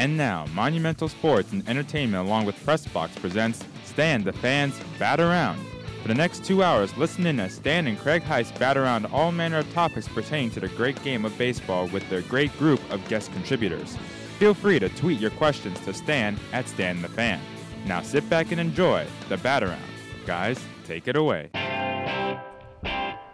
And 0.00 0.16
now, 0.16 0.46
Monumental 0.54 1.10
Sports 1.10 1.52
and 1.52 1.68
Entertainment 1.68 2.26
along 2.26 2.46
with 2.46 2.56
Pressbox 2.64 3.20
presents 3.20 3.62
Stan 3.84 4.24
the 4.24 4.32
Fans 4.32 4.80
Bat 4.98 5.20
Around. 5.20 5.60
For 6.00 6.08
the 6.08 6.14
next 6.14 6.42
two 6.42 6.62
hours, 6.62 6.96
listen 6.96 7.26
in 7.26 7.38
as 7.38 7.52
Stan 7.52 7.86
and 7.86 7.98
Craig 7.98 8.22
Heist 8.22 8.58
bat 8.58 8.78
around 8.78 9.04
all 9.12 9.30
manner 9.30 9.58
of 9.58 9.70
topics 9.74 10.08
pertaining 10.08 10.52
to 10.52 10.60
the 10.60 10.68
great 10.68 11.00
game 11.04 11.26
of 11.26 11.36
baseball 11.36 11.86
with 11.88 12.08
their 12.08 12.22
great 12.22 12.50
group 12.58 12.80
of 12.90 13.06
guest 13.08 13.30
contributors. 13.34 13.98
Feel 14.38 14.54
free 14.54 14.78
to 14.78 14.88
tweet 14.88 15.20
your 15.20 15.32
questions 15.32 15.78
to 15.80 15.92
Stan 15.92 16.40
at 16.54 16.66
Stan 16.66 17.02
the 17.02 17.08
Fan. 17.08 17.38
Now 17.84 18.00
sit 18.00 18.26
back 18.30 18.52
and 18.52 18.58
enjoy 18.58 19.06
the 19.28 19.36
bat 19.36 19.62
around. 19.62 19.82
Guys, 20.24 20.58
take 20.86 21.08
it 21.08 21.16
away. 21.16 21.50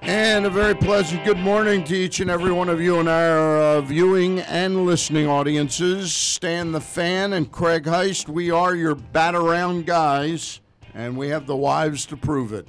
And 0.06 0.46
a 0.46 0.50
very 0.50 0.76
pleasant 0.76 1.24
good 1.24 1.36
morning 1.38 1.82
to 1.84 1.96
each 1.96 2.20
and 2.20 2.30
every 2.30 2.52
one 2.52 2.68
of 2.68 2.80
you 2.80 3.00
in 3.00 3.08
our 3.08 3.58
uh, 3.58 3.80
viewing 3.80 4.38
and 4.38 4.86
listening 4.86 5.26
audiences. 5.26 6.12
Stan 6.12 6.70
the 6.70 6.80
Fan 6.80 7.32
and 7.32 7.50
Craig 7.50 7.82
Heist, 7.82 8.28
we 8.28 8.52
are 8.52 8.76
your 8.76 8.94
bat 8.94 9.34
around 9.34 9.84
guys, 9.84 10.60
and 10.94 11.16
we 11.16 11.28
have 11.30 11.48
the 11.48 11.56
wives 11.56 12.06
to 12.06 12.16
prove 12.16 12.52
it. 12.52 12.68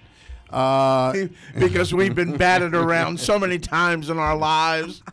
Uh, 0.49 1.27
because 1.59 1.93
we've 1.93 2.15
been 2.15 2.35
batted 2.37 2.73
around 2.73 3.19
so 3.19 3.37
many 3.37 3.59
times 3.59 4.09
in 4.09 4.17
our 4.17 4.35
lives. 4.35 5.03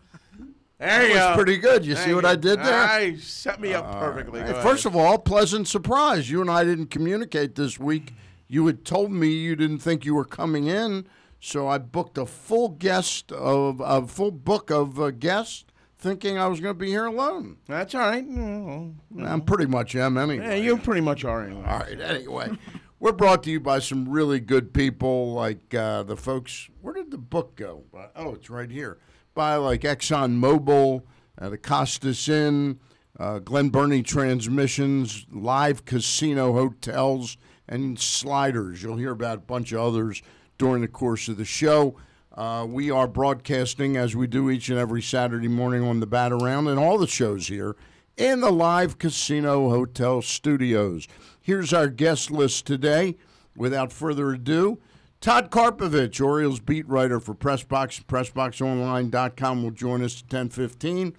There 0.79 0.89
that 0.89 1.09
you 1.09 1.15
was 1.15 1.19
go. 1.19 1.35
pretty 1.35 1.59
good. 1.59 1.85
You 1.85 1.95
see 1.95 2.15
what. 2.15 2.25
I 2.25 2.37
did 2.37 2.59
there? 2.59 2.89
I 2.89 3.17
set 3.19 3.61
me 3.61 3.75
up 3.75 4.01
perfectly. 4.01 4.41
Hey, 4.41 4.55
First 4.63 4.87
of 4.87 4.97
all, 4.97 5.19
pleasant 5.19 5.69
surprise. 5.69 6.31
You 6.31 6.41
and 6.41 6.51
I 6.51 6.65
didn't 6.65 6.87
communicate 6.87 7.55
this 7.55 7.79
week. 7.79 8.15
You 8.49 8.67
had 8.67 8.87
told 8.87 9.13
me 9.13 9.29
you 9.29 9.57
didn't 9.57 9.81
think 9.81 10.07
you 10.07 10.15
were 10.15 10.25
coming 10.25 10.69
in, 10.69 11.07
so 11.45 11.69
I 11.69 11.77
booked 11.77 12.17
a 12.17 12.25
full 12.25 12.71
guest 12.71 13.31
of 13.31 13.83
a 13.85 14.07
full 14.07 14.31
book 14.31 14.71
of 14.71 14.99
uh, 14.99 15.11
guests, 15.11 15.67
thinking 15.99 16.39
I 16.39 16.47
was 16.47 16.59
going 16.59 16.75
to 16.75 16.79
be 16.79 16.89
here 16.89 17.05
alone. 17.05 17.59
that's 17.69 17.95
all 17.95 18.01
right. 18.01 18.25
I'm 18.25 19.43
pretty 19.43 19.67
much 19.67 19.95
am 19.95 20.17
anyway. 20.17 20.43
Yeah, 20.43 20.55
you 20.55 20.79
pretty 20.79 21.03
much 21.03 21.23
are 21.23 21.45
anyway. 21.45 21.65
All 21.67 21.81
right. 21.81 22.01
Anyway, 22.01 22.51
we're 22.99 23.13
brought 23.13 23.43
to 23.43 23.51
you 23.51 23.61
by 23.61 23.81
some 23.81 24.09
really 24.09 24.41
good 24.41 24.73
people, 24.73 25.35
like 25.35 25.75
uh, 25.75 26.03
the 26.05 26.17
folks. 26.17 26.71
Where 26.81 26.95
did 26.95 27.11
the 27.11 27.19
book 27.19 27.57
go? 27.57 27.85
Oh, 28.17 28.33
it's 28.33 28.49
right 28.49 28.71
here. 28.71 28.97
By 29.35 29.57
like 29.57 29.83
Exxon 29.83 30.39
Mobil, 30.39 31.03
uh, 31.39 31.51
the 31.51 31.59
Costas 31.59 32.27
Inn, 32.27 32.81
uh, 33.21 33.41
Glen 33.41 33.69
Burnie 33.69 34.03
Transmissions, 34.03 35.27
Live 35.31 35.85
Casino 35.85 36.55
Hotels, 36.55 37.37
and 37.69 37.99
Sliders. 37.99 38.83
You'll 38.83 38.97
hear 38.97 39.13
about 39.13 39.39
a 39.39 39.43
bunch 39.43 39.73
of 39.73 39.81
others 39.81 40.23
during 40.59 40.83
the 40.83 40.89
course 40.89 41.29
of 41.29 41.37
the 41.37 41.45
show. 41.45 41.97
Uh, 42.33 42.67
we 42.69 42.91
are 42.91 43.07
broadcasting 43.07 43.97
as 43.97 44.17
we 44.17 44.27
do 44.27 44.51
each 44.51 44.69
and 44.69 44.79
every 44.79 45.03
Saturday 45.03 45.49
morning 45.49 45.83
on 45.83 46.01
the 46.01 46.07
Bat 46.07 46.33
Around 46.33 46.67
and 46.69 46.81
all 46.81 46.99
the 46.99 47.07
shows 47.07 47.47
here 47.47 47.77
in 48.17 48.41
the 48.41 48.51
Live 48.51 48.99
Casino 48.99 49.71
Hotel 49.71 50.21
studios. 50.23 51.07
Here's 51.41 51.73
our 51.73 51.89
guest 51.89 52.31
list 52.31 52.67
today. 52.67 53.17
Without 53.57 53.93
further 53.93 54.33
ado, 54.33 54.81
Todd 55.21 55.51
Karpovich, 55.51 56.21
Orioles 56.21 56.59
beat 56.59 56.89
writer 56.89 57.21
for 57.21 57.35
Pressbox, 57.35 58.05
PressBoxOnline.com, 58.05 59.63
will 59.63 59.71
join 59.71 60.03
us 60.03 60.21
at 60.21 60.29
10:15. 60.29 61.15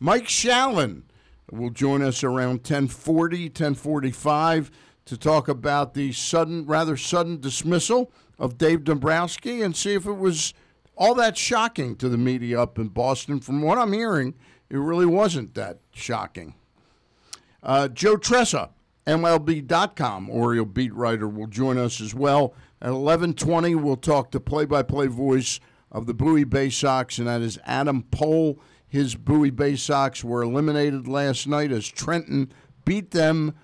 Mike 0.00 0.26
Shalin 0.26 1.02
will 1.50 1.70
join 1.70 2.02
us 2.02 2.24
around 2.24 2.64
10:40, 2.64 3.48
10:45 3.48 4.70
to 5.04 5.16
talk 5.16 5.46
about 5.46 5.94
the 5.94 6.10
sudden, 6.12 6.66
rather 6.66 6.96
sudden 6.96 7.40
dismissal 7.40 8.10
of 8.38 8.58
Dave 8.58 8.84
Dombrowski 8.84 9.62
and 9.62 9.76
see 9.76 9.94
if 9.94 10.06
it 10.06 10.16
was 10.16 10.54
all 10.96 11.14
that 11.14 11.36
shocking 11.36 11.96
to 11.96 12.08
the 12.08 12.18
media 12.18 12.60
up 12.60 12.78
in 12.78 12.88
Boston. 12.88 13.40
From 13.40 13.62
what 13.62 13.78
I'm 13.78 13.92
hearing, 13.92 14.34
it 14.70 14.78
really 14.78 15.06
wasn't 15.06 15.54
that 15.54 15.78
shocking. 15.92 16.54
Uh, 17.62 17.88
Joe 17.88 18.16
Trezza, 18.16 18.70
MLB.com, 19.06 20.30
Oriole 20.30 20.64
beat 20.64 20.94
writer, 20.94 21.28
will 21.28 21.46
join 21.46 21.78
us 21.78 22.00
as 22.00 22.14
well. 22.14 22.54
At 22.80 22.90
11:20, 22.90 23.74
we'll 23.74 23.96
talk 23.96 24.30
to 24.32 24.40
play-by-play 24.40 25.06
voice 25.06 25.60
of 25.90 26.06
the 26.06 26.14
Bowie 26.14 26.44
Bay 26.44 26.68
Sox, 26.70 27.18
and 27.18 27.26
that 27.26 27.40
is 27.40 27.58
Adam 27.64 28.02
Pohl. 28.02 28.60
His 28.86 29.14
Bowie 29.14 29.50
Bay 29.50 29.76
Sox 29.76 30.22
were 30.22 30.42
eliminated 30.42 31.08
last 31.08 31.46
night 31.46 31.72
as 31.72 31.88
Trenton 31.88 32.52
beat 32.84 33.10
them 33.10 33.54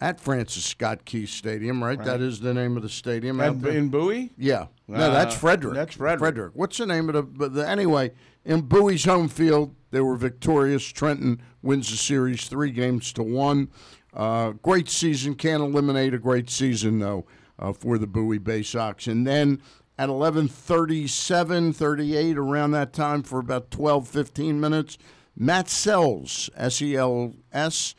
at 0.00 0.20
Francis 0.20 0.64
Scott 0.64 1.04
Key 1.04 1.26
Stadium. 1.26 1.82
Right, 1.82 2.02
that 2.02 2.20
is 2.20 2.40
the 2.40 2.52
name 2.54 2.76
of 2.76 2.82
the 2.82 2.88
stadium. 2.88 3.40
out 3.40 3.60
there. 3.62 3.72
in 3.72 3.88
Bowie? 3.88 4.32
Yeah. 4.36 4.66
No, 4.88 5.10
that's 5.10 5.34
Uh, 5.34 5.38
Frederick. 5.38 5.74
that's 5.74 5.94
Frederick. 5.96 6.18
Frederick. 6.20 6.52
What's 6.54 6.76
the 6.78 6.86
name 6.86 7.08
of 7.08 7.14
the, 7.14 7.22
but 7.22 7.54
the 7.54 7.66
anyway, 7.68 8.12
in 8.44 8.62
Bowie's 8.62 9.04
home 9.04 9.28
field, 9.28 9.74
they 9.92 10.00
were 10.00 10.16
victorious. 10.16 10.84
Trenton 10.84 11.40
wins 11.62 11.90
the 11.90 11.96
series 11.96 12.46
three 12.48 12.70
games 12.70 13.12
to 13.14 13.22
one. 13.22 13.68
Uh, 14.12 14.50
great 14.62 14.88
season. 14.88 15.34
Can't 15.34 15.62
eliminate 15.62 16.12
a 16.14 16.18
great 16.18 16.50
season, 16.50 16.98
though, 16.98 17.24
uh, 17.58 17.72
for 17.72 17.96
the 17.98 18.06
Bowie 18.06 18.38
Bay 18.38 18.62
Sox. 18.62 19.06
And 19.06 19.26
then 19.26 19.60
at 19.98 20.08
11:37, 20.08 21.72
38, 21.74 22.36
around 22.36 22.72
that 22.72 22.92
time 22.92 23.22
for 23.22 23.38
about 23.38 23.70
12, 23.70 24.06
15 24.08 24.60
minutes, 24.60 24.98
Matt 25.36 25.66
Selz, 25.66 26.50
S-E-L-S 26.56 27.94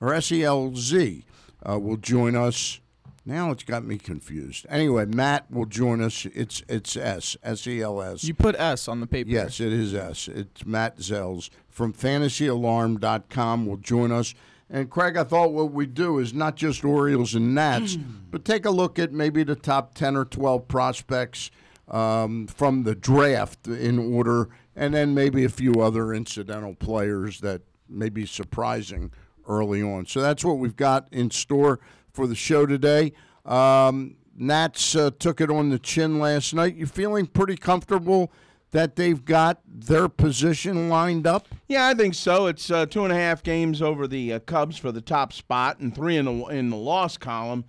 or 0.00 0.14
S-E-L-Z, 0.14 1.24
uh, 1.68 1.78
will 1.78 1.96
join 1.96 2.36
us. 2.36 2.80
Now 3.24 3.50
it's 3.50 3.62
got 3.64 3.84
me 3.84 3.98
confused. 3.98 4.64
Anyway, 4.70 5.04
Matt 5.04 5.50
will 5.50 5.66
join 5.66 6.00
us. 6.00 6.26
It's 6.34 6.62
it's 6.68 6.96
S 6.96 7.36
S 7.42 7.66
E 7.66 7.82
L 7.82 8.00
S. 8.00 8.24
You 8.24 8.32
put 8.32 8.54
S 8.56 8.88
on 8.88 9.00
the 9.00 9.06
paper. 9.06 9.28
Yes, 9.28 9.60
it 9.60 9.72
is 9.72 9.94
S. 9.94 10.28
It's 10.28 10.64
Matt 10.64 10.98
Selz 10.98 11.50
from 11.78 11.92
fantasyalarm.com 11.92 13.66
will 13.66 13.76
join 13.76 14.10
us. 14.10 14.34
And 14.68 14.90
Craig, 14.90 15.16
I 15.16 15.22
thought 15.22 15.52
what 15.52 15.72
we 15.72 15.86
do 15.86 16.18
is 16.18 16.34
not 16.34 16.56
just 16.56 16.84
Orioles 16.84 17.34
and 17.34 17.54
Nats, 17.54 17.96
but 18.30 18.44
take 18.44 18.66
a 18.66 18.70
look 18.70 18.98
at 18.98 19.12
maybe 19.12 19.44
the 19.44 19.54
top 19.54 19.94
10 19.94 20.16
or 20.16 20.24
12 20.24 20.66
prospects 20.66 21.52
um, 21.86 22.48
from 22.48 22.82
the 22.82 22.96
draft 22.96 23.68
in 23.68 24.12
order, 24.12 24.48
and 24.74 24.92
then 24.92 25.14
maybe 25.14 25.44
a 25.44 25.48
few 25.48 25.80
other 25.80 26.12
incidental 26.12 26.74
players 26.74 27.40
that 27.40 27.62
may 27.88 28.08
be 28.08 28.26
surprising 28.26 29.12
early 29.48 29.82
on. 29.82 30.06
So 30.06 30.20
that's 30.20 30.44
what 30.44 30.58
we've 30.58 30.76
got 30.76 31.08
in 31.10 31.30
store 31.30 31.80
for 32.12 32.26
the 32.26 32.34
show 32.34 32.66
today. 32.66 33.12
Um, 33.44 34.16
Nats 34.36 34.94
uh, 34.94 35.10
took 35.18 35.40
it 35.40 35.50
on 35.50 35.70
the 35.70 35.78
chin 35.78 36.18
last 36.18 36.54
night. 36.54 36.76
You 36.76 36.86
feeling 36.86 37.26
pretty 37.26 37.56
comfortable 37.56 38.30
that 38.70 38.96
they've 38.96 39.24
got 39.24 39.60
their 39.66 40.08
position 40.08 40.88
lined 40.88 41.26
up? 41.26 41.48
Yeah, 41.66 41.88
I 41.88 41.94
think 41.94 42.14
so. 42.14 42.46
It's 42.46 42.70
uh, 42.70 42.86
two 42.86 43.04
and 43.04 43.12
a 43.12 43.16
half 43.16 43.42
games 43.42 43.80
over 43.82 44.06
the 44.06 44.34
uh, 44.34 44.38
Cubs 44.40 44.76
for 44.76 44.92
the 44.92 45.00
top 45.00 45.32
spot, 45.32 45.80
and 45.80 45.94
three 45.94 46.16
in 46.16 46.26
the 46.26 46.44
in 46.46 46.70
the 46.70 46.76
loss 46.76 47.16
column. 47.16 47.64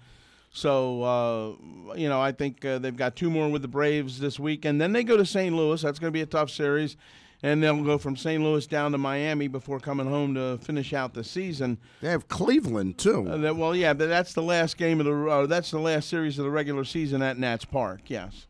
So 0.51 1.03
uh, 1.03 1.95
you 1.95 2.09
know, 2.09 2.21
I 2.21 2.31
think 2.31 2.63
uh, 2.65 2.79
they've 2.79 2.95
got 2.95 3.15
two 3.15 3.29
more 3.29 3.49
with 3.49 3.61
the 3.61 3.67
Braves 3.67 4.19
this 4.19 4.39
week, 4.39 4.65
and 4.65 4.79
then 4.79 4.91
they 4.91 5.03
go 5.03 5.17
to 5.17 5.25
St. 5.25 5.55
Louis. 5.55 5.81
That's 5.81 5.99
going 5.99 6.11
to 6.11 6.17
be 6.17 6.21
a 6.21 6.27
tough 6.27 6.49
series, 6.49 6.97
and 7.41 7.63
they'll 7.63 7.83
go 7.83 7.97
from 7.97 8.15
St. 8.17 8.43
Louis 8.43 8.67
down 8.67 8.91
to 8.91 8.97
Miami 8.97 9.47
before 9.47 9.79
coming 9.79 10.07
home 10.07 10.33
to 10.35 10.57
finish 10.59 10.93
out 10.93 11.13
the 11.13 11.23
season. 11.23 11.77
They 12.01 12.09
have 12.09 12.27
Cleveland 12.27 12.97
too. 12.97 13.27
Uh, 13.29 13.37
that, 13.37 13.55
well, 13.55 13.75
yeah, 13.75 13.93
but 13.93 14.09
that's 14.09 14.33
the 14.33 14.43
last 14.43 14.77
game 14.77 14.99
of 14.99 15.05
the 15.05 15.27
uh, 15.27 15.45
that's 15.45 15.71
the 15.71 15.79
last 15.79 16.09
series 16.09 16.37
of 16.37 16.45
the 16.45 16.51
regular 16.51 16.83
season 16.83 17.21
at 17.21 17.37
Nats 17.37 17.65
Park. 17.65 18.01
Yes. 18.07 18.47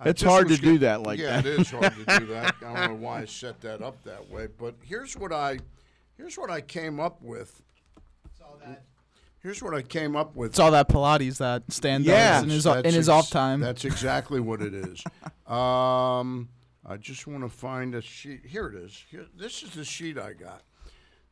I 0.00 0.08
It's 0.08 0.20
just 0.22 0.30
hard 0.30 0.48
was 0.48 0.58
to 0.58 0.64
do 0.64 0.78
that 0.78 1.02
like 1.02 1.20
yeah, 1.20 1.40
that. 1.40 1.46
it 1.46 1.60
is 1.60 1.70
hard 1.70 1.94
to 1.94 2.18
do 2.20 2.26
that. 2.32 2.54
I 2.60 2.74
don't 2.74 2.90
know 2.90 3.06
why 3.06 3.20
I 3.22 3.24
set 3.24 3.60
that 3.60 3.82
up 3.82 4.02
that 4.02 4.28
way, 4.28 4.48
but 4.58 4.74
here's 4.82 5.16
what 5.16 5.32
I 5.32 5.58
here's 6.16 6.36
what 6.36 6.50
I 6.50 6.60
came 6.60 6.98
up 6.98 7.22
with. 7.22 7.62
Here's 9.40 9.60
what 9.60 9.74
I 9.74 9.82
came 9.82 10.14
up 10.14 10.36
with. 10.36 10.50
It's 10.52 10.60
all 10.60 10.70
that 10.70 10.88
Pilates 10.88 11.38
that 11.38 11.64
Stan 11.72 12.04
Yeah. 12.04 12.34
does 12.34 12.42
in 12.44 12.50
his, 12.50 12.62
That's 12.64 12.78
in 12.86 12.94
his 12.94 13.08
ex- 13.08 13.08
off 13.08 13.30
time. 13.30 13.58
That's 13.58 13.84
exactly 13.84 14.38
what 14.38 14.62
it 14.62 14.72
is. 14.72 15.02
um, 15.52 16.48
I 16.84 16.96
just 16.96 17.26
want 17.26 17.42
to 17.42 17.48
find 17.48 17.94
a 17.94 18.02
sheet. 18.02 18.46
Here 18.46 18.66
it 18.66 18.74
is. 18.74 19.04
Here, 19.10 19.26
this 19.36 19.62
is 19.62 19.70
the 19.70 19.84
sheet 19.84 20.18
I 20.18 20.32
got. 20.32 20.62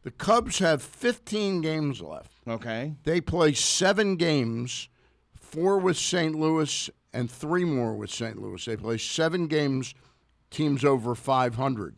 The 0.02 0.10
Cubs 0.10 0.60
have 0.60 0.82
15 0.82 1.60
games 1.60 2.00
left. 2.00 2.32
Okay. 2.48 2.94
They 3.04 3.20
play 3.20 3.52
seven 3.52 4.16
games, 4.16 4.88
four 5.34 5.78
with 5.78 5.96
St. 5.96 6.34
Louis 6.34 6.88
and 7.12 7.30
three 7.30 7.64
more 7.64 7.94
with 7.94 8.10
St. 8.10 8.40
Louis. 8.40 8.64
They 8.64 8.76
play 8.76 8.96
seven 8.96 9.46
games, 9.46 9.94
teams 10.50 10.84
over 10.84 11.14
500. 11.14 11.96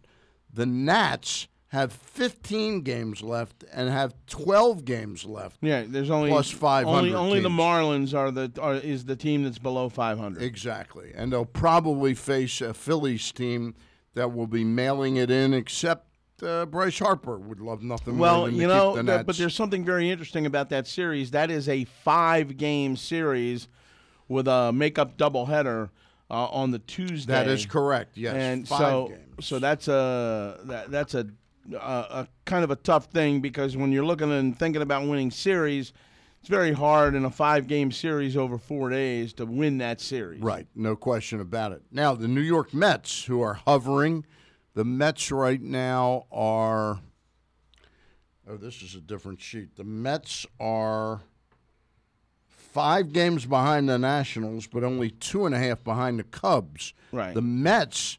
The 0.53 0.67
Nats 0.67 1.47
have 1.73 1.91
15 1.91 2.83
games 2.83 3.23
left 3.23 3.65
and 3.73 3.89
have 3.89 4.15
12 4.27 4.85
games 4.85 5.25
left. 5.25 5.57
Yeah, 5.63 5.85
there's 5.89 6.11
only 6.11 6.29
Plus 6.29 6.51
500 6.51 6.99
Only, 6.99 7.15
only 7.15 7.41
the. 7.41 7.49
Marlins 7.49 8.13
are 8.13 8.31
the 8.31 8.53
are, 8.61 8.75
is 8.75 9.07
the 9.07 9.17
team 9.17 9.45
that's 9.45 9.59
below 9.59 9.89
500. 9.89 10.43
Exactly. 10.43 11.13
And 11.15 11.33
they'll 11.33 11.47
probably 11.47 12.13
face 12.13 12.61
a 12.61 12.75
Phillies 12.75 13.33
team 13.33 13.75
that 14.13 14.35
will 14.35 14.47
be 14.47 14.65
mailing 14.65 15.17
it 15.17 15.31
in, 15.31 15.55
except 15.55 16.09
uh, 16.43 16.67
Bryce 16.67 16.99
Harper 16.99 17.39
would 17.39 17.61
love 17.61 17.83
nothing 17.83 18.17
more 18.17 18.21
well, 18.21 18.45
than 18.45 18.57
you 18.57 18.67
know, 18.67 18.95
the 18.95 19.03
th- 19.03 19.27
but 19.27 19.39
there's 19.39 19.55
something 19.55 19.83
very 19.83 20.11
interesting 20.11 20.45
about 20.45 20.69
that 20.69 20.87
series. 20.87 21.31
That 21.31 21.51
is 21.51 21.71
a 21.71 21.85
five 21.85 22.59
game 22.59 22.97
series 22.99 23.69
with 24.29 24.47
a 24.47 24.73
makeup 24.75 25.17
doubleheader 25.17 25.89
uh, 26.31 26.49
on 26.49 26.71
the 26.71 26.81
Tuesday. 26.81 27.33
that 27.33 27.49
is 27.49 27.65
correct. 27.65 28.19
Yes, 28.19 28.35
and 28.35 28.69
five 28.69 28.79
so 28.79 29.09
games. 29.09 29.47
so 29.47 29.59
that's 29.59 29.89
a 29.89 30.61
that, 30.65 30.91
that's 30.91 31.15
a 31.15 31.29
a, 31.73 31.77
a 31.77 32.29
kind 32.45 32.65
of 32.65 32.71
a 32.71 32.77
tough 32.77 33.07
thing 33.07 33.41
because 33.41 33.77
when 33.77 33.93
you're 33.93 34.05
looking 34.05 34.33
and 34.33 34.59
thinking 34.59 34.83
about 34.83 35.07
winning 35.07 35.31
series, 35.31 35.93
it's 36.41 36.49
very 36.49 36.73
hard 36.73 37.15
in 37.15 37.25
a 37.25 37.31
five 37.31 37.69
game 37.69 37.93
series 37.93 38.37
over 38.37 38.59
four 38.59 38.91
days 38.91 39.33
to 39.35 39.47
win 39.47 39.79
that 39.79 40.01
series. 40.01 40.43
Right, 40.43 40.67
no 40.75 40.97
question 40.97 41.41
about 41.41 41.73
it. 41.73 41.83
Now, 41.91 42.15
the 42.15 42.29
New 42.29 42.41
York 42.41 42.75
Mets, 42.75 43.25
who 43.25 43.41
are 43.43 43.55
hovering, 43.55 44.27
the 44.75 44.85
Mets 44.85 45.31
right 45.31 45.61
now 45.61 46.27
are. 46.33 47.01
Oh, 48.49 48.57
this 48.57 48.83
is 48.83 48.97
a 48.97 49.01
different 49.01 49.41
sheet. 49.41 49.77
The 49.77 49.85
Mets 49.85 50.47
are 50.59 51.21
five 52.49 53.13
games 53.13 53.47
behind 53.47 53.89
the 53.89 53.99
Nationals, 53.99 54.67
but 54.67 54.83
only 54.83 55.11
two 55.11 55.47
and 55.47 55.55
a 55.55 55.59
half 55.59 55.85
behind 55.85 56.19
the 56.19 56.25
Cubs. 56.25 56.93
Right. 57.13 57.35
The 57.35 57.43
Mets 57.43 58.19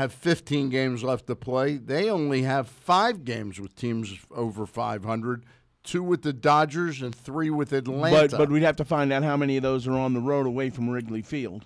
have 0.00 0.12
15 0.12 0.68
games 0.70 1.04
left 1.04 1.26
to 1.28 1.36
play. 1.36 1.76
They 1.76 2.10
only 2.10 2.42
have 2.42 2.68
five 2.68 3.24
games 3.24 3.60
with 3.60 3.74
teams 3.76 4.18
over 4.30 4.66
500 4.66 5.44
two 5.82 6.02
with 6.02 6.20
the 6.22 6.32
Dodgers 6.34 7.00
and 7.00 7.14
three 7.14 7.48
with 7.48 7.72
Atlanta. 7.72 8.28
But 8.28 8.36
but 8.38 8.50
we'd 8.50 8.62
have 8.64 8.76
to 8.76 8.84
find 8.84 9.10
out 9.12 9.22
how 9.22 9.36
many 9.36 9.56
of 9.56 9.62
those 9.62 9.86
are 9.88 9.92
on 9.92 10.12
the 10.12 10.20
road 10.20 10.46
away 10.46 10.68
from 10.70 10.90
Wrigley 10.90 11.22
Field. 11.22 11.64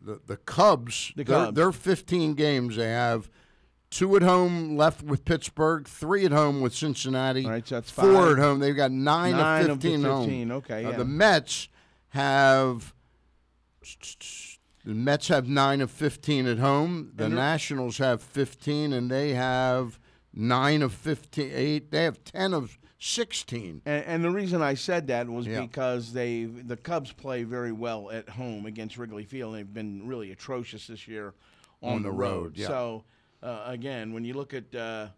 the, 0.00 0.20
the 0.26 0.36
Cubs, 0.38 1.12
The 1.14 1.22
they're, 1.24 1.36
Cubs. 1.46 1.56
they're 1.56 1.70
15 1.72 2.34
games. 2.34 2.74
They 2.76 2.88
have 2.90 3.30
two 3.90 4.16
at 4.16 4.22
home 4.22 4.76
left 4.76 5.02
with 5.04 5.24
Pittsburgh, 5.24 5.86
three 5.86 6.24
at 6.24 6.32
home 6.32 6.60
with 6.60 6.74
Cincinnati, 6.74 7.44
All 7.44 7.50
right, 7.52 7.66
so 7.68 7.76
that's 7.76 7.90
four 7.92 8.12
five. 8.12 8.32
at 8.32 8.38
home. 8.38 8.58
They've 8.58 8.74
got 8.74 8.90
nine, 8.90 9.36
Nine 9.36 9.64
of 9.66 9.70
of 9.72 9.80
the 9.80 9.88
15 9.90 10.02
home. 10.04 10.24
15, 10.24 10.52
okay, 10.52 10.84
Uh, 10.84 10.90
yeah. 10.90 10.96
the 10.96 11.04
Mets 11.04 11.68
have. 12.08 12.92
The 14.84 14.94
Mets 14.94 15.28
have 15.28 15.48
nine 15.48 15.80
of 15.80 15.90
15 15.90 16.46
at 16.46 16.58
home. 16.58 17.12
The 17.14 17.28
Nationals 17.28 17.98
have 17.98 18.20
15, 18.22 18.92
and 18.92 19.10
they 19.10 19.34
have 19.34 19.98
nine 20.34 20.82
of 20.82 20.92
15. 20.92 21.50
Eight. 21.54 21.90
They 21.90 22.04
have 22.04 22.22
10 22.24 22.52
of 22.52 22.78
16. 22.98 23.82
And, 23.84 24.04
and 24.04 24.24
the 24.24 24.30
reason 24.30 24.60
I 24.62 24.74
said 24.74 25.06
that 25.08 25.28
was 25.28 25.46
Yeah. 25.46 25.60
because 25.60 26.12
they 26.12 26.44
the 26.44 26.76
Cubs 26.76 27.12
play 27.12 27.42
very 27.42 27.72
well 27.72 28.10
at 28.10 28.28
home 28.28 28.66
against 28.66 28.96
Wrigley 28.96 29.24
Field. 29.24 29.54
They've 29.54 29.72
been 29.74 30.06
really 30.06 30.30
atrocious 30.32 30.86
this 30.86 31.06
year 31.08 31.34
on, 31.82 31.94
On 31.94 32.02
the 32.02 32.12
road, 32.12 32.56
yeah. 32.56 32.68
So 32.68 33.04
uh, 33.42 33.64
again, 33.66 34.12
when 34.12 34.24
you 34.24 34.34
look 34.34 34.54
at 34.54 34.72
uh, 34.74 35.08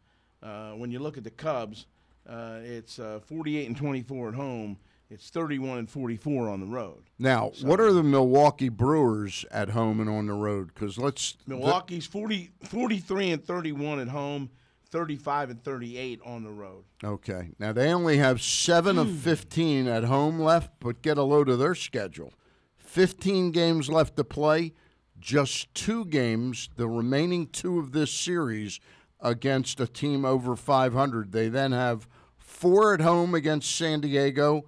uh, 0.43 0.73
when 0.73 0.91
you 0.91 0.99
look 0.99 1.19
at 1.19 1.25
the 1.25 1.31
Cubs, 1.31 1.85
uh, 2.27 2.61
it's 2.63 2.99
uh, 2.99 3.21
48 3.27 3.67
and 3.67 3.77
24 3.77 4.29
at 4.31 4.35
home. 4.35 4.79
It's 5.11 5.29
31 5.31 5.79
and 5.79 5.91
44 5.91 6.49
on 6.49 6.61
the 6.61 6.67
road. 6.67 7.05
Now, 7.19 7.53
what 7.63 7.79
are 7.81 7.93
the 7.93 8.03
Milwaukee 8.03 8.71
Brewers 8.71 9.45
at 9.51 9.71
home 9.71 10.01
and 10.01 10.09
on 10.09 10.27
the 10.27 10.33
road? 10.33 10.71
Because 10.75 10.99
let's 10.99 11.37
Milwaukee's 11.47 12.07
40, 12.07 12.51
43 12.65 13.31
and 13.33 13.45
31 13.45 14.01
at 14.01 14.09
home, 14.09 14.51
35 14.91 15.51
and 15.51 15.63
38 15.63 16.21
on 16.25 16.43
the 16.43 16.51
road. 16.51 16.85
Okay. 17.05 17.51
Now 17.59 17.73
they 17.73 17.93
only 17.93 18.17
have 18.17 18.41
seven 18.43 18.97
Hmm. 18.97 19.03
of 19.03 19.11
15 19.13 19.87
at 19.87 20.05
home 20.05 20.41
left, 20.41 20.71
but 20.81 21.03
get 21.03 21.19
a 21.19 21.23
load 21.23 21.49
of 21.49 21.59
their 21.59 21.75
schedule. 21.75 22.33
15 22.79 23.51
games 23.51 23.89
left 23.91 24.17
to 24.17 24.25
play, 24.25 24.73
just 25.21 25.73
two 25.75 26.05
games, 26.07 26.71
the 26.77 26.89
remaining 26.89 27.47
two 27.47 27.79
of 27.79 27.93
this 27.93 28.11
series 28.13 28.81
against 29.21 29.81
a 29.81 29.87
team 29.87 30.25
over 30.25 30.57
500. 30.57 31.33
They 31.33 31.49
then 31.49 31.73
have 31.73 32.09
four 32.39 32.95
at 32.95 33.01
home 33.01 33.35
against 33.35 33.75
San 33.75 34.01
Diego, 34.01 34.65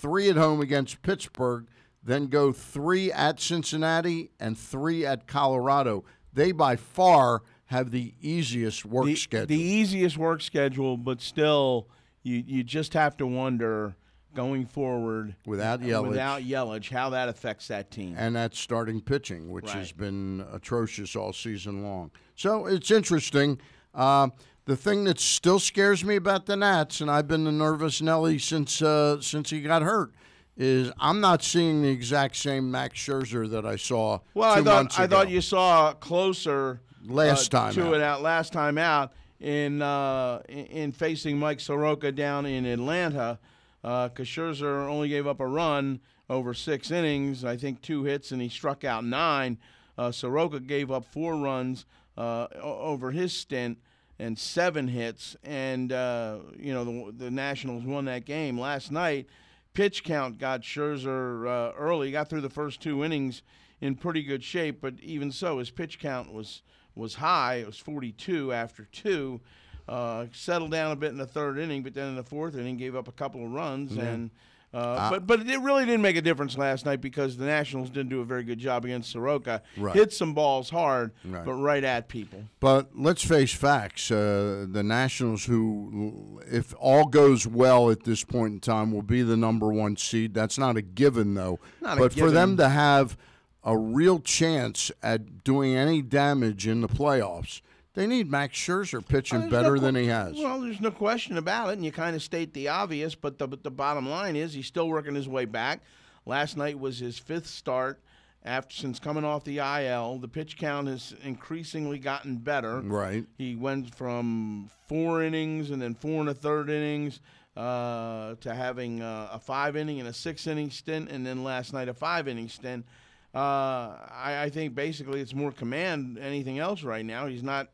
three 0.00 0.28
at 0.28 0.36
home 0.36 0.60
against 0.60 1.02
Pittsburgh, 1.02 1.66
then 2.02 2.26
go 2.28 2.52
three 2.52 3.12
at 3.12 3.40
Cincinnati 3.40 4.30
and 4.40 4.56
three 4.58 5.04
at 5.04 5.26
Colorado. 5.26 6.04
They 6.32 6.52
by 6.52 6.76
far 6.76 7.42
have 7.66 7.90
the 7.90 8.14
easiest 8.20 8.84
work 8.84 9.06
the, 9.06 9.14
schedule. 9.14 9.46
the 9.46 9.60
easiest 9.62 10.16
work 10.16 10.40
schedule, 10.42 10.96
but 10.96 11.20
still, 11.20 11.88
you 12.22 12.42
you 12.46 12.62
just 12.64 12.94
have 12.94 13.16
to 13.18 13.26
wonder 13.26 13.94
going 14.34 14.64
forward 14.64 15.34
Without 15.44 15.80
Yelich. 15.80 16.08
without 16.08 16.42
Yelich, 16.42 16.88
how 16.90 17.10
that 17.10 17.28
affects 17.28 17.66
that 17.68 17.90
team. 17.90 18.14
and 18.16 18.36
that's 18.36 18.58
starting 18.60 19.00
pitching, 19.00 19.50
which 19.50 19.66
Right. 19.66 19.76
has 19.78 19.90
been 19.92 20.44
atrocious 20.52 21.16
all 21.16 21.32
season 21.32 21.82
long. 21.82 22.12
So 22.36 22.66
it's 22.66 22.90
interesting. 22.92 23.58
Uh, 23.92 24.28
the 24.70 24.76
thing 24.76 25.02
that 25.02 25.18
still 25.18 25.58
scares 25.58 26.04
me 26.04 26.14
about 26.14 26.46
the 26.46 26.54
Nats, 26.54 27.00
and 27.00 27.10
I've 27.10 27.26
been 27.26 27.42
the 27.42 27.50
nervous 27.50 28.00
Nelly 28.00 28.38
since 28.38 28.80
uh, 28.80 29.20
since 29.20 29.50
he 29.50 29.60
got 29.62 29.82
hurt, 29.82 30.12
is 30.56 30.92
I'm 31.00 31.20
not 31.20 31.42
seeing 31.42 31.82
the 31.82 31.88
exact 31.88 32.36
same 32.36 32.70
Max 32.70 32.96
Scherzer 32.96 33.50
that 33.50 33.66
I 33.66 33.74
saw 33.74 34.20
well, 34.32 34.52
I 34.52 34.62
thought 34.62 34.96
I 34.96 35.08
thought 35.08 35.28
you 35.28 35.40
saw 35.40 35.92
closer 35.94 36.80
Last 37.04 37.52
uh, 37.52 37.62
time 37.62 37.74
to 37.74 37.88
out. 37.88 37.94
it 37.94 38.00
out 38.00 38.22
last 38.22 38.52
time 38.52 38.78
out 38.78 39.12
in 39.40 39.82
uh, 39.82 40.40
in, 40.48 40.66
in 40.66 40.92
facing 40.92 41.36
Mike 41.36 41.58
Soroka 41.58 42.12
down 42.12 42.46
in 42.46 42.64
Atlanta. 42.64 43.40
Because 43.82 44.28
Scherzer 44.28 44.86
only 44.88 45.08
gave 45.08 45.26
up 45.26 45.40
a 45.40 45.46
run 45.46 46.00
over 46.28 46.54
six 46.54 46.92
innings, 46.92 47.44
I 47.44 47.56
think 47.56 47.80
two 47.80 48.04
hits, 48.04 48.30
and 48.30 48.40
he 48.40 48.48
struck 48.48 48.84
out 48.84 49.04
nine. 49.04 49.58
Uh, 49.98 50.12
Soroka 50.12 50.60
gave 50.60 50.92
up 50.92 51.06
four 51.06 51.34
runs 51.36 51.86
uh, 52.16 52.46
over 52.62 53.10
his 53.10 53.32
stint 53.32 53.78
and 54.20 54.38
seven 54.38 54.86
hits, 54.86 55.34
and 55.42 55.92
uh, 55.92 56.38
you 56.56 56.72
know 56.72 56.84
the, 56.84 57.24
the 57.24 57.30
Nationals 57.30 57.84
won 57.84 58.04
that 58.04 58.24
game 58.24 58.60
last 58.60 58.92
night. 58.92 59.26
Pitch 59.72 60.04
count 60.04 60.38
got 60.38 60.62
Scherzer 60.62 61.46
uh, 61.46 61.72
early, 61.76 62.10
got 62.10 62.28
through 62.28 62.42
the 62.42 62.50
first 62.50 62.80
two 62.80 63.02
innings 63.04 63.42
in 63.80 63.94
pretty 63.94 64.22
good 64.22 64.44
shape, 64.44 64.80
but 64.80 64.94
even 65.00 65.32
so, 65.32 65.58
his 65.58 65.70
pitch 65.70 65.98
count 65.98 66.32
was 66.32 66.62
was 66.94 67.14
high. 67.14 67.56
It 67.56 67.66
was 67.66 67.78
42 67.78 68.52
after 68.52 68.84
two. 68.92 69.40
Uh, 69.88 70.26
settled 70.32 70.70
down 70.70 70.92
a 70.92 70.96
bit 70.96 71.10
in 71.10 71.16
the 71.16 71.26
third 71.26 71.58
inning, 71.58 71.82
but 71.82 71.94
then 71.94 72.08
in 72.08 72.14
the 72.16 72.22
fourth 72.22 72.54
inning 72.56 72.76
gave 72.76 72.94
up 72.94 73.08
a 73.08 73.12
couple 73.12 73.44
of 73.44 73.50
runs. 73.50 73.96
And 73.96 74.30
uh, 74.72 75.10
but 75.10 75.26
but 75.26 75.40
it 75.48 75.60
really 75.60 75.84
didn't 75.84 76.02
make 76.02 76.16
a 76.16 76.20
difference 76.22 76.56
last 76.56 76.86
night 76.86 77.00
because 77.00 77.36
the 77.36 77.44
Nationals 77.44 77.90
didn't 77.90 78.08
do 78.10 78.20
a 78.20 78.24
very 78.24 78.44
good 78.44 78.58
job 78.58 78.84
against 78.84 79.10
Soroka. 79.10 79.62
Right. 79.76 79.94
Hit 79.94 80.12
some 80.12 80.32
balls 80.34 80.70
hard, 80.70 81.10
Right. 81.24 81.44
but 81.44 81.54
right 81.54 81.82
at 81.82 82.08
people. 82.08 82.44
But 82.60 82.90
let's 82.94 83.24
face 83.24 83.52
facts. 83.52 84.10
Uh, 84.10 84.66
the 84.70 84.82
Nationals, 84.84 85.44
who, 85.46 86.40
if 86.50 86.74
all 86.78 87.06
goes 87.06 87.46
well 87.46 87.90
at 87.90 88.04
this 88.04 88.22
point 88.24 88.54
in 88.54 88.60
time, 88.60 88.92
will 88.92 89.02
be 89.02 89.22
the 89.22 89.36
number 89.36 89.72
one 89.72 89.96
seed. 89.96 90.34
That's 90.34 90.58
not 90.58 90.76
a 90.76 90.82
given, 90.82 91.34
though. 91.34 91.58
Not 91.80 91.98
a 91.98 92.02
given 92.02 92.08
but 92.08 92.12
for 92.14 92.30
them 92.30 92.56
to 92.58 92.68
have 92.68 93.16
a 93.64 93.76
real 93.76 94.20
chance 94.20 94.90
at 95.02 95.44
doing 95.44 95.74
any 95.74 96.00
damage 96.00 96.66
in 96.66 96.80
the 96.80 96.88
playoffs, 96.88 97.60
they 97.94 98.06
need 98.06 98.30
Max 98.30 98.56
Scherzer 98.56 99.06
pitching 99.06 99.40
There's 99.40 99.50
better 99.50 99.76
no 99.76 99.82
than 99.82 99.94
he 99.96 100.06
has. 100.06 100.36
Well, 100.36 100.60
there's 100.60 100.80
no 100.80 100.90
question 100.90 101.36
about 101.36 101.70
it, 101.70 101.72
and 101.74 101.84
you 101.84 101.92
kind 101.92 102.14
of 102.14 102.22
state 102.22 102.54
the 102.54 102.68
obvious. 102.68 103.14
But 103.14 103.38
the 103.38 103.48
but 103.48 103.62
the 103.62 103.70
bottom 103.70 104.08
line 104.08 104.36
is 104.36 104.52
he's 104.54 104.66
still 104.66 104.88
working 104.88 105.14
his 105.14 105.28
way 105.28 105.44
back. 105.44 105.82
Last 106.26 106.56
night 106.56 106.78
was 106.78 106.98
his 106.98 107.18
fifth 107.18 107.46
start 107.46 108.00
after 108.44 108.74
since 108.74 108.98
coming 108.98 109.24
off 109.24 109.44
the 109.44 109.58
IL. 109.58 110.18
The 110.18 110.28
pitch 110.28 110.56
count 110.56 110.88
has 110.88 111.14
increasingly 111.22 111.98
gotten 111.98 112.36
better. 112.36 112.80
right. 112.80 113.24
He 113.36 113.56
went 113.56 113.94
from 113.94 114.70
four 114.88 115.22
innings 115.22 115.70
and 115.70 115.80
then 115.82 115.94
four 115.94 116.20
and 116.20 116.28
a 116.28 116.34
third 116.34 116.70
innings 116.70 117.20
uh, 117.56 118.34
to 118.40 118.54
having 118.54 119.02
uh, 119.02 119.30
a 119.32 119.38
five 119.38 119.76
inning 119.76 119.98
and 119.98 120.08
a 120.08 120.12
six 120.12 120.46
inning 120.46 120.70
stint, 120.70 121.10
and 121.10 121.26
then 121.26 121.42
last 121.42 121.72
night 121.72 121.88
a 121.88 121.94
five 121.94 122.28
inning 122.28 122.48
stint. 122.48 122.86
Uh, 123.34 123.96
I, 124.10 124.42
I 124.42 124.50
think 124.50 124.74
basically 124.74 125.20
it's 125.20 125.34
more 125.34 125.52
command 125.52 126.16
than 126.16 126.22
anything 126.22 126.58
else 126.58 126.82
right 126.82 127.04
now. 127.04 127.26
He's 127.26 127.42
not 127.42 127.68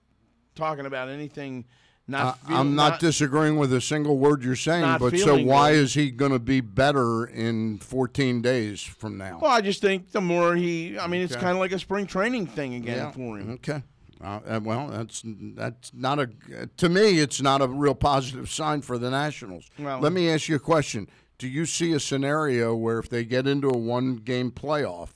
talking 0.57 0.87
about 0.87 1.09
anything. 1.09 1.65
Not 2.09 2.39
feel- 2.47 2.57
I'm 2.57 2.77
not, 2.77 3.01
disagreeing 3.01 3.57
with 3.59 3.73
a 3.73 3.81
single 3.81 4.17
word 4.17 4.45
you're 4.45 4.55
saying, 4.55 4.99
but 5.01 5.17
so 5.19 5.43
why 5.43 5.73
good. 5.73 5.79
is 5.81 5.95
he 5.95 6.13
going 6.13 6.31
to 6.31 6.39
be 6.39 6.61
better 6.61 7.27
in 7.27 7.79
14 7.79 8.41
days 8.43 8.81
from 8.81 9.19
now? 9.19 9.41
Well, 9.43 9.51
I 9.51 9.61
just 9.61 9.81
think 9.81 10.13
the 10.13 10.21
more 10.21 10.55
he, 10.55 10.97
I 10.97 11.09
mean, 11.09 11.23
it's 11.23 11.33
Okay. 11.33 11.41
kind 11.41 11.53
of 11.55 11.59
like 11.59 11.73
a 11.73 11.81
spring 11.81 12.07
training 12.07 12.47
thing 12.47 12.75
again 12.75 12.97
Yeah. 12.99 13.11
for 13.11 13.39
him. 13.39 13.51
Okay. 13.55 13.83
Uh, 14.23 14.39
uh, 14.47 14.61
well, 14.63 14.87
that's 14.89 15.23
that's 15.27 15.93
not 15.93 16.19
a 16.21 16.31
to 16.79 16.89
me. 16.89 17.19
It's 17.19 17.43
not 17.43 17.61
a 17.61 17.67
real 17.67 17.95
positive 17.95 18.49
sign 18.49 18.81
for 18.83 18.97
the 18.99 19.11
Nationals. 19.11 19.69
Well- 19.79 19.99
Let 20.01 20.13
me 20.13 20.31
ask 20.31 20.49
you 20.49 20.55
a 20.57 20.61
question: 20.61 21.09
Do 21.39 21.47
you 21.49 21.67
see 21.67 21.93
a 21.93 22.01
scenario 22.01 22.75
where 22.75 22.99
if 23.01 23.11
they 23.11 23.25
get 23.25 23.47
into 23.49 23.69
a 23.69 23.77
one-game 23.77 24.53
playoff 24.53 25.11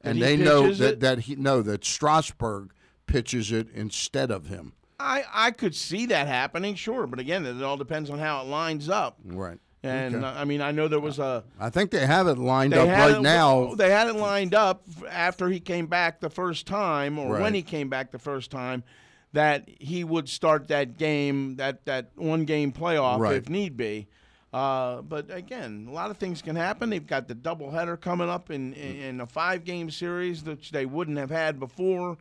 and 0.00 0.16
he 0.16 0.24
they 0.24 0.36
know 0.36 0.72
that 0.72 0.92
it? 0.94 1.00
that 1.00 1.18
he 1.20 1.36
no 1.36 1.60
that 1.62 1.84
Strasburg 1.84 2.70
pitches 3.06 3.52
it 3.52 3.68
instead 3.72 4.30
of 4.32 4.46
him? 4.46 4.72
I, 5.00 5.24
I 5.32 5.50
could 5.50 5.74
see 5.74 6.06
that 6.06 6.26
happening, 6.26 6.74
sure, 6.74 7.06
but 7.06 7.18
again, 7.18 7.46
it 7.46 7.62
all 7.62 7.76
depends 7.76 8.10
on 8.10 8.18
how 8.18 8.42
it 8.42 8.46
lines 8.48 8.88
up. 8.88 9.18
Right. 9.24 9.58
And 9.82 10.16
Okay. 10.16 10.26
I 10.26 10.44
mean, 10.44 10.60
I 10.60 10.72
know 10.72 10.88
there 10.88 11.00
was 11.00 11.18
a 11.18 11.42
I 11.58 11.70
think 11.70 11.90
they 11.90 12.04
have 12.06 12.26
it 12.28 12.36
lined 12.36 12.74
up 12.74 12.86
right 12.86 13.16
it, 13.16 13.22
now. 13.22 13.74
They 13.74 13.90
had 13.90 14.08
it 14.08 14.14
lined 14.16 14.54
up 14.54 14.82
after 15.08 15.48
he 15.48 15.58
came 15.58 15.86
back 15.86 16.20
the 16.20 16.28
first 16.28 16.66
time, 16.66 17.18
or 17.18 17.32
Right. 17.32 17.40
when 17.42 17.54
he 17.54 17.62
came 17.62 17.88
back 17.88 18.10
the 18.10 18.18
first 18.18 18.50
time, 18.50 18.84
that 19.32 19.66
he 19.78 20.04
would 20.04 20.28
start 20.28 20.68
that 20.68 20.98
game, 20.98 21.56
that 21.56 21.86
that 21.86 22.10
one 22.16 22.44
game 22.44 22.72
playoff 22.72 23.18
Right. 23.20 23.36
if 23.36 23.48
need 23.48 23.76
be. 23.78 24.06
Uh, 24.52 25.00
but 25.02 25.30
again, 25.34 25.86
a 25.88 25.92
lot 25.92 26.10
of 26.10 26.16
things 26.18 26.42
can 26.42 26.56
happen. 26.56 26.90
They've 26.90 27.06
got 27.06 27.28
the 27.28 27.34
doubleheader 27.36 27.98
coming 28.00 28.28
up 28.28 28.50
in, 28.50 28.74
in, 28.74 28.96
in 28.96 29.20
a 29.20 29.26
five 29.26 29.64
game 29.64 29.90
series, 29.90 30.42
which 30.44 30.72
they 30.72 30.84
wouldn't 30.84 31.16
have 31.18 31.30
had 31.30 31.58
before. 31.60 32.18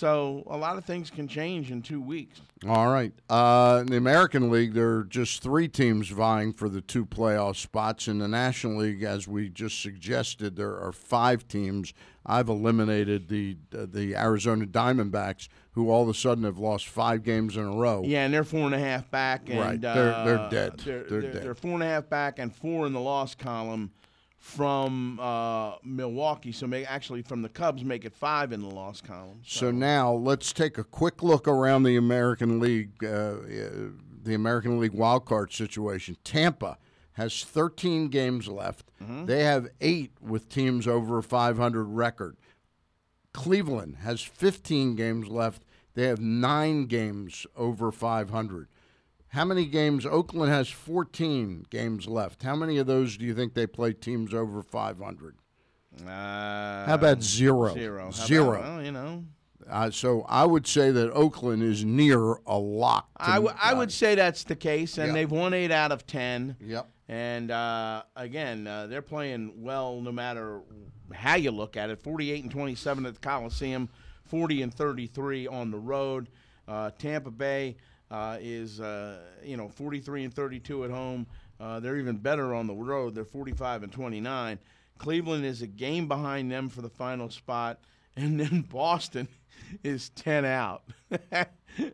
So 0.00 0.44
a 0.46 0.56
lot 0.56 0.78
of 0.78 0.84
things 0.84 1.10
can 1.10 1.26
change 1.26 1.72
in 1.72 1.82
two 1.82 2.00
weeks. 2.00 2.40
All 2.68 2.88
right. 2.88 3.12
Uh, 3.28 3.78
in 3.80 3.86
the 3.88 3.96
American 3.96 4.48
League, 4.48 4.72
there 4.72 4.98
are 4.98 5.04
just 5.04 5.42
three 5.42 5.66
teams 5.66 6.08
vying 6.10 6.52
for 6.52 6.68
the 6.68 6.80
two 6.80 7.04
playoff 7.04 7.56
spots. 7.56 8.06
In 8.06 8.18
the 8.18 8.28
National 8.28 8.78
League, 8.78 9.02
as 9.02 9.26
we 9.26 9.48
just 9.48 9.82
suggested, 9.82 10.54
there 10.54 10.78
are 10.80 10.92
five 10.92 11.48
teams. 11.48 11.92
I've 12.24 12.48
eliminated 12.48 13.26
the 13.28 13.56
uh, 13.76 13.86
the 13.90 14.14
Arizona 14.14 14.64
Diamondbacks, 14.66 15.48
who 15.72 15.90
all 15.90 16.04
of 16.04 16.08
a 16.08 16.14
sudden 16.14 16.44
have 16.44 16.58
lost 16.58 16.86
five 16.86 17.24
games 17.24 17.56
in 17.56 17.64
a 17.64 17.74
row. 17.74 18.02
Yeah, 18.04 18.24
and 18.26 18.32
they're 18.32 18.44
four 18.44 18.66
and 18.66 18.74
a 18.74 18.78
half 18.78 19.10
back. 19.10 19.48
And, 19.48 19.58
Right, 19.58 19.80
they're- 19.80 19.94
they're 20.24 20.38
uh, 20.38 20.48
dead. 20.50 20.78
They're, 20.84 21.02
They're 21.02 21.20
they're, 21.20 21.32
dead. 21.32 21.42
they're 21.42 21.54
four 21.56 21.72
and 21.72 21.82
a 21.82 21.86
half 21.86 22.08
back 22.08 22.38
and 22.38 22.54
four 22.54 22.86
in 22.86 22.92
the 22.92 23.00
loss 23.00 23.34
column 23.34 23.90
from 24.40 25.20
uh, 25.20 25.74
Milwaukee. 25.84 26.50
So 26.50 26.66
make, 26.66 26.90
actually, 26.90 27.22
from 27.22 27.42
the 27.42 27.48
Cubs, 27.50 27.84
make 27.84 28.06
it 28.06 28.14
five 28.14 28.52
in 28.52 28.60
the 28.60 28.68
loss 28.70 29.00
column. 29.02 29.40
So 29.44 29.70
now 29.70 30.12
let's 30.12 30.52
take 30.52 30.78
a 30.78 30.84
quick 30.84 31.22
look 31.22 31.46
around 31.46 31.82
the 31.82 31.96
American 31.96 32.58
League, 32.58 33.04
uh, 33.04 33.06
uh, 33.06 33.36
the 34.22 34.34
American 34.34 34.80
League 34.80 34.94
wild 34.94 35.26
card 35.26 35.52
situation. 35.52 36.16
Tampa 36.24 36.78
has 37.12 37.44
13 37.44 38.08
games 38.08 38.48
left. 38.48 38.90
They 39.26 39.44
have 39.44 39.68
eight 39.80 40.12
with 40.20 40.48
teams 40.48 40.86
over 40.86 41.18
a 41.18 41.22
500 41.22 41.84
record. 41.84 42.36
Cleveland 43.32 43.96
has 44.02 44.22
15 44.22 44.94
games 44.96 45.28
left. 45.28 45.64
They 45.94 46.04
have 46.04 46.20
nine 46.20 46.86
games 46.86 47.46
over 47.56 47.92
500. 47.92 48.68
How 49.30 49.44
many 49.44 49.64
games? 49.66 50.04
Oakland 50.04 50.50
has 50.52 50.68
14 50.68 51.66
games 51.70 52.06
left. 52.08 52.42
How 52.42 52.56
many 52.56 52.78
of 52.78 52.86
those 52.86 53.16
do 53.16 53.24
you 53.24 53.34
think 53.34 53.54
they 53.54 53.66
play 53.66 53.92
teams 53.92 54.34
over 54.34 54.62
500? 54.62 55.36
Uh, 56.04 56.06
How 56.86 56.94
about 56.94 57.22
zero? 57.22 57.72
Zero. 57.74 58.02
How 58.02 58.08
about- 58.08 58.26
Zero. 58.26 58.60
well, 58.60 58.82
you 58.82 58.92
know. 58.92 59.24
Uh, 59.68 59.90
so 59.90 60.22
I 60.28 60.44
would 60.44 60.66
say 60.66 60.90
that 60.90 61.12
Oakland 61.12 61.62
is 61.62 61.84
near 61.84 62.36
a 62.46 62.58
lock. 62.58 63.08
I, 63.18 63.34
w- 63.36 63.54
I 63.62 63.72
would 63.74 63.92
say 63.92 64.16
that's 64.16 64.42
the 64.42 64.56
case, 64.56 64.98
and 64.98 65.08
Yeah. 65.08 65.12
they've 65.12 65.30
won 65.30 65.54
eight 65.54 65.70
out 65.70 65.92
of 65.92 66.06
ten. 66.08 66.56
Yep. 66.60 66.88
And 67.08 67.50
uh, 67.52 68.02
again, 68.16 68.66
uh, 68.66 68.86
they're 68.88 69.02
playing 69.02 69.52
well 69.62 70.00
no 70.00 70.10
matter 70.10 70.62
how 71.12 71.36
you 71.36 71.50
look 71.52 71.76
at 71.76 71.90
it. 71.90 72.00
48 72.02 72.42
and 72.44 72.50
27 72.52 73.06
at 73.06 73.14
the 73.14 73.20
Coliseum, 73.20 73.88
40 74.24 74.62
and 74.62 74.74
33 74.74 75.46
on 75.46 75.70
the 75.70 75.78
road. 75.78 76.30
Uh, 76.66 76.90
Tampa 76.98 77.30
Bay 77.32 77.76
uh, 78.10 78.38
is, 78.40 78.80
uh, 78.80 79.18
you 79.42 79.56
know, 79.56 79.68
43 79.68 80.24
and 80.24 80.34
32 80.34 80.84
at 80.84 80.90
home. 80.90 81.26
Uh, 81.58 81.80
they're 81.80 81.98
even 81.98 82.16
better 82.16 82.54
on 82.54 82.66
the 82.66 82.74
road. 82.74 83.14
They're 83.14 83.24
45 83.24 83.84
and 83.84 83.92
29. 83.92 84.58
Cleveland 84.98 85.44
is 85.44 85.62
a 85.62 85.66
game 85.66 86.08
behind 86.08 86.50
them 86.50 86.68
for 86.68 86.82
the 86.82 86.88
final 86.88 87.30
spot, 87.30 87.78
and 88.16 88.38
then 88.40 88.62
Boston 88.62 89.28
is 89.82 90.10
10 90.10 90.44
out. 90.44 90.82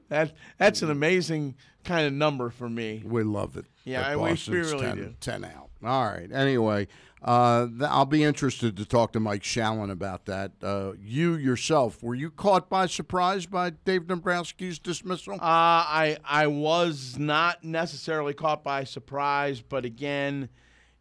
that 0.09 0.33
that's 0.59 0.83
an 0.83 0.91
amazing 0.91 1.55
kind 1.85 2.07
of 2.07 2.13
number 2.13 2.51
for 2.51 2.69
me. 2.69 3.03
We 3.05 3.23
love 3.23 3.57
it. 3.57 3.67
Yeah, 3.85 4.07
I- 4.07 4.17
we- 4.17 4.33
we 4.49 4.59
really 4.59 4.81
10, 4.87 4.97
do. 4.97 5.15
10 5.21 5.45
out. 5.45 5.71
All 5.85 6.05
right. 6.05 6.29
Anyway, 6.33 6.89
uh, 7.23 7.67
th- 7.67 7.83
I'll 7.83 8.07
be 8.07 8.25
interested 8.25 8.77
to 8.79 8.85
talk 8.85 9.13
to 9.13 9.21
Mike 9.21 9.43
Shalin 9.43 9.91
about 9.91 10.25
that. 10.25 10.53
Uh, 10.63 10.93
you 11.01 11.35
yourself, 11.35 12.03
were 12.03 12.15
you 12.15 12.31
caught 12.31 12.69
by 12.71 12.87
surprise 12.87 13.47
by 13.47 13.71
Dave 13.71 14.03
Dombrowski's 14.05 14.79
dismissal? 14.79 15.35
Uh, 15.35 15.39
I 15.43 16.17
I 16.25 16.47
was 16.47 17.19
not 17.19 17.63
necessarily 17.63 18.33
caught 18.35 18.65
by 18.65 18.85
surprise, 18.85 19.61
but 19.61 19.85
again, 19.85 20.49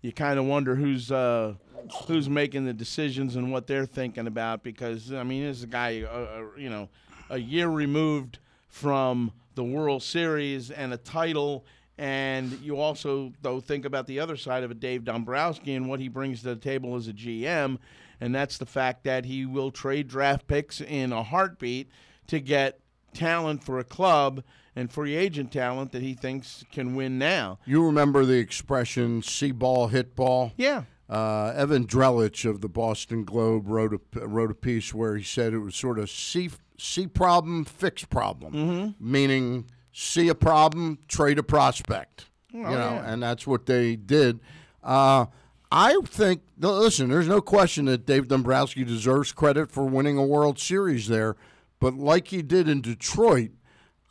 you 0.06 0.14
kind 0.14 0.38
of 0.38 0.46
wonder 0.46 0.76
who's 0.76 1.12
uh, 1.12 1.56
who's 2.08 2.30
making 2.30 2.66
the 2.66 2.74
decisions 2.74 3.36
and 3.36 3.52
what 3.52 3.66
they're 3.66 3.88
thinking 3.88 4.28
about 4.28 4.62
because 4.62 5.12
I 5.12 5.24
mean, 5.24 5.44
this 5.44 5.58
is 5.58 5.64
a 5.64 5.68
guy, 5.68 6.04
uh, 6.04 6.08
uh, 6.08 6.44
you 6.56 6.70
know, 6.70 6.90
a 7.32 7.40
year 7.40 7.68
removed 7.70 8.38
from 8.68 9.32
the 9.56 9.64
World 9.64 10.04
Series 10.04 10.70
and 10.70 10.94
a 10.94 10.98
title. 10.98 11.66
And 11.98 12.52
you 12.62 12.78
also, 12.78 13.34
though, 13.42 13.60
think 13.60 13.86
about 13.86 14.06
the 14.06 14.20
other 14.20 14.38
side 14.38 14.64
of 14.64 14.70
it, 14.70 14.80
Dave 14.80 15.06
Dombrowski, 15.06 15.74
and 15.74 15.90
what 15.90 16.00
he 16.00 16.08
brings 16.08 16.42
to 16.42 16.50
the 16.50 16.56
table 16.56 16.96
as 16.96 17.08
a 17.08 17.14
GM, 17.14 17.80
and 18.22 18.36
that's 18.36 18.58
the 18.58 18.66
fact 18.66 19.06
that 19.06 19.26
he 19.26 19.46
will 19.46 19.72
trade 19.72 20.08
draft 20.08 20.46
picks 20.46 20.82
in 20.82 21.14
a 21.14 21.24
heartbeat 21.24 21.90
to 22.28 22.40
get 22.40 22.80
talent 23.14 23.64
for 23.64 23.80
a 23.80 23.84
club 23.84 24.44
and 24.75 24.91
free 24.91 25.15
agent 25.15 25.51
talent 25.51 25.91
that 25.94 26.01
he 26.01 26.13
thinks 26.13 26.63
can 26.72 26.96
win 26.96 27.17
now. 27.17 27.60
you 27.65 27.86
remember 27.86 28.25
the 28.25 28.38
expression 28.38 29.22
"see 29.22 29.51
ball, 29.51 29.88
hit 29.88 30.15
ball"? 30.15 30.51
Yeah. 30.58 30.84
Uh, 31.08 31.53
Evan 31.55 31.86
Drellich 31.86 32.50
of 32.50 32.62
the 32.62 32.67
Boston 32.70 33.24
Globe 33.25 33.67
wrote 33.67 33.94
a 33.94 34.25
wrote 34.27 34.50
a 34.51 34.55
piece 34.55 34.94
where 34.94 35.15
he 35.15 35.24
said 35.24 35.53
it 35.53 35.60
was 35.60 35.75
sort 35.75 36.00
of 36.00 36.10
see 36.10 36.50
see 36.77 37.08
problem, 37.08 37.63
fix 37.63 38.03
problem, 38.03 38.53
Mm-hmm. 38.53 39.12
meaning 39.12 39.65
see 39.94 40.27
a 40.29 40.36
problem, 40.36 40.98
trade 41.08 41.38
a 41.39 41.44
prospect. 41.44 42.25
you 42.51 42.63
know, 42.63 42.70
yeah. 42.72 43.12
and 43.12 43.22
that's 43.24 43.46
what 43.46 43.65
they 43.67 43.96
did. 43.96 44.39
Uh, 44.84 45.27
I 45.72 46.00
think. 46.05 46.41
Listen, 46.58 47.10
there's 47.10 47.27
no 47.27 47.41
question 47.41 47.86
that 47.86 48.05
Dave 48.05 48.27
Dombrowski 48.27 48.84
deserves 48.84 49.32
credit 49.32 49.70
for 49.72 49.86
winning 49.86 50.17
a 50.17 50.25
World 50.25 50.58
Series 50.58 51.08
there, 51.08 51.36
but 51.79 51.94
like 51.96 52.29
he 52.29 52.41
did 52.41 52.67
in 52.70 52.82
Detroit, 52.82 53.51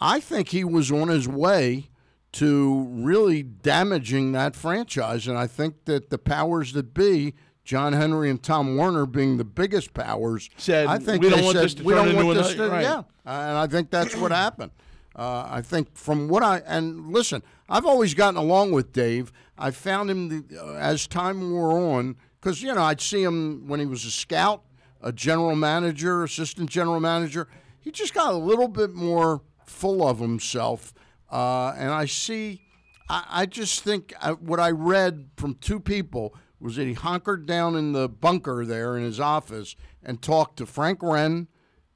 I 0.01 0.21
think 0.21 0.49
he 0.49 0.65
was 0.65 0.91
on 0.91 1.09
his 1.09 1.29
way 1.29 1.91
to 2.33 2.89
really 2.91 3.43
damaging 3.43 4.33
that 4.33 4.57
franchise. 4.57 5.29
And 5.29 5.39
I 5.39 5.47
think 5.47 5.85
that 5.85 6.11
the 6.11 6.19
powers 6.19 6.73
that 6.73 6.93
be, 6.93 7.35
John 7.65 7.93
Henry 7.93 8.29
and 8.29 8.43
Tom 8.43 8.77
Werner 8.77 9.07
being 9.07 9.37
the 9.37 9.45
biggest 9.45 9.95
powers, 9.95 10.51
Said, 10.57 10.87
I 10.87 10.99
think 10.99 11.23
"We 11.23 11.31
don't 11.31 11.45
want 11.45 11.57
said, 11.57 11.65
this 11.65 11.75
to 11.75 11.85
we 11.85 11.95
turn 11.95 12.07
don't 12.07 12.15
into 12.15 12.27
want 12.27 12.39
this 12.39 12.55
to, 12.55 12.69
right. 12.69 12.83
yeah. 12.83 13.03
And 13.25 13.57
I 13.57 13.67
think 13.67 13.91
that's 13.91 14.15
what 14.17 14.33
happened. 14.33 14.73
Uh, 15.17 15.47
I 15.49 15.63
think 15.63 15.97
from 15.97 16.29
what 16.29 16.43
I 16.43 16.59
and 16.67 17.13
listen, 17.13 17.43
I've 17.69 17.87
always 17.87 18.15
gotten 18.15 18.37
along 18.37 18.73
with 18.73 18.93
Dave. 18.93 19.33
I 19.57 19.71
found 19.71 20.11
him 20.11 20.29
the, 20.29 20.61
uh, 20.61 20.75
as 20.75 21.07
time 21.07 21.53
wore 21.53 21.71
on 21.97 22.17
because 22.41 22.63
you 22.63 22.75
know 22.75 22.83
I'd 22.83 23.01
see 23.01 23.23
him 23.23 23.69
when 23.69 23.79
he 23.81 23.87
was 23.87 24.05
a 24.05 24.11
scout, 24.11 24.65
a 25.01 25.13
general 25.13 25.55
manager, 25.55 26.25
assistant 26.25 26.69
general 26.69 26.99
manager. 27.01 27.49
He 27.81 27.93
just 27.93 28.13
got 28.13 28.35
a 28.35 28.37
little 28.37 28.69
bit 28.69 28.93
more 28.93 29.41
full 29.75 30.07
of 30.07 30.21
himself, 30.21 30.95
uh, 31.31 31.75
and 31.77 31.91
I 31.91 32.07
see. 32.07 32.63
I, 33.09 33.25
I 33.29 33.47
just 33.47 33.83
think 33.83 34.15
I, 34.21 34.33
what 34.33 34.61
I 34.61 34.71
read 34.71 35.31
from 35.37 35.57
two 35.57 35.81
people 35.81 36.35
was 36.61 36.77
that 36.77 36.87
he 36.87 36.95
hunkered 36.95 37.45
down 37.45 37.77
in 37.77 37.93
the 37.93 38.09
bunker 38.09 38.65
there 38.65 38.97
in 38.97 39.03
his 39.03 39.21
office 39.21 39.77
and 40.03 40.23
talked 40.23 40.57
to 40.59 40.67
Frank 40.67 41.03
Wren 41.03 41.49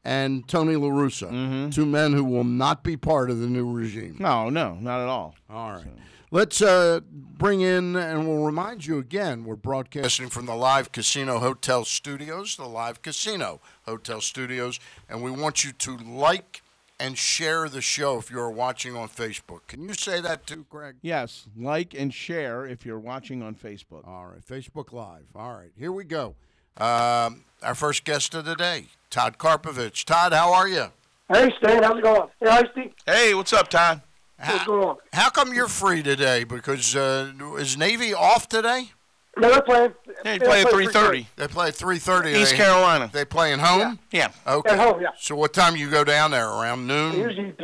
and 0.05 0.47
Tony 0.47 0.77
La 0.77 0.89
Russa, 0.89 1.73
two 1.73 1.87
men 1.87 2.13
who 2.13 2.25
will 2.25 2.45
not 2.45 2.85
be 2.85 2.97
part 2.97 3.31
of 3.31 3.41
the 3.41 3.47
new 3.47 3.71
regime. 3.71 4.17
No, 4.19 4.51
no, 4.51 4.75
not 4.75 5.01
at 5.01 5.09
all. 5.09 5.35
All 5.49 5.73
right. 5.73 5.87
Let's 6.31 6.61
uh, 6.61 7.01
bring 7.11 7.63
in, 7.63 7.97
and 7.97 8.29
we'll 8.29 8.45
remind 8.45 8.85
you 8.85 8.99
again, 8.99 9.45
we're 9.45 9.57
broadcasting 9.57 10.29
from 10.29 10.45
the 10.45 10.55
Live 10.55 10.93
Casino 10.93 11.39
Hotel 11.39 11.87
Studios, 11.87 12.57
the 12.57 12.67
Live 12.67 13.01
Casino 13.01 13.63
Hotel 13.87 14.21
Studios, 14.21 14.79
and 15.09 15.23
we 15.23 15.31
want 15.31 15.65
you 15.65 15.73
to 15.73 15.97
like 15.97 16.63
and 17.01 17.17
share 17.17 17.69
the 17.69 17.81
show 17.81 18.19
if 18.19 18.31
you're 18.31 18.51
watching 18.51 18.97
on 18.97 19.09
Facebook. 19.09 19.61
Can 19.69 19.83
you 19.83 19.95
say 19.95 20.21
that 20.21 20.47
too, 20.47 20.67
Craig? 20.69 20.97
Yes, 21.03 21.47
like 21.57 21.95
and 21.95 22.13
share 22.13 22.67
if 22.67 22.85
you're 22.85 22.99
watching 22.99 23.43
on 23.43 23.55
Facebook. 23.55 24.07
All 24.07 24.27
right, 24.27 24.45
Facebook 24.45 24.93
Live. 24.93 25.27
All 25.35 25.53
right, 25.55 25.71
here 25.77 25.93
we 25.93 26.05
go. 26.05 26.35
Um, 26.77 27.45
our 27.63 27.75
first 27.75 28.05
guest 28.05 28.35
of 28.35 28.45
the 28.45 28.55
day, 28.55 28.87
Todd 29.11 29.39
Karpovich. 29.39 30.05
Todd, 30.05 30.33
how 30.33 30.53
are 30.53 30.69
you? 30.69 30.87
Hey, 31.33 31.53
Stan, 31.59 31.83
how's 31.83 31.99
it 31.99 32.03
going? 32.03 32.29
Hey, 32.41 32.51
hi, 32.51 32.63
Steve. 32.73 32.93
Hey, 33.05 33.35
what's 33.35 33.53
up, 33.53 33.69
Todd? 33.69 34.03
What's 34.39 34.65
going 34.65 34.85
on? 34.85 34.97
How 35.13 35.31
come 35.31 35.53
you're 35.53 35.69
free 35.69 36.03
today? 36.03 36.45
Because 36.45 36.95
uh, 36.95 37.33
is 37.59 37.77
Navy 37.77 38.15
off 38.15 38.49
today? 38.49 38.93
No, 39.39 39.51
they're 39.51 39.63
playing. 39.63 39.95
Hey, 40.25 40.39
they're 40.39 40.49
play 40.49 40.61
at 40.63 40.67
3:30. 40.67 41.27
They 41.37 41.49
play 41.49 41.69
at 41.69 41.75
three 41.75 41.99
thirty. 41.99 42.33
East 42.33 42.55
Carolina. 42.55 43.11
They 43.13 43.25
playing 43.25 43.61
home. 43.61 43.99
Yeah. 44.11 44.31
Okay. 44.47 44.71
At 44.71 44.79
home, 44.79 45.01
yeah. 45.01 45.09
So 45.19 45.37
what 45.37 45.53
time 45.53 45.77
you 45.77 45.91
go 45.91 46.05
down 46.05 46.31
there? 46.33 46.49
Around 46.49 46.87
noon. 46.87 47.15
Usually, 47.17 47.55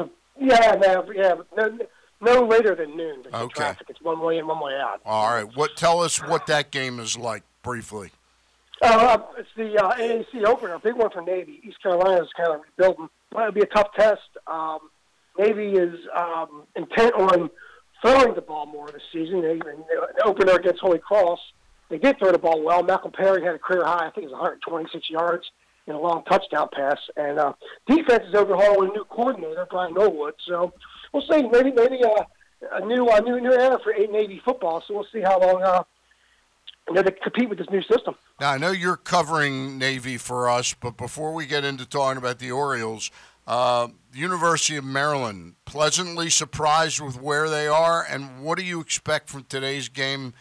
yeah, 0.40 0.76
no, 0.80 1.04
yeah, 1.14 1.34
no, 1.56 1.78
no 2.20 2.46
later 2.46 2.74
than 2.74 2.96
noon. 2.96 3.22
because 3.22 3.42
Okay. 3.42 3.54
Traffic. 3.54 3.86
It's 3.90 4.00
one 4.00 4.20
way 4.20 4.38
in, 4.38 4.46
one 4.46 4.60
way 4.60 4.74
out. 4.74 5.00
All 5.04 5.28
right. 5.34 5.46
What? 5.56 5.76
Tell 5.76 6.00
us 6.00 6.18
what 6.18 6.46
that 6.46 6.70
game 6.70 7.00
is 7.00 7.18
like 7.18 7.42
briefly. 7.62 8.10
Uh, 8.82 9.18
it's 9.38 9.48
the 9.56 9.76
uh, 9.82 9.94
AAC 9.94 10.44
opener, 10.46 10.74
a 10.74 10.78
big 10.78 10.94
one 10.94 11.10
for 11.10 11.22
Navy. 11.22 11.60
East 11.64 11.82
Carolina 11.82 12.22
is 12.22 12.28
kind 12.36 12.50
of 12.50 12.60
rebuilding. 12.76 13.08
Well, 13.32 13.48
it'll 13.48 13.54
be 13.54 13.62
a 13.62 13.66
tough 13.66 13.88
test. 13.96 14.20
Um, 14.46 14.78
Navy 15.38 15.72
is 15.72 15.98
um, 16.14 16.64
intent 16.76 17.14
on 17.14 17.50
throwing 18.02 18.34
the 18.34 18.42
ball 18.42 18.66
more 18.66 18.88
this 18.90 19.02
season. 19.12 19.40
They, 19.40 19.52
and 19.52 19.62
the 19.62 20.24
opener 20.24 20.52
against 20.52 20.80
Holy 20.80 20.98
Cross, 20.98 21.38
they 21.94 21.98
did 22.00 22.18
throw 22.18 22.32
the 22.32 22.38
ball 22.38 22.60
well. 22.60 22.82
Malcolm 22.82 23.12
Perry 23.12 23.44
had 23.44 23.54
a 23.54 23.58
career 23.58 23.84
high. 23.84 24.08
I 24.08 24.10
think 24.10 24.24
it 24.24 24.30
was 24.30 24.32
126 24.32 25.08
yards 25.10 25.48
in 25.86 25.94
a 25.94 26.00
long 26.00 26.24
touchdown 26.24 26.68
pass. 26.72 26.98
And 27.16 27.38
uh, 27.38 27.52
defense 27.86 28.24
is 28.26 28.34
overhauling 28.34 28.90
a 28.90 28.94
new 28.94 29.04
coordinator, 29.04 29.64
Brian 29.70 29.94
Norwood. 29.94 30.34
So 30.44 30.72
we'll 31.12 31.22
see. 31.30 31.42
Maybe 31.42 31.70
maybe 31.70 32.02
uh, 32.02 32.24
a 32.72 32.84
new 32.84 33.06
new 33.24 33.40
new 33.40 33.52
era 33.52 33.78
for 33.84 33.94
eight 33.94 34.10
Navy 34.10 34.42
football. 34.44 34.82
So 34.88 34.94
we'll 34.94 35.06
see 35.12 35.20
how 35.20 35.38
long 35.38 35.62
uh, 35.62 35.84
you 36.88 36.94
know, 36.94 37.02
to 37.04 37.12
compete 37.12 37.48
with 37.48 37.58
this 37.58 37.70
new 37.70 37.82
system. 37.82 38.16
Now, 38.40 38.50
I 38.50 38.58
know 38.58 38.72
you're 38.72 38.96
covering 38.96 39.78
Navy 39.78 40.16
for 40.16 40.50
us, 40.50 40.74
but 40.74 40.96
before 40.96 41.32
we 41.32 41.46
get 41.46 41.64
into 41.64 41.86
talking 41.86 42.18
about 42.18 42.40
the 42.40 42.50
Orioles, 42.50 43.12
uh, 43.46 43.86
University 44.12 44.76
of 44.76 44.84
Maryland, 44.84 45.54
pleasantly 45.64 46.28
surprised 46.28 47.00
with 47.00 47.22
where 47.22 47.48
they 47.48 47.68
are, 47.68 48.04
and 48.04 48.42
what 48.42 48.58
do 48.58 48.64
you 48.64 48.80
expect 48.80 49.30
from 49.30 49.44
today's 49.44 49.88
game 49.88 50.34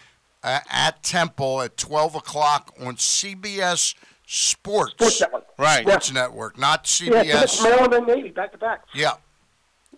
uh, 0.44 0.60
at 0.70 1.02
Temple 1.04 1.62
at 1.62 1.78
12 1.78 2.16
o'clock 2.16 2.74
on 2.80 2.96
CBS 2.96 3.96
Sports? 4.26 4.92
Sports 4.94 5.22
Network. 5.22 5.46
Right. 5.58 5.86
Sports 5.88 6.12
Network, 6.14 6.58
not 6.58 6.86
CBS. 6.86 7.26
Yeah, 7.26 7.44
it's 7.44 7.60
CBS. 7.60 7.64
Maryland 7.64 7.94
and 7.94 8.08
Navy 8.08 8.30
back 8.30 8.52
to 8.52 8.58
back 8.58 8.82
Yeah. 8.94 9.14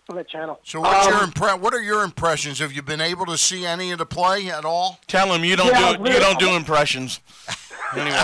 on 0.08 0.16
that 0.16 0.28
channel. 0.28 0.60
So, 0.64 0.80
what's 0.80 1.06
Um, 1.06 1.12
your 1.12 1.22
impre- 1.22 1.60
What 1.60 1.74
are 1.74 1.80
your 1.82 2.02
impressions? 2.04 2.58
Have 2.60 2.72
you 2.72 2.82
been 2.82 3.00
able 3.00 3.26
to 3.26 3.36
see 3.38 3.64
any 3.66 3.90
of 3.92 3.98
the 3.98 4.06
play 4.06 4.48
at 4.50 4.64
all? 4.64 5.00
Tell 5.06 5.32
him 5.32 5.44
you 5.44 5.56
don't 5.56 5.68
Yeah, 5.68 5.92
do 5.94 6.02
really- 6.02 6.14
you 6.14 6.20
don't 6.20 6.38
do 6.38 6.54
impressions. 6.54 7.20
Anyway, 7.94 8.16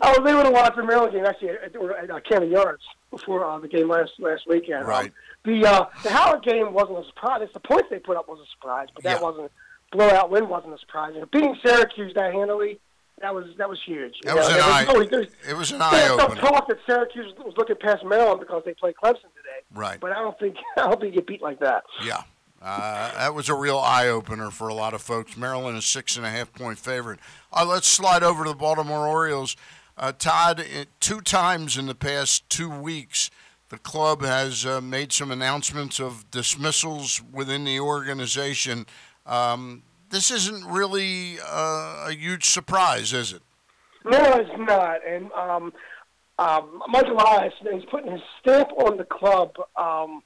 I 0.00 0.16
was 0.18 0.28
able 0.30 0.42
to 0.42 0.50
watch 0.50 0.74
the 0.76 0.82
Maryland 0.84 1.12
game 1.12 1.24
actually 1.24 1.50
at, 1.50 1.74
at, 1.76 2.10
at 2.10 2.24
Camden 2.28 2.50
Yards 2.50 2.82
before 3.10 3.44
uh, 3.44 3.58
the 3.58 3.68
game 3.68 3.88
last 3.88 4.12
last 4.18 4.46
weekend. 4.48 4.82
Um, 4.82 4.88
Right. 4.88 5.12
the 5.44 5.64
uh, 5.66 5.86
the 6.02 6.10
Howard 6.10 6.42
game 6.42 6.72
wasn't 6.72 6.98
a 6.98 7.04
surprise. 7.06 7.48
The 7.54 7.60
points 7.60 7.88
they 7.90 7.98
put 8.00 8.16
up 8.16 8.28
was 8.28 8.40
a 8.40 8.46
surprise, 8.50 8.88
but 8.94 9.04
that 9.04 9.18
Yeah. 9.18 9.22
wasn't 9.22 9.52
blowout 9.92 10.30
win 10.30 10.48
wasn't 10.48 10.74
a 10.74 10.78
surprise. 10.78 11.14
And 11.16 11.30
beating 11.30 11.56
Syracuse 11.64 12.12
that 12.14 12.32
handily, 12.32 12.78
that 13.20 13.34
was 13.34 13.46
that 13.58 13.68
was 13.68 13.78
huge. 13.84 14.14
That 14.24 14.36
was 14.36 14.48
know, 14.48 14.54
an 14.56 14.60
eye. 14.62 14.84
no- 14.92 15.04
there's- 15.04 15.32
It 15.48 15.56
was 15.56 15.72
an 15.72 15.82
eye 15.82 16.06
some 16.08 16.20
opener. 16.20 16.40
talk 16.40 16.68
that 16.68 16.78
Syracuse 16.86 17.32
was 17.38 17.54
looking 17.56 17.76
past 17.76 18.04
Maryland 18.04 18.40
because 18.40 18.62
they 18.64 18.74
played 18.74 18.94
Clemson 19.02 19.22
today. 19.22 19.60
Right. 19.74 19.98
But 20.00 20.12
I 20.12 20.20
don't 20.20 20.38
think 20.38 20.56
I 20.76 20.82
don't 20.82 21.00
think 21.00 21.14
you 21.14 21.20
get 21.20 21.26
beat 21.26 21.42
like 21.42 21.60
that. 21.60 21.84
Yeah. 22.04 22.22
Uh, 22.60 23.12
that 23.16 23.34
was 23.34 23.48
a 23.48 23.54
real 23.54 23.78
eye 23.78 24.08
opener 24.08 24.50
for 24.50 24.66
a 24.68 24.74
lot 24.74 24.92
of 24.92 25.00
folks. 25.00 25.36
Maryland 25.36 25.78
is 25.78 25.84
six 25.84 26.16
and 26.16 26.26
a 26.26 26.30
half 26.30 26.52
point 26.52 26.76
favorite. 26.78 27.20
Uh, 27.52 27.64
let's 27.64 27.86
slide 27.86 28.24
over 28.24 28.42
to 28.44 28.50
the 28.50 28.56
Baltimore 28.56 29.06
Orioles. 29.06 29.56
Uh, 29.96 30.10
Todd, 30.12 30.64
two 30.98 31.20
times 31.20 31.76
in 31.76 31.86
the 31.86 31.94
past 31.94 32.48
two 32.50 32.68
weeks, 32.70 33.30
the 33.68 33.78
club 33.78 34.22
has 34.22 34.66
uh, 34.66 34.80
made 34.80 35.12
some 35.12 35.30
announcements 35.30 36.00
of 36.00 36.28
dismissals 36.32 37.20
within 37.32 37.64
the 37.64 37.78
organization. 37.78 38.86
Um, 39.28 39.82
this 40.10 40.30
isn't 40.30 40.64
really 40.64 41.38
uh, 41.46 42.06
a 42.08 42.12
huge 42.12 42.46
surprise, 42.46 43.12
is 43.12 43.32
it? 43.34 43.42
No, 44.04 44.18
it's 44.18 44.50
not. 44.58 45.06
And 45.06 45.30
um, 45.32 45.72
um, 46.38 46.82
Mike 46.88 47.06
Elias, 47.06 47.52
he's 47.70 47.84
putting 47.90 48.12
his 48.12 48.22
stamp 48.40 48.70
on 48.78 48.96
the 48.96 49.04
club. 49.04 49.52
Um, 49.76 50.22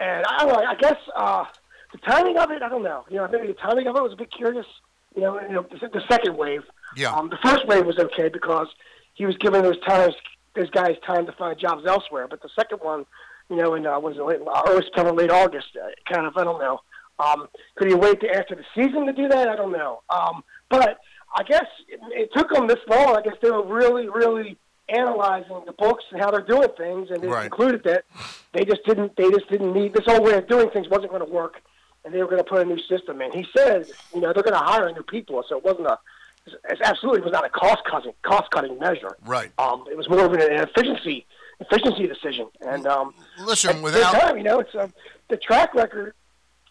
and 0.00 0.24
I 0.26 0.38
don't 0.38 0.48
know. 0.48 0.64
I 0.66 0.74
guess 0.74 0.96
uh, 1.14 1.44
the 1.92 1.98
timing 1.98 2.36
of 2.38 2.50
it, 2.50 2.62
I 2.62 2.68
don't 2.68 2.82
know. 2.82 3.04
You 3.08 3.18
know, 3.18 3.28
maybe 3.28 3.46
the 3.46 3.54
timing 3.54 3.86
of 3.86 3.96
it 3.96 4.02
was 4.02 4.12
a 4.12 4.16
bit 4.16 4.32
curious. 4.32 4.66
You 5.14 5.22
know, 5.22 5.40
you 5.40 5.52
know 5.52 5.66
the, 5.70 5.88
the 5.88 6.02
second 6.10 6.36
wave. 6.36 6.62
Yeah. 6.96 7.14
Um, 7.14 7.28
the 7.28 7.38
first 7.42 7.66
wave 7.68 7.86
was 7.86 7.98
okay 7.98 8.28
because 8.28 8.66
he 9.14 9.26
was 9.26 9.36
giving 9.36 9.62
those 9.62 9.78
times, 9.80 10.14
those 10.56 10.70
guys 10.70 10.96
time 11.06 11.26
to 11.26 11.32
find 11.32 11.58
jobs 11.58 11.86
elsewhere. 11.86 12.26
But 12.28 12.42
the 12.42 12.48
second 12.56 12.78
one, 12.78 13.06
you 13.48 13.56
know, 13.56 13.74
in 13.74 13.86
uh, 13.86 14.00
was 14.00 14.16
it 14.16 14.22
late, 14.22 14.40
uh, 14.40 14.62
early 14.68 14.82
September, 14.82 15.12
late 15.12 15.30
August, 15.30 15.68
uh, 15.76 15.88
kind 16.12 16.26
of, 16.26 16.36
I 16.36 16.44
don't 16.44 16.58
know. 16.58 16.80
Um, 17.18 17.48
could 17.76 17.88
he 17.88 17.94
wait 17.94 18.20
to 18.20 18.30
after 18.34 18.54
the 18.54 18.64
season 18.74 19.06
to 19.06 19.12
do 19.12 19.28
that? 19.28 19.48
I 19.48 19.56
don't 19.56 19.72
know. 19.72 20.02
Um, 20.10 20.42
but 20.68 20.98
I 21.36 21.42
guess 21.44 21.66
it, 21.88 22.00
it 22.10 22.30
took 22.34 22.50
them 22.50 22.66
this 22.66 22.78
long. 22.88 23.16
I 23.16 23.22
guess 23.22 23.34
they 23.42 23.50
were 23.50 23.64
really, 23.64 24.08
really 24.08 24.56
analyzing 24.88 25.62
the 25.66 25.72
books 25.72 26.04
and 26.10 26.20
how 26.20 26.30
they're 26.30 26.40
doing 26.42 26.68
things, 26.76 27.10
and 27.10 27.22
they 27.22 27.28
Right. 27.28 27.42
concluded 27.42 27.82
that 27.84 28.04
they 28.52 28.64
just 28.64 28.84
didn't, 28.84 29.16
they 29.16 29.30
just 29.30 29.48
didn't 29.48 29.72
need 29.72 29.94
this 29.94 30.06
old 30.08 30.22
way 30.24 30.34
of 30.34 30.48
doing 30.48 30.70
things 30.70 30.88
wasn't 30.88 31.10
going 31.10 31.24
to 31.24 31.32
work, 31.32 31.60
and 32.04 32.12
they 32.12 32.18
were 32.18 32.26
going 32.28 32.38
to 32.42 32.44
put 32.44 32.60
a 32.60 32.64
new 32.64 32.78
system 32.88 33.20
in. 33.22 33.32
He 33.32 33.46
said, 33.56 33.86
you 34.14 34.20
know, 34.20 34.32
they're 34.32 34.42
going 34.42 34.52
to 34.54 34.58
hire 34.58 34.90
new 34.92 35.02
people, 35.04 35.42
so 35.48 35.56
it 35.58 35.64
wasn't 35.64 35.86
a, 35.86 35.98
it 36.46 36.78
absolutely 36.84 37.20
was 37.22 37.32
not 37.32 37.46
a 37.46 37.48
cost 37.48 37.82
cutting, 37.88 38.12
cost 38.22 38.50
cutting 38.50 38.78
measure. 38.78 39.16
Right. 39.24 39.52
Um, 39.58 39.84
it 39.90 39.96
was 39.96 40.08
more 40.10 40.24
of 40.24 40.32
an 40.32 40.40
efficiency, 40.40 41.24
efficiency 41.60 42.06
decision, 42.06 42.48
and 42.60 42.86
um, 42.86 43.14
Listen, 43.40 43.80
without. 43.80 44.12
time, 44.12 44.36
you 44.36 44.42
know, 44.42 44.58
it's 44.60 44.74
um, 44.74 44.92
the 45.28 45.36
track 45.36 45.72
record 45.74 46.14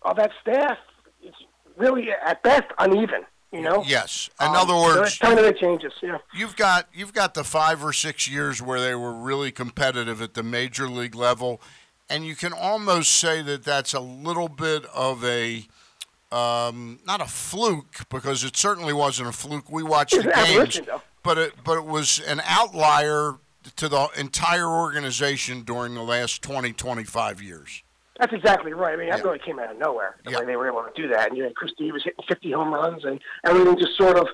of 0.04 0.16
that 0.18 0.32
staff. 0.42 0.78
It's 1.22 1.38
really 1.78 2.10
at 2.12 2.42
best 2.44 2.66
uneven. 2.80 3.26
You 3.52 3.62
know. 3.62 3.84
Yes. 3.86 4.30
In 4.40 4.48
Um, 4.48 4.56
other 4.56 4.74
so 4.74 4.82
words, 4.82 5.10
it's 5.10 5.18
time 5.20 5.36
to 5.36 5.42
make 5.44 5.58
changes. 5.60 5.92
Yeah. 6.02 6.20
you've 6.34 6.56
got 6.56 6.88
you've 6.94 7.14
got 7.14 7.34
the 7.34 7.44
five 7.44 7.84
or 7.84 7.92
six 7.92 8.28
years 8.30 8.62
where 8.62 8.80
they 8.80 8.96
were 8.96 9.12
really 9.14 9.52
competitive 9.52 10.22
at 10.22 10.36
the 10.36 10.44
major 10.44 10.88
league 10.88 11.16
level, 11.16 11.62
and 12.10 12.26
you 12.26 12.36
can 12.36 12.54
almost 12.54 13.12
say 13.12 13.42
that 13.42 13.64
that's 13.66 13.94
a 13.94 14.00
little 14.00 14.48
bit 14.48 14.86
of 14.96 15.26
a 15.26 15.68
um, 16.32 17.00
not 17.06 17.20
a 17.20 17.26
fluke 17.26 18.08
because 18.10 18.46
it 18.46 18.56
certainly 18.56 18.94
wasn't 18.94 19.28
a 19.28 19.34
fluke. 19.34 19.70
We 19.70 19.84
watched 19.84 20.16
the 20.16 20.32
games, 20.32 20.80
but 21.22 21.38
it 21.38 21.54
but 21.66 21.78
it 21.78 21.86
was 21.86 22.20
an 22.26 22.42
outlier 22.46 23.34
to 23.76 23.90
the 23.90 24.08
entire 24.18 24.68
organization 24.70 25.64
during 25.64 25.94
the 25.94 26.02
last 26.04 26.42
20, 26.42 26.72
25 26.74 27.42
years. 27.42 27.84
That's 28.22 28.34
exactly 28.34 28.72
right. 28.74 28.94
I 28.94 28.98
mean, 28.98 29.10
that 29.10 29.18
Yeah. 29.20 29.26
really 29.26 29.40
came 29.40 29.58
out 29.60 29.72
of 29.72 29.78
nowhere. 29.80 30.16
The 30.24 30.32
Yeah. 30.32 30.40
way 30.40 30.46
they 30.46 30.56
were 30.56 30.68
able 30.68 30.84
to 30.84 30.92
do 30.96 31.08
that, 31.08 31.30
and 31.30 31.38
you 31.38 31.44
know, 31.44 31.50
Chris 31.56 31.72
was 31.80 32.04
hitting 32.04 32.24
50 32.28 32.52
home 32.52 32.72
runs, 32.72 33.04
and 33.04 33.20
everything 33.44 33.78
just 33.80 33.98
sort 33.98 34.16
of 34.16 34.28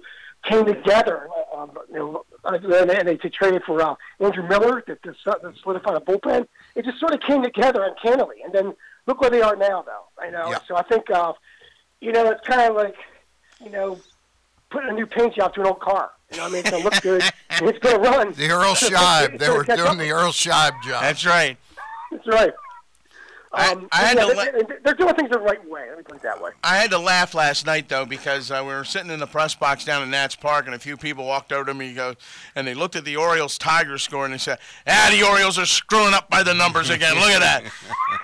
came 0.43 0.65
together. 0.65 1.29
Um, 1.55 1.71
you 1.89 1.95
know, 1.95 2.25
and 2.43 2.89
they, 2.89 2.97
and 2.99 3.07
they 3.07 3.15
traded 3.15 3.63
for 3.63 3.81
uh, 3.81 3.95
Andrew 4.19 4.43
Miller 4.43 4.83
that, 4.87 5.01
that 5.03 5.15
solidified 5.63 5.95
a 5.95 6.01
bullpen. 6.01 6.47
It 6.75 6.83
just 6.83 6.99
sort 6.99 7.13
of 7.13 7.21
came 7.21 7.41
together 7.43 7.81
uncannily, 7.83 8.41
and 8.43 8.51
then 8.53 8.75
look 9.05 9.21
where 9.21 9.29
they 9.29 9.41
are 9.41 9.55
now, 9.55 9.83
though. 9.83 10.25
You 10.25 10.31
know, 10.31 10.49
Yeah. 10.51 10.59
so 10.67 10.75
I 10.75 10.83
think, 10.83 11.09
uh, 11.09 11.31
you 12.01 12.11
know, 12.11 12.25
it's 12.29 12.45
kind 12.45 12.61
of 12.69 12.75
like, 12.75 12.95
you 13.63 13.69
know, 13.69 14.01
putting 14.69 14.89
a 14.89 14.93
new 14.93 15.05
paint 15.07 15.33
job 15.35 15.53
to 15.53 15.61
an 15.61 15.67
old 15.67 15.79
car. 15.79 16.11
You 16.31 16.37
know, 16.37 16.43
what 16.43 16.49
I 16.49 16.51
mean, 16.51 16.59
it's 16.59 16.71
gonna 16.71 16.83
look 16.83 17.01
good, 17.01 17.23
and 17.51 17.61
it's 17.69 17.79
gonna 17.79 17.99
run. 17.99 18.33
The 18.33 18.49
Earl 18.51 18.75
Scheib, 18.75 19.29
It's 19.35 19.39
they 19.45 19.49
were 19.49 19.63
doing 19.63 19.79
up. 19.87 19.97
the 19.97 20.11
Earl 20.11 20.33
Scheib 20.33 20.73
job. 20.83 21.01
that's 21.03 21.25
right. 21.25 21.57
That's 22.11 22.27
right. 22.27 22.53
I- 23.53 23.71
Um, 23.71 23.87
I 23.91 23.97
had 23.97 24.17
yeah, 24.17 24.21
to 24.23 24.27
they, 24.29 24.35
let- 24.35 24.53
they- 24.67 24.75
they're 24.83 24.93
doing 24.93 25.15
things 25.15 25.29
the 25.31 25.39
right 25.39 25.63
way. 25.69 25.85
Let 25.89 25.97
me 25.97 26.03
put 26.03 26.15
it 26.17 26.21
that 26.23 26.41
way. 26.41 26.51
I 26.63 26.75
had 26.77 26.91
to 26.91 26.97
laugh 26.99 27.33
last 27.33 27.65
night 27.65 27.87
though 27.89 28.05
because 28.05 28.51
uh, 28.51 28.61
we 28.61 28.73
were 28.73 28.83
sitting 28.83 29.09
in 29.09 29.19
the 29.19 29.25
press 29.27 29.55
box 29.55 29.85
down 29.85 30.03
in 30.03 30.09
Nats 30.11 30.35
Park, 30.35 30.65
and 30.65 30.75
a 30.75 30.79
few 30.79 30.97
people 30.97 31.25
walked 31.25 31.51
over 31.53 31.65
to 31.65 31.73
me, 31.73 31.93
go, 31.93 32.15
and 32.55 32.67
they 32.67 32.73
looked 32.73 32.95
at 32.97 33.05
the 33.05 33.15
Orioles 33.15 33.57
Tigers 33.57 34.03
score, 34.03 34.25
and 34.25 34.33
they 34.33 34.37
said, 34.37 34.59
"Ah, 34.87 35.07
the 35.11 35.23
Orioles 35.25 35.57
are 35.57 35.65
screwing 35.65 36.13
up 36.13 36.29
by 36.29 36.43
the 36.43 36.53
numbers 36.53 36.89
again. 36.89 37.15
Look 37.15 37.29
at 37.31 37.39
that, 37.39 37.63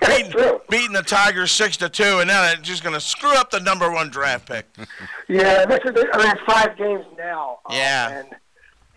beating, 0.06 0.58
beating 0.68 0.92
the 0.92 1.02
Tigers 1.02 1.50
six 1.52 1.76
to 1.78 1.88
two, 1.88 2.18
and 2.20 2.28
now 2.28 2.42
they're 2.42 2.56
just 2.56 2.82
going 2.82 2.94
to 2.94 3.00
screw 3.00 3.34
up 3.34 3.50
the 3.50 3.60
number 3.60 3.90
one 3.90 4.10
draft 4.10 4.46
pick." 4.46 4.66
Yeah, 5.26 5.62
and 5.62 5.70
that's, 5.70 5.82
I 5.86 6.18
mean, 6.22 6.34
five 6.46 6.76
games 6.76 7.06
now. 7.16 7.60
um, 7.64 7.74
Yeah. 7.74 8.18
And 8.18 8.28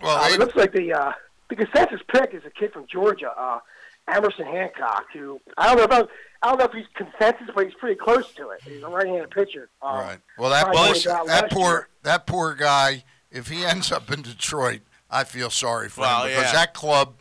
well, 0.04 0.18
uh, 0.22 0.28
it 0.30 0.40
looks 0.40 0.58
like 0.58 0.74
the 0.74 0.92
uh, 0.94 1.14
the 1.50 1.56
consensus 1.56 2.02
pick 2.14 2.34
is 2.34 2.44
a 2.46 2.50
kid 2.50 2.74
from 2.74 2.86
Georgia, 2.86 3.32
uh, 3.38 3.60
Emerson 4.08 4.46
Hancock, 4.46 5.06
who 5.14 5.40
I 5.58 5.68
don't 5.68 5.78
know 5.78 5.84
about. 5.84 6.10
I 6.42 6.50
don't 6.50 6.60
know 6.60 6.66
if 6.66 6.72
he's 6.74 6.86
consensus, 6.96 7.48
but 7.56 7.66
he's 7.66 7.74
pretty 7.76 7.96
close 7.96 8.32
to 8.36 8.50
it. 8.52 8.62
He's 8.64 8.84
a 8.84 8.88
right-handed 8.88 9.32
pitcher. 9.32 9.70
Um, 9.82 9.96
Right. 9.96 10.20
Well, 10.38 10.52
that 10.52 10.66
probably 10.68 11.02
poor, 11.02 11.26
that 11.26 11.50
poor 11.52 11.70
year. 11.72 11.88
that 12.04 12.28
poor 12.28 12.54
guy. 12.54 13.04
If 13.32 13.48
he 13.50 13.66
ends 13.66 13.92
up 13.92 14.12
in 14.12 14.22
Detroit, 14.22 14.82
I 15.10 15.24
feel 15.24 15.50
sorry 15.50 15.90
for 15.90 16.02
Well, 16.02 16.24
him 16.24 16.30
because 16.30 16.54
yeah. 16.54 16.60
that 16.60 16.74
club 16.74 17.16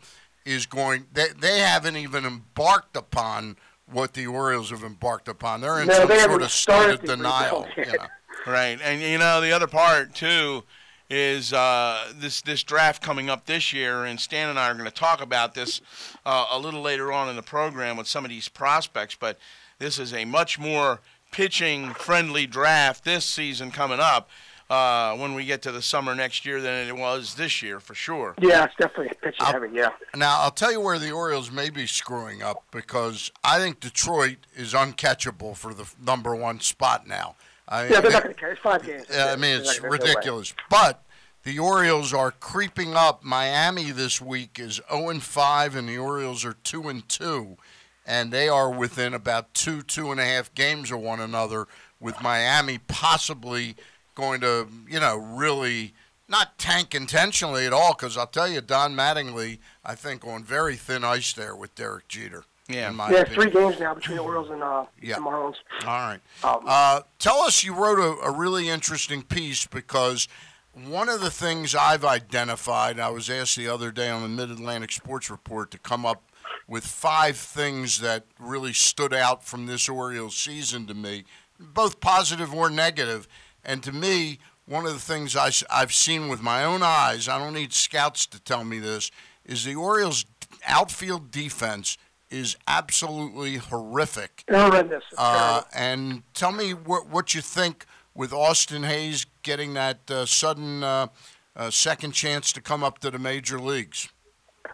is 0.45 0.65
going. 0.67 1.07
They 1.11 1.27
they 1.37 1.59
haven't 1.59 1.97
even 1.97 2.25
embarked 2.25 2.95
upon 2.95 3.57
what 3.91 4.13
the 4.13 4.27
Orioles 4.27 4.69
have 4.69 4.83
embarked 4.83 5.27
upon. 5.27 5.61
They're 5.61 5.81
in 5.81 5.87
No, 5.87 5.93
some 5.95 6.07
they 6.09 6.19
sort 6.19 6.41
of 6.43 6.51
state 6.51 6.73
of 6.73 6.77
started 6.99 7.01
denial. 7.05 7.67
You 7.75 7.85
know. 7.85 8.05
Right, 8.45 8.79
and 8.81 9.01
you 9.01 9.17
know 9.17 9.41
the 9.41 9.51
other 9.51 9.67
part 9.67 10.13
too 10.15 10.63
is 11.09 11.53
uh, 11.53 12.11
this 12.15 12.41
this 12.41 12.63
draft 12.63 13.01
coming 13.01 13.29
up 13.29 13.45
this 13.45 13.71
year, 13.73 14.05
and 14.05 14.19
Stan 14.19 14.49
and 14.49 14.59
I 14.59 14.69
are 14.69 14.73
going 14.73 14.85
to 14.85 14.91
talk 14.91 15.21
about 15.21 15.53
this 15.53 15.81
uh, 16.25 16.47
a 16.51 16.59
little 16.59 16.81
later 16.81 17.11
on 17.11 17.29
in 17.29 17.35
the 17.35 17.41
program 17.43 17.97
with 17.97 18.07
some 18.07 18.25
of 18.25 18.29
these 18.29 18.49
prospects. 18.49 19.15
But 19.19 19.37
this 19.79 19.99
is 19.99 20.13
a 20.13 20.25
much 20.25 20.59
more 20.59 20.99
pitching 21.31 21.93
friendly 21.93 22.45
draft 22.47 23.03
this 23.03 23.23
season 23.25 23.69
coming 23.71 23.99
up 23.99 24.29
uh, 24.69 25.15
when 25.15 25.33
we 25.33 25.45
get 25.45 25.61
to 25.61 25.71
the 25.71 25.81
summer 25.81 26.15
next 26.15 26.45
year 26.45 26.61
than 26.61 26.87
it 26.87 26.95
was 26.97 27.35
this 27.35 27.61
year 27.61 27.79
for 27.79 27.93
sure. 27.93 28.33
Yeah, 28.41 28.65
it's 28.65 28.75
definitely 28.77 29.13
pitching 29.21 29.37
I'll- 29.45 29.53
heavy. 29.53 29.69
Yeah. 29.73 29.89
Now 30.15 30.39
I'll 30.41 30.51
tell 30.51 30.71
you 30.71 30.81
where 30.81 30.99
the 30.99 31.11
Orioles 31.11 31.51
may 31.51 31.69
be 31.69 31.85
screwing 31.87 32.41
up 32.41 32.63
because 32.71 33.31
I 33.43 33.59
think 33.59 33.79
Detroit 33.79 34.37
is 34.55 34.73
uncatchable 34.73 35.55
for 35.55 35.73
the 35.73 35.85
number 36.05 36.35
one 36.35 36.59
spot 36.59 37.07
now. 37.07 37.35
I, 37.67 37.87
Yeah, 37.87 38.01
they're 38.01 38.11
not 38.11 38.23
going 38.23 38.33
to 38.33 38.39
carry. 38.39 38.53
It's 38.53 38.61
five 38.61 38.85
games. 38.85 39.05
Yeah, 39.11 39.33
I 39.33 39.35
mean, 39.35 39.59
it's 39.59 39.81
ridiculous. 39.81 40.53
But 40.69 41.03
the 41.43 41.59
Orioles 41.59 42.13
are 42.13 42.31
creeping 42.31 42.95
up. 42.95 43.23
Miami 43.23 43.91
this 43.91 44.21
week 44.21 44.59
is 44.59 44.81
0 44.91 45.09
and 45.09 45.23
5, 45.23 45.75
and 45.75 45.87
the 45.87 45.97
Orioles 45.97 46.43
are 46.43 46.53
2 46.63 46.89
and 46.89 47.07
2. 47.07 47.57
And 48.05 48.31
they 48.31 48.47
are 48.47 48.69
within 48.69 49.13
about 49.13 49.53
two, 49.53 49.81
two 49.81 50.11
and 50.11 50.19
a 50.19 50.25
half 50.25 50.53
games 50.55 50.91
of 50.91 50.99
one 50.99 51.19
another, 51.19 51.67
with 51.99 52.21
Miami 52.21 52.77
possibly 52.77 53.75
going 54.15 54.39
to, 54.41 54.67
you 54.87 54.99
know, 54.99 55.17
really 55.17 55.93
not 56.29 56.57
tank 56.57 56.95
intentionally 56.95 57.65
at 57.65 57.73
all. 57.73 57.93
Because 57.93 58.17
I'll 58.17 58.27
tell 58.27 58.47
you, 58.47 58.61
Don 58.61 58.95
Mattingly, 58.95 59.59
I 59.83 59.95
think, 59.95 60.25
on 60.25 60.43
very 60.43 60.77
thin 60.77 61.03
ice 61.03 61.33
there 61.33 61.55
with 61.55 61.75
Derek 61.75 62.07
Jeter. 62.07 62.45
Yeah. 62.69 62.89
in 62.89 62.95
my 62.95 63.11
Yeah, 63.11 63.19
opinion. 63.19 63.41
three 63.51 63.51
games 63.61 63.79
now 63.79 63.93
between 63.93 64.17
the 64.17 64.23
Orioles 64.23 64.49
and 64.49 64.61
uh, 64.61 64.85
Yeah. 65.01 65.15
the 65.15 65.21
Marlins. 65.21 65.55
All 65.85 65.87
right. 65.87 66.19
Um, 66.43 66.63
Uh, 66.67 67.01
tell 67.19 67.39
us, 67.41 67.63
you 67.63 67.73
wrote 67.73 67.99
a, 67.99 68.27
a 68.27 68.31
really 68.31 68.69
interesting 68.69 69.23
piece 69.23 69.65
because 69.65 70.27
one 70.73 71.09
of 71.09 71.21
the 71.21 71.31
things 71.31 71.73
I've 71.75 72.05
identified, 72.05 72.99
I 72.99 73.09
was 73.09 73.29
asked 73.29 73.55
the 73.55 73.67
other 73.69 73.91
day 73.91 74.09
on 74.09 74.21
the 74.21 74.27
Mid 74.27 74.51
Atlantic 74.51 74.91
Sports 74.91 75.29
Report 75.29 75.71
to 75.71 75.77
come 75.79 76.05
up 76.05 76.23
with 76.67 76.85
five 76.85 77.37
things 77.37 77.99
that 78.01 78.25
really 78.39 78.73
stood 78.73 79.13
out 79.13 79.43
from 79.45 79.65
this 79.65 79.87
Orioles 79.87 80.35
season 80.35 80.85
to 80.87 80.93
me, 80.93 81.23
both 81.59 81.99
positive 82.01 82.53
or 82.53 82.69
negative. 82.69 83.27
And 83.63 83.81
to 83.83 83.91
me, 83.93 84.39
one 84.65 84.85
of 84.85 84.91
the 84.93 84.99
things 84.99 85.35
I, 85.37 85.51
have 85.69 85.93
seen 85.93 86.27
with 86.27 86.41
my 86.41 86.65
own 86.65 86.83
eyes, 86.83 87.29
I 87.29 87.39
don't 87.39 87.53
need 87.53 87.71
scouts 87.71 88.25
to 88.27 88.39
tell 88.41 88.65
me 88.65 88.79
this, 88.79 89.09
is 89.45 89.63
the 89.63 89.75
Orioles' 89.75 90.25
outfield 90.65 91.31
defense 91.31 91.97
is 92.29 92.57
absolutely 92.67 93.55
horrific. 93.57 94.43
Horrendous. 94.49 95.03
Uh, 95.17 95.61
and 95.73 96.23
tell 96.33 96.51
me 96.51 96.71
what 96.73 97.07
what 97.09 97.33
you 97.33 97.41
think 97.41 97.85
with 98.13 98.33
Austin 98.33 98.83
Hays 98.83 99.25
getting 99.43 99.73
that 99.75 100.09
uh, 100.09 100.25
sudden 100.25 100.83
uh, 100.83 101.07
uh, 101.55 101.69
second 101.69 102.11
chance 102.11 102.51
to 102.53 102.61
come 102.61 102.83
up 102.83 102.99
to 102.99 103.11
the 103.11 103.19
major 103.19 103.59
leagues. 103.59 104.09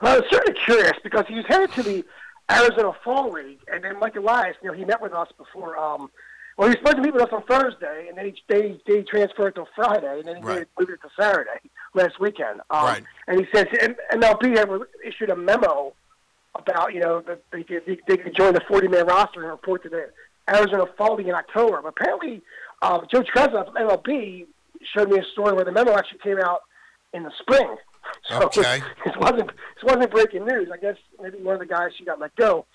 Well, 0.02 0.14
I 0.16 0.20
was 0.20 0.30
certainly 0.32 0.60
curious 0.66 0.94
because 1.04 1.26
he 1.28 1.36
was 1.36 1.46
headed 1.48 1.72
to 1.74 1.84
the 1.84 2.04
Arizona 2.52 2.92
Fall 3.04 3.32
League, 3.32 3.60
and 3.72 3.84
then 3.84 4.00
Mike 4.00 4.16
Elias, 4.16 4.56
you 4.62 4.70
know, 4.70 4.76
he 4.78 4.84
met 4.86 5.02
with 5.02 5.14
us 5.14 5.30
before. 5.38 5.78
Um, 5.78 6.10
well, 6.58 6.68
he 6.68 6.76
was 6.76 6.78
supposed 6.78 6.98
to 6.98 7.02
meet 7.02 7.14
with 7.14 7.24
us 7.24 7.30
on 7.32 7.44
Thursday, 7.44 8.08
and 8.10 8.18
then 8.18 8.26
he 8.26 8.36
they, 8.48 8.80
they 8.88 9.02
transferred 9.04 9.56
to 9.56 9.66
Friday, 9.76 10.20
and 10.20 10.28
then 10.28 10.38
he 10.38 10.44
Right. 10.44 10.68
moved 10.80 10.92
it 10.92 11.00
to 11.02 11.10
Saturday 11.20 11.60
last 11.94 12.20
weekend. 12.20 12.62
Um, 12.70 12.86
Right. 12.86 13.04
And 13.28 13.40
he 13.40 13.48
says 13.54 13.66
MLB 14.12 14.86
issued 15.06 15.30
a 15.30 15.36
memo 15.36 15.94
about 16.56 16.94
you 16.94 17.00
know 17.00 17.24
they 17.52 17.64
could, 17.64 17.84
they, 17.86 17.98
they 18.08 18.18
could 18.18 18.36
join 18.36 18.54
the 18.54 18.62
40-man 18.62 19.06
roster 19.08 19.42
and 19.42 19.50
report 19.50 19.84
to 19.84 19.90
the 19.90 20.10
Arizona 20.50 20.86
Fall 20.98 21.16
League 21.16 21.28
in 21.28 21.36
October. 21.36 21.82
But 21.82 21.90
apparently, 22.00 22.42
uh, 22.82 23.00
Joe 23.12 23.24
Trezza 23.24 23.68
of 23.68 23.74
MLB 23.74 24.46
showed 24.96 25.10
me 25.10 25.18
a 25.20 25.24
story 25.32 25.54
where 25.54 25.66
the 25.66 25.72
memo 25.72 25.94
actually 25.94 26.20
came 26.20 26.40
out 26.40 26.62
in 27.14 27.24
the 27.24 27.32
spring. 27.40 27.76
So 28.30 28.44
Okay. 28.44 28.82
this 29.06 29.16
wasn't 29.18 29.48
this 29.48 29.84
wasn't 29.84 30.12
breaking 30.12 30.46
news. 30.46 30.68
I 30.74 30.78
guess 30.78 30.98
maybe 31.22 31.38
one 31.38 31.56
of 31.56 31.62
the 31.62 31.66
guys 31.66 31.92
who 31.98 32.04
got 32.04 32.20
let 32.20 32.36
go 32.36 32.66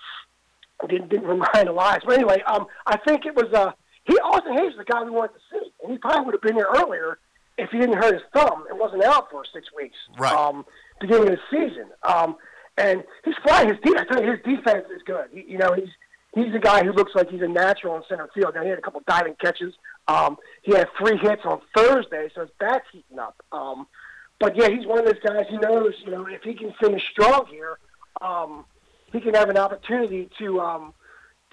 didn't 0.88 1.10
didn't 1.10 1.26
remind 1.28 1.68
Elias. 1.68 2.02
But 2.06 2.14
anyway, 2.14 2.42
um, 2.46 2.66
I 2.86 2.96
think 2.96 3.26
it 3.26 3.34
was 3.34 3.52
uh 3.52 3.72
he 4.04 4.14
Austin 4.14 4.54
Hays 4.54 4.74
was 4.74 4.86
the 4.86 4.90
guy 4.90 5.04
we 5.04 5.10
wanted 5.10 5.34
to 5.34 5.40
see, 5.52 5.70
and 5.82 5.92
he 5.92 5.98
probably 5.98 6.24
would 6.24 6.34
have 6.34 6.40
been 6.40 6.56
there 6.56 6.68
earlier 6.76 7.18
if 7.58 7.68
he 7.70 7.78
didn't 7.78 7.98
hurt 7.98 8.14
his 8.14 8.22
thumb 8.32 8.64
and 8.70 8.78
wasn't 8.78 9.04
out 9.04 9.30
for 9.30 9.44
six 9.52 9.66
weeks. 9.76 9.96
Right. 10.18 10.32
Um, 10.32 10.64
beginning 10.98 11.28
of 11.28 11.38
the 11.38 11.40
season. 11.50 11.88
Um, 12.02 12.36
and 12.78 13.04
he's 13.24 13.34
flying. 13.42 13.68
His 13.68 13.78
defense, 13.82 14.08
his 14.10 14.56
defense 14.56 14.86
is 14.94 15.02
good. 15.04 15.26
He, 15.32 15.44
you 15.52 15.58
know, 15.58 15.72
he's 15.72 15.88
he's 16.34 16.54
a 16.54 16.58
guy 16.58 16.84
who 16.84 16.92
looks 16.92 17.14
like 17.14 17.30
he's 17.30 17.42
a 17.42 17.48
natural 17.48 17.96
in 17.96 18.02
center 18.08 18.28
field. 18.34 18.54
Now 18.54 18.62
he 18.62 18.68
had 18.68 18.78
a 18.78 18.82
couple 18.82 19.02
diving 19.06 19.34
catches. 19.40 19.74
Um, 20.06 20.36
he 20.62 20.72
had 20.72 20.88
three 20.98 21.16
hits 21.18 21.42
on 21.44 21.60
Thursday, 21.76 22.30
so 22.34 22.42
his 22.42 22.50
bat's 22.58 22.86
heating 22.92 23.18
up. 23.18 23.36
Um, 23.52 23.86
but 24.40 24.56
yeah, 24.56 24.68
he's 24.68 24.86
one 24.86 24.98
of 24.98 25.04
those 25.04 25.20
guys 25.22 25.46
who 25.50 25.58
knows, 25.58 25.94
you 26.04 26.12
know, 26.12 26.26
if 26.26 26.42
he 26.42 26.54
can 26.54 26.72
finish 26.80 27.02
strong 27.10 27.46
here, 27.50 27.78
um, 28.20 28.64
he 29.12 29.20
can 29.20 29.34
have 29.34 29.50
an 29.50 29.56
opportunity 29.56 30.30
to 30.38 30.60
um, 30.60 30.94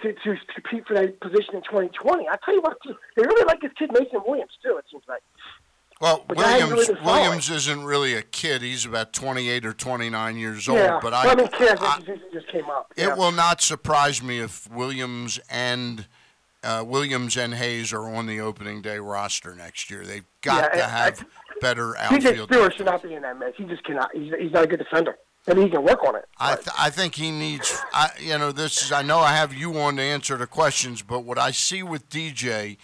to 0.02 0.12
to 0.12 0.36
compete 0.54 0.86
for 0.86 0.94
that 0.94 1.20
position 1.20 1.56
in 1.56 1.62
2020. 1.62 2.28
I 2.28 2.36
tell 2.44 2.54
you 2.54 2.62
what, 2.62 2.78
they 2.84 3.22
really 3.22 3.44
like 3.46 3.60
this 3.60 3.72
kid 3.78 3.90
Mason 3.92 4.20
Williams 4.26 4.52
too. 4.62 4.76
It 4.76 4.84
seems 4.90 5.04
like. 5.08 5.22
Well, 6.00 6.26
Williams 6.28 6.88
really. 6.88 7.00
Williams 7.04 7.48
isn't 7.50 7.84
really 7.84 8.14
a 8.14 8.22
kid. 8.22 8.60
He's 8.62 8.84
about 8.84 9.12
28 9.14 9.64
or 9.64 9.72
29 9.72 10.36
years 10.36 10.68
old. 10.68 10.78
yeah, 10.78 10.98
But 11.02 11.12
well, 11.12 11.26
I, 11.28 11.32
I 11.32 11.34
mean, 11.34 11.48
kids 11.48 11.80
I- 11.80 12.00
just, 12.32 12.48
came 12.48 12.68
up. 12.68 12.92
it 12.96 13.02
yeah. 13.08 13.14
will 13.14 13.32
not 13.32 13.62
surprise 13.62 14.22
me 14.22 14.38
if 14.40 14.70
Williams 14.70 15.40
and 15.50 16.06
uh, 16.62 16.84
Williams 16.86 17.36
and 17.36 17.54
Hays 17.54 17.92
are 17.94 18.08
on 18.14 18.26
the 18.26 18.40
opening 18.40 18.82
day 18.82 18.98
roster 18.98 19.54
next 19.54 19.90
year. 19.90 20.04
They've 20.04 20.24
got 20.42 20.70
Yeah, 20.74 20.80
to 20.80 20.84
I- 20.84 20.88
have 20.88 21.26
better 21.62 21.94
DJ 21.98 22.26
outfield. 22.26 22.50
Stewart 22.50 22.76
should 22.76 22.86
not 22.86 23.02
be 23.02 23.14
in 23.14 23.22
that 23.22 23.38
mix. 23.38 23.56
He 23.56 23.64
just 23.64 23.82
cannot. 23.84 24.10
He's, 24.14 24.32
he's 24.38 24.52
not 24.52 24.64
a 24.64 24.66
good 24.66 24.78
defender. 24.80 25.16
Maybe 25.46 25.62
he 25.62 25.70
can 25.70 25.82
work 25.84 26.04
on 26.04 26.16
it. 26.16 26.24
I, 26.38 26.56
th- 26.56 26.66
I 26.76 26.90
think 26.90 27.14
he 27.14 27.30
needs. 27.30 27.80
I, 27.94 28.10
you 28.20 28.36
know, 28.36 28.50
this 28.52 28.82
is. 28.82 28.92
I 28.92 29.02
know 29.02 29.20
I 29.20 29.32
have 29.34 29.54
you 29.54 29.78
on 29.78 29.96
to 29.96 30.02
answer 30.02 30.36
the 30.36 30.46
questions, 30.48 31.02
but 31.02 31.20
what 31.20 31.38
I 31.38 31.52
see 31.52 31.82
with 31.84 32.08
DJ 32.10 32.76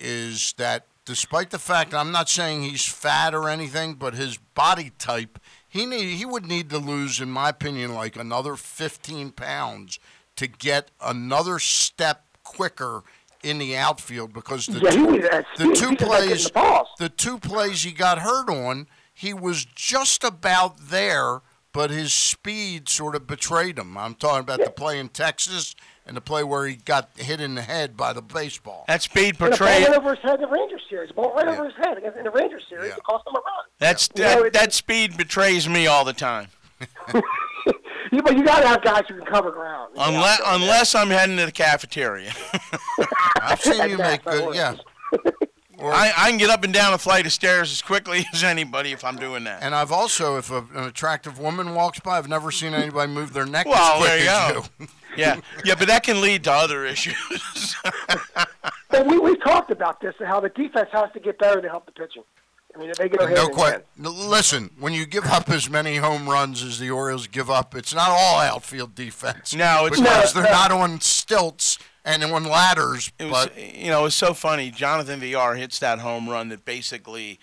is 0.00 0.54
that 0.56 0.86
despite 1.06 1.50
the 1.50 1.58
fact 1.58 1.94
I'm 1.94 2.12
not 2.12 2.28
saying 2.28 2.62
he's 2.62 2.84
fat 2.84 3.34
or 3.34 3.48
anything, 3.48 3.94
but 3.94 4.12
his 4.12 4.36
body 4.36 4.92
type, 4.98 5.38
he 5.66 5.86
need 5.86 6.16
he 6.16 6.26
would 6.26 6.44
need 6.44 6.68
to 6.70 6.78
lose, 6.78 7.20
in 7.20 7.30
my 7.30 7.48
opinion, 7.48 7.94
like 7.94 8.16
another 8.16 8.56
15 8.56 9.30
pounds 9.30 9.98
to 10.34 10.46
get 10.46 10.90
another 11.00 11.58
step 11.58 12.26
quicker 12.42 13.02
in 13.42 13.58
the 13.58 13.76
outfield 13.76 14.34
because 14.34 14.66
the 14.66 14.80
Yeah, 14.80 14.90
two, 14.90 15.06
the 15.56 15.74
two 15.74 15.74
He 15.74 15.74
just 15.74 15.80
like 15.80 15.80
getting 15.80 15.96
plays 15.96 16.50
the 16.50 16.84
the 16.98 17.08
two 17.08 17.38
plays 17.38 17.82
he 17.84 17.92
got 17.92 18.18
hurt 18.18 18.50
on, 18.50 18.86
he 19.14 19.32
was 19.32 19.64
just 19.64 20.24
about 20.24 20.76
there, 20.78 21.40
but 21.72 21.90
his 21.90 22.12
speed 22.12 22.88
sort 22.88 23.14
of 23.14 23.26
betrayed 23.26 23.78
him. 23.78 23.96
I'm 23.96 24.14
talking 24.14 24.40
about 24.40 24.64
the 24.64 24.70
play 24.70 24.98
in 24.98 25.08
Texas 25.08 25.74
and 26.06 26.16
the 26.16 26.20
play 26.20 26.44
where 26.44 26.66
he 26.66 26.76
got 26.76 27.10
hit 27.16 27.40
in 27.40 27.54
the 27.56 27.62
head 27.62 27.96
by 27.96 28.12
the 28.12 28.22
baseball. 28.22 28.84
That 28.88 29.02
speed 29.02 29.28
And 29.28 29.34
the 29.34 29.38
ball 29.40 29.48
portrayed. 29.50 29.82
went 29.82 29.94
over 29.94 30.14
his 30.14 30.22
head 30.22 30.36
in 30.36 30.40
the 30.42 30.46
Rangers 30.48 30.82
series. 30.88 31.12
Ball 31.12 31.34
right 31.34 31.46
Yeah. 31.46 31.52
over 31.52 31.64
his 31.64 31.74
head 31.76 31.98
in 31.98 32.24
the 32.24 32.30
Rangers 32.30 32.62
series. 32.68 32.88
Yeah. 32.90 32.96
It 32.96 33.02
cost 33.04 33.26
him 33.26 33.34
a 33.34 33.38
run. 33.38 33.64
That's 33.78 34.08
You 34.14 34.22
know, 34.22 34.50
that, 34.50 34.72
speed 34.72 35.16
betrays 35.16 35.68
me 35.68 35.86
all 35.86 36.04
the 36.04 36.12
time. 36.12 36.48
Yeah, 38.12 38.20
but 38.24 38.36
you 38.36 38.44
got 38.44 38.60
to 38.62 38.68
have 38.68 38.82
guys 38.84 39.02
who 39.08 39.16
can 39.16 39.26
cover 39.26 39.50
ground. 39.50 39.92
Unless 39.96 40.40
outfield. 40.40 40.62
unless 40.62 40.94
I'm 40.94 41.08
heading 41.10 41.36
to 41.38 41.46
the 41.46 41.52
cafeteria, 41.52 42.30
I've 43.42 43.60
seen 43.60 43.90
you 43.90 43.98
make 43.98 44.22
That's 44.22 44.38
good, 44.38 44.54
yeah. 44.54 44.76
Or, 45.86 45.92
I, 45.94 46.12
I 46.16 46.28
can 46.30 46.38
get 46.38 46.50
up 46.50 46.64
and 46.64 46.72
down 46.72 46.92
a 46.92 46.98
flight 46.98 47.26
of 47.26 47.32
stairs 47.32 47.70
as 47.72 47.82
quickly 47.82 48.24
as 48.34 48.42
anybody 48.44 48.92
if 48.92 49.04
I'm 49.04 49.16
doing 49.16 49.44
that. 49.44 49.62
and 49.62 49.74
I've 49.74 49.92
also, 49.92 50.36
if 50.36 50.50
a, 50.50 50.58
an 50.74 50.84
attractive 50.84 51.38
woman 51.38 51.74
walks 51.74 52.00
by, 52.00 52.18
I've 52.18 52.28
never 52.28 52.50
seen 52.50 52.74
anybody 52.74 53.12
move 53.12 53.32
their 53.32 53.46
neck 53.46 53.66
Well, 53.66 53.76
as 53.76 53.98
quick 53.98 54.08
there 54.10 54.18
you 54.24 54.28
as 54.28 54.52
go. 54.52 54.64
you. 54.80 54.88
Yeah, 55.16 55.40
yeah, 55.64 55.74
but 55.78 55.88
that 55.88 56.02
can 56.02 56.20
lead 56.20 56.44
to 56.44 56.52
other 56.52 56.84
issues. 56.84 57.74
But 58.88 59.06
we 59.06 59.18
we 59.18 59.36
talked 59.36 59.70
about 59.70 60.00
this 60.00 60.14
and 60.20 60.28
how 60.28 60.40
the 60.40 60.48
defense 60.50 60.88
has 60.92 61.10
to 61.12 61.20
get 61.20 61.38
better 61.38 61.60
to 61.60 61.68
help 61.68 61.86
the 61.86 61.92
pitching. 61.92 62.22
I 62.74 62.78
mean, 62.78 62.90
if 62.90 62.96
they 62.98 63.08
go 63.08 63.24
hand 63.26 63.34
No 63.36 63.48
question. 63.48 63.82
Listen, 63.98 64.70
when 64.78 64.92
you 64.92 65.06
give 65.06 65.24
up 65.26 65.48
as 65.48 65.68
many 65.70 65.96
home 65.96 66.28
runs 66.28 66.62
as 66.62 66.78
the 66.78 66.90
Orioles 66.90 67.26
give 67.26 67.50
up, 67.50 67.74
it's 67.74 67.94
not 67.94 68.10
all 68.10 68.38
outfield 68.40 68.94
defense. 68.94 69.54
No, 69.54 69.86
it's 69.86 69.98
because 69.98 70.34
not. 70.34 70.42
they're 70.42 70.52
not 70.52 70.70
on 70.70 71.00
stilts 71.00 71.78
and 72.06 72.24
on 72.24 72.44
ladders. 72.44 73.12
It 73.18 73.30
was, 73.30 73.46
but 73.48 73.58
you 73.76 73.88
know, 73.90 74.06
it's 74.06 74.14
so 74.16 74.32
funny. 74.32 74.70
Jonathan 74.70 75.20
Villar 75.20 75.56
hits 75.56 75.78
that 75.80 75.98
home 75.98 76.28
run 76.28 76.48
that 76.48 76.64
basically 76.64 77.38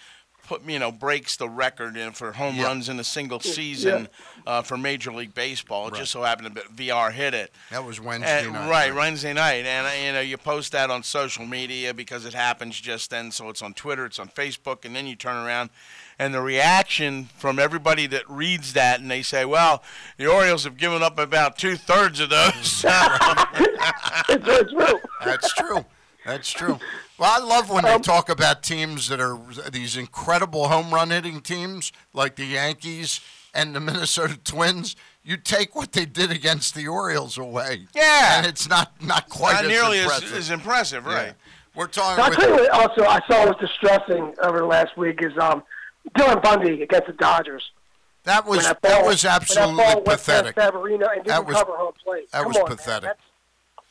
put, 0.48 0.62
you 0.66 0.78
know, 0.80 0.92
breaks 0.92 1.38
the 1.38 1.48
record 1.48 1.96
in 1.96 2.12
for 2.12 2.34
home 2.34 2.56
Yeah. 2.56 2.64
runs 2.66 2.90
in 2.90 3.00
a 3.00 3.04
single 3.04 3.40
season 3.40 4.10
uh, 4.46 4.62
for 4.62 4.76
Major 4.78 5.12
League 5.14 5.34
Baseball. 5.34 5.88
It 5.88 5.94
just 5.96 6.12
so 6.12 6.24
happened 6.24 6.56
that 6.56 6.68
Villar 6.70 7.12
hit 7.12 7.34
it. 7.34 7.54
that 7.72 7.84
was 7.86 8.02
Wednesday 8.02 8.44
And- 8.46 8.54
night. 8.54 8.70
right, 8.70 8.94
Wednesday 8.96 9.32
night, 9.34 9.66
and 9.66 9.88
uh, 9.88 9.92
you 10.06 10.12
know 10.12 10.20
you 10.22 10.38
post 10.38 10.72
that 10.74 10.90
on 10.90 11.04
social 11.04 11.46
media 11.46 11.94
because 11.94 12.26
it 12.26 12.34
happens 12.34 12.80
just 12.80 13.10
then. 13.12 13.32
So 13.32 13.50
it's 13.50 13.62
on 13.62 13.74
Twitter, 13.74 14.06
it's 14.06 14.20
on 14.20 14.28
Facebook, 14.30 14.84
and 14.86 14.96
then 14.96 15.08
you 15.08 15.16
turn 15.16 15.38
around, 15.46 15.70
and 16.20 16.34
the 16.34 16.42
reaction 16.42 17.30
from 17.38 17.60
everybody 17.60 18.08
that 18.08 18.30
reads 18.30 18.74
that, 18.74 19.00
and 19.00 19.10
they 19.10 19.22
say, 19.22 19.46
"Well, 19.46 19.84
the 20.18 20.28
Orioles 20.28 20.64
have 20.64 20.78
given 20.78 21.02
up 21.04 21.18
about 21.20 21.58
two 21.58 21.76
thirds 21.76 22.20
of 22.20 22.30
those." 22.30 22.86
It's 24.30 24.44
very 24.46 24.66
true. 24.66 25.00
That's 25.24 25.54
true. 25.54 25.86
That's 26.26 26.52
true. 26.52 26.80
Well, 27.18 27.32
I 27.42 27.44
love 27.46 27.70
when 27.70 27.86
Um, 27.86 27.92
they 27.92 28.00
talk 28.00 28.30
about 28.30 28.64
teams 28.64 29.10
that 29.10 29.20
are 29.20 29.38
these 29.72 29.98
incredible 29.98 30.70
home 30.70 30.94
run 30.94 31.10
hitting 31.10 31.42
teams 31.42 31.92
like 32.14 32.36
the 32.38 32.46
Yankees 32.46 33.20
and 33.54 33.76
the 33.76 33.80
Minnesota 33.80 34.38
Twins. 34.38 34.96
You 35.24 35.38
take 35.38 35.76
what 35.76 35.92
they 35.92 36.06
did 36.06 36.32
against 36.32 36.76
the 36.76 36.88
Orioles 36.88 37.38
away. 37.38 37.88
Yeah. 37.94 38.38
And 38.38 38.46
it's 38.48 38.68
not, 38.70 38.94
not 39.02 39.30
quite 39.30 39.54
Not 39.54 39.66
as 39.66 39.70
nearly 39.70 40.00
impressive. 40.02 40.34
as 40.34 40.50
impressive, 40.50 41.06
Yeah. 41.06 41.14
right? 41.14 41.34
We're 41.76 41.88
talking 41.88 42.24
I'll 42.24 42.32
tell 42.32 42.50
you 42.50 42.56
what 42.56 42.70
also 42.70 43.04
I 43.06 43.20
saw 43.28 43.46
was 43.48 43.56
distressing 43.60 44.34
over 44.44 44.60
the 44.60 44.66
last 44.66 44.96
week 44.98 45.20
is 45.22 45.32
um, 45.40 45.64
Dylan 46.18 46.42
Bundy 46.42 46.82
against 46.84 47.08
the 47.08 47.14
Dodgers. 47.14 47.64
that 48.24 48.46
was 48.46 48.64
that, 48.64 48.82
ball- 48.82 49.06
was 49.06 49.26
absolutely 49.26 49.76
that 49.78 49.94
ball 49.94 49.96
went 49.96 50.06
past 50.08 50.26
pathetic. 50.26 50.56
Severino 50.60 51.06
and 51.08 51.16
didn't 51.24 51.28
That 51.28 51.46
was- 51.46 51.56
cover 51.56 51.76
home 51.78 51.94
plate. 52.04 52.32
that 52.32 52.40
Come 52.44 52.48
was 52.48 52.58
on, 52.58 52.66
pathetic. 52.68 53.02
That's- 53.04 53.26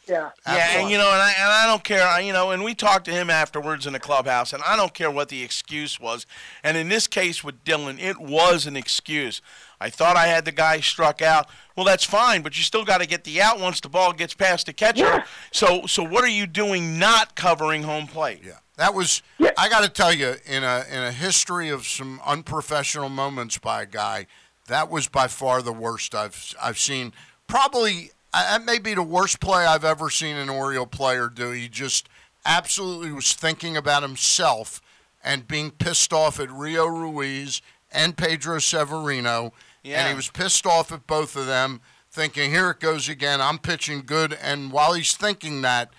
Yeah. 0.09 0.31
Yeah, 0.47 0.81
and 0.81 0.91
you 0.91 0.99
know, 0.99 1.09
and 1.13 1.23
I, 1.23 1.31
and 1.39 1.49
I 1.53 1.65
don't 1.67 1.85
care, 1.85 2.05
I, 2.07 2.21
you 2.21 2.33
know, 2.33 2.51
and 2.51 2.65
we 2.65 2.75
talked 2.75 3.05
to 3.05 3.13
him 3.13 3.31
afterwards 3.31 3.87
in 3.87 3.93
the 3.93 4.01
clubhouse, 4.01 4.53
and 4.53 4.61
I 4.65 4.75
don't 4.75 4.93
care 4.95 5.11
what 5.11 5.29
the 5.29 5.43
excuse 5.45 6.01
was. 6.01 6.27
And 6.65 6.77
in 6.77 6.89
this 6.89 7.07
case 7.07 7.45
with 7.45 7.63
Dylan, 7.65 8.01
it 8.01 8.19
was 8.19 8.67
an 8.67 8.75
excuse. 8.77 9.41
I 9.81 9.91
thought 9.91 10.17
I 10.17 10.27
had 10.27 10.45
the 10.45 10.51
guy 10.53 10.81
struck 10.81 11.23
out. 11.23 11.47
Well, 11.77 11.87
that's 11.87 12.05
fine, 12.05 12.43
but 12.43 12.57
you 12.57 12.63
still 12.65 12.85
got 12.85 13.01
to 13.01 13.07
get 13.07 13.23
the 13.25 13.41
out 13.41 13.61
once 13.61 13.81
the 13.81 13.89
ball 13.89 14.13
gets 14.13 14.35
past 14.35 14.67
the 14.67 14.73
catcher. 14.73 15.05
Yeah. 15.05 15.25
So, 15.53 15.87
so 15.87 16.03
what 16.03 16.25
are 16.25 16.29
you 16.29 16.47
doing 16.49 16.99
not 16.99 17.35
covering 17.37 17.83
home 17.85 18.07
plate? 18.09 18.41
Yeah, 18.45 18.59
that 18.77 18.95
was. 18.95 19.23
Yeah. 19.39 19.51
I 19.59 19.69
got 19.69 19.83
to 19.83 19.89
tell 19.89 20.13
you, 20.13 20.35
in 20.47 20.65
a 20.65 20.85
in 20.91 21.03
a 21.03 21.13
history 21.13 21.69
of 21.69 21.87
some 21.87 22.21
unprofessional 22.25 23.09
moments 23.09 23.59
by 23.59 23.83
a 23.83 23.87
guy, 23.87 24.27
that 24.69 24.91
was 24.91 25.09
by 25.09 25.29
far 25.29 25.63
the 25.63 25.73
worst 25.73 26.15
I've 26.15 26.55
I've 26.61 26.79
seen. 26.79 27.13
Probably 27.47 28.13
that 28.33 28.65
may 28.65 28.79
be 28.79 28.95
the 28.95 29.03
worst 29.03 29.41
play 29.41 29.67
I've 29.67 29.85
ever 29.85 30.09
seen 30.09 30.37
an 30.37 30.49
Oriole 30.49 30.87
player 30.87 31.29
do. 31.29 31.51
He 31.51 31.69
just 31.69 32.09
absolutely 32.45 33.13
was 33.13 33.35
thinking 33.35 33.77
about 33.77 34.03
himself 34.03 34.81
and 35.23 35.47
being 35.47 35.71
pissed 35.71 36.13
off 36.13 36.41
at 36.41 36.51
Rio 36.51 36.87
Ruiz 36.87 37.63
and 37.93 38.17
Pedro 38.17 38.59
Severino. 38.59 39.53
Yeah. 39.83 40.01
And 40.01 40.09
he 40.09 40.15
was 40.15 40.31
pissed 40.31 40.67
off 40.67 40.91
at 40.93 41.07
both 41.07 41.37
of 41.37 41.47
them, 41.47 41.81
thinking, 42.11 42.51
here 42.51 42.71
it 42.71 42.81
goes 42.81 43.09
again. 43.09 43.41
I'm 43.41 43.59
pitching 43.59 44.03
good. 44.05 44.33
And 44.33 44.73
while 44.73 44.95
he's 44.95 45.17
thinking 45.17 45.63
that, 45.63 45.93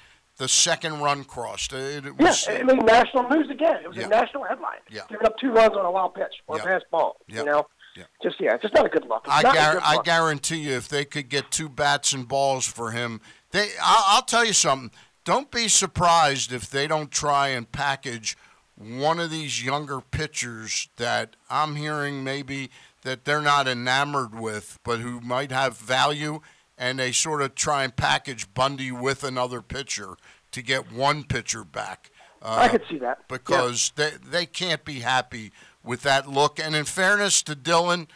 the 0.44 0.50
second 0.50 1.00
run 1.00 1.24
crossed. 1.24 1.72
It, 1.72 2.06
it 2.06 2.14
Yeah, 2.20 2.26
was, 2.28 2.48
it 2.50 2.66
made 2.66 2.84
national 2.84 3.30
news 3.30 3.50
again. 3.50 3.78
It 3.84 3.88
was 3.88 3.98
Yeah. 3.98 4.06
a 4.08 4.10
national 4.10 4.44
headline. 4.44 4.80
Yeah. 4.90 5.04
Giving 5.10 5.26
up 5.26 5.38
two 5.40 5.52
runs 5.52 5.74
on 5.76 5.86
a 5.86 5.92
wild 5.92 6.16
pitch 6.16 6.34
or 6.48 6.58
Yeah. 6.58 6.64
a 6.64 6.66
pass 6.66 6.82
ball. 6.92 7.16
Yeah. 7.28 7.40
You 7.40 7.46
know, 7.46 7.68
Yeah. 7.96 8.04
just 8.22 8.36
yeah, 8.42 8.54
it's 8.56 8.62
just 8.64 8.74
not 8.74 8.86
a 8.86 8.90
good 8.90 9.06
look. 9.08 9.24
It's 9.26 9.34
I, 9.34 9.42
gar- 9.42 9.80
I 9.82 9.96
look. 9.96 10.04
guarantee 10.06 10.58
you, 10.68 10.74
if 10.76 10.90
they 10.90 11.06
could 11.06 11.30
get 11.30 11.50
two 11.50 11.70
bats 11.70 12.12
and 12.12 12.28
balls 12.28 12.68
for 12.68 12.92
him, 12.92 13.22
they. 13.52 13.70
I'll, 13.82 14.04
I'll 14.18 14.22
tell 14.24 14.44
you 14.44 14.54
something. 14.54 14.92
Don't 15.24 15.50
be 15.50 15.70
surprised 15.70 16.52
if 16.52 16.70
they 16.70 16.86
don't 16.88 17.10
try 17.12 17.48
and 17.50 17.72
package 17.72 18.36
one 18.76 19.20
of 19.22 19.32
these 19.32 19.64
younger 19.64 20.02
pitchers 20.02 20.90
that 20.98 21.38
I'm 21.50 21.78
hearing 21.78 22.24
maybe 22.26 22.70
that 23.04 23.24
they're 23.24 23.42
not 23.42 23.66
enamored 23.68 24.38
with, 24.38 24.80
but 24.84 25.00
who 25.00 25.22
might 25.22 25.52
have 25.54 25.78
value, 25.78 26.42
and 26.84 27.00
they 27.00 27.14
sort 27.14 27.42
of 27.42 27.56
try 27.56 27.86
and 27.86 27.96
package 27.96 28.54
Bundy 28.54 28.92
with 28.92 29.24
another 29.24 29.62
pitcher 29.62 30.16
to 30.52 30.62
get 30.62 30.92
one 30.92 31.24
pitcher 31.24 31.64
back. 31.64 32.12
Uh, 32.42 32.58
I 32.60 32.68
could 32.68 32.84
see 32.90 32.98
that. 32.98 33.20
Yeah. 33.22 33.26
because 33.38 33.94
they 33.96 34.12
they 34.22 34.46
can't 34.46 34.84
be 34.84 35.00
happy 35.00 35.54
with 35.82 36.02
that 36.02 36.28
look. 36.28 36.60
And 36.60 36.76
in 36.76 36.84
fairness 36.84 37.42
to 37.44 37.56
Dylan, 37.56 38.08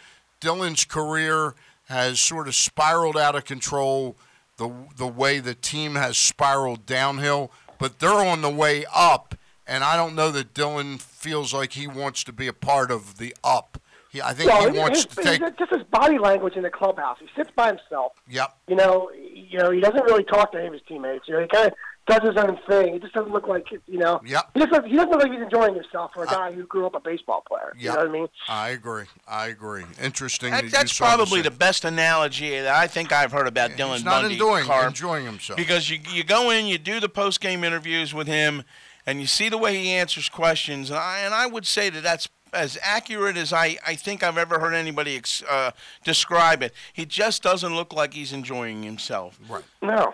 Dylan's 0.41 0.83
career 0.83 1.55
has 1.85 2.19
sort 2.19 2.49
of 2.49 2.55
spiraled 2.55 3.15
out 3.15 3.35
of 3.35 3.45
control 3.45 4.17
the 4.57 4.69
the 4.97 5.07
way 5.07 5.39
the 5.39 5.55
team 5.55 5.95
has 5.95 6.17
spiraled 6.17 6.85
downhill, 6.85 7.53
but 7.79 7.99
they're 7.99 8.09
on 8.09 8.41
the 8.41 8.49
way 8.49 8.83
up 8.93 9.33
and 9.65 9.83
I 9.83 9.95
don't 9.95 10.15
know 10.15 10.31
that 10.31 10.53
Dylan 10.53 11.01
feels 11.01 11.53
like 11.53 11.73
he 11.73 11.87
wants 11.87 12.23
to 12.25 12.33
be 12.33 12.47
a 12.47 12.53
part 12.53 12.89
of 12.89 13.17
the 13.17 13.35
up. 13.43 13.77
He, 14.17 14.21
I 14.21 14.33
think 14.33 14.49
No, 14.49 14.69
he 14.69 14.79
wants 14.79 15.03
his, 15.03 15.15
to 15.15 15.23
take 15.23 15.41
his- 15.41 15.51
just 15.59 15.71
his 15.73 15.83
body 15.83 16.17
language 16.17 16.55
in 16.55 16.63
the 16.63 16.69
clubhouse. 16.69 17.17
He 17.19 17.27
sits 17.35 17.51
by 17.55 17.67
himself. 17.67 18.13
Yep. 18.29 18.55
You 18.67 18.75
know, 18.75 19.09
you 19.13 19.59
know, 19.59 19.71
he 19.71 19.79
doesn't 19.79 20.03
really 20.03 20.23
talk 20.23 20.51
to 20.53 20.57
any 20.57 20.67
of 20.67 20.73
his 20.73 20.81
teammates. 20.87 21.27
You 21.27 21.35
know, 21.35 21.41
he 21.41 21.47
kind 21.47 21.67
of 21.67 21.73
does 22.07 22.21
his 22.29 22.37
own 22.37 22.57
thing. 22.69 22.93
He 22.93 22.99
just 22.99 23.13
doesn't 23.13 23.31
look 23.33 23.47
like 23.47 23.67
you 23.71 23.97
know. 23.99 24.21
Yep. 24.25 24.51
He 24.53 24.59
doesn't. 24.65 24.85
He 24.87 24.95
doesn't 24.95 25.09
look 25.11 25.21
like 25.21 25.31
he's 25.31 25.41
enjoying 25.41 25.75
himself 25.75 26.11
for 26.13 26.23
a 26.23 26.27
guy 26.27 26.51
who 26.53 26.63
grew 26.65 26.85
up 26.85 26.95
a 26.95 26.99
baseball 27.01 27.43
player. 27.47 27.73
You 27.77 27.89
know 27.89 27.95
what 27.97 28.07
I 28.07 28.11
mean? 28.11 28.27
I 28.47 28.69
agree. 28.69 29.03
I 29.27 29.47
agree. 29.47 29.83
Interesting. 30.01 30.51
That, 30.51 30.63
that 30.63 30.71
that's 30.71 30.97
probably 30.97 31.41
the 31.41 31.49
same- 31.49 31.57
best 31.57 31.83
analogy 31.85 32.49
that 32.61 32.73
I 32.73 32.87
think 32.87 33.11
I've 33.11 33.31
heard 33.33 33.45
about 33.47 33.71
Dylan 33.71 33.95
He's 33.95 34.05
not 34.05 34.21
Bundy. 34.21 34.35
enjoying, 34.35 34.65
Carp. 34.65 34.87
enjoying 34.87 35.25
himself. 35.25 35.57
Because 35.57 35.89
you 35.89 35.99
you 36.11 36.23
go 36.23 36.49
in, 36.49 36.65
you 36.65 36.77
do 36.77 36.99
the 37.01 37.09
post 37.09 37.41
game 37.41 37.63
interviews 37.65 38.13
with 38.13 38.27
him, 38.27 38.63
and 39.05 39.19
you 39.19 39.27
see 39.27 39.49
the 39.49 39.57
way 39.57 39.75
he 39.77 39.89
answers 39.91 40.29
questions, 40.29 40.89
and 40.89 40.97
I 40.99 41.19
and 41.19 41.33
I 41.33 41.45
would 41.45 41.65
say 41.65 41.89
that 41.89 42.03
that's 42.03 42.29
as 42.53 42.77
accurate 42.81 43.37
as 43.37 43.53
I, 43.53 43.77
I 43.85 43.95
think 43.95 44.23
I've 44.23 44.37
ever 44.37 44.59
heard 44.59 44.73
anybody 44.73 45.15
ex, 45.15 45.43
uh, 45.43 45.71
describe 46.03 46.63
it. 46.63 46.73
He 46.93 47.05
just 47.05 47.43
doesn't 47.43 47.75
look 47.75 47.93
like 47.93 48.13
he's 48.13 48.33
enjoying 48.33 48.83
himself. 48.83 49.39
right. 49.49 49.63
No. 49.81 50.13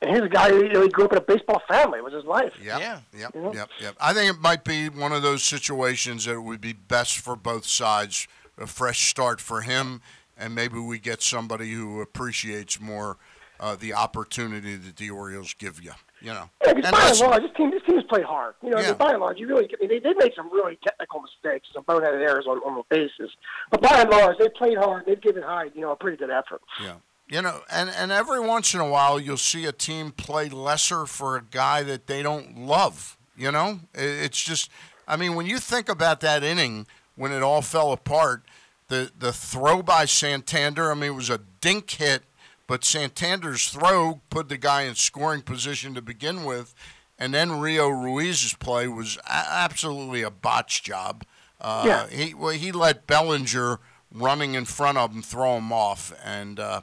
And 0.00 0.10
here's 0.10 0.24
a 0.24 0.28
guy 0.28 0.50
who 0.50 0.64
you 0.64 0.72
know, 0.72 0.82
he 0.82 0.88
grew 0.88 1.06
up 1.06 1.12
in 1.12 1.18
a 1.18 1.22
baseball 1.22 1.62
family. 1.66 1.98
It 1.98 2.04
was 2.04 2.12
his 2.12 2.24
life. 2.24 2.52
Yep, 2.62 2.80
Yeah. 2.80 3.00
Yep. 3.16 3.34
You 3.34 3.40
know? 3.40 3.54
Yep. 3.54 3.68
Yep. 3.80 3.96
I 4.00 4.12
think 4.12 4.34
it 4.34 4.40
might 4.40 4.62
be 4.62 4.88
one 4.90 5.12
of 5.12 5.22
those 5.22 5.42
situations 5.42 6.26
that 6.26 6.34
it 6.34 6.40
would 6.40 6.60
be 6.60 6.74
best 6.74 7.18
for 7.18 7.36
both 7.36 7.64
sides. 7.64 8.28
A 8.58 8.66
fresh 8.66 9.08
start 9.08 9.40
for 9.40 9.62
him, 9.62 10.00
and 10.38 10.54
maybe 10.54 10.78
we 10.78 10.98
get 10.98 11.22
somebody 11.22 11.72
who 11.72 12.00
appreciates 12.00 12.80
more 12.80 13.16
uh, 13.58 13.74
the 13.76 13.94
opportunity 13.94 14.76
that 14.76 14.96
the 14.96 15.10
Orioles 15.10 15.54
give 15.54 15.82
you. 15.82 15.92
You 16.24 16.32
know. 16.32 16.48
Yeah, 16.64 16.72
because 16.72 16.90
And 16.90 16.96
by 16.96 17.08
and 17.08 17.20
large, 17.20 17.42
this 17.42 17.50
team, 17.54 17.70
this 17.70 17.82
team's 17.86 18.04
played 18.04 18.24
hard. 18.24 18.54
You 18.62 18.70
know, 18.70 18.78
I 18.78 18.82
mean, 18.82 18.94
by 18.94 19.10
and 19.12 19.20
large, 19.20 19.38
you 19.38 19.46
really, 19.46 19.66
I 19.66 19.76
mean, 19.78 19.90
they, 19.90 19.98
they 19.98 20.14
made 20.14 20.32
some 20.34 20.50
really 20.50 20.78
technical 20.82 21.20
mistakes, 21.20 21.68
some 21.74 21.84
boneheaded 21.84 22.26
errors 22.26 22.46
on, 22.48 22.58
on 22.58 22.76
the 22.76 22.82
bases. 22.88 23.30
But 23.70 23.82
by 23.82 24.00
and 24.00 24.08
large, 24.08 24.38
they 24.38 24.48
played 24.48 24.78
hard. 24.78 25.04
They've 25.06 25.20
given 25.20 25.42
Hyde, 25.42 25.72
you 25.74 25.82
know, 25.82 25.92
a 25.92 25.96
pretty 25.96 26.16
good 26.16 26.30
effort. 26.30 26.62
Yeah. 26.82 26.94
You 27.28 27.42
know, 27.42 27.60
and, 27.70 27.90
and 27.90 28.10
every 28.10 28.40
once 28.40 28.72
in 28.72 28.80
a 28.80 28.88
while 28.88 29.20
you'll 29.20 29.36
see 29.36 29.66
a 29.66 29.72
team 29.72 30.12
play 30.12 30.48
lesser 30.48 31.04
for 31.04 31.36
a 31.36 31.42
guy 31.42 31.82
that 31.82 32.06
they 32.06 32.22
don't 32.22 32.58
love. 32.58 33.18
You 33.36 33.52
know, 33.52 33.80
it's 33.92 34.42
just, 34.42 34.70
I 35.06 35.16
mean, 35.16 35.34
when 35.34 35.44
you 35.44 35.58
think 35.58 35.90
about 35.90 36.20
that 36.20 36.42
inning 36.42 36.86
when 37.16 37.32
it 37.32 37.42
all 37.42 37.62
fell 37.62 37.92
apart, 37.92 38.44
the 38.88 39.10
the 39.18 39.32
throw 39.32 39.82
by 39.82 40.04
Santander, 40.04 40.90
I 40.90 40.94
mean, 40.94 41.10
it 41.10 41.14
was 41.14 41.30
a 41.30 41.40
dink 41.60 41.90
hit, 41.90 42.22
but 42.66 42.84
Santander's 42.84 43.68
throw 43.68 44.20
put 44.30 44.48
the 44.48 44.56
guy 44.56 44.82
in 44.82 44.94
scoring 44.94 45.42
position 45.42 45.94
to 45.94 46.02
begin 46.02 46.44
with, 46.44 46.74
and 47.18 47.32
then 47.34 47.60
Rio 47.60 47.88
Ruiz's 47.88 48.54
play 48.54 48.88
was 48.88 49.16
a- 49.26 49.30
absolutely 49.52 50.22
a 50.22 50.30
botch 50.30 50.82
job. 50.82 51.24
Uh, 51.60 51.84
Yeah. 51.86 52.06
He 52.08 52.34
well, 52.34 52.50
he 52.52 52.72
let 52.72 53.06
Bellinger 53.06 53.80
running 54.12 54.54
in 54.54 54.64
front 54.64 54.98
of 54.98 55.12
him 55.12 55.22
throw 55.22 55.56
him 55.56 55.72
off, 55.72 56.12
and 56.24 56.60
uh, 56.60 56.82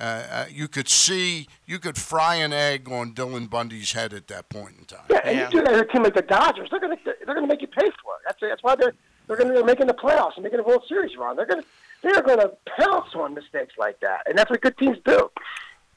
uh, 0.00 0.04
uh, 0.04 0.44
you 0.50 0.66
could 0.68 0.88
see 0.88 1.46
you 1.66 1.78
could 1.78 1.96
fry 1.96 2.34
an 2.36 2.52
egg 2.52 2.90
on 2.90 3.12
Dylan 3.14 3.48
Bundy's 3.48 3.92
head 3.92 4.12
at 4.12 4.26
that 4.28 4.48
point 4.48 4.74
in 4.78 4.84
time. 4.84 5.04
Yeah, 5.10 5.20
and 5.24 5.36
Yeah. 5.38 5.44
you 5.46 5.50
do 5.50 5.62
that 5.64 5.70
to 5.72 5.80
a 5.80 5.86
team 5.86 6.02
like 6.02 6.14
the 6.14 6.22
Dodgers, 6.22 6.68
they're 6.70 6.80
gonna 6.80 6.96
they're 7.24 7.34
gonna 7.34 7.46
make 7.46 7.60
you 7.62 7.68
pay 7.68 7.86
for 8.02 8.14
it. 8.16 8.22
That's 8.26 8.38
that's 8.40 8.62
why 8.62 8.74
they're 8.76 8.94
they're 9.26 9.36
gonna 9.36 9.54
be 9.54 9.62
making 9.62 9.86
the 9.86 9.94
playoffs 9.94 10.34
and 10.36 10.42
making 10.44 10.58
a 10.60 10.62
World 10.64 10.84
Series 10.88 11.16
run. 11.16 11.36
They're 11.36 11.46
gonna 11.46 11.62
they're 12.04 12.22
gonna 12.22 12.50
pounce 12.78 13.14
on 13.14 13.34
mistakes 13.34 13.74
like 13.78 13.98
that, 14.00 14.22
and 14.26 14.38
that's 14.38 14.50
what 14.50 14.60
good 14.60 14.78
teams 14.78 14.98
do. 15.04 15.30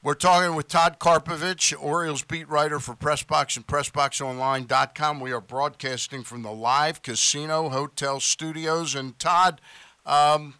We're 0.00 0.14
talking 0.14 0.54
with 0.54 0.68
Todd 0.68 1.00
Karpovich, 1.00 1.74
Orioles 1.78 2.22
beat 2.22 2.48
writer 2.48 2.78
for 2.78 2.94
Pressbox 2.94 3.56
and 3.56 3.66
PressBoxOnline.com. 3.66 5.18
We 5.18 5.32
are 5.32 5.40
broadcasting 5.40 6.22
from 6.22 6.42
the 6.42 6.52
live 6.52 7.02
casino 7.02 7.68
hotel 7.68 8.20
studios. 8.20 8.94
And 8.94 9.18
Todd, 9.18 9.60
um, 10.06 10.54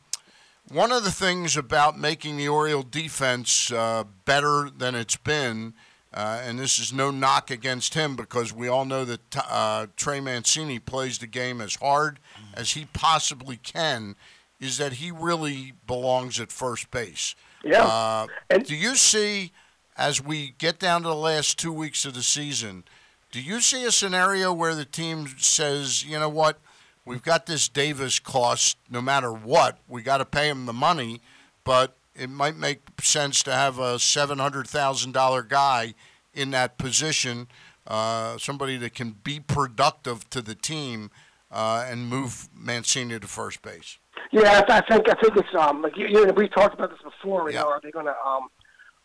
one 0.71 0.91
of 0.91 1.05
the 1.05 1.13
things 1.13 1.57
about 1.57 1.97
making 1.97 2.37
the 2.37 2.49
Oriole 2.49 2.83
defense 2.83 3.71
uh, 3.71 4.05
better 4.25 4.71
than 4.77 4.97
it's 4.97 5.17
been, 5.17 5.75
uh, 6.13 6.43
and 6.43 6.59
this 6.59 6.81
is 6.81 6.93
no 6.93 7.13
knock 7.13 7.49
against 7.51 7.95
him 7.95 8.17
because 8.17 8.53
we 8.53 8.67
all 8.67 8.85
know 8.85 9.05
that 9.05 9.37
uh, 9.49 9.87
Trey 9.97 10.19
Mancini 10.19 10.81
plays 10.81 11.19
the 11.19 11.29
game 11.29 11.61
as 11.61 11.77
hard 11.77 12.19
as 12.55 12.73
he 12.73 12.87
possibly 12.93 13.57
can, 13.57 14.17
is 14.61 14.79
that 14.79 14.94
he 14.94 15.11
really 15.11 15.73
belongs 15.87 16.40
at 16.40 16.51
first 16.53 16.90
base. 16.90 17.35
Yeah. 17.64 17.85
Uh, 17.85 18.27
And- 18.51 18.64
do 18.64 18.75
you 18.75 18.97
see, 18.97 19.53
as 19.97 20.21
we 20.21 20.55
get 20.59 20.79
down 20.79 21.03
to 21.03 21.09
the 21.09 21.14
last 21.14 21.59
two 21.59 21.73
weeks 21.73 22.05
of 22.05 22.14
the 22.14 22.23
season, 22.23 22.85
do 23.31 23.40
you 23.40 23.61
see 23.61 23.85
a 23.85 23.92
scenario 23.92 24.53
where 24.53 24.75
the 24.75 24.85
team 24.85 25.29
says, 25.38 26.05
you 26.05 26.18
know 26.18 26.29
what, 26.29 26.59
we've 27.05 27.23
got 27.23 27.47
this 27.47 27.68
Davis 27.68 28.18
cost, 28.18 28.79
no 28.90 29.01
matter 29.01 29.33
what, 29.33 29.79
we 29.87 30.03
got 30.03 30.18
to 30.18 30.25
pay 30.25 30.49
him 30.49 30.66
the 30.66 30.73
money, 30.73 31.21
but 31.64 31.97
it 32.14 32.31
might 32.31 32.57
make 32.57 32.81
sense 33.01 33.42
to 33.44 33.53
have 33.53 33.79
a 33.79 33.99
seven 33.99 34.38
hundred 34.38 34.66
thousand 34.66 35.12
dollar 35.12 35.42
guy 35.42 35.94
in 36.35 36.51
that 36.51 36.79
position, 36.79 37.47
uh, 37.87 38.37
somebody 38.38 38.77
that 38.77 38.94
can 38.94 39.11
be 39.23 39.38
productive 39.40 40.29
to 40.31 40.40
the 40.42 40.55
team 40.55 41.11
uh, 41.51 41.87
and 41.88 42.09
move 42.09 42.49
Mancini 42.55 43.18
to 43.18 43.27
first 43.27 43.62
base. 43.62 43.99
Yeah, 44.33 44.63
I, 44.69 44.79
I 44.79 44.81
think 44.83 45.09
I 45.09 45.15
think 45.21 45.37
it's 45.37 45.55
um 45.59 45.83
like 45.83 45.97
you, 45.97 46.07
you 46.09 46.27
know, 46.27 46.33
we 46.33 46.49
talked 46.49 46.75
about 46.75 46.91
this 46.91 47.01
before. 47.03 47.49
You 47.51 47.57
Yeah. 47.57 47.63
know, 47.63 47.69
are 47.71 47.81
they 47.83 47.91
gonna 47.91 48.15
um 48.25 48.49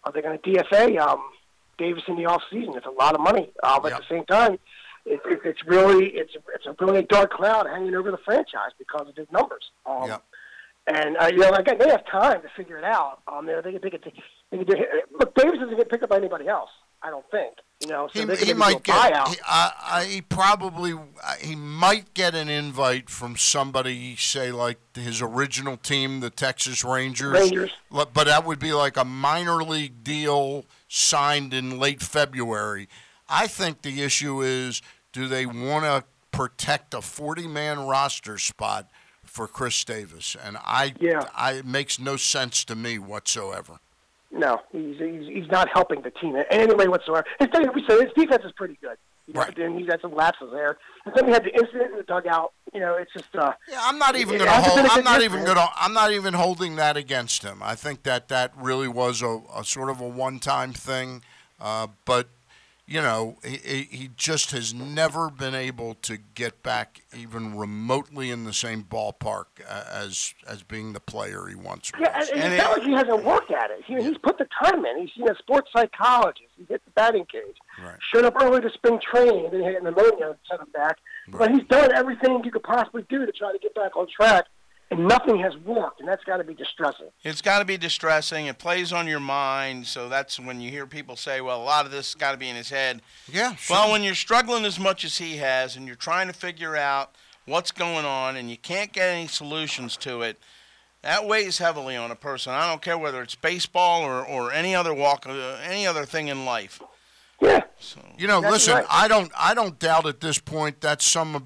are 0.04 0.12
they 0.12 0.22
gonna 0.22 0.38
DFA 0.40 1.00
um 1.00 1.22
Davis 1.78 2.04
in 2.08 2.16
the 2.16 2.26
off 2.26 2.42
season? 2.52 2.74
It's 2.76 2.86
a 2.86 2.92
lot 2.92 3.16
of 3.16 3.22
money. 3.22 3.52
Uh, 3.64 3.80
but 3.80 3.90
Yeah. 3.92 3.98
at 3.98 4.02
the 4.08 4.16
same 4.16 4.26
time, 4.26 4.54
it, 5.06 5.20
it, 5.26 5.40
it's 5.46 5.64
really 5.66 6.08
it's 6.08 6.34
it's 6.56 6.66
a 6.66 6.76
really 6.86 7.04
dark 7.04 7.32
cloud 7.32 7.68
hanging 7.68 7.96
over 7.96 8.12
the 8.12 8.18
franchise 8.26 8.72
because 8.78 9.08
of 9.10 9.16
his 9.16 9.28
numbers. 9.32 9.64
Um, 9.86 10.08
Yeah. 10.08 10.18
And 10.86 11.16
uh, 11.18 11.30
you 11.32 11.38
know, 11.38 11.52
again, 11.52 11.78
they 11.80 11.88
have 11.90 12.06
time 12.08 12.42
to 12.42 12.50
figure 12.58 12.78
it 12.78 12.84
out. 12.84 13.20
Um, 13.32 13.46
they, 13.46 13.54
they 13.64 13.72
can 13.72 13.80
pick 13.80 13.94
it. 13.94 14.04
They 14.52 14.58
can 14.58 14.66
do, 14.66 14.76
look, 15.18 15.34
Davis 15.36 15.60
doesn't 15.60 15.78
get 15.78 15.90
picked 15.90 16.04
up 16.04 16.10
by 16.10 16.18
anybody 16.18 16.50
else. 16.50 16.70
I 17.02 17.10
don't 17.10 17.26
think. 17.32 17.54
You 17.80 17.90
know, 17.90 18.10
so 18.14 18.26
he, 18.28 18.46
he 18.46 18.54
might 18.54 18.84
get 18.84 19.28
he, 19.28 19.36
uh, 19.46 19.72
uh, 19.82 20.02
he 20.04 20.22
probably 20.22 20.94
uh, 20.94 21.34
he 21.42 21.54
might 21.56 22.14
get 22.14 22.34
an 22.34 22.48
invite 22.48 23.10
from 23.10 23.36
somebody 23.36 24.16
say 24.16 24.54
like 24.54 24.78
his 24.96 25.22
original 25.22 25.76
team 25.76 26.22
the 26.22 26.30
Texas 26.30 26.86
Rangers. 26.86 27.34
Rangers. 27.34 27.72
But 27.92 28.14
that 28.14 28.46
would 28.46 28.60
be 28.60 28.72
like 28.72 28.96
a 28.96 29.04
minor 29.04 29.64
league 29.64 30.02
deal 30.04 30.66
signed 30.88 31.54
in 31.54 31.78
late 31.78 32.02
February. 32.02 32.88
I 33.28 33.48
think 33.48 33.82
the 33.82 34.02
issue 34.02 34.42
is 34.42 34.82
do 35.12 35.28
they 35.28 35.46
want 35.46 35.84
to 35.84 36.06
protect 36.32 36.94
a 36.94 37.02
40 37.02 37.48
man 37.48 37.86
roster 37.86 38.38
spot 38.38 38.90
for 39.26 39.48
Chris 39.48 39.84
Davis? 39.84 40.38
And 40.42 40.58
I, 40.64 40.94
Yeah. 41.02 41.28
I 41.36 41.54
it 41.54 41.66
makes 41.66 42.00
no 42.00 42.16
sense 42.16 42.64
to 42.66 42.76
me 42.76 42.98
whatsoever 42.98 43.80
No, 44.34 44.62
he's, 44.72 44.98
he's 44.98 45.28
he's 45.28 45.52
not 45.52 45.70
helping 45.72 46.02
the 46.02 46.10
team 46.10 46.36
in 46.36 46.44
any 46.50 46.74
way 46.74 46.88
whatsoever. 46.88 47.26
His, 47.40 47.50
we 47.76 47.84
said 47.88 48.02
his 48.02 48.12
defense 48.16 48.44
is 48.44 48.52
pretty 48.54 48.78
good. 48.82 48.98
You 49.28 49.36
know, 49.36 49.42
Right. 49.42 49.58
And 49.58 49.80
he's 49.80 49.88
had 49.90 50.02
some 50.02 50.14
lapses 50.14 50.50
there. 50.52 50.78
And 51.06 51.14
then 51.16 51.28
we 51.28 51.32
had 51.32 51.44
the 51.44 51.54
incident 51.54 51.92
in 51.92 51.98
the 51.98 52.04
dugout 52.04 52.52
You 52.74 52.82
know, 52.82 52.96
it's 52.96 53.14
just 53.14 53.34
uh, 53.36 53.54
Yeah, 53.70 53.80
I'm 53.82 53.98
not 53.98 54.16
even 54.16 54.38
going 54.38 54.50
to 54.50 54.52
hold. 54.52 54.88
I'm 54.92 55.04
not 55.04 55.22
even 55.22 55.46
going 55.46 55.56
to. 55.56 55.68
I'm 55.76 55.94
not 55.94 56.12
even 56.12 56.34
holding 56.34 56.76
that 56.78 56.98
against 56.98 57.44
him. 57.44 57.62
I 57.62 57.76
think 57.76 58.04
that 58.04 58.28
that 58.30 58.52
really 58.58 58.88
was 58.88 59.22
a, 59.22 59.42
a 59.56 59.64
sort 59.64 59.90
of 59.90 60.02
a 60.02 60.08
one-time 60.08 60.74
thing, 60.74 61.22
uh, 61.62 61.88
but 62.06 62.28
you 62.86 63.02
know, 63.02 63.38
he, 63.46 63.88
he 63.90 64.10
just 64.18 64.52
has 64.52 64.74
never 64.74 65.30
been 65.30 65.56
able 65.56 65.94
to 66.02 66.18
get 66.18 66.62
back 66.64 67.02
even 67.18 67.56
remotely 67.56 68.30
in 68.30 68.44
the 68.44 68.52
same 68.52 68.84
ballpark 68.84 69.46
uh, 69.68 69.84
as 69.90 70.34
as 70.48 70.64
being 70.64 70.92
the 70.92 71.00
player 71.00 71.48
he 71.48 71.56
once 71.56 71.92
was. 71.94 72.02
yeah, 72.02 72.20
and, 72.20 72.44
and, 72.44 72.54
it's 72.54 72.64
not 72.64 72.78
like 72.78 72.86
he 72.86 72.92
hasn't 72.92 73.24
worked 73.24 73.52
at 73.52 73.72
it. 73.72 73.84
He, 73.86 73.96
He's 73.96 74.18
put 74.18 74.38
the 74.38 74.48
time 74.62 74.86
in. 74.86 75.02
He's 75.02 75.12
seen 75.16 75.30
a 75.30 75.36
sports 75.38 75.70
psychologist. 75.74 76.50
He 76.58 76.66
hit 76.68 76.84
the 76.84 76.92
batting 76.92 77.26
cage. 77.32 77.56
Right. 77.82 77.96
Showed 78.14 78.26
up 78.26 78.36
early 78.42 78.60
to 78.60 78.70
spring 78.72 79.00
training, 79.00 79.46
and 79.46 79.54
then 79.54 79.62
he 79.62 79.74
had 79.74 79.84
pneumonia 79.84 80.32
and 80.32 80.36
sent 80.50 80.62
him 80.62 80.68
back. 80.74 80.98
Right. 81.30 81.40
But 81.40 81.52
he's 81.52 81.68
done 81.70 81.94
everything 81.94 82.42
you 82.44 82.52
could 82.52 82.64
possibly 82.64 83.06
do 83.10 83.26
to 83.26 83.32
try 83.32 83.54
to 83.54 83.60
get 83.60 83.74
back 83.76 83.96
on 83.96 84.08
track, 84.14 84.46
and 84.94 85.08
nothing 85.08 85.40
has 85.40 85.58
worked, 85.58 86.00
and 86.00 86.08
that's 86.08 86.24
got 86.24 86.38
to 86.38 86.44
be 86.44 86.54
distressing. 86.54 87.08
It's 87.24 87.42
got 87.42 87.60
to 87.60 87.66
be 87.66 87.78
distressing. 87.78 88.46
It 88.46 88.60
plays 88.60 88.94
on 88.94 89.08
your 89.08 89.20
mind. 89.20 89.88
So 89.88 90.08
that's 90.08 90.40
when 90.40 90.62
you 90.62 90.70
hear 90.70 90.86
people 90.86 91.16
say, 91.16 91.42
well, 91.42 91.62
a 91.62 91.64
lot 91.64 91.86
of 91.86 91.92
this 91.92 92.14
got 92.14 92.32
to 92.34 92.38
be 92.38 92.48
in 92.48 92.56
his 92.56 92.70
head. 92.70 93.02
yeah, 93.32 93.56
sure. 93.56 93.76
Well, 93.76 93.92
when 93.92 94.04
you're 94.04 94.14
struggling 94.14 94.66
as 94.66 94.80
much 94.80 95.04
as 95.04 95.18
he 95.18 95.38
has 95.38 95.76
and 95.76 95.88
you're 95.88 95.96
trying 95.96 96.28
to 96.28 96.34
figure 96.34 96.76
out 96.76 97.16
what's 97.46 97.72
going 97.72 98.06
on 98.06 98.36
and 98.36 98.50
you 98.50 98.58
can't 98.58 98.94
get 98.94 99.10
any 99.10 99.28
solutions 99.28 99.98
to 99.98 100.22
it, 100.22 100.38
that 101.02 101.28
weighs 101.28 101.58
heavily 101.58 101.96
on 101.96 102.12
a 102.12 102.16
person. 102.16 102.54
I 102.54 102.70
don't 102.70 102.82
care 102.82 102.98
whether 102.98 103.22
it's 103.22 103.36
baseball 103.36 104.04
or, 104.04 104.26
or 104.26 104.54
any 104.54 104.76
other 104.76 104.94
walk, 104.94 105.26
uh, 105.28 105.58
any 105.64 105.88
other 105.88 106.06
thing 106.06 106.28
in 106.28 106.46
life. 106.46 106.82
Yeah. 107.44 107.64
So, 107.80 108.00
You 108.18 108.28
know, 108.28 108.40
That's 108.42 108.54
listen, 108.54 108.74
right. 108.76 108.86
I 108.90 109.08
don't, 109.08 109.32
I 109.38 109.54
don't 109.54 109.78
doubt 109.78 110.06
at 110.06 110.22
this 110.22 110.40
point 110.40 110.82
that 110.82 111.02
some, 111.02 111.36
of 111.36 111.44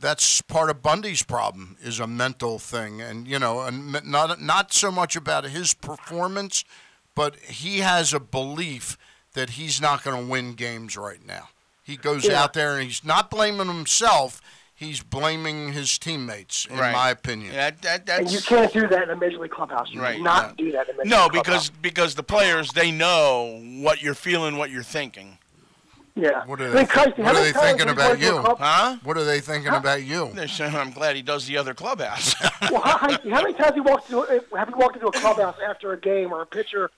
that's 0.00 0.40
part 0.42 0.70
of 0.70 0.82
Bundy's 0.82 1.22
problem 1.22 1.76
is 1.82 2.00
a 2.00 2.06
mental 2.06 2.58
thing, 2.58 3.00
and 3.00 3.26
you 3.28 3.38
know, 3.38 3.60
and 3.60 3.92
not 4.04 4.40
not 4.40 4.72
so 4.72 4.90
much 4.90 5.14
about 5.16 5.44
his 5.44 5.74
performance, 5.74 6.64
but 7.14 7.36
he 7.36 7.78
has 7.78 8.12
a 8.12 8.20
belief 8.20 8.98
that 9.34 9.50
he's 9.50 9.80
not 9.80 10.02
going 10.02 10.24
to 10.24 10.30
win 10.30 10.54
games 10.54 10.96
right 10.96 11.24
now. 11.24 11.48
He 11.82 11.96
goes 11.96 12.24
Yeah. 12.24 12.42
out 12.42 12.52
there 12.54 12.74
and 12.76 12.84
he's 12.84 13.04
not 13.04 13.30
blaming 13.30 13.68
himself; 13.68 14.40
he's 14.76 15.02
blaming 15.02 15.72
his 15.72 15.98
teammates, 15.98 16.66
in 16.66 16.78
Right. 16.78 16.92
my 16.92 17.10
opinion. 17.10 17.52
that, 17.54 17.82
that, 17.82 18.08
And 18.20 18.30
you 18.30 18.40
can't 18.40 18.72
do 18.72 18.86
that 18.86 19.02
in 19.04 19.10
a 19.10 19.16
major 19.16 19.38
league 19.38 19.50
clubhouse. 19.50 19.88
You 19.90 20.00
Right, 20.02 20.20
Not 20.20 20.56
do 20.56 20.70
that 20.72 20.88
in 20.88 20.94
a 20.94 20.98
major 20.98 21.08
no, 21.10 21.22
league 21.24 21.32
because 21.32 21.70
clubhouse. 21.70 21.70
because 21.82 22.14
the 22.14 22.22
players 22.22 22.70
they 22.72 22.90
know 22.92 23.60
what 23.80 24.02
you're 24.02 24.14
feeling, 24.14 24.56
what 24.58 24.70
you're 24.70 24.82
thinking, 24.84 25.38
yeah. 26.18 26.46
What 26.46 26.62
are 26.62 26.64
I 26.64 26.68
they 26.70 26.76
mean, 26.76 26.86
thi- 26.86 26.92
Christ, 26.92 27.16
how 27.18 27.22
what 27.24 27.36
are 27.36 27.40
they 27.44 27.52
thinking 27.52 27.88
about 27.90 28.08
gone 28.08 28.18
to 28.18 28.24
a 28.24 28.50
you? 28.50 28.56
huh? 28.58 28.96
What 29.02 29.18
are 29.18 29.24
they 29.24 29.40
thinking 29.40 29.74
about 29.74 30.02
you? 30.02 30.30
They're 30.32 30.48
saying, 30.48 30.74
I'm 30.74 30.90
glad 30.90 31.14
he 31.14 31.20
does 31.20 31.46
the 31.46 31.58
other 31.58 31.74
clubhouse. 31.74 32.34
Well, 32.70 32.80
how, 32.80 32.96
how 32.98 33.08
how 33.10 33.42
many 33.42 33.52
times 33.52 33.66
have 33.66 33.76
you 33.76 33.82
walked 33.82 34.10
into 34.10 34.22
have 34.56 34.68
you 34.70 34.76
walked 34.76 34.96
into 34.96 35.08
a 35.08 35.12
clubhouse 35.12 35.56
after 35.68 35.92
a 35.92 36.00
game 36.00 36.32
or 36.32 36.40
a 36.42 36.46
pitcher 36.46 36.90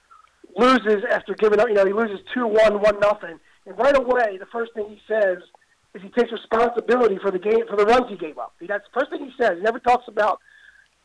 loses 0.56 1.04
after 1.10 1.34
giving 1.34 1.58
up? 1.60 1.68
You 1.68 1.74
know, 1.74 1.84
he 1.86 1.92
loses 1.92 2.20
two 2.32 2.46
one 2.46 2.80
one 2.80 2.98
nothing, 3.00 3.38
and 3.66 3.78
right 3.78 3.96
away 3.96 4.38
the 4.38 4.46
first 4.46 4.72
thing 4.74 4.86
he 4.88 5.00
says 5.08 5.38
is 5.94 6.02
he 6.02 6.08
takes 6.10 6.32
responsibility 6.32 7.18
for 7.18 7.30
the 7.30 7.38
game 7.38 7.66
for 7.68 7.76
the 7.76 7.84
runs 7.86 8.08
he 8.08 8.16
gave 8.16 8.38
up. 8.38 8.54
That's 8.60 8.84
the 8.92 9.00
first 9.00 9.10
thing 9.10 9.24
he 9.24 9.32
says. 9.40 9.56
He 9.56 9.62
never 9.62 9.78
talks 9.78 10.08
about 10.08 10.40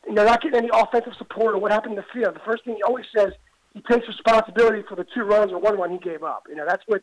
you 0.08 0.14
know 0.14 0.26
not 0.26 0.42
getting 0.42 0.58
any 0.58 0.70
offensive 0.74 1.14
support 1.18 1.56
or 1.56 1.60
what 1.60 1.72
happened 1.72 1.94
in 1.94 1.98
the 1.98 2.06
field. 2.14 2.36
The 2.36 2.42
first 2.46 2.66
thing 2.66 2.76
he 2.76 2.84
always 2.84 3.06
says 3.16 3.34
he 3.74 3.82
takes 3.82 4.08
responsibility 4.08 4.84
for 4.88 4.96
the 4.96 5.06
two 5.16 5.24
runs 5.24 5.52
or 5.52 5.60
one 5.60 5.78
run 5.78 5.92
he 5.92 5.98
gave 5.98 6.24
up. 6.24 6.44
You 6.50 6.56
know, 6.56 6.66
that's 6.68 6.84
what 6.88 7.02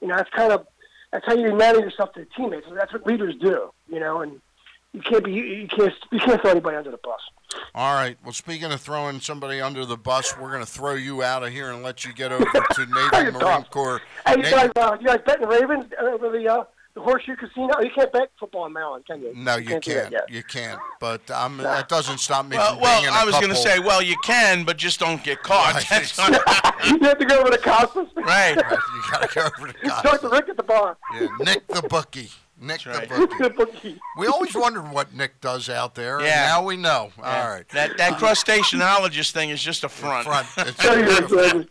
you 0.00 0.08
know. 0.08 0.16
That's 0.16 0.30
kind 0.30 0.52
of 0.52 0.66
that's 1.12 1.24
how 1.26 1.34
you 1.34 1.54
manage 1.54 1.82
yourself 1.82 2.12
to 2.14 2.20
the 2.20 2.26
teammates. 2.36 2.66
That's 2.72 2.92
what 2.92 3.06
leaders 3.06 3.34
do. 3.40 3.72
You 3.88 4.00
know, 4.00 4.20
and 4.20 4.40
you 4.92 5.00
can't 5.00 5.24
be 5.24 5.32
you, 5.32 5.68
can't 5.68 5.92
you 6.10 6.18
can't 6.18 6.40
throw 6.40 6.50
anybody 6.50 6.76
under 6.76 6.90
the 6.90 6.98
bus. 6.98 7.20
All 7.74 7.94
right. 7.94 8.16
Well, 8.24 8.32
speaking 8.32 8.70
of 8.70 8.80
throwing 8.80 9.20
somebody 9.20 9.60
under 9.60 9.84
the 9.84 9.96
bus, 9.96 10.36
we're 10.38 10.50
going 10.50 10.64
to 10.64 10.70
throw 10.70 10.94
you 10.94 11.22
out 11.22 11.42
of 11.42 11.50
here 11.50 11.70
and 11.72 11.82
let 11.82 12.04
you 12.04 12.12
get 12.12 12.32
over 12.32 12.44
to 12.44 12.86
Navy 13.12 13.30
Marine. 13.32 13.64
Corps. 13.70 14.00
Hey, 14.26 14.36
you 14.36 14.42
Navy- 14.42 14.50
guys, 14.50 14.70
uh, 14.76 14.96
you 15.00 15.06
guys 15.06 15.20
betting 15.26 15.48
Ravens 15.48 15.86
over 16.00 16.30
the 16.30 16.48
uh, 16.48 16.64
the 16.94 17.00
Horseshoe 17.00 17.36
Casino? 17.36 17.74
You 17.80 17.90
can't 17.94 18.12
bet 18.12 18.30
football 18.38 18.66
in 18.66 18.72
Maryland, 18.72 19.04
can 19.06 19.20
you? 19.22 19.32
no, 19.34 19.56
you 19.56 19.80
do 19.80 19.94
that 19.94 20.10
can't. 20.10 20.30
You 20.30 20.42
can't. 20.42 20.80
But 20.98 21.30
um, 21.30 21.58
that 21.58 21.88
doesn't 21.88 22.18
stop 22.18 22.46
me 22.46 22.56
well, 22.56 22.72
from 22.72 22.82
well, 22.82 23.00
being 23.00 23.08
in 23.08 23.14
a 23.14 23.18
I 23.18 23.24
was 23.24 23.34
going 23.36 23.50
to 23.50 23.56
say, 23.56 23.78
well, 23.78 24.02
you 24.02 24.16
can, 24.24 24.64
but 24.64 24.76
just 24.76 25.00
don't 25.00 25.22
get 25.22 25.42
caught. 25.42 25.60
Right. 25.74 25.86
That's 25.88 26.18
not- 26.18 26.32
you 26.86 26.98
have 27.06 27.18
to 27.18 27.24
go 27.24 27.38
over 27.40 27.50
to 27.50 27.58
Costas. 27.58 28.08
right. 28.16 28.56
Right, 28.56 28.56
you 28.56 29.02
got 29.10 29.28
to 29.28 29.34
go 29.34 29.48
over 29.58 29.72
to 29.72 29.78
Talk 29.88 30.04
God. 30.04 30.16
to 30.18 30.28
Rick 30.28 30.48
at 30.48 30.56
the 30.56 30.62
bar. 30.62 30.96
Yeah, 31.14 31.28
Nick 31.40 31.66
the 31.68 31.82
bookie. 31.82 32.30
Nick 32.60 32.82
That's 32.82 33.08
the 33.08 33.14
right. 33.14 33.28
bookie. 33.28 33.36
The 33.42 33.50
bookie. 33.50 34.00
We 34.18 34.26
always 34.26 34.54
wondered 34.54 34.90
what 34.92 35.14
Nick 35.14 35.40
does 35.40 35.68
out 35.70 35.94
there. 35.94 36.18
and 36.18 36.26
Yeah. 36.26 36.46
now 36.46 36.64
we 36.64 36.76
know. 36.76 37.10
All 37.18 37.48
right. 37.48 37.66
That 37.70 37.96
that 37.96 38.18
crustaceanologist 38.20 39.30
thing 39.32 39.50
is 39.50 39.62
just 39.62 39.82
a 39.84 39.88
front. 39.88 40.26
Front. 40.26 40.46
It's, 40.58 40.76
Tell 40.76 40.98
you 40.98 41.06
this, 41.06 41.30
Ravens. 41.30 41.66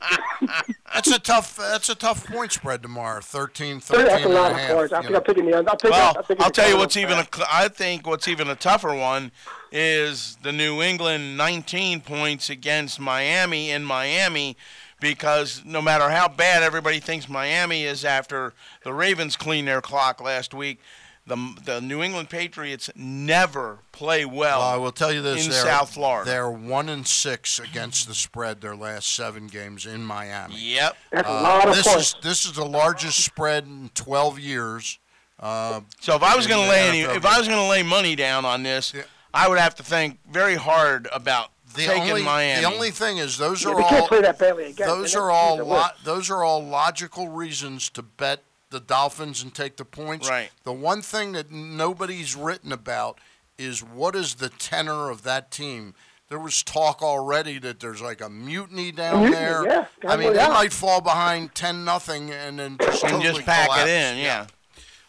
that's 0.94 1.12
a 1.12 1.20
tough. 1.20 1.58
That's 1.58 1.90
a 1.90 1.96
tough 1.96 2.26
point 2.26 2.52
spread 2.52 2.82
tomorrow. 2.82 3.22
13, 3.22 3.76
That's 3.76 3.88
13 3.88 4.08
a 4.10 4.16
and 4.26 4.34
lot 4.34 4.52
a 4.52 4.54
of 4.56 4.60
half, 4.60 4.72
points. 4.78 4.94
I 4.94 4.98
you 4.98 5.02
think 5.04 5.12
know. 5.12 5.18
I'm 5.18 5.24
picking 5.24 5.46
the 5.46 5.58
under. 5.58 5.70
I'll 5.70 5.78
take 5.78 5.92
Well, 5.92 6.14
I'll, 6.18 6.24
take 6.24 6.42
I'll 6.42 6.50
tell 6.52 6.70
you 6.70 6.78
what's 6.78 6.98
even 6.98 7.14
a, 7.14 7.22
back. 7.24 7.36
cl- 7.36 7.48
I 7.52 7.68
think 7.68 8.08
what's 8.08 8.28
even 8.28 8.50
a 8.50 8.56
tougher 8.56 8.94
one 8.96 9.32
is 9.72 10.38
the 10.42 10.52
New 10.52 10.82
England 10.82 11.38
19 11.38 12.02
points 12.02 12.50
against 12.50 13.00
Miami 13.00 13.70
in 13.70 13.84
Miami 13.86 14.58
because 15.00 15.62
no 15.66 15.82
matter 15.82 16.10
how 16.10 16.28
bad 16.28 16.64
everybody 16.64 17.00
thinks 17.00 17.28
Miami 17.30 17.84
is 17.84 18.04
after 18.06 18.54
the 18.84 18.94
Ravens 18.94 19.36
cleaned 19.36 19.68
their 19.68 19.82
clock 19.82 20.22
last 20.22 20.54
week, 20.54 20.80
the 21.28 21.36
the 21.64 21.80
New 21.82 22.02
England 22.02 22.30
Patriots 22.30 22.90
never 22.96 23.80
play 23.92 24.26
well. 24.26 24.60
Well, 24.60 24.68
I 24.68 24.78
will 24.78 24.92
tell 24.92 25.12
you 25.14 25.22
this: 25.22 25.46
in 25.46 25.52
they're, 25.52 25.62
South 25.64 25.94
Florida. 25.94 26.30
they're 26.30 26.50
one 26.50 26.90
and 26.90 27.06
six 27.06 27.60
against 27.60 28.08
the 28.08 28.16
spread 28.16 28.62
their 28.62 28.76
last 28.76 29.16
seven 29.16 29.46
games 29.48 29.86
in 29.86 30.04
Miami. 30.04 30.56
Yep. 30.58 30.98
That's 31.12 31.28
a 31.28 31.32
Uh, 31.32 31.42
lot 31.44 31.68
of 31.70 31.76
this 31.76 31.88
points. 31.88 32.08
is 32.10 32.16
this 32.24 32.46
is 32.46 32.54
the 32.54 32.66
largest 32.66 33.24
spread 33.24 33.66
in 33.66 33.92
12 33.94 34.40
years. 34.40 34.98
Uh, 35.40 35.82
So 36.02 36.16
if 36.16 36.24
I 36.24 36.36
was 36.36 36.48
going 36.48 36.64
to 36.64 36.70
lay 36.70 36.88
any, 36.90 37.02
if 37.02 37.26
I 37.26 37.38
was 37.38 37.48
going 37.48 37.60
to 37.60 37.68
lay 37.70 37.84
money 37.84 38.16
down 38.16 38.44
on 38.44 38.64
this, 38.64 38.94
Yeah. 38.96 39.04
I 39.34 39.48
would 39.48 39.60
have 39.60 39.76
to 39.76 39.84
think 39.84 40.18
very 40.30 40.56
hard 40.56 41.08
about 41.14 41.52
the 41.76 41.86
taking 41.86 42.10
only 42.10 42.24
Miami. 42.24 42.62
the 42.62 42.68
only 42.72 42.92
thing 42.92 43.18
is 43.18 43.38
those 43.38 43.64
Yeah, 43.64 43.72
are 43.72 43.76
we 43.78 43.84
can't 43.84 44.02
all 44.02 44.08
play 44.08 44.22
that 44.22 44.38
badly 44.40 44.66
again. 44.66 44.88
those 44.88 45.16
are 45.16 45.30
all 45.32 45.58
lo- 45.58 45.84
those 46.04 46.30
are 46.30 46.44
all 46.44 46.64
logical 46.64 47.30
reasons 47.30 47.90
to 47.92 48.02
bet 48.02 48.44
the 48.72 48.80
Dolphins 48.80 49.42
and 49.42 49.54
take 49.54 49.78
the 49.78 49.86
points. 49.86 50.30
Right. 50.30 50.52
The 50.64 50.74
one 50.74 51.02
thing 51.02 51.32
that 51.34 51.52
nobody's 51.52 52.36
written 52.36 52.72
about 52.72 53.18
is 53.58 53.84
what 53.84 54.16
is 54.16 54.36
the 54.36 54.50
tenor 54.50 55.10
of 55.10 55.24
that 55.24 55.50
team. 55.52 55.96
There 56.30 56.38
was 56.40 56.62
talk 56.62 57.02
already 57.02 57.58
that 57.60 57.80
there's 57.80 58.02
like 58.04 58.22
a 58.22 58.30
mutiny 58.30 58.92
down 58.92 59.22
mutiny, 59.22 59.36
there. 59.36 59.66
yeah. 59.66 59.86
I 60.08 60.16
mean, 60.16 60.18
Gotta 60.18 60.18
they 60.18 60.24
go 60.26 60.34
down. 60.36 60.54
might 60.54 60.72
fall 60.74 61.02
behind 61.02 61.56
ten 61.56 61.84
nothing 61.84 62.30
and 62.32 62.60
then 62.60 62.78
just 62.80 63.02
and 63.04 63.14
totally 63.14 63.34
just 63.34 63.46
pack 63.48 63.66
collapse. 63.66 63.90
it 63.90 63.94
in, 63.94 64.18
yeah. 64.20 64.46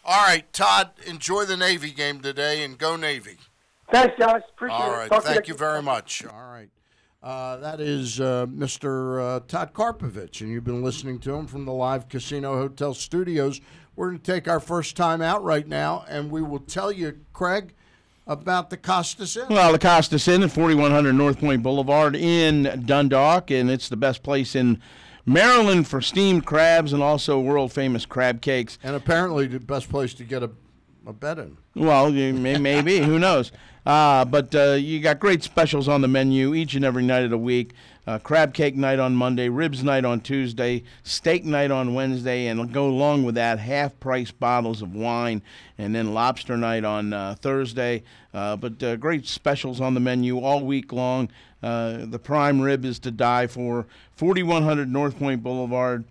All 0.03 0.25
right, 0.25 0.51
Todd, 0.51 0.89
enjoy 1.05 1.45
the 1.45 1.55
Navy 1.55 1.91
game 1.91 2.21
today 2.21 2.63
and 2.63 2.75
go 2.75 2.95
Navy. 2.95 3.37
Thanks, 3.91 4.15
guys. 4.17 4.41
Appreciate 4.53 4.75
All 4.77 4.93
it. 4.93 4.97
right, 4.97 5.09
Talk 5.09 5.23
thank 5.23 5.35
next 5.37 5.49
you 5.49 5.55
very 5.55 5.81
much. 5.81 6.25
All 6.25 6.49
right. 6.51 6.69
Uh, 7.21 7.57
that 7.57 7.79
is 7.79 8.19
uh, 8.19 8.47
Mr. 8.47 9.21
Uh, 9.37 9.39
Todd 9.47 9.73
Karpovich, 9.73 10.41
and 10.41 10.49
you've 10.49 10.63
been 10.63 10.81
listening 10.81 11.19
to 11.19 11.33
him 11.33 11.45
from 11.45 11.65
the 11.65 11.73
Live 11.73 12.09
Casino 12.09 12.55
Hotel 12.55 12.93
Studios. 12.95 13.61
We're 13.95 14.07
going 14.07 14.19
to 14.19 14.31
take 14.31 14.47
our 14.47 14.59
first 14.59 14.95
time 14.97 15.21
out 15.21 15.43
right 15.43 15.67
now, 15.67 16.03
and 16.09 16.31
we 16.31 16.41
will 16.41 16.59
tell 16.59 16.91
you, 16.91 17.19
Craig, 17.31 17.75
about 18.25 18.71
the 18.71 18.77
Costas 18.77 19.37
Inn. 19.37 19.45
Well, 19.49 19.71
the 19.71 19.77
Costas 19.77 20.27
Inn 20.27 20.41
at 20.41 20.51
4100 20.51 21.13
North 21.13 21.39
Point 21.39 21.61
Boulevard 21.61 22.15
in 22.15 22.83
Dundalk, 22.85 23.51
and 23.51 23.69
it's 23.69 23.89
the 23.89 23.97
best 23.97 24.23
place 24.23 24.55
in 24.55 24.81
Maryland 25.23 25.87
for 25.87 26.01
steamed 26.01 26.45
crabs 26.47 26.91
and 26.91 27.03
also 27.03 27.39
world 27.39 27.71
famous 27.71 28.05
crab 28.07 28.41
cakes. 28.41 28.79
and 28.81 28.95
apparently 28.95 29.45
the 29.45 29.59
best 29.59 29.89
place 29.89 30.15
to 30.15 30.23
get 30.23 30.41
a, 30.41 30.49
a 31.05 31.13
bed 31.13 31.37
in. 31.37 31.57
Well, 31.75 32.11
maybe 32.11 32.99
who 32.99 33.19
knows? 33.19 33.51
Uh, 33.85 34.25
but 34.25 34.53
uh, 34.53 34.73
you 34.73 34.99
got 34.99 35.19
great 35.19 35.43
specials 35.43 35.87
on 35.87 36.01
the 36.01 36.07
menu 36.07 36.53
each 36.53 36.75
and 36.75 36.85
every 36.85 37.03
night 37.03 37.23
of 37.23 37.29
the 37.29 37.37
week. 37.37 37.73
Uh, 38.07 38.17
crab 38.17 38.53
cake 38.53 38.75
night 38.75 38.99
on 38.99 39.15
Monday, 39.15 39.47
ribs 39.47 39.83
night 39.83 40.03
on 40.05 40.19
Tuesday, 40.19 40.83
steak 41.03 41.45
night 41.45 41.69
on 41.69 41.93
Wednesday, 41.93 42.47
and 42.47 42.73
go 42.73 42.87
along 42.87 43.23
with 43.23 43.35
that 43.35 43.59
half 43.59 43.99
price 43.99 44.31
bottles 44.31 44.81
of 44.81 44.95
wine, 44.95 45.41
and 45.77 45.93
then 45.93 46.13
lobster 46.13 46.57
night 46.57 46.83
on 46.83 47.13
uh, 47.13 47.35
Thursday. 47.39 48.01
Uh, 48.33 48.55
but 48.55 48.81
uh, 48.81 48.95
great 48.95 49.27
specials 49.27 49.79
on 49.79 49.93
the 49.93 49.99
menu 49.99 50.39
all 50.39 50.63
week 50.63 50.91
long. 50.91 51.29
Uh, 51.61 51.99
the 52.05 52.17
prime 52.17 52.59
rib 52.59 52.85
is 52.85 52.97
to 52.97 53.11
die 53.11 53.45
for. 53.45 53.85
4100 54.15 54.91
North 54.91 55.17
Point 55.19 55.43
Boulevard. 55.43 56.03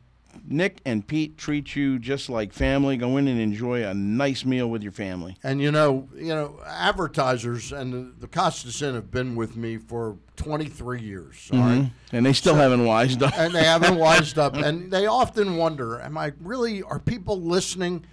Nick 0.46 0.80
and 0.84 1.06
Pete 1.06 1.36
treat 1.36 1.74
you 1.76 1.98
just 1.98 2.28
like 2.28 2.52
family. 2.52 2.96
Go 2.96 3.16
in 3.16 3.28
and 3.28 3.40
enjoy 3.40 3.84
a 3.84 3.94
nice 3.94 4.44
meal 4.44 4.68
with 4.68 4.82
your 4.82 4.92
family. 4.92 5.36
And 5.42 5.60
you 5.60 5.70
know, 5.70 6.08
you 6.14 6.34
know, 6.34 6.58
advertisers 6.66 7.72
and 7.72 7.92
the, 7.92 8.20
the 8.20 8.26
Costas 8.26 8.80
Inn 8.82 8.94
have 8.94 9.10
been 9.10 9.36
with 9.36 9.56
me 9.56 9.76
for 9.76 10.16
23 10.36 11.00
years. 11.00 11.48
all 11.52 11.58
mm-hmm. 11.58 11.80
right? 11.82 11.90
And 12.12 12.26
they 12.26 12.32
still 12.32 12.54
haven't 12.54 12.84
wised 12.84 13.22
up. 13.22 13.36
and 13.36 13.54
they 13.54 13.64
haven't 13.64 13.96
wised 13.98 14.38
up. 14.38 14.54
And 14.54 14.90
they 14.90 15.06
often 15.06 15.56
wonder, 15.56 16.00
am 16.00 16.16
I 16.16 16.32
really, 16.40 16.82
are 16.82 16.98
people 16.98 17.40
listening? 17.40 18.04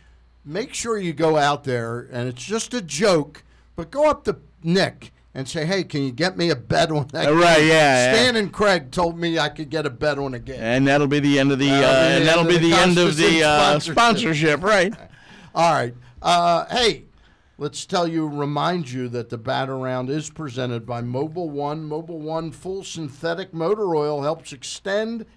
Make 0.44 0.74
sure 0.74 0.98
you 0.98 1.14
go 1.14 1.38
out 1.38 1.66
there, 1.66 2.08
and 2.12 2.30
it's 2.30 2.44
just 2.44 2.74
a 2.74 2.82
joke, 2.82 3.44
but 3.76 3.92
go 3.92 4.10
up 4.10 4.24
to 4.26 4.38
Nick 4.64 5.12
and 5.38 5.48
say, 5.48 5.68
"Hey, 5.68 5.84
can 5.84 6.02
you 6.02 6.12
get 6.12 6.36
me 6.36 6.50
a 6.50 6.56
bet 6.56 6.92
on 6.92 7.08
that?" 7.14 7.28
Uh, 7.28 7.36
right, 7.36 7.60
game? 7.60 7.68
yeah, 7.68 8.12
yeah. 8.12 8.14
Stan 8.14 8.36
and 8.36 8.52
Craig 8.52 8.90
told 8.90 9.20
me 9.20 9.38
I 9.38 9.50
could 9.50 9.70
get 9.70 9.86
a 9.86 9.90
bet 9.92 10.18
on 10.18 10.34
a 10.34 10.40
game. 10.40 10.60
And 10.60 10.88
that'll 10.88 11.06
be 11.08 11.20
the 11.20 11.38
end 11.38 11.52
of 11.52 11.60
the, 11.60 11.70
That'll 11.70 11.90
uh, 11.90 12.18
and 12.18 12.26
that'll 12.28 12.44
be 12.44 12.58
the 12.58 12.74
end 12.74 12.98
of 12.98 13.16
the 13.16 13.44
uh, 13.44 13.80
sponsorship. 13.80 14.64
right? 14.64 14.94
All 15.54 15.74
right. 15.74 15.94
Uh, 16.24 16.66
hey, 16.66 17.06
let's 17.60 17.86
tell 17.86 18.08
you, 18.08 18.28
remind 18.28 18.90
you 18.90 19.08
that 19.10 19.30
the 19.30 19.38
Bat 19.38 19.70
Around 19.70 20.10
is 20.10 20.32
presented 20.32 20.88
by 20.88 21.04
Mobil 21.04 21.48
One. 21.48 21.88
Mobil 21.88 22.18
One 22.18 22.52
full 22.52 22.84
synthetic 22.84 23.54
motor 23.54 23.96
oil 23.96 24.24
helps 24.24 24.52
extend 24.52 25.28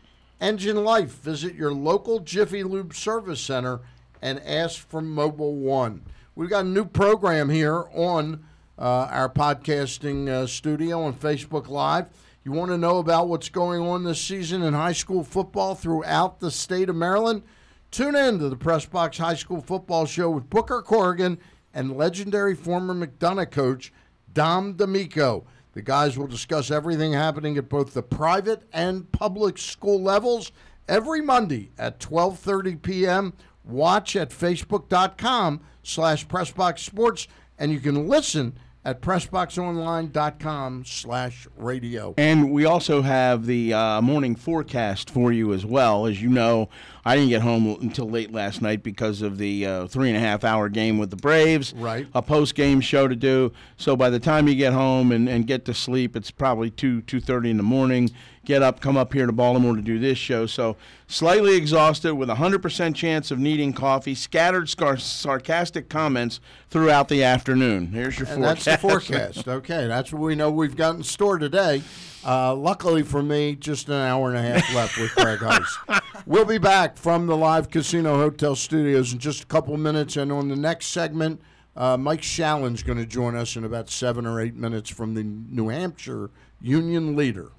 engine 0.40 0.82
life. 0.82 1.10
Visit 1.20 1.54
your 1.54 1.74
local 1.74 2.20
Jiffy 2.20 2.62
Lube 2.64 2.94
service 2.94 3.42
center 3.42 3.80
and 4.22 4.40
ask 4.40 4.78
for 4.88 5.02
Mobil 5.02 5.52
One. 5.52 6.02
We've 6.34 6.48
got 6.48 6.64
a 6.64 6.68
new 6.68 6.86
program 6.86 7.50
here 7.50 7.84
on 7.92 8.46
our 8.80 9.28
podcasting 9.28 10.28
uh, 10.28 10.46
studio 10.46 11.02
on 11.02 11.12
Facebook 11.12 11.68
Live. 11.68 12.06
You 12.44 12.52
want 12.52 12.70
to 12.70 12.78
know 12.78 12.98
about 12.98 13.28
what's 13.28 13.50
going 13.50 13.82
on 13.82 14.04
this 14.04 14.20
season 14.20 14.62
in 14.62 14.72
high 14.72 14.94
school 14.94 15.22
football 15.22 15.74
throughout 15.74 16.40
the 16.40 16.50
state 16.50 16.88
of 16.88 16.96
Maryland? 16.96 17.42
Tune 17.90 18.16
in 18.16 18.38
to 18.38 18.48
the 18.48 18.56
Press 18.56 18.86
Box 18.86 19.18
High 19.18 19.34
School 19.34 19.60
Football 19.60 20.06
Show 20.06 20.30
with 20.30 20.48
Booker 20.48 20.80
Corrigan 20.80 21.38
and 21.74 21.96
legendary 21.96 22.54
former 22.54 22.94
McDonough 22.94 23.50
coach 23.50 23.92
Dom 24.32 24.74
D'Amico. 24.74 25.44
The 25.74 25.82
guys 25.82 26.16
will 26.16 26.26
discuss 26.26 26.70
everything 26.70 27.12
happening 27.12 27.58
at 27.58 27.68
both 27.68 27.92
the 27.92 28.02
private 28.02 28.62
and 28.72 29.12
public 29.12 29.58
school 29.58 30.00
levels 30.00 30.52
every 30.88 31.20
Monday 31.20 31.70
at 31.78 32.00
12:30 32.00 32.80
p.m. 32.80 33.34
Watch 33.62 34.16
at 34.16 34.30
facebook.com 34.30 35.60
slash 35.82 36.26
pressboxsports, 36.26 37.26
and 37.58 37.70
you 37.70 37.80
can 37.80 38.08
listen 38.08 38.56
at 38.84 39.02
pressboxonline.com 39.02 40.84
slash 40.86 41.46
radio. 41.56 42.14
And 42.16 42.50
we 42.50 42.64
also 42.64 43.02
have 43.02 43.46
the 43.46 43.74
uh, 43.74 44.00
morning 44.00 44.34
forecast 44.34 45.10
for 45.10 45.32
you 45.32 45.52
as 45.52 45.66
well. 45.66 46.06
As 46.06 46.22
you 46.22 46.30
know, 46.30 46.68
I 47.04 47.16
didn't 47.16 47.30
get 47.30 47.42
home 47.42 47.66
until 47.80 48.08
late 48.10 48.32
last 48.32 48.60
night 48.60 48.82
because 48.82 49.22
of 49.22 49.38
the 49.38 49.66
uh, 49.66 49.86
three 49.86 50.08
and 50.08 50.16
a 50.16 50.20
half 50.20 50.44
hour 50.44 50.68
game 50.68 50.98
with 50.98 51.10
the 51.10 51.16
Braves. 51.16 51.72
Right. 51.74 52.06
A 52.14 52.20
post 52.22 52.54
game 52.54 52.80
show 52.80 53.08
to 53.08 53.16
do. 53.16 53.52
So 53.76 53.96
by 53.96 54.10
the 54.10 54.20
time 54.20 54.48
you 54.48 54.54
get 54.54 54.72
home 54.72 55.10
and, 55.12 55.28
and 55.28 55.46
get 55.46 55.64
to 55.66 55.74
sleep, 55.74 56.14
it's 56.16 56.30
probably 56.30 56.70
two 56.70 57.00
two 57.02 57.20
thirty 57.20 57.50
in 57.50 57.56
the 57.56 57.62
morning. 57.62 58.10
Get 58.46 58.62
up, 58.62 58.80
come 58.80 58.96
up 58.96 59.12
here 59.12 59.26
to 59.26 59.32
Baltimore 59.32 59.76
to 59.76 59.82
do 59.82 59.98
this 59.98 60.16
show. 60.16 60.46
So 60.46 60.76
slightly 61.06 61.56
exhausted 61.56 62.14
with 62.14 62.30
a 62.30 62.34
hundred 62.36 62.62
percent 62.62 62.96
chance 62.96 63.30
of 63.30 63.38
needing 63.38 63.72
coffee. 63.72 64.14
Scattered 64.14 64.68
scar- 64.68 64.96
sarcastic 64.96 65.88
comments 65.88 66.40
throughout 66.70 67.08
the 67.08 67.22
afternoon. 67.22 67.88
Here's 67.88 68.18
your 68.18 68.28
And 68.28 68.38
forecast. 68.42 68.64
that's 68.64 68.82
the 68.82 68.88
forecast. 68.88 69.48
Okay, 69.48 69.86
that's 69.86 70.12
what 70.12 70.22
we 70.22 70.34
know 70.34 70.50
we've 70.50 70.76
got 70.76 70.96
in 70.96 71.02
store 71.02 71.38
today. 71.38 71.82
Uh, 72.24 72.54
luckily 72.54 73.02
for 73.02 73.22
me, 73.22 73.56
just 73.56 73.88
an 73.88 73.94
hour 73.94 74.28
and 74.28 74.36
a 74.36 74.42
half 74.42 74.74
left 74.74 74.98
with 74.98 75.10
Craig 75.12 75.38
Heiss. 75.38 76.02
We'll 76.26 76.44
be 76.44 76.58
back 76.58 76.96
from 76.96 77.26
the 77.26 77.36
live 77.36 77.70
casino 77.70 78.16
hotel 78.16 78.54
studios 78.54 79.12
in 79.12 79.18
just 79.18 79.44
a 79.44 79.46
couple 79.46 79.76
minutes, 79.76 80.16
and 80.16 80.30
on 80.30 80.48
the 80.48 80.56
next 80.56 80.86
segment, 80.86 81.40
uh, 81.76 81.96
Mike 81.96 82.22
Shalin's 82.22 82.82
going 82.82 82.98
to 82.98 83.06
join 83.06 83.34
us 83.34 83.56
in 83.56 83.64
about 83.64 83.88
seven 83.88 84.26
or 84.26 84.40
eight 84.40 84.54
minutes 84.54 84.90
from 84.90 85.14
the 85.14 85.24
New 85.24 85.68
Hampshire 85.68 86.30
Union 86.60 87.16
Leader. 87.16 87.52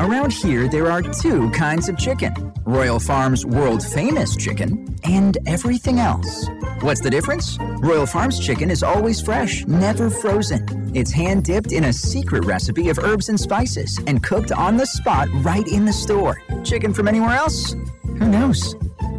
Around 0.00 0.32
here, 0.32 0.68
there 0.68 0.90
are 0.90 1.02
two 1.02 1.50
kinds 1.50 1.88
of 1.88 1.96
chicken 1.96 2.52
Royal 2.64 2.98
Farms 2.98 3.46
world 3.46 3.82
famous 3.82 4.36
chicken 4.36 4.94
and 5.04 5.38
everything 5.46 6.00
else. 6.00 6.48
What's 6.80 7.00
the 7.00 7.10
difference? 7.10 7.58
Royal 7.60 8.06
Farms 8.06 8.38
chicken 8.38 8.70
is 8.70 8.82
always 8.82 9.20
fresh, 9.20 9.64
never 9.66 10.10
frozen. 10.10 10.92
It's 10.94 11.12
hand 11.12 11.44
dipped 11.44 11.72
in 11.72 11.84
a 11.84 11.92
secret 11.92 12.44
recipe 12.44 12.88
of 12.88 12.98
herbs 12.98 13.28
and 13.28 13.38
spices 13.38 13.98
and 14.06 14.22
cooked 14.22 14.52
on 14.52 14.76
the 14.76 14.86
spot 14.86 15.28
right 15.42 15.66
in 15.68 15.84
the 15.84 15.92
store. 15.92 16.40
Chicken 16.64 16.92
from 16.92 17.08
anywhere 17.08 17.34
else? 17.34 17.74
Who 18.02 18.28
knows? 18.28 18.74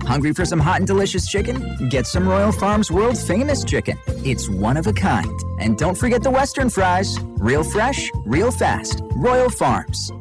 Hungry 0.08 0.32
for 0.32 0.46
some 0.46 0.60
hot 0.60 0.78
and 0.78 0.88
delicious 0.88 1.28
chicken? 1.28 1.90
Get 1.90 2.08
some 2.08 2.26
Royal 2.26 2.54
Farms 2.54 2.90
world 2.90 3.18
famous 3.18 3.66
chicken. 3.66 4.00
It's 4.24 4.48
one 4.48 4.78
of 4.78 4.88
a 4.88 4.94
kind. 4.94 5.38
And 5.60 5.78
don't 5.78 5.98
forget 5.98 6.24
the 6.24 6.32
Western 6.32 6.70
fries. 6.70 7.20
Real 7.40 7.62
fresh, 7.62 8.10
real 8.26 8.50
fast. 8.50 9.02
Royal 9.18 9.50
Farms. 9.50 10.14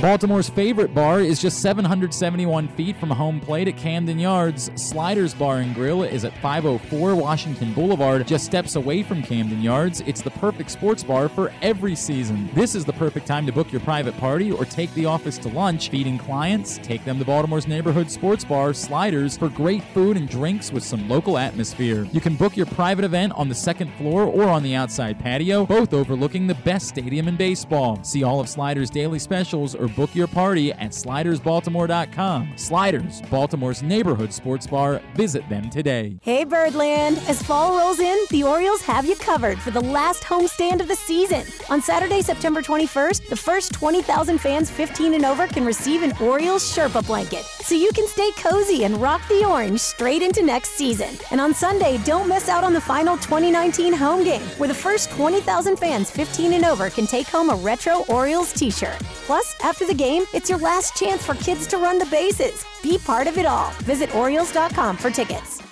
Baltimore's 0.00 0.50
favorite 0.50 0.92
bar 0.92 1.20
is 1.20 1.40
just 1.40 1.62
771 1.62 2.68
feet 2.68 2.96
from 2.96 3.08
home 3.08 3.40
plate 3.40 3.66
at 3.66 3.78
Camden 3.78 4.18
Yards. 4.18 4.70
Sliders 4.74 5.32
Bar 5.32 5.58
and 5.58 5.74
Grill 5.74 6.02
is 6.02 6.24
at 6.24 6.36
504 6.38 7.14
Washington 7.14 7.72
Boulevard, 7.72 8.26
just 8.26 8.44
steps 8.44 8.76
away 8.76 9.02
from 9.02 9.22
Camden 9.22 9.62
Yards. 9.62 10.02
It's 10.02 10.20
the 10.20 10.30
perfect 10.32 10.70
sports 10.70 11.02
bar 11.02 11.30
for 11.30 11.50
every 11.62 11.94
season. 11.94 12.50
This 12.52 12.74
is 12.74 12.84
the 12.84 12.92
perfect 12.92 13.26
time 13.26 13.46
to 13.46 13.52
book 13.52 13.72
your 13.72 13.80
private 13.80 14.16
party 14.18 14.52
or 14.52 14.66
take 14.66 14.92
the 14.94 15.06
office 15.06 15.38
to 15.38 15.48
lunch. 15.48 15.88
Feeding 15.88 16.18
clients, 16.18 16.78
take 16.78 17.04
them 17.04 17.18
to 17.18 17.24
Baltimore's 17.24 17.66
neighborhood 17.66 18.10
sports 18.10 18.44
bar, 18.44 18.74
Sliders, 18.74 19.38
for 19.38 19.48
great 19.48 19.82
food 19.94 20.18
and 20.18 20.28
drinks 20.28 20.70
with 20.72 20.84
some 20.84 21.08
local 21.08 21.38
atmosphere. 21.38 22.06
You 22.12 22.20
can 22.20 22.36
book 22.36 22.54
your 22.54 22.66
private 22.66 23.04
event 23.04 23.32
on 23.32 23.48
the 23.48 23.54
second 23.54 23.90
floor 23.94 24.24
or 24.24 24.44
on 24.44 24.62
the 24.62 24.74
outside 24.74 25.18
patio, 25.18 25.64
both 25.64 25.94
overlooking 25.94 26.46
the 26.46 26.54
best 26.54 26.88
stadium 26.88 27.28
in 27.28 27.36
baseball. 27.36 27.98
See 28.02 28.24
all 28.24 28.40
of 28.40 28.48
Sliders' 28.48 28.90
daily 28.90 29.18
specials 29.18 29.74
or 29.74 29.85
book 29.88 30.14
your 30.14 30.26
party 30.26 30.72
at 30.72 30.90
slidersbaltimore.com. 30.92 32.52
Sliders, 32.56 33.22
Baltimore's 33.30 33.82
neighborhood 33.82 34.32
sports 34.32 34.66
bar. 34.66 35.00
Visit 35.14 35.48
them 35.48 35.68
today. 35.70 36.18
Hey 36.22 36.44
Birdland! 36.44 37.18
As 37.28 37.42
fall 37.42 37.76
rolls 37.76 38.00
in, 38.00 38.18
the 38.30 38.42
Orioles 38.42 38.82
have 38.82 39.04
you 39.04 39.16
covered 39.16 39.58
for 39.58 39.70
the 39.70 39.80
last 39.80 40.22
homestand 40.22 40.80
of 40.80 40.88
the 40.88 40.96
season. 40.96 41.44
On 41.68 41.82
Saturday, 41.82 42.22
September 42.22 42.62
21st, 42.62 43.28
the 43.28 43.36
first 43.36 43.72
20,000 43.74 44.38
fans 44.38 44.70
15 44.70 45.14
and 45.14 45.24
over 45.24 45.46
can 45.46 45.66
receive 45.66 46.02
an 46.02 46.12
Orioles 46.20 46.64
Sherpa 46.74 47.06
blanket, 47.06 47.44
so 47.44 47.74
you 47.74 47.90
can 47.92 48.06
stay 48.06 48.30
cozy 48.32 48.84
and 48.84 48.96
rock 48.96 49.26
the 49.28 49.44
orange 49.44 49.80
straight 49.80 50.22
into 50.22 50.42
next 50.42 50.70
season. 50.70 51.10
And 51.30 51.40
on 51.40 51.52
Sunday, 51.52 51.98
don't 52.04 52.28
miss 52.28 52.48
out 52.48 52.64
on 52.64 52.72
the 52.72 52.80
final 52.80 53.16
2019 53.16 53.92
home 53.92 54.24
game, 54.24 54.40
where 54.58 54.68
the 54.68 54.74
first 54.74 55.10
20,000 55.10 55.76
fans 55.76 56.10
15 56.10 56.54
and 56.54 56.64
over 56.64 56.88
can 56.88 57.06
take 57.06 57.26
home 57.26 57.50
a 57.50 57.56
retro 57.56 58.04
Orioles 58.08 58.52
t-shirt. 58.52 58.96
Plus, 59.26 59.54
after 59.62 59.75
the 59.84 59.94
game, 59.94 60.22
it's 60.32 60.48
your 60.48 60.58
last 60.60 60.96
chance 60.96 61.26
for 61.26 61.34
kids 61.34 61.66
to 61.66 61.76
run 61.76 61.98
the 61.98 62.06
bases. 62.06 62.64
Be 62.82 62.96
part 62.98 63.26
of 63.26 63.36
it 63.36 63.44
all. 63.44 63.70
Visit 63.82 64.14
Orioles.com 64.14 64.96
for 64.96 65.10
tickets. 65.10 65.65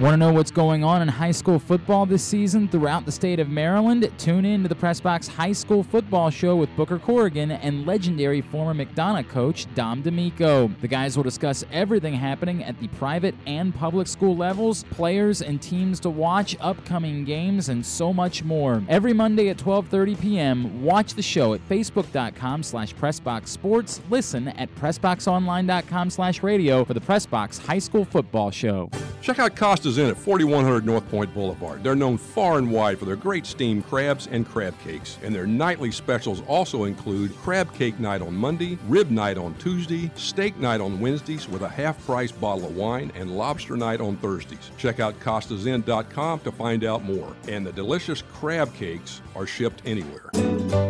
Want 0.00 0.12
to 0.12 0.16
know 0.16 0.32
what's 0.32 0.52
going 0.52 0.84
on 0.84 1.02
in 1.02 1.08
high 1.08 1.32
school 1.32 1.58
football 1.58 2.06
this 2.06 2.22
season 2.22 2.68
throughout 2.68 3.04
the 3.04 3.10
state 3.10 3.40
of 3.40 3.48
Maryland? 3.48 4.08
Tune 4.16 4.44
in 4.44 4.62
to 4.62 4.68
the 4.68 4.74
Pressbox 4.76 5.26
High 5.26 5.50
School 5.50 5.82
Football 5.82 6.30
Show 6.30 6.54
with 6.54 6.74
Booker 6.76 7.00
Corrigan 7.00 7.50
and 7.50 7.84
legendary 7.84 8.40
former 8.40 8.72
McDonough 8.72 9.28
coach 9.28 9.66
Dom 9.74 10.02
D'Amico. 10.02 10.68
The 10.80 10.86
guys 10.86 11.16
will 11.16 11.24
discuss 11.24 11.64
everything 11.72 12.14
happening 12.14 12.62
at 12.62 12.78
the 12.78 12.86
private 12.86 13.34
and 13.44 13.74
public 13.74 14.06
school 14.06 14.36
levels, 14.36 14.84
players 14.84 15.42
and 15.42 15.60
teams 15.60 15.98
to 16.00 16.10
watch, 16.10 16.56
upcoming 16.60 17.24
games, 17.24 17.68
and 17.68 17.84
so 17.84 18.12
much 18.12 18.44
more. 18.44 18.84
Every 18.88 19.12
Monday 19.12 19.48
at 19.48 19.56
12:30 19.56 20.20
p.m. 20.20 20.84
Watch 20.84 21.14
the 21.14 21.22
show 21.22 21.54
at 21.54 21.68
facebook.com/slash 21.68 22.94
pressboxsports. 22.94 24.00
Listen 24.10 24.46
at 24.46 24.72
pressboxonline.com/slash 24.76 26.44
radio 26.44 26.84
for 26.84 26.94
the 26.94 27.00
Pressbox 27.00 27.58
High 27.66 27.80
School 27.80 28.04
Football 28.04 28.52
Show. 28.52 28.88
Check 29.22 29.40
out 29.40 29.56
Costas 29.88 30.04
Inn 30.04 30.10
at 30.10 30.18
4100 30.18 30.84
North 30.84 31.08
Point 31.08 31.32
Boulevard. 31.32 31.82
They're 31.82 31.96
known 31.96 32.18
far 32.18 32.58
and 32.58 32.70
wide 32.70 32.98
for 32.98 33.06
their 33.06 33.16
great 33.16 33.46
steamed 33.46 33.86
crabs 33.86 34.26
and 34.26 34.46
crab 34.46 34.78
cakes. 34.84 35.16
And 35.22 35.34
their 35.34 35.46
nightly 35.46 35.90
specials 35.90 36.42
also 36.46 36.84
include 36.84 37.34
crab 37.38 37.72
cake 37.72 37.98
night 37.98 38.20
on 38.20 38.34
Monday, 38.34 38.76
rib 38.86 39.10
night 39.10 39.38
on 39.38 39.54
Tuesday, 39.54 40.10
steak 40.14 40.58
night 40.58 40.82
on 40.82 41.00
Wednesdays 41.00 41.48
with 41.48 41.62
a 41.62 41.68
half 41.70 42.04
price 42.04 42.30
bottle 42.30 42.66
of 42.66 42.76
wine, 42.76 43.10
and 43.14 43.34
lobster 43.38 43.78
night 43.78 44.02
on 44.02 44.18
Thursdays. 44.18 44.70
Check 44.76 45.00
out 45.00 45.18
costasinn.com 45.20 46.40
to 46.40 46.52
find 46.52 46.84
out 46.84 47.02
more. 47.02 47.34
And 47.48 47.66
the 47.66 47.72
delicious 47.72 48.20
crab 48.34 48.74
cakes 48.74 49.22
are 49.34 49.46
shipped 49.46 49.80
anywhere. 49.86 50.30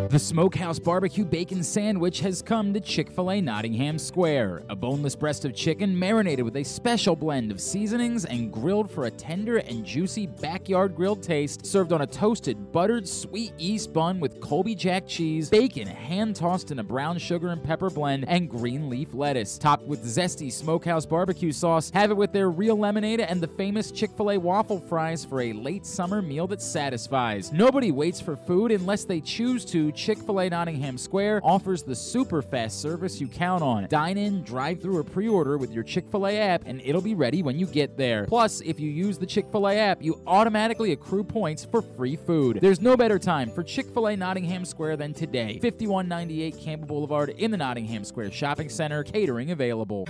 The 0.09 0.19
Smokehouse 0.19 0.79
Barbecue 0.79 1.23
Bacon 1.23 1.63
Sandwich 1.63 2.19
has 2.21 2.41
come 2.41 2.73
to 2.73 2.79
Chick 2.79 3.11
fil 3.11 3.31
A 3.31 3.39
Nottingham 3.39 3.99
Square. 3.99 4.63
A 4.67 4.75
boneless 4.75 5.15
breast 5.15 5.45
of 5.45 5.53
chicken 5.53 5.97
marinated 5.97 6.43
with 6.43 6.57
a 6.57 6.63
special 6.63 7.15
blend 7.15 7.51
of 7.51 7.61
seasonings 7.61 8.25
and 8.25 8.51
grilled 8.51 8.88
for 8.89 9.05
a 9.05 9.11
tender 9.11 9.57
and 9.57 9.85
juicy 9.85 10.27
backyard 10.27 10.95
grilled 10.95 11.23
taste, 11.23 11.65
served 11.65 11.93
on 11.93 12.01
a 12.01 12.07
toasted, 12.07 12.71
buttered, 12.71 13.07
sweet 13.07 13.53
yeast 13.59 13.93
bun 13.93 14.19
with 14.19 14.41
Colby 14.41 14.75
Jack 14.75 15.07
cheese, 15.07 15.49
bacon 15.49 15.87
hand 15.87 16.35
tossed 16.35 16.71
in 16.71 16.79
a 16.79 16.83
brown 16.83 17.17
sugar 17.17 17.49
and 17.49 17.63
pepper 17.63 17.89
blend, 17.89 18.25
and 18.27 18.49
green 18.49 18.89
leaf 18.89 19.13
lettuce. 19.13 19.57
Topped 19.57 19.85
with 19.85 20.03
zesty 20.03 20.51
Smokehouse 20.51 21.05
barbecue 21.05 21.51
sauce, 21.51 21.89
have 21.91 22.11
it 22.11 22.17
with 22.17 22.33
their 22.33 22.49
real 22.49 22.77
lemonade 22.77 23.19
and 23.19 23.41
the 23.41 23.47
famous 23.47 23.91
Chick 23.91 24.11
fil 24.15 24.31
A 24.31 24.37
waffle 24.37 24.79
fries 24.79 25.23
for 25.25 25.41
a 25.41 25.53
late 25.53 25.85
summer 25.85 26.21
meal 26.21 26.47
that 26.47 26.61
satisfies. 26.61 27.51
Nobody 27.51 27.91
waits 27.91 28.19
for 28.19 28.35
food 28.35 28.71
unless 28.71 29.05
they 29.05 29.21
choose 29.21 29.65
to. 29.65 29.91
Chick 29.91 30.17
fil 30.19 30.39
A 30.39 30.49
Nottingham 30.49 30.97
Square 30.97 31.41
offers 31.43 31.83
the 31.83 31.95
super 31.95 32.41
fast 32.41 32.81
service 32.81 33.19
you 33.21 33.27
count 33.27 33.63
on. 33.63 33.87
Dine 33.89 34.17
in, 34.17 34.43
drive 34.43 34.81
through, 34.81 34.97
or 34.97 35.03
pre 35.03 35.27
order 35.27 35.57
with 35.57 35.71
your 35.71 35.83
Chick 35.83 36.09
fil 36.09 36.27
A 36.27 36.37
app, 36.37 36.63
and 36.65 36.81
it'll 36.83 37.01
be 37.01 37.15
ready 37.15 37.43
when 37.43 37.59
you 37.59 37.65
get 37.65 37.97
there. 37.97 38.25
Plus, 38.25 38.61
if 38.61 38.78
if 38.79 38.83
you 38.83 38.91
use 38.91 39.17
the 39.17 39.25
Chick 39.25 39.45
fil 39.51 39.67
A 39.67 39.75
app, 39.75 40.01
you 40.01 40.21
automatically 40.25 40.93
accrue 40.93 41.25
points 41.25 41.65
for 41.65 41.81
free 41.81 42.15
food. 42.15 42.59
There's 42.61 42.79
no 42.79 42.95
better 42.95 43.19
time 43.19 43.51
for 43.51 43.61
Chick 43.61 43.93
fil 43.93 44.07
A 44.07 44.15
Nottingham 44.15 44.63
Square 44.63 44.95
than 44.95 45.13
today. 45.13 45.59
5198 45.61 46.57
Campbell 46.57 46.87
Boulevard 46.87 47.31
in 47.31 47.51
the 47.51 47.57
Nottingham 47.57 48.05
Square 48.05 48.31
Shopping 48.31 48.69
Center, 48.69 49.03
catering 49.03 49.51
available. 49.51 50.07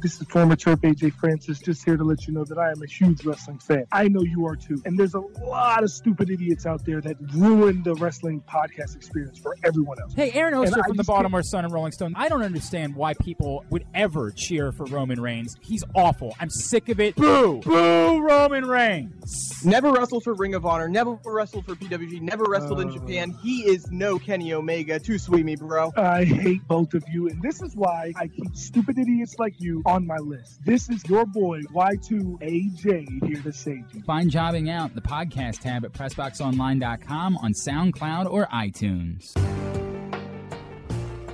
This 0.00 0.20
is 0.20 0.28
former 0.28 0.54
Terp 0.54 0.76
AJ 0.82 1.14
Francis, 1.14 1.58
just 1.58 1.84
here 1.84 1.96
to 1.96 2.04
let 2.04 2.28
you 2.28 2.32
know 2.32 2.44
that 2.44 2.56
I 2.56 2.70
am 2.70 2.80
a 2.80 2.86
huge 2.86 3.24
wrestling 3.24 3.58
fan. 3.58 3.84
I 3.90 4.06
know 4.06 4.22
you 4.22 4.46
are 4.46 4.54
too. 4.54 4.80
And 4.84 4.96
there's 4.96 5.14
a 5.14 5.22
lot 5.44 5.82
of 5.82 5.90
stupid 5.90 6.30
idiots 6.30 6.66
out 6.66 6.84
there 6.84 7.00
that 7.00 7.16
ruin 7.34 7.82
the 7.82 7.94
wrestling 7.96 8.40
podcast 8.48 8.94
experience 8.94 9.40
for 9.40 9.56
everyone 9.64 10.00
else. 10.00 10.14
Hey, 10.14 10.30
Aaron 10.34 10.54
And 10.54 10.62
Oster 10.68 10.78
I 10.78 10.86
from 10.86 10.96
the 10.96 11.02
just 11.02 11.08
can't- 11.08 11.16
Baltimore 11.16 11.42
Sun 11.42 11.64
and 11.64 11.74
Rolling 11.74 11.90
Stone. 11.90 12.14
I 12.16 12.28
don't 12.28 12.42
understand 12.44 12.94
why 12.94 13.14
people 13.14 13.64
would 13.70 13.86
ever 13.92 14.30
cheer 14.30 14.70
for 14.70 14.84
Roman 14.84 15.20
Reigns. 15.20 15.56
He's 15.62 15.82
awful. 15.96 16.36
I'm 16.38 16.50
sick 16.50 16.88
of 16.90 17.00
it. 17.00 17.16
Boo! 17.16 17.60
Boo, 17.64 18.20
Roman 18.20 18.66
Reigns! 18.66 19.64
Never 19.64 19.90
wrestled 19.90 20.22
for 20.22 20.32
Ring 20.34 20.54
of 20.54 20.64
Honor, 20.64 20.88
never 20.88 21.18
wrestled 21.24 21.66
for 21.66 21.74
PWG, 21.74 22.20
never 22.22 22.44
wrestled 22.44 22.80
in 22.80 22.90
Uh. 22.90 22.92
Japan. 22.92 23.30
He 23.42 23.62
is 23.68 23.90
no 23.90 24.20
Kenny 24.20 24.52
Omega. 24.52 25.00
Too 25.00 25.18
sweet 25.18 25.44
me, 25.44 25.56
bro. 25.56 25.92
I 25.96 26.22
hate 26.24 26.60
both 26.68 26.94
of 26.94 27.02
you, 27.10 27.26
and 27.28 27.42
this 27.42 27.60
is 27.62 27.74
why 27.74 28.12
I 28.14 28.28
keep 28.28 28.54
stupid 28.54 28.96
idiots 28.96 29.34
like 29.40 29.54
you 29.58 29.82
on 29.88 30.06
my 30.06 30.16
list. 30.18 30.62
This 30.66 30.90
is 30.90 31.02
your 31.08 31.24
boy 31.24 31.62
Y2AJ 31.74 33.24
here 33.26 33.42
to 33.42 33.52
save 33.52 33.84
you. 33.94 34.02
Find 34.02 34.30
Jobbing 34.30 34.68
Out, 34.68 34.94
the 34.94 35.00
podcast 35.00 35.60
tab 35.60 35.82
at 35.84 35.92
PressBoxOnline.com 35.94 37.38
on 37.38 37.52
SoundCloud 37.54 38.30
or 38.30 38.46
iTunes. 38.48 39.32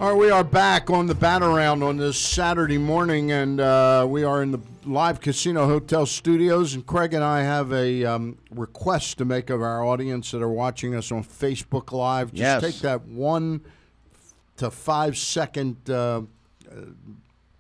All 0.00 0.10
right, 0.10 0.16
we 0.18 0.30
are 0.30 0.44
back 0.44 0.88
on 0.88 1.06
the 1.08 1.14
Bat 1.16 1.42
Around 1.42 1.82
on 1.82 1.96
this 1.96 2.16
Saturday 2.18 2.78
morning, 2.78 3.32
and 3.32 3.58
uh, 3.60 4.06
we 4.08 4.22
are 4.22 4.40
in 4.42 4.52
the 4.52 4.60
live 4.84 5.20
casino 5.20 5.66
hotel 5.66 6.06
studios. 6.06 6.74
And 6.74 6.86
Craig 6.86 7.12
and 7.12 7.24
I 7.24 7.42
have 7.42 7.72
a 7.72 8.04
um, 8.04 8.38
request 8.52 9.18
to 9.18 9.24
make 9.24 9.50
of 9.50 9.62
our 9.62 9.84
audience 9.84 10.30
that 10.30 10.42
are 10.42 10.48
watching 10.50 10.94
us 10.94 11.10
on 11.10 11.24
Facebook 11.24 11.90
Live. 11.90 12.30
Just 12.32 12.38
Yes. 12.40 12.60
take 12.62 12.82
that 12.82 13.04
one 13.06 13.62
to 14.58 14.70
five 14.70 15.16
second 15.16 15.76
uh, 15.90 16.22
uh, 16.70 16.74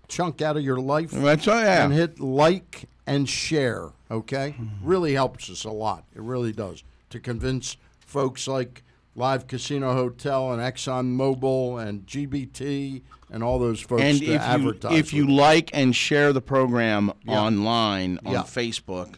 chunk 0.08 0.42
out 0.42 0.56
of 0.56 0.62
your 0.62 0.78
life 0.80 1.10
That's 1.10 1.46
yeah. 1.46 1.84
and 1.84 1.92
hit 1.92 2.20
like 2.20 2.88
and 3.06 3.28
share. 3.28 3.90
Okay, 4.10 4.54
really 4.82 5.14
helps 5.14 5.50
us 5.50 5.64
a 5.64 5.70
lot. 5.70 6.04
It 6.14 6.22
really 6.22 6.52
does 6.52 6.84
to 7.10 7.20
convince 7.20 7.76
folks 8.00 8.46
like 8.48 8.82
Live 9.16 9.46
Casino 9.46 9.92
Hotel 9.94 10.52
and 10.52 10.60
Exxon 10.60 11.14
Mobil 11.16 11.84
and 11.84 12.06
GBT 12.06 13.02
and 13.30 13.42
all 13.42 13.58
those 13.58 13.80
folks 13.80 14.02
and 14.02 14.18
to 14.20 14.24
if 14.26 14.62
you, 14.62 14.74
if 14.90 15.12
you 15.12 15.26
like 15.28 15.70
and 15.72 15.94
share 15.94 16.32
the 16.32 16.40
program 16.40 17.12
Yeah. 17.24 17.40
online 17.40 18.18
on 18.24 18.32
Yeah. 18.32 18.42
Facebook, 18.42 19.14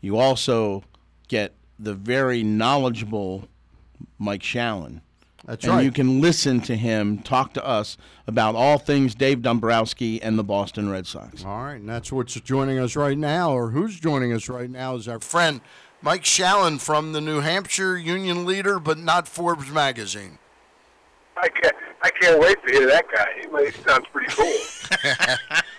you 0.00 0.16
also 0.18 0.84
get 1.28 1.54
the 1.78 1.94
very 1.94 2.42
knowledgeable 2.42 3.48
Mike 4.18 4.42
Shalin. 4.42 5.00
That's 5.46 5.64
and 5.64 5.74
right. 5.74 5.84
you 5.84 5.92
can 5.92 6.20
listen 6.20 6.60
to 6.62 6.76
him 6.76 7.18
talk 7.18 7.52
to 7.54 7.66
us 7.66 7.98
about 8.26 8.54
all 8.54 8.78
things 8.78 9.14
Dave 9.14 9.42
Dombrowski 9.42 10.22
and 10.22 10.38
the 10.38 10.44
Boston 10.44 10.88
Red 10.88 11.06
Sox. 11.06 11.44
All 11.44 11.64
right, 11.64 11.74
and 11.74 11.88
that's 11.88 12.10
what's 12.10 12.34
joining 12.40 12.78
us 12.78 12.96
right 12.96 13.18
now, 13.18 13.52
or 13.52 13.70
who's 13.70 14.00
joining 14.00 14.32
us 14.32 14.48
right 14.48 14.70
now, 14.70 14.94
is 14.94 15.06
our 15.06 15.20
friend 15.20 15.60
Mike 16.00 16.24
Shalin 16.24 16.80
from 16.80 17.12
the 17.12 17.20
New 17.20 17.40
Hampshire 17.40 17.98
Union 17.98 18.46
Leader, 18.46 18.78
but 18.78 18.98
not 18.98 19.28
Forbes 19.28 19.70
magazine. 19.70 20.38
I 21.36 21.48
can't. 21.48 21.76
I 22.02 22.10
can't 22.10 22.40
wait 22.40 22.56
to 22.66 22.72
hear 22.72 22.86
that 22.86 23.06
guy. 23.14 23.26
He, 23.40 23.64
he 23.64 23.82
sounds 23.82 24.06
pretty 24.12 24.32
cool. 24.32 24.54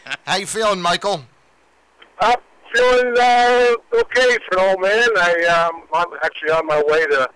How 0.26 0.38
you 0.38 0.45
feeling, 0.45 0.82
Michael? 0.82 1.24
I'm 2.20 2.38
feeling 2.74 3.13
uh, 3.20 3.76
okay 3.93 4.38
for 4.49 4.57
an 4.57 4.70
old 4.70 4.82
man. 4.82 5.07
I 5.18 5.45
um, 5.45 5.84
I'm 5.93 6.07
actually 6.24 6.51
on 6.51 6.66
my 6.68 6.84
way 6.88 7.05
to 7.05 7.30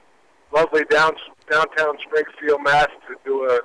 lovely 0.52 0.84
down, 0.86 1.14
downtown 1.50 1.98
Springfield, 2.06 2.64
Mass, 2.64 2.88
to 3.08 3.16
do 3.26 3.46
a 3.46 3.60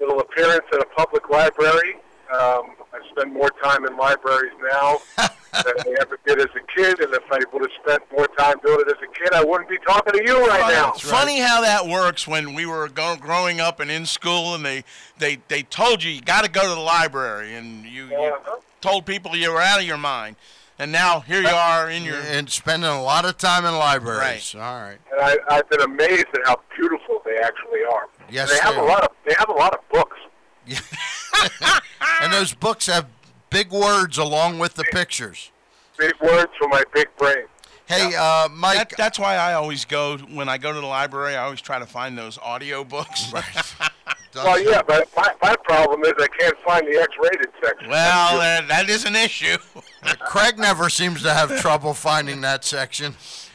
little 0.00 0.20
appearance 0.20 0.64
at 0.72 0.80
a 0.80 0.86
public 0.96 1.28
library. 1.30 1.94
Um, 2.32 2.74
I 2.92 3.00
spend 3.10 3.32
more 3.32 3.50
time 3.62 3.84
in 3.86 3.96
libraries 3.96 4.52
now 4.72 4.98
than 5.16 5.74
I 5.78 5.96
ever 6.00 6.18
did 6.26 6.38
as 6.38 6.46
a 6.56 6.60
kid, 6.74 7.00
and 7.00 7.12
if 7.14 7.22
I 7.30 7.38
would 7.52 7.62
have 7.62 7.70
spent 7.82 8.02
more 8.10 8.26
time 8.28 8.56
doing 8.64 8.80
it 8.80 8.88
as 8.88 9.02
a 9.02 9.18
kid, 9.18 9.32
I 9.34 9.44
wouldn't 9.44 9.68
be 9.68 9.78
talking 9.86 10.14
to 10.14 10.22
you 10.24 10.46
right 10.46 10.72
now. 10.72 10.92
It's 10.92 11.02
funny 11.02 11.38
how 11.38 11.60
that 11.60 11.86
works 11.86 12.26
when 12.26 12.54
we 12.54 12.66
were 12.66 12.88
go- 12.88 13.16
growing 13.16 13.60
up 13.60 13.78
and 13.78 13.90
in 13.90 14.06
school, 14.06 14.54
and 14.54 14.64
they 14.64 14.84
they, 15.18 15.38
they 15.48 15.62
told 15.62 16.02
you 16.02 16.10
you 16.10 16.22
got 16.22 16.44
to 16.44 16.50
go 16.50 16.62
to 16.62 16.74
the 16.74 16.80
library, 16.80 17.54
and 17.54 17.84
you, 17.84 18.06
you 18.06 18.36
told 18.80 19.06
people 19.06 19.36
you 19.36 19.52
were 19.52 19.60
out 19.60 19.80
of 19.80 19.86
your 19.86 19.98
mind, 19.98 20.36
and 20.78 20.90
now 20.90 21.20
here 21.20 21.40
you 21.40 21.48
are 21.48 21.90
in 21.90 22.02
your 22.02 22.16
and 22.16 22.50
spending 22.50 22.88
a 22.88 23.02
lot 23.02 23.24
of 23.24 23.38
time 23.38 23.64
in 23.64 23.74
libraries. 23.74 24.54
All 24.54 24.60
right. 24.60 24.98
And 25.12 25.20
I, 25.20 25.36
I've 25.48 25.68
been 25.68 25.82
amazed 25.82 26.26
at 26.34 26.40
how 26.44 26.60
beautiful 26.76 27.22
they 27.24 27.36
actually 27.38 27.84
are. 27.92 28.08
Yes, 28.30 28.50
they 28.50 28.58
have 28.58 28.74
they 28.74 28.80
a 28.80 28.84
lot 28.84 29.04
of 29.04 29.10
they 29.26 29.34
have 29.38 29.48
a 29.48 29.52
lot 29.52 29.74
of 29.74 29.80
books. 29.90 30.18
and 32.22 32.32
those 32.32 32.54
books 32.54 32.86
have 32.86 33.06
big 33.50 33.70
words 33.70 34.18
along 34.18 34.58
with 34.58 34.74
the 34.74 34.84
pictures. 34.84 35.50
Big 35.98 36.14
words 36.20 36.50
for 36.58 36.68
my 36.68 36.82
big 36.92 37.08
brain. 37.16 37.44
Hey, 37.86 38.14
uh, 38.16 38.48
Mike. 38.48 38.76
That, 38.76 38.94
that's 38.96 39.18
why 39.18 39.36
I 39.36 39.54
always 39.54 39.84
go 39.84 40.16
when 40.16 40.48
I 40.48 40.56
go 40.56 40.72
to 40.72 40.80
the 40.80 40.86
library. 40.86 41.36
I 41.36 41.44
always 41.44 41.60
try 41.60 41.78
to 41.78 41.86
find 41.86 42.16
those 42.16 42.38
audio 42.38 42.82
books. 42.82 43.32
Well, 44.34 44.60
yeah, 44.60 44.82
but 44.82 45.08
my, 45.16 45.30
my 45.42 45.56
problem 45.64 46.02
is 46.04 46.12
I 46.18 46.26
can't 46.26 46.58
find 46.58 46.86
the 46.86 47.00
X-rated 47.00 47.48
section. 47.62 47.88
Well, 47.88 48.40
uh, 48.40 48.66
that 48.66 48.88
is 48.88 49.04
an 49.04 49.14
issue. 49.16 49.56
Craig 50.20 50.58
never 50.58 50.88
seems 50.88 51.22
to 51.22 51.32
have 51.32 51.60
trouble 51.60 51.94
finding 51.94 52.40
that 52.40 52.64
section. 52.64 53.14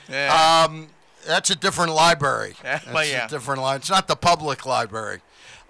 Yeah. 0.09 0.65
Um, 0.67 0.87
that's 1.27 1.49
a 1.49 1.55
different 1.55 1.93
library. 1.93 2.53
That's 2.63 2.85
well, 2.87 3.05
yeah. 3.05 3.25
a 3.25 3.29
different 3.29 3.61
line. 3.61 3.77
It's 3.77 3.89
not 3.89 4.07
the 4.07 4.15
public 4.15 4.65
library. 4.65 5.21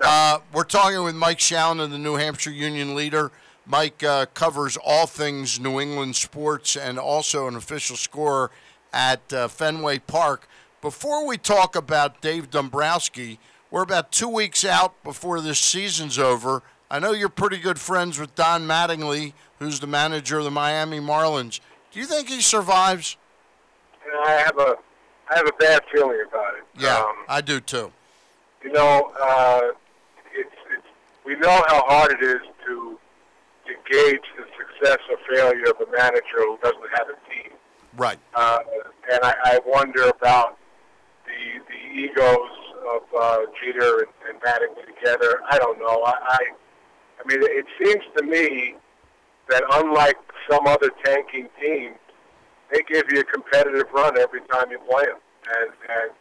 Uh, 0.01 0.39
we're 0.53 0.63
talking 0.63 1.03
with 1.03 1.15
Mike 1.15 1.39
Shalin 1.39 1.83
of 1.83 1.91
the 1.91 1.97
New 1.97 2.15
Hampshire 2.15 2.51
Union 2.51 2.95
Leader. 2.95 3.31
Mike 3.65 4.03
uh, 4.03 4.25
covers 4.33 4.77
all 4.83 5.05
things 5.05 5.59
New 5.59 5.79
England 5.79 6.15
sports 6.15 6.75
and 6.75 6.97
also 6.97 7.47
an 7.47 7.55
official 7.55 7.95
scorer 7.95 8.49
at 8.93 9.31
uh, 9.33 9.47
Fenway 9.47 9.99
Park. 9.99 10.47
Before 10.81 11.27
we 11.27 11.37
talk 11.37 11.75
about 11.75 12.21
Dave 12.21 12.49
Dombrowski, 12.49 13.39
we're 13.71 13.83
about 13.83 14.11
two 14.11 14.27
weeks 14.29 14.65
out 14.65 15.01
before 15.03 15.41
this 15.41 15.59
season's 15.59 16.17
over. 16.17 16.63
I 16.91 16.99
know 16.99 17.11
you're 17.11 17.29
pretty 17.29 17.57
good 17.57 17.79
friends 17.79 18.17
with 18.19 18.33
Don 18.35 18.63
Mattingly, 18.67 19.33
who's 19.59 19.79
the 19.79 19.87
manager 19.87 20.39
of 20.39 20.43
the 20.45 20.51
Miami 20.51 20.99
Marlins. 20.99 21.59
Do 21.91 21.99
you 21.99 22.05
think 22.05 22.29
he 22.29 22.41
survives? 22.41 23.15
You 24.05 24.11
know, 24.13 24.21
I 24.21 24.31
have 24.31 24.57
a 24.57 24.75
I 25.31 25.35
have 25.37 25.47
a 25.47 25.51
bad 25.59 25.81
feeling 25.93 26.23
about 26.27 26.55
it. 26.55 26.63
Yeah, 26.79 26.97
Um, 26.97 27.15
I 27.27 27.41
do 27.41 27.59
too. 27.59 27.91
you 28.63 28.71
know, 28.71 29.11
uh, 29.21 29.61
it's, 30.33 30.49
it's 30.75 30.87
we 31.23 31.35
know 31.35 31.63
how 31.67 31.83
hard 31.85 32.11
it 32.13 32.23
is 32.23 32.41
to 32.65 32.99
to 33.67 33.73
gauge 33.91 34.21
the 34.35 34.45
success 34.57 34.97
or 35.11 35.17
failure 35.35 35.65
of 35.69 35.87
a 35.87 35.91
manager 35.91 36.37
who 36.39 36.57
doesn't 36.63 36.89
have 36.97 37.07
a 37.09 37.29
team. 37.31 37.51
Right. 37.95 38.17
Uh, 38.33 38.59
and 39.11 39.19
I, 39.23 39.35
I 39.45 39.59
wonder 39.67 40.05
about 40.09 40.57
the 41.27 41.59
the 41.67 41.99
egos 42.01 42.49
of 42.87 43.01
uh, 43.17 43.37
Jeter 43.59 43.99
and, 43.99 44.13
and 44.29 44.41
Mattingly 44.41 44.85
together. 44.95 45.41
I 45.49 45.57
don't 45.57 45.79
know. 45.79 46.03
I, 46.03 46.13
I 46.27 46.39
I 47.19 47.27
mean, 47.27 47.39
it 47.43 47.65
seems 47.83 48.03
to 48.17 48.23
me 48.23 48.75
that 49.49 49.63
unlike 49.73 50.17
some 50.49 50.65
other 50.67 50.89
tanking 51.03 51.49
teams, 51.61 51.97
they 52.71 52.81
give 52.87 53.03
you 53.11 53.19
a 53.21 53.23
competitive 53.23 53.87
run 53.93 54.17
every 54.17 54.41
time 54.51 54.71
you 54.71 54.79
play 54.89 55.03
them, 55.05 55.17
and, 55.59 55.71
and 55.89 56.11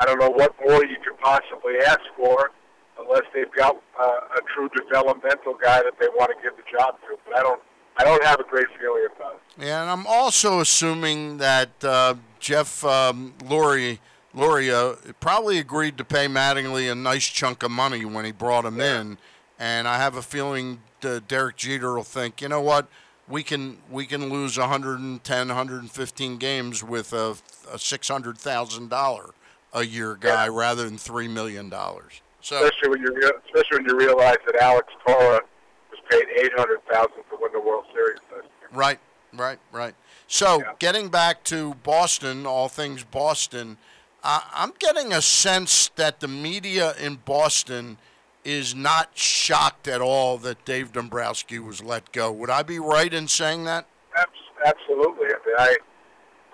I 0.00 0.04
don't 0.04 0.18
know 0.18 0.30
what 0.30 0.54
more 0.66 0.84
you 0.84 0.96
could 1.02 1.18
possibly 1.20 1.78
ask 1.86 2.00
for, 2.16 2.50
unless 2.98 3.22
they've 3.32 3.50
got 3.56 3.76
uh, 4.00 4.04
a 4.04 4.40
true 4.54 4.68
developmental 4.76 5.54
guy 5.62 5.78
that 5.82 5.94
they 6.00 6.08
want 6.08 6.32
to 6.36 6.42
give 6.42 6.56
the 6.56 6.64
job 6.70 6.96
to. 7.08 7.16
But 7.24 7.36
I 7.38 7.42
don't. 7.42 7.60
I 7.98 8.04
don't 8.04 8.22
have 8.24 8.40
a 8.40 8.44
great 8.44 8.66
feeling 8.78 9.06
about 9.16 9.36
it. 9.36 9.64
Yeah, 9.64 9.80
and 9.80 9.90
I'm 9.90 10.06
also 10.06 10.60
assuming 10.60 11.38
that 11.38 11.82
uh, 11.82 12.16
Jeff 12.40 12.84
um, 12.84 13.32
Lurie, 13.38 14.00
Loria 14.36 14.96
probably 15.18 15.58
agreed 15.58 15.96
to 15.98 16.04
pay 16.04 16.28
Mattingly 16.28 16.92
a 16.92 16.94
nice 16.94 17.26
chunk 17.26 17.62
of 17.62 17.70
money 17.70 18.04
when 18.04 18.24
he 18.26 18.32
brought 18.32 18.66
him 18.66 18.80
in, 18.80 19.16
and 19.58 19.88
I 19.88 19.96
have 19.96 20.14
a 20.14 20.22
feeling 20.22 20.80
Derek 21.00 21.56
Jeter 21.56 21.94
will 21.94 22.02
think, 22.02 22.42
you 22.42 22.48
know 22.48 22.60
what, 22.60 22.86
we 23.28 23.42
can 23.42 23.78
we 23.90 24.06
can 24.06 24.28
lose 24.28 24.58
110, 24.58 25.48
115 25.48 26.36
games 26.36 26.84
with 26.84 27.12
a, 27.12 27.36
a 27.72 27.78
six 27.78 28.08
hundred 28.08 28.38
thousand 28.38 28.90
dollar 28.90 29.30
a 29.72 29.84
year 29.84 30.16
guy 30.20 30.48
rather 30.48 30.84
than 30.84 30.98
three 30.98 31.28
million 31.28 31.68
dollars. 31.68 32.20
So 32.40 32.64
especially 32.64 32.90
when 32.90 33.00
you 33.00 33.32
especially 33.46 33.78
when 33.78 33.86
you 33.86 33.98
realize 33.98 34.36
that 34.46 34.56
Alex 34.60 34.92
Cora 35.04 35.40
was 35.90 36.00
paid 36.10 36.24
eight 36.40 36.52
hundred 36.56 36.80
thousand 36.90 37.24
to 37.30 37.38
win 37.40 37.52
the 37.52 37.60
World 37.60 37.84
Series. 37.92 38.18
last 38.32 38.44
year. 38.60 38.68
Right, 38.72 39.00
right, 39.32 39.58
right. 39.72 39.94
So, 40.28 40.62
getting 40.80 41.08
back 41.08 41.44
to 41.44 41.74
Boston, 41.82 42.46
all 42.46 42.68
things 42.68 43.04
Boston, 43.04 43.78
I'm 44.24 44.72
getting 44.78 45.12
a 45.12 45.22
sense 45.22 45.90
that 45.96 46.20
the 46.20 46.28
media 46.28 46.94
in 47.00 47.16
Boston 47.24 47.98
is 48.44 48.74
not 48.74 49.10
shocked 49.14 49.88
at 49.88 50.00
all 50.00 50.38
that 50.38 50.64
Dave 50.64 50.92
Dombrowski 50.92 51.58
was 51.58 51.82
let 51.82 52.12
go. 52.12 52.30
Would 52.32 52.50
I 52.50 52.62
be 52.62 52.78
right 52.78 53.12
in 53.12 53.28
saying 53.28 53.64
that? 53.64 53.86
Absolutely. 54.64 55.26
I 55.26 55.30
it. 55.30 55.38
I 55.58 55.76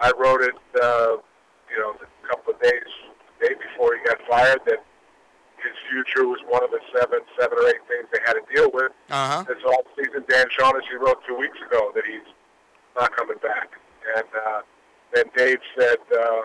I 0.01 0.13
wrote 0.19 0.43
it, 0.43 0.55
uh, 0.83 1.17
you 1.71 1.79
know, 1.79 1.95
a 1.95 2.29
couple 2.29 2.55
of 2.55 2.61
days 2.61 2.91
day 3.41 3.55
before 3.55 3.97
he 3.97 4.05
got 4.05 4.19
fired 4.29 4.61
that 4.67 4.85
his 5.63 5.73
future 5.91 6.27
was 6.27 6.41
one 6.49 6.63
of 6.65 6.71
the 6.71 6.81
seven, 6.95 7.21
seven 7.39 7.57
or 7.59 7.69
eight 7.69 7.83
things 7.89 8.07
they 8.13 8.19
had 8.27 8.35
to 8.35 8.45
deal 8.53 8.71
with. 8.75 8.91
Uh-huh. 9.11 9.45
This 9.47 9.59
all 9.65 9.85
season, 9.97 10.25
Dan 10.29 10.47
Shaughnessy 10.51 10.97
wrote 10.99 11.23
two 11.27 11.37
weeks 11.37 11.59
ago 11.65 11.93
that 11.95 12.05
he's 12.05 12.27
not 12.97 13.15
coming 13.15 13.39
back. 13.43 13.71
And 14.17 14.27
uh, 14.35 14.61
then 15.15 15.25
Dave 15.37 15.59
said, 15.79 15.99
uh, 16.19 16.43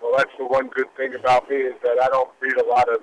"Well, 0.00 0.14
that's 0.16 0.30
the 0.38 0.46
one 0.46 0.68
good 0.68 0.94
thing 0.96 1.14
about 1.14 1.48
me 1.50 1.56
is 1.56 1.74
that 1.82 1.98
I 2.02 2.08
don't 2.08 2.30
read 2.40 2.56
a 2.56 2.64
lot 2.64 2.88
of 2.88 3.02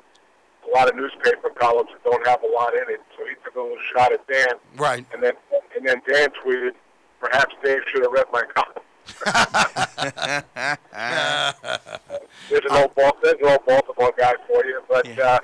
a 0.65 0.71
lot 0.73 0.89
of 0.89 0.95
newspaper 0.95 1.49
columns 1.49 1.89
that 1.91 2.03
don't 2.09 2.25
have 2.27 2.41
a 2.43 2.47
lot 2.47 2.73
in 2.73 2.89
it." 2.89 3.01
So 3.17 3.25
he 3.25 3.35
took 3.43 3.55
a 3.55 3.61
little 3.61 3.77
shot 3.93 4.11
at 4.13 4.25
Dan. 4.27 4.55
Right. 4.77 5.05
And 5.13 5.21
then 5.23 5.33
and 5.75 5.85
then 5.85 6.01
Dan 6.07 6.29
tweeted, 6.43 6.71
"Perhaps 7.19 7.55
Dave 7.63 7.81
should 7.91 8.03
have 8.03 8.11
read 8.11 8.25
my 8.31 8.43
column." 8.53 8.83
There's 12.49 12.65
an 12.69 12.71
old 12.71 12.95
ball, 12.95 13.17
there's 13.21 13.35
an 13.41 13.47
old 13.47 13.65
Baltimore 13.65 14.13
guy 14.17 14.33
for 14.47 14.65
you, 14.65 14.81
but 14.87 15.19
uh, 15.19 15.39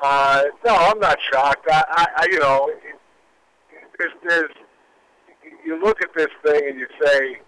uh, 0.00 0.42
no, 0.64 0.76
I'm 0.76 0.98
not 1.00 1.18
shocked. 1.32 1.66
I, 1.70 1.84
I, 1.88 2.06
I 2.16 2.26
you 2.30 2.38
know, 2.38 2.70
there's, 3.98 4.12
there's, 4.22 4.50
you 5.64 5.82
look 5.82 6.02
at 6.02 6.14
this 6.14 6.28
thing 6.44 6.68
and 6.68 6.78
you 6.78 6.86
say, 7.02 7.40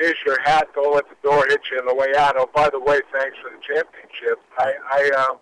"Here's 0.00 0.16
your 0.24 0.40
hat. 0.40 0.68
Don't 0.74 0.94
let 0.94 1.04
the 1.08 1.16
door 1.22 1.46
hit 1.46 1.60
you 1.70 1.78
on 1.78 1.86
the 1.86 1.94
way 1.94 2.14
out." 2.16 2.36
Oh, 2.36 2.48
by 2.54 2.70
the 2.70 2.80
way, 2.80 3.00
thanks 3.12 3.36
for 3.42 3.50
the 3.50 3.60
championship. 3.62 4.40
I, 4.58 4.72
I, 4.90 5.26
um, 5.28 5.38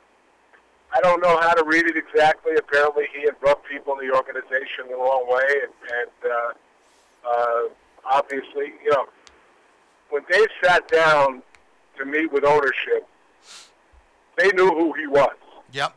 I 0.93 1.01
don't 1.01 1.23
know 1.23 1.39
how 1.39 1.55
to 1.55 1.65
read 1.65 1.87
it 1.87 1.97
exactly. 1.97 2.53
Apparently, 2.57 3.05
he 3.15 3.23
had 3.23 3.37
rubbed 3.41 3.65
people 3.65 3.99
in 3.99 4.09
the 4.09 4.15
organization 4.15 4.89
the 4.89 4.97
wrong 4.97 5.27
way, 5.29 5.63
and, 5.63 5.73
and 6.01 6.33
uh, 6.33 6.53
uh, 7.29 7.63
obviously, 8.05 8.73
you 8.83 8.91
know, 8.91 9.07
when 10.11 10.23
Dave 10.31 10.49
sat 10.63 10.89
down 10.89 11.43
to 11.99 12.05
meet 12.05 12.33
with 12.33 12.45
ownership, 12.45 13.07
they 14.37 14.49
knew 14.53 14.69
who 14.69 14.93
he 14.95 15.07
was. 15.07 15.37
Yep. 15.73 15.95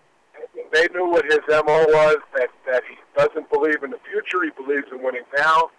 They 0.74 0.88
knew 0.93 1.09
what 1.09 1.26
his 1.26 1.39
MO 1.47 1.86
was, 1.88 2.18
that, 2.36 2.49
that 2.66 2.84
he 2.89 2.95
doesn't 3.18 3.49
believe 3.51 3.84
in 3.84 3.91
the 3.91 3.99
future. 4.09 4.43
He 4.43 4.49
believes 4.62 4.88
in 4.91 5.01
winning 5.03 5.24
now. 5.38 5.70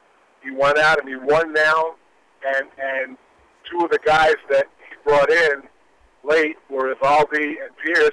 He 0.42 0.50
went 0.50 0.78
out 0.78 1.00
and 1.00 1.08
he 1.08 1.16
won 1.16 1.52
now. 1.52 1.94
And, 2.44 2.66
and 2.78 3.16
two 3.70 3.84
of 3.84 3.90
the 3.90 4.00
guys 4.04 4.36
that 4.50 4.66
he 4.88 4.96
brought 5.04 5.30
in 5.30 5.62
late 6.24 6.56
were 6.68 6.94
Eovaldi 6.94 7.62
and 7.62 7.70
Pearce. 7.82 8.10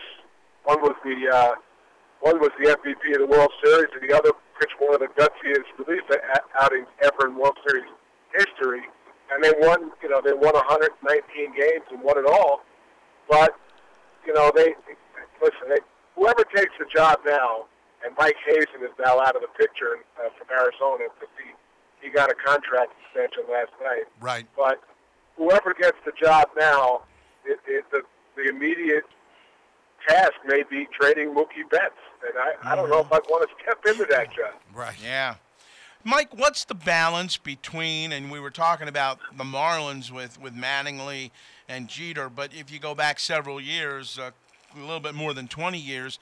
One 0.63 0.81
was 0.81 0.95
the 1.03 1.29
uh, 1.33 1.55
one 2.21 2.39
was 2.39 2.51
the 2.59 2.67
MVP 2.67 3.15
of 3.15 3.21
the 3.21 3.31
World 3.31 3.51
Series, 3.63 3.87
and 3.95 4.07
the 4.07 4.13
other 4.13 4.31
pitched 4.59 4.75
one 4.77 4.93
of 4.93 4.99
the 4.99 5.07
gutsiest 5.15 5.71
relief 5.79 6.03
outings 6.59 6.87
ever 7.01 7.31
in 7.31 7.37
World 7.37 7.57
Series 7.65 7.87
history. 8.35 8.81
And 9.31 9.43
they 9.43 9.53
won, 9.59 9.91
you 10.03 10.09
know, 10.09 10.21
they 10.21 10.33
won 10.33 10.53
119 10.53 10.99
games 11.55 11.85
and 11.91 12.01
won 12.01 12.17
it 12.17 12.25
all. 12.25 12.61
But 13.29 13.55
you 14.25 14.33
know, 14.33 14.51
they 14.53 14.75
listen. 15.41 15.69
They, 15.69 15.79
whoever 16.15 16.43
takes 16.55 16.73
the 16.77 16.85
job 16.93 17.19
now, 17.25 17.65
and 18.03 18.13
Mike 18.17 18.35
Hazen 18.45 18.83
is 18.83 18.93
now 18.99 19.19
out 19.21 19.35
of 19.35 19.41
the 19.41 19.53
picture 19.57 20.03
uh, 20.19 20.29
from 20.37 20.47
Arizona 20.51 21.07
because 21.15 21.31
he 21.39 21.55
he 22.01 22.09
got 22.09 22.29
a 22.29 22.35
contract 22.35 22.91
extension 23.05 23.43
last 23.51 23.71
night. 23.81 24.03
Right. 24.19 24.47
But 24.55 24.81
whoever 25.37 25.73
gets 25.73 25.97
the 26.05 26.11
job 26.21 26.47
now, 26.57 27.01
it, 27.45 27.59
it, 27.67 27.85
the 27.91 28.01
the 28.35 28.49
immediate 28.49 29.03
task 30.07 30.33
may 30.45 30.63
be 30.69 30.87
trading 30.99 31.33
Mookie 31.33 31.69
Betts, 31.69 31.93
and 32.25 32.33
I, 32.37 32.71
I 32.71 32.75
don't 32.75 32.89
know 32.89 32.99
if 32.99 33.11
I'd 33.11 33.21
want 33.29 33.49
to 33.49 33.55
step 33.63 33.79
into 33.85 34.05
that 34.11 34.27
job. 34.27 34.53
Right. 34.73 34.95
Yeah. 35.03 35.35
Mike, 36.05 36.29
what's 36.37 36.63
the 36.63 36.75
balance 36.75 37.35
between, 37.35 38.13
and 38.13 38.31
we 38.31 38.39
were 38.39 38.51
talking 38.51 38.87
about 38.87 39.19
the 39.37 39.43
Marlins 39.43 40.09
with, 40.09 40.39
with 40.39 40.55
Mattingly 40.55 41.31
and 41.67 41.89
Jeter, 41.89 42.29
but 42.29 42.53
if 42.53 42.71
you 42.71 42.79
go 42.79 42.95
back 42.95 43.19
several 43.19 43.59
years, 43.59 44.17
uh, 44.17 44.31
a 44.75 44.79
little 44.79 45.01
bit 45.01 45.13
more 45.13 45.33
than 45.33 45.49
20 45.49 45.77
years, 45.77 46.17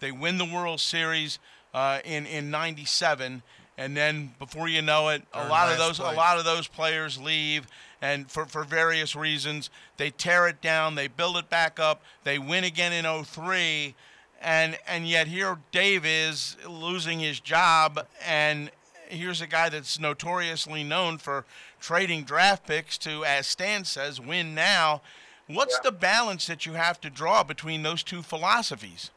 they 0.00 0.12
win 0.12 0.36
the 0.36 0.44
World 0.44 0.80
Series 0.80 1.38
uh, 1.72 2.00
in, 2.04 2.26
in 2.26 2.50
97. 2.50 3.42
And 3.82 3.96
then 3.96 4.32
before 4.38 4.68
you 4.68 4.80
know 4.80 5.08
it, 5.08 5.24
a 5.34 5.48
lot 5.48 5.72
of 5.72 5.76
last 5.76 5.98
those 5.98 5.98
a 5.98 6.12
lot 6.12 6.38
of 6.38 6.44
those 6.44 6.68
players 6.68 7.20
leave, 7.20 7.66
and 8.00 8.30
for, 8.30 8.46
for 8.46 8.62
various 8.62 9.16
reasons, 9.16 9.70
they 9.96 10.10
tear 10.10 10.46
it 10.46 10.60
down, 10.60 10.94
they 10.94 11.08
build 11.08 11.36
it 11.36 11.50
back 11.50 11.80
up, 11.80 12.00
they 12.22 12.38
win 12.38 12.62
again 12.62 12.92
in 12.92 13.24
03, 13.24 13.96
and 14.40 14.78
and 14.86 15.08
yet 15.08 15.26
here 15.26 15.58
Dave 15.72 16.06
is 16.06 16.56
losing 16.64 17.18
his 17.18 17.40
job, 17.40 18.06
and 18.24 18.70
here's 19.08 19.40
a 19.40 19.48
guy 19.48 19.68
that's 19.68 19.98
notoriously 19.98 20.84
known 20.84 21.18
for 21.18 21.44
trading 21.80 22.22
draft 22.22 22.64
picks 22.64 22.96
to, 22.98 23.24
as 23.24 23.48
Stan 23.48 23.84
says, 23.84 24.20
win 24.20 24.54
now. 24.54 25.02
What's 25.48 25.80
the 25.80 25.90
balance 25.90 26.46
that 26.46 26.66
you 26.66 26.74
have 26.74 27.00
to 27.00 27.10
draw 27.10 27.42
between 27.42 27.82
those 27.82 28.04
two 28.04 28.22
philosophies? 28.22 29.10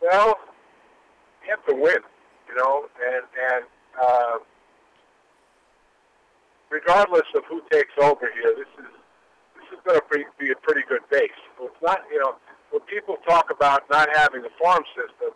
Well, 0.00 0.34
you 1.44 1.50
have 1.50 1.66
to 1.66 1.74
win, 1.74 1.98
you 2.56 2.62
know, 2.62 2.84
and 3.04 3.24
and 3.52 3.64
uh, 4.02 4.38
regardless 6.70 7.26
of 7.34 7.42
who 7.48 7.60
takes 7.70 7.92
over 8.00 8.30
here, 8.32 8.54
this 8.56 8.84
is 8.84 8.92
this 9.56 9.78
is 9.78 9.80
going 9.84 10.00
to 10.00 10.06
be, 10.10 10.46
be 10.46 10.52
a 10.52 10.56
pretty 10.56 10.82
good 10.88 11.02
base. 11.10 11.30
So 11.58 11.66
it's 11.66 11.82
not, 11.82 12.00
you 12.10 12.18
know, 12.20 12.36
when 12.70 12.82
people 12.82 13.16
talk 13.28 13.50
about 13.50 13.82
not 13.90 14.08
having 14.14 14.42
a 14.44 14.62
farm 14.62 14.84
system, 14.94 15.34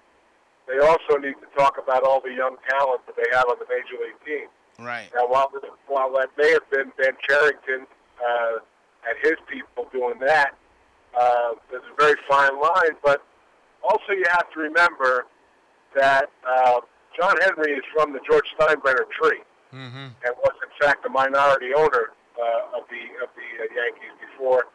they 0.67 0.79
also 0.79 1.19
need 1.19 1.35
to 1.41 1.49
talk 1.59 1.77
about 1.83 2.05
all 2.05 2.21
the 2.21 2.33
young 2.33 2.57
talent 2.69 3.01
that 3.07 3.17
they 3.17 3.29
have 3.33 3.47
on 3.49 3.57
the 3.59 3.67
major 3.69 4.01
league 4.03 4.21
team. 4.25 4.49
Right. 4.85 5.11
Now, 5.15 5.27
while 5.27 5.51
while 5.89 6.13
that 6.15 6.31
may 6.39 6.53
have 6.53 6.69
been 6.71 6.93
Ben 6.97 7.13
Cherington 7.29 7.87
uh, 8.17 8.65
and 9.09 9.17
his 9.23 9.37
people 9.49 9.89
doing 9.93 10.19
that, 10.21 10.53
uh, 11.19 11.53
there's 11.71 11.83
a 11.85 12.01
very 12.01 12.17
fine 12.29 12.59
line. 12.61 12.97
But 13.05 13.23
also, 13.83 14.13
you 14.13 14.25
have 14.31 14.51
to 14.53 14.61
remember 14.61 15.27
that 15.97 16.31
uh, 16.47 16.81
John 17.17 17.37
Henry 17.43 17.73
is 17.73 17.85
from 17.93 18.13
the 18.13 18.21
George 18.29 18.47
Steinbrenner 18.59 19.09
tree 19.11 19.41
Mm-hmm. 19.71 20.19
and 20.27 20.33
was 20.43 20.57
in 20.67 20.73
fact 20.83 21.07
a 21.07 21.09
minority 21.09 21.71
owner 21.73 22.11
uh, 22.35 22.75
of 22.75 22.83
the 22.91 23.03
of 23.23 23.31
the 23.39 23.49
uh, 23.63 23.71
Yankees 23.71 24.11
before 24.19 24.67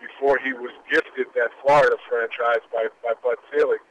before 0.00 0.38
he 0.40 0.54
was 0.54 0.72
gifted 0.90 1.26
that 1.36 1.50
Florida 1.60 1.96
franchise 2.08 2.64
by 2.72 2.88
by 3.04 3.12
Bud 3.22 3.36
Selig 3.52 3.84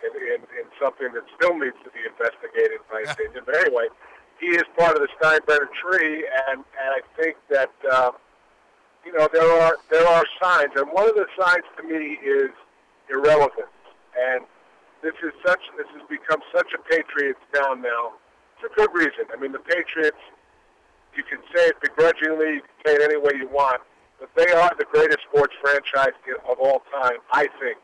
in, 0.00 0.08
in, 0.24 0.40
in 0.56 0.64
something 0.80 1.12
that 1.12 1.24
still 1.36 1.52
needs 1.52 1.76
to 1.84 1.90
be 1.92 2.00
investigated, 2.08 2.80
in 2.80 2.88
my 2.88 3.04
opinion. 3.12 3.44
But 3.44 3.56
anyway, 3.60 3.92
he 4.40 4.56
is 4.56 4.64
part 4.72 4.96
of 4.96 5.02
the 5.04 5.08
Steinbrenner 5.20 5.68
tree, 5.76 6.24
and 6.48 6.64
and 6.64 6.90
I 6.96 7.00
think 7.20 7.36
that 7.50 7.72
uh, 7.92 8.12
you 9.04 9.12
know 9.12 9.28
there 9.32 9.52
are 9.60 9.76
there 9.90 10.06
are 10.08 10.24
signs, 10.40 10.72
and 10.76 10.88
one 10.92 11.08
of 11.10 11.14
the 11.14 11.26
signs 11.38 11.64
to 11.76 11.82
me 11.84 12.16
is 12.24 12.48
irrelevance, 13.10 13.76
and 14.16 14.44
this 15.02 15.14
is 15.22 15.32
such 15.46 15.60
this 15.76 15.86
has 15.94 16.02
become 16.08 16.40
such 16.54 16.68
a 16.74 16.78
Patriots 16.88 17.40
town 17.54 17.82
now 17.82 18.12
for 18.60 18.68
good 18.76 18.90
reason. 18.92 19.24
I 19.32 19.36
mean, 19.40 19.52
the 19.52 19.58
Patriots, 19.60 20.20
you 21.16 21.22
can 21.24 21.38
say 21.54 21.66
it 21.68 21.80
begrudgingly, 21.80 22.60
you 22.60 22.62
can 22.62 22.76
say 22.86 22.92
it 22.94 23.02
any 23.02 23.16
way 23.16 23.32
you 23.36 23.48
want, 23.48 23.80
but 24.18 24.28
they 24.36 24.52
are 24.52 24.70
the 24.78 24.84
greatest 24.92 25.20
sports 25.30 25.54
franchise 25.62 26.12
of 26.48 26.58
all 26.60 26.82
time, 26.92 27.18
I 27.32 27.48
think. 27.58 27.78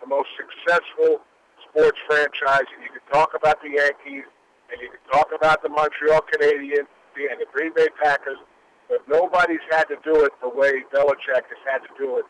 The 0.00 0.06
most 0.08 0.28
successful 0.36 1.20
sports 1.68 1.98
franchise. 2.08 2.66
And 2.74 2.82
you 2.82 2.90
can 2.90 3.04
talk 3.12 3.34
about 3.36 3.60
the 3.62 3.70
Yankees, 3.76 4.24
and 4.72 4.80
you 4.80 4.88
can 4.88 5.04
talk 5.12 5.28
about 5.36 5.62
the 5.62 5.68
Montreal 5.68 6.22
Canadiens 6.32 6.88
and 7.14 7.38
the 7.38 7.46
Green 7.52 7.72
Bay 7.76 7.88
Packers, 8.02 8.38
but 8.88 9.06
nobody's 9.06 9.60
had 9.70 9.84
to 9.84 9.96
do 10.02 10.24
it 10.24 10.32
the 10.40 10.48
way 10.48 10.82
Belichick 10.92 11.44
has 11.44 11.62
had 11.70 11.78
to 11.84 11.88
do 11.98 12.16
it 12.18 12.24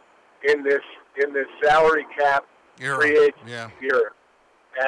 in 0.52 0.64
this 0.64 0.82
in 1.24 1.32
this 1.32 1.46
salary 1.62 2.04
cap 2.18 2.44
free 2.78 3.16
agent 3.16 3.36
Yeah. 3.46 3.68
era. 3.80 4.10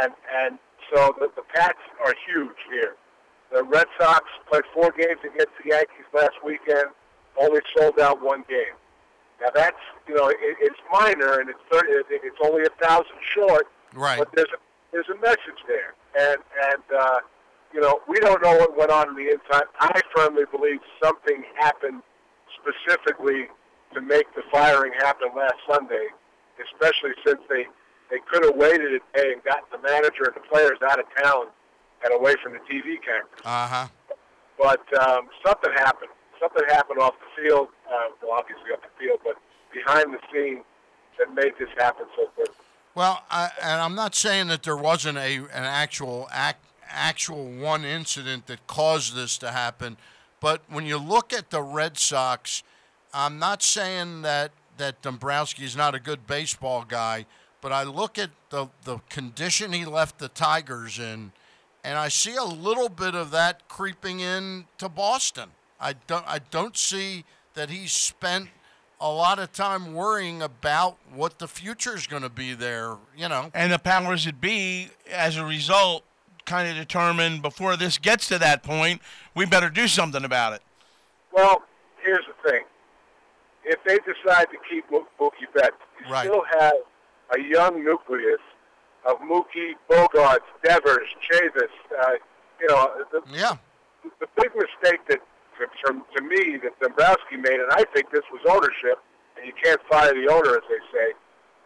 And 0.03 0.13
and 0.45 0.59
so 0.93 1.15
the, 1.19 1.29
the 1.37 1.43
Pats 1.55 1.79
are 2.05 2.15
huge 2.27 2.57
here. 2.71 2.95
The 3.53 3.63
Red 3.63 3.87
Sox 4.01 4.25
played 4.51 4.65
four 4.73 4.91
games 4.97 5.21
against 5.23 5.53
the 5.63 5.71
Yankees 5.71 6.07
last 6.13 6.35
weekend, 6.45 6.87
only 7.41 7.61
sold 7.77 8.01
out 8.01 8.23
one 8.23 8.45
game. 8.49 8.75
Now 9.41 9.49
that's 9.55 9.77
you 10.09 10.15
know 10.15 10.29
it, 10.29 10.37
it's 10.41 10.79
minor 10.93 11.41
and 11.41 11.49
it's 11.51 11.59
30, 11.71 11.89
it's 12.11 12.37
only 12.45 12.63
a 12.65 12.85
thousand 12.87 13.17
short, 13.35 13.67
Right. 13.95 14.19
but 14.19 14.29
there's 14.35 14.49
a, 14.55 14.59
there's 14.93 15.09
a 15.09 15.21
message 15.21 15.61
there, 15.69 15.95
and 16.19 16.39
and 16.73 16.83
uh, 16.99 17.19
you 17.73 17.81
know 17.81 18.01
we 18.09 18.19
don't 18.21 18.43
know 18.43 18.57
what 18.57 18.77
went 18.77 18.91
on 18.91 19.09
in 19.11 19.15
the 19.17 19.31
inside. 19.33 19.65
I 19.81 20.01
firmly 20.17 20.45
believe 20.51 20.81
something 21.03 21.45
happened 21.59 22.03
specifically 22.61 23.47
to 23.95 24.01
make 24.01 24.33
the 24.35 24.43
firing 24.51 24.93
happen 24.99 25.29
last 25.37 25.57
Sunday, 25.71 26.07
especially 26.73 27.11
since 27.27 27.41
they 27.49 27.67
they 28.15 28.21
could 28.31 28.45
have 28.45 28.55
waited 28.55 28.95
a 28.95 29.01
day 29.19 29.33
and 29.33 29.43
gotten 29.43 29.67
the 29.73 29.83
manager 29.83 30.23
and 30.23 30.37
the 30.37 30.47
players 30.49 30.79
out 30.89 31.01
of 31.01 31.07
town 31.21 31.47
and 32.05 32.15
away 32.15 32.35
from 32.41 32.53
the 32.53 32.61
TV 32.61 33.03
cameras. 33.03 33.43
Uh 33.45 33.67
huh. 33.67 33.89
But 34.57 34.87
um, 35.03 35.27
something 35.45 35.73
happened. 35.75 36.11
Something 36.39 36.63
happened 36.69 37.01
off 37.01 37.15
the 37.19 37.43
field. 37.43 37.69
Uh, 37.89 38.15
well, 38.23 38.39
obviously 38.39 38.71
off 38.73 38.83
the 38.83 39.05
field, 39.05 39.19
but 39.25 39.35
behind 39.73 40.15
the 40.15 40.21
scene 40.33 40.63
that 41.19 41.35
made 41.35 41.55
this 41.59 41.69
happen 41.77 42.07
so 42.17 42.27
quickly. 42.27 42.55
Well, 42.95 43.25
I, 43.31 43.51
and 43.61 43.81
I'm 43.81 43.97
not 43.97 44.15
saying 44.15 44.47
that 44.47 44.63
there 44.63 44.77
wasn't 44.77 45.19
a 45.19 45.39
an 45.39 45.65
actual 45.65 46.29
act, 46.31 46.65
actual 46.89 47.47
one 47.47 47.85
incident 47.85 48.47
that 48.47 48.65
caused 48.69 49.17
this 49.17 49.37
to 49.39 49.51
happen, 49.51 49.97
But 50.39 50.63
when 50.69 50.87
you 50.87 50.99
look 50.99 51.33
at 51.33 51.51
the 51.51 51.63
Red 51.63 51.99
Sox, 51.99 52.63
I'm 53.13 53.41
not 53.41 53.61
saying 53.61 54.23
that 54.23 54.53
that 54.77 55.03
Dombrowski 55.03 55.65
is 55.65 55.77
not 55.77 55.97
a 55.97 56.01
good 56.01 56.29
baseball 56.29 56.85
guy, 56.87 57.27
but 57.65 57.73
I 57.73 57.83
look 57.85 58.19
at 58.19 58.29
the 58.51 58.67
the 58.85 58.99
condition 59.09 59.73
he 59.73 59.87
left 59.87 60.19
the 60.19 60.29
Tigers 60.29 60.99
in, 60.99 61.33
and 61.83 61.97
I 61.99 62.09
see 62.09 62.37
a 62.37 62.45
little 62.45 62.91
bit 62.91 63.15
of 63.15 63.31
that 63.31 63.67
creeping 63.69 64.21
in 64.21 64.67
to 64.77 64.91
Boston. 64.91 65.49
I 65.81 65.95
don't 66.07 66.27
I 66.29 66.41
don't 66.51 66.77
see 66.77 67.25
that 67.55 67.71
he's 67.71 67.93
spent 67.93 68.51
a 69.01 69.11
lot 69.11 69.39
of 69.39 69.51
time 69.55 69.95
worrying 69.95 70.43
about 70.43 70.99
what 71.15 71.39
the 71.39 71.49
future 71.49 71.97
is 71.97 72.07
going 72.07 72.23
to 72.23 72.29
be 72.29 72.53
there. 72.53 72.99
You 73.17 73.31
know, 73.31 73.51
And 73.55 73.73
the 73.73 73.79
powers 73.79 74.27
that 74.27 74.43
be, 74.43 74.91
as 75.11 75.39
a 75.39 75.45
result, 75.47 76.05
kind 76.45 76.69
of 76.69 76.77
determined 76.77 77.41
before 77.41 77.79
this 77.79 77.97
gets 77.97 78.29
to 78.29 78.39
that 78.41 78.63
point, 78.63 79.01
we 79.35 79.47
better 79.47 79.71
do 79.71 79.89
something 79.89 80.23
about 80.23 80.53
it. 80.53 80.61
Well, 81.33 81.63
here's 82.05 82.25
the 82.27 82.51
thing. 82.51 82.65
If 83.65 83.83
they 83.85 83.97
decide 84.01 84.49
to 84.51 84.59
keep 84.71 84.85
Mo- 84.91 85.07
Mookie 85.19 85.51
Betts, 85.55 85.73
you 86.05 86.13
Right. 86.13 86.27
still 86.27 86.45
have 86.61 86.75
a 87.31 87.41
young 87.41 87.85
nucleus 87.85 88.41
of 89.07 89.19
Mookie, 89.19 89.73
Bogaerts, 89.91 90.49
Devers, 90.63 91.09
Chavis. 91.31 91.73
Uh, 91.99 92.13
you 92.61 92.69
know, 92.69 92.91
the, 93.13 93.21
yeah. 93.33 93.57
the 94.21 94.27
big 94.37 94.51
mistake 94.55 95.01
that, 95.09 95.21
to 95.59 96.23
me, 96.23 96.59
that 96.63 96.79
Dombrowski 96.81 97.37
made, 97.37 97.61
and 97.61 97.71
I 97.73 97.85
think 97.95 98.11
this 98.11 98.25
was 98.33 98.41
ownership, 98.49 98.99
and 99.37 99.47
you 99.47 99.53
can't 99.63 99.81
fire 99.91 100.13
the 100.15 100.31
owner, 100.31 100.57
as 100.57 100.65
they 100.69 100.81
say, 100.93 101.13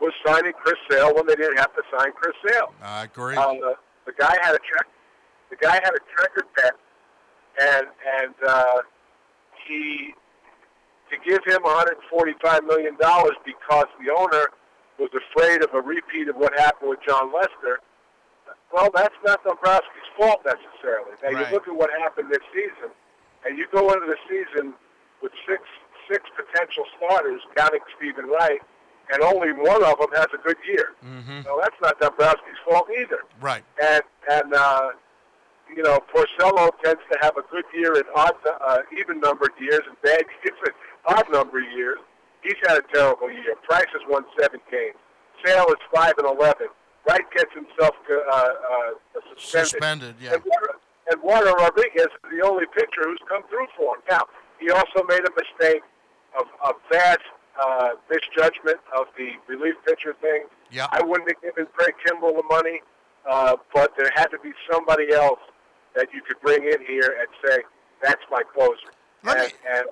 was 0.00 0.12
signing 0.26 0.52
Chris 0.52 0.76
Sale 0.90 1.14
when 1.14 1.26
they 1.26 1.34
didn't 1.34 1.58
have 1.58 1.74
to 1.74 1.82
sign 1.96 2.12
Chris 2.12 2.34
Sale. 2.46 2.72
I 2.82 3.04
agree. 3.04 3.36
Uh, 3.36 3.52
the, 3.54 3.74
the 4.06 4.12
guy 4.18 4.36
had 4.42 4.54
a 4.54 4.58
check. 4.58 4.86
The 5.50 5.56
guy 5.56 5.74
had 5.74 5.92
a 5.94 6.02
checkered 6.16 6.46
bet, 6.56 6.74
and 7.60 7.86
and 8.22 8.34
uh, 8.46 8.82
he 9.66 10.14
to 11.10 11.16
give 11.26 11.40
him 11.46 11.62
145 11.62 12.64
million 12.64 12.96
dollars 13.00 13.34
because 13.44 13.86
the 14.04 14.12
owner 14.14 14.48
was 14.98 15.10
afraid 15.14 15.62
of 15.62 15.72
a 15.74 15.80
repeat 15.80 16.28
of 16.28 16.36
what 16.36 16.58
happened 16.58 16.90
with 16.90 16.98
Jon 17.06 17.32
Lester. 17.32 17.80
Well, 18.72 18.90
that's 18.94 19.14
not 19.24 19.42
Dombrowski's 19.44 20.10
fault 20.18 20.44
necessarily. 20.44 21.12
Now 21.22 21.30
Right. 21.30 21.46
you 21.48 21.54
look 21.54 21.68
at 21.68 21.74
what 21.74 21.90
happened 22.02 22.30
this 22.30 22.44
season, 22.52 22.90
and 23.46 23.56
you 23.56 23.66
go 23.72 23.92
into 23.92 24.06
the 24.06 24.16
season 24.28 24.74
with 25.22 25.32
six 25.48 25.62
six 26.10 26.24
potential 26.36 26.84
starters, 26.96 27.40
counting 27.56 27.80
Steven 27.96 28.26
Wright, 28.26 28.60
and 29.12 29.22
only 29.22 29.52
one 29.52 29.84
of 29.84 29.98
them 29.98 30.10
has 30.14 30.26
a 30.32 30.38
good 30.38 30.56
year. 30.66 30.92
Mm-hmm. 31.04 31.42
No, 31.44 31.60
that's 31.60 31.76
not 31.82 32.00
Dombrowski's 32.00 32.58
fault 32.68 32.88
either. 33.00 33.20
Right. 33.40 33.62
And 33.82 34.02
and 34.30 34.54
uh, 34.54 34.88
you 35.74 35.82
know, 35.82 36.00
Porcello 36.14 36.70
tends 36.82 37.00
to 37.12 37.18
have 37.20 37.36
a 37.36 37.42
good 37.50 37.64
year 37.74 37.94
in 37.94 38.02
odd, 38.14 38.32
uh, 38.60 38.78
even 38.98 39.20
numbered 39.20 39.52
years 39.60 39.82
and 39.86 40.00
bad 40.02 40.24
years 40.44 40.56
in 40.66 40.72
odd 41.06 41.24
numbered 41.30 41.64
years. 41.74 41.98
He's 42.48 42.56
had 42.66 42.78
a 42.78 42.86
terrible 42.96 43.28
year. 43.30 43.54
Price 43.68 43.92
has 43.92 44.00
won 44.08 44.24
seven 44.40 44.60
games. 44.72 44.96
Sale 45.44 45.68
is 45.68 45.82
five 45.94 46.14
and 46.16 46.26
eleven. 46.26 46.68
Wright 47.06 47.28
gets 47.36 47.52
himself 47.52 47.94
uh, 48.08 48.14
uh, 48.16 48.90
suspended. 49.36 49.68
Suspended, 49.68 50.14
yeah. 50.20 50.32
And 50.34 50.42
Warner, 50.48 50.74
and 51.10 51.22
Warner 51.22 51.52
Rodriguez 51.52 52.08
is 52.08 52.30
the 52.32 52.40
only 52.44 52.64
pitcher 52.74 53.04
who's 53.04 53.20
come 53.28 53.42
through 53.50 53.68
for 53.76 53.96
him. 53.96 54.02
Now, 54.10 54.22
he 54.58 54.70
also 54.70 55.04
made 55.08 55.20
a 55.20 55.32
mistake 55.36 55.82
of, 56.38 56.46
of 56.64 56.74
vast 56.90 57.20
uh, 57.60 57.90
misjudgment 58.10 58.80
of 58.96 59.06
the 59.16 59.30
relief 59.46 59.74
pitcher 59.86 60.14
thing. 60.20 60.44
Yeah. 60.70 60.86
I 60.90 61.02
wouldn't 61.02 61.28
have 61.28 61.40
given 61.42 61.66
Craig 61.76 61.94
Kimbrel 62.04 62.34
the 62.36 62.48
money, 62.50 62.80
uh, 63.28 63.56
but 63.74 63.92
there 63.96 64.10
had 64.14 64.28
to 64.28 64.38
be 64.42 64.52
somebody 64.70 65.12
else 65.12 65.40
that 65.94 66.08
you 66.12 66.22
could 66.26 66.40
bring 66.40 66.64
in 66.64 66.84
here 66.86 67.16
and 67.20 67.28
say, 67.44 67.62
that's 68.02 68.22
my 68.30 68.42
closer. 68.54 68.92
And, 69.24 69.52
and 69.68 69.84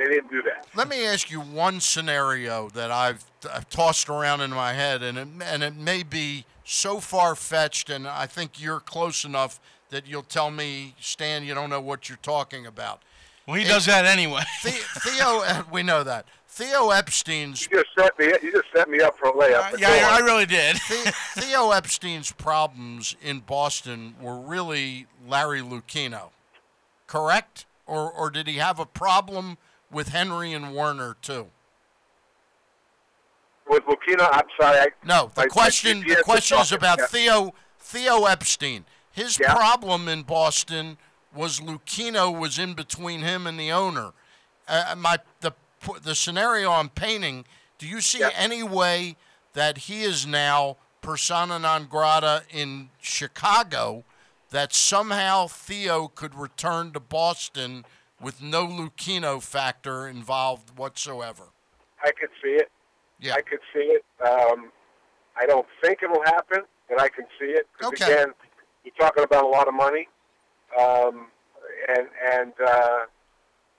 they 0.00 0.14
didn't 0.14 0.30
do 0.30 0.42
that. 0.42 0.66
Let 0.74 0.88
me 0.88 1.04
ask 1.04 1.30
you 1.30 1.40
one 1.40 1.80
scenario 1.80 2.70
that 2.70 2.90
I've, 2.90 3.24
I've 3.52 3.68
tossed 3.68 4.08
around 4.08 4.40
in 4.40 4.50
my 4.50 4.72
head, 4.72 5.02
and 5.02 5.18
it, 5.18 5.28
and 5.44 5.62
it 5.62 5.76
may 5.76 6.02
be 6.02 6.46
so 6.64 7.00
far 7.00 7.34
fetched, 7.34 7.90
and 7.90 8.08
I 8.08 8.26
think 8.26 8.60
you're 8.60 8.80
close 8.80 9.24
enough 9.24 9.60
that 9.90 10.06
you'll 10.06 10.22
tell 10.22 10.50
me, 10.50 10.94
Stan, 11.00 11.44
you 11.44 11.54
don't 11.54 11.68
know 11.68 11.80
what 11.80 12.08
you're 12.08 12.18
talking 12.22 12.64
about. 12.66 13.02
Well, 13.46 13.56
he 13.56 13.64
does 13.64 13.86
that 13.86 14.06
anyway. 14.06 14.42
The- 14.62 14.70
Theo, 14.70 15.40
uh, 15.40 15.62
we 15.72 15.82
know 15.82 16.02
that. 16.04 16.26
Theo 16.48 16.90
Epstein's. 16.90 17.68
You 17.70 17.78
just 17.78 17.90
set 17.96 18.18
me. 18.18 18.26
You 18.42 18.52
just 18.52 18.66
set 18.74 18.88
me 18.88 19.00
up 19.00 19.16
for 19.18 19.28
a 19.28 19.32
layup. 19.32 19.70
but 19.70 19.80
yeah, 19.80 19.88
go 19.88 19.96
yeah. 19.96 20.08
I 20.10 20.18
really 20.20 20.46
did. 20.46 20.76
The- 20.76 21.12
Theo 21.40 21.70
Epstein's 21.72 22.32
problems 22.32 23.16
in 23.22 23.40
Boston 23.40 24.14
were 24.20 24.38
really 24.38 25.06
Larry 25.26 25.60
Lucchino, 25.60 26.30
correct? 27.06 27.66
Or, 27.86 28.10
or 28.10 28.30
did 28.30 28.46
he 28.46 28.56
have 28.56 28.78
a 28.78 28.86
problem 28.86 29.58
with 29.90 30.08
Henry 30.08 30.52
and 30.52 30.74
Werner 30.74 31.16
too? 31.20 31.48
With 33.68 33.84
Lucchino, 33.84 34.28
I'm 34.32 34.46
sorry. 34.60 34.78
I, 34.78 34.86
No, 35.04 35.30
the 35.34 35.42
my 35.42 35.46
question 35.46 36.00
the 36.00 36.22
question 36.24 36.58
is 36.58 36.72
about 36.72 36.98
Yeah. 36.98 37.06
Theo 37.06 37.54
Theo 37.78 38.24
Epstein. 38.24 38.84
His 39.12 39.38
Yeah. 39.38 39.54
problem 39.54 40.08
in 40.08 40.22
Boston 40.22 40.98
was 41.32 41.60
Lucchino 41.60 42.36
was 42.36 42.58
in 42.58 42.74
between 42.74 43.20
him 43.20 43.46
and 43.46 43.58
the 43.58 43.70
owner. 43.72 44.12
Uh, 44.66 44.94
my 44.96 45.18
the 45.40 45.52
the 46.02 46.14
scenario 46.14 46.72
I'm 46.72 46.88
painting. 46.90 47.44
Do 47.78 47.86
you 47.86 48.00
see 48.00 48.22
any 48.34 48.62
way 48.62 49.16
that 49.54 49.78
he 49.78 50.02
is 50.02 50.26
now 50.26 50.76
persona 51.00 51.58
non 51.58 51.86
grata 51.86 52.44
in 52.50 52.90
Chicago? 53.00 54.04
That 54.50 54.74
somehow 54.74 55.46
Theo 55.46 56.08
could 56.08 56.34
return 56.34 56.90
to 56.92 57.00
Boston 57.00 57.84
with 58.20 58.42
no 58.42 58.66
Lucchino 58.66 59.42
factor 59.42 60.06
involved 60.06 60.76
whatsoever. 60.78 61.44
I 62.02 62.10
could 62.12 62.30
see 62.42 62.50
it. 62.52 62.70
Yeah. 63.20 63.34
I 63.34 63.42
could 63.42 63.60
see 63.72 63.80
it. 63.98 64.04
Um, 64.26 64.72
I 65.40 65.46
don't 65.46 65.66
think 65.82 66.02
it'll 66.02 66.22
happen, 66.24 66.62
but 66.88 67.00
I 67.00 67.08
can 67.08 67.26
see 67.38 67.46
it. 67.46 67.66
'Cause 67.78 67.92
Okay. 67.92 68.04
again, 68.12 68.34
you're 68.84 68.94
talking 68.98 69.24
about 69.24 69.44
a 69.44 69.48
lot 69.48 69.68
of 69.68 69.74
money, 69.74 70.08
um, 70.78 71.30
and 71.88 72.08
and 72.32 72.52
uh, 72.60 73.06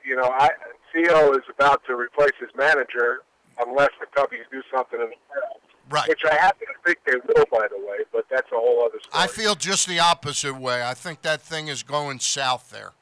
you 0.04 0.16
know, 0.16 0.30
I 0.30 0.50
Theo 0.94 1.32
is 1.34 1.44
about 1.50 1.84
to 1.86 1.96
replace 1.96 2.36
his 2.40 2.50
manager 2.56 3.24
unless 3.66 3.90
the 4.00 4.06
Cubbies 4.08 4.50
do 4.52 4.62
something 4.74 5.00
in 5.00 5.10
the 5.10 5.16
playoffs. 5.16 5.58
Right. 5.90 6.08
Which 6.08 6.24
I 6.26 6.36
happen 6.36 6.68
to 6.68 6.74
think 6.86 7.00
they 7.06 7.16
will, 7.16 7.46
by 7.52 7.68
the 7.68 7.78
way, 7.78 7.98
but 8.14 8.26
that's 8.30 8.50
a 8.52 8.56
whole 8.56 8.86
other 8.86 9.00
story. 9.02 9.24
I 9.24 9.28
feel 9.28 9.56
just 9.56 9.88
the 9.88 10.00
opposite 10.00 10.56
way. 10.56 10.84
I 10.84 10.94
think 10.94 11.22
that 11.24 11.42
thing 11.42 11.68
is 11.68 11.84
going 11.84 12.20
south 12.20 12.70
there. 12.70 12.94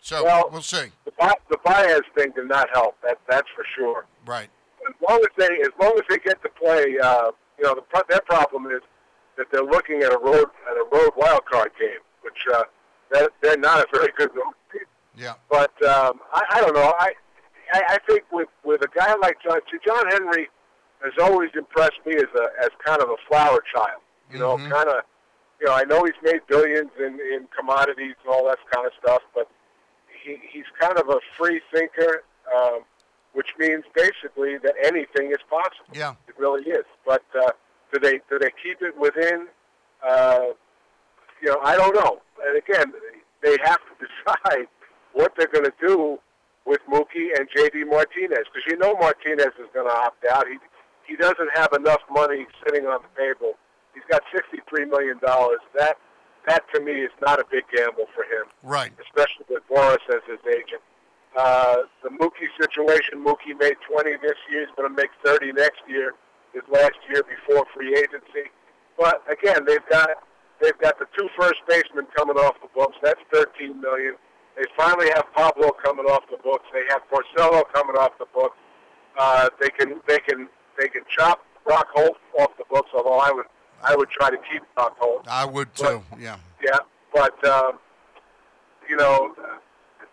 So 0.00 0.24
Well- 0.24 0.48
we'll 0.50 0.62
see. 0.62 0.90
the, 1.04 1.12
the 1.50 1.58
Baez 1.64 2.02
thing 2.16 2.30
did 2.32 2.48
not 2.48 2.68
help. 2.72 2.96
That 3.02 3.18
that's 3.28 3.48
for 3.54 3.64
sure. 3.76 4.06
Right. 4.26 4.48
as 4.88 4.94
long 5.08 5.20
as 5.20 5.28
they 5.36 5.60
as 5.60 5.70
long 5.80 5.92
as 5.96 6.04
they 6.08 6.18
get 6.18 6.42
to 6.42 6.48
play, 6.50 6.98
uh, 6.98 7.30
you 7.58 7.64
know, 7.64 7.74
the, 7.74 8.04
their 8.08 8.20
problem 8.22 8.66
is 8.66 8.80
that 9.36 9.46
they're 9.52 9.62
looking 9.62 10.02
at 10.02 10.12
a 10.12 10.18
road 10.18 10.46
at 10.70 10.76
a 10.76 10.84
road 10.92 11.10
wild 11.16 11.44
card 11.44 11.70
game, 11.78 12.00
which 12.22 12.38
uh, 12.52 12.62
they're, 13.10 13.28
they're 13.42 13.58
not 13.58 13.80
a 13.80 13.86
very 13.92 14.08
good 14.16 14.30
road 14.34 14.54
team. 14.72 14.82
Yeah. 15.16 15.34
But 15.50 15.70
um, 15.86 16.20
I, 16.32 16.42
I 16.54 16.60
don't 16.62 16.74
know. 16.74 16.94
I, 16.98 17.12
I 17.74 17.82
I 17.90 17.98
think 18.08 18.24
with 18.32 18.48
with 18.64 18.82
a 18.82 18.88
guy 18.94 19.14
like 19.16 19.36
John, 19.42 19.60
John 19.86 20.08
Henry 20.10 20.48
has 21.02 21.12
always 21.20 21.50
impressed 21.54 22.00
me 22.06 22.14
as 22.16 22.24
a 22.34 22.64
as 22.64 22.70
kind 22.84 23.02
of 23.02 23.10
a 23.10 23.16
flower 23.28 23.62
child. 23.74 24.00
You 24.30 24.38
know, 24.38 24.56
Mhm. 24.56 24.70
kind 24.70 24.88
of. 24.88 25.02
You 25.60 25.66
know, 25.66 25.74
I 25.74 25.84
know 25.84 26.04
he's 26.04 26.14
made 26.22 26.40
billions 26.48 26.90
in 26.98 27.20
in 27.20 27.46
commodities 27.56 28.14
and 28.24 28.32
all 28.32 28.46
that 28.46 28.58
kind 28.72 28.86
of 28.86 28.92
stuff, 29.02 29.20
but 29.34 29.46
he 30.22 30.38
he's 30.52 30.64
kind 30.80 30.98
of 30.98 31.08
a 31.08 31.20
free 31.36 31.60
thinker. 31.72 32.24
Um, 32.54 32.80
which 33.32 33.48
means 33.58 33.84
basically 33.94 34.58
that 34.58 34.74
anything 34.82 35.30
is 35.30 35.38
possible. 35.48 35.94
Yeah. 35.94 36.14
It 36.28 36.34
really 36.38 36.68
is. 36.68 36.84
But 37.06 37.22
uh, 37.38 37.50
do 37.92 38.00
they 38.00 38.20
do 38.28 38.38
they 38.38 38.50
keep 38.62 38.82
it 38.82 38.98
within? 38.98 39.46
Uh, 40.06 40.54
you 41.42 41.48
know, 41.48 41.58
I 41.62 41.76
don't 41.76 41.94
know. 41.94 42.20
And 42.46 42.56
again, 42.56 42.92
they 43.42 43.56
have 43.62 43.78
to 43.78 44.06
decide 44.06 44.66
what 45.12 45.32
they're 45.36 45.48
going 45.48 45.64
to 45.64 45.72
do 45.80 46.18
with 46.66 46.80
Mookie 46.90 47.30
and 47.36 47.48
JD 47.56 47.88
Martinez 47.88 48.46
because 48.52 48.66
you 48.68 48.76
know 48.76 48.94
Martinez 48.94 49.54
is 49.58 49.68
going 49.72 49.88
to 49.88 49.94
opt 49.94 50.24
out. 50.26 50.46
He 50.46 50.58
he 51.06 51.16
doesn't 51.16 51.50
have 51.54 51.72
enough 51.72 52.00
money 52.10 52.46
sitting 52.64 52.86
on 52.86 53.00
the 53.02 53.22
table. 53.22 53.54
He's 53.94 54.04
got 54.10 54.22
sixty 54.34 54.58
three 54.68 54.84
million 54.84 55.18
dollars. 55.18 55.60
That 55.76 55.96
that 56.50 56.64
to 56.74 56.80
me 56.80 56.92
is 57.06 57.14
not 57.22 57.38
a 57.38 57.44
big 57.50 57.64
gamble 57.74 58.06
for 58.14 58.24
him 58.26 58.46
Right. 58.62 58.92
especially 59.06 59.46
with 59.48 59.62
Boras 59.70 60.02
as 60.10 60.22
his 60.26 60.42
agent. 60.50 60.82
Uh, 61.36 61.86
the 62.02 62.10
Mookie 62.10 62.50
situation, 62.60 63.22
Mookie 63.22 63.54
made 63.58 63.76
20 63.88 64.10
this 64.20 64.34
year. 64.50 64.66
He's 64.66 64.74
going 64.76 64.90
to 64.90 64.96
make 64.96 65.10
30 65.24 65.52
next 65.52 65.78
year. 65.86 66.14
His 66.52 66.62
last 66.68 66.98
year 67.08 67.22
before 67.22 67.64
free 67.72 67.94
agency. 67.94 68.50
But 68.98 69.22
again, 69.30 69.64
they've 69.64 69.86
got 69.88 70.10
they've 70.60 70.76
got 70.78 70.98
the 70.98 71.06
two 71.16 71.28
first 71.38 71.60
basemen 71.68 72.06
coming 72.16 72.36
off 72.36 72.56
the 72.60 72.66
books. 72.74 72.96
That's 73.00 73.20
13 73.32 73.80
million. 73.80 74.16
They 74.56 74.64
finally 74.76 75.06
have 75.14 75.26
Pablo 75.32 75.70
coming 75.84 76.06
off 76.06 76.24
the 76.28 76.38
books. 76.42 76.64
They 76.74 76.82
have 76.90 77.02
Porcello 77.06 77.62
coming 77.72 77.94
off 77.94 78.10
the 78.18 78.26
books. 78.34 78.56
Uh, 79.16 79.48
they 79.60 79.70
can 79.70 80.00
they 80.08 80.18
can 80.18 80.48
they 80.76 80.88
can 80.88 81.02
chop 81.16 81.38
Brock 81.64 81.86
Holt 81.94 82.18
off 82.40 82.50
the 82.58 82.64
books. 82.68 82.90
Although 82.92 83.18
I 83.20 83.30
would 83.30 83.46
I 83.82 83.96
would 83.96 84.10
try 84.10 84.30
to 84.30 84.36
keep 84.50 84.62
Holt. 84.76 85.26
I 85.28 85.44
would 85.44 85.74
too. 85.74 86.02
Yeah. 86.18 86.36
Yeah, 86.62 86.78
but 87.14 87.42
um, 87.46 87.78
you 88.88 88.96
know, 88.96 89.34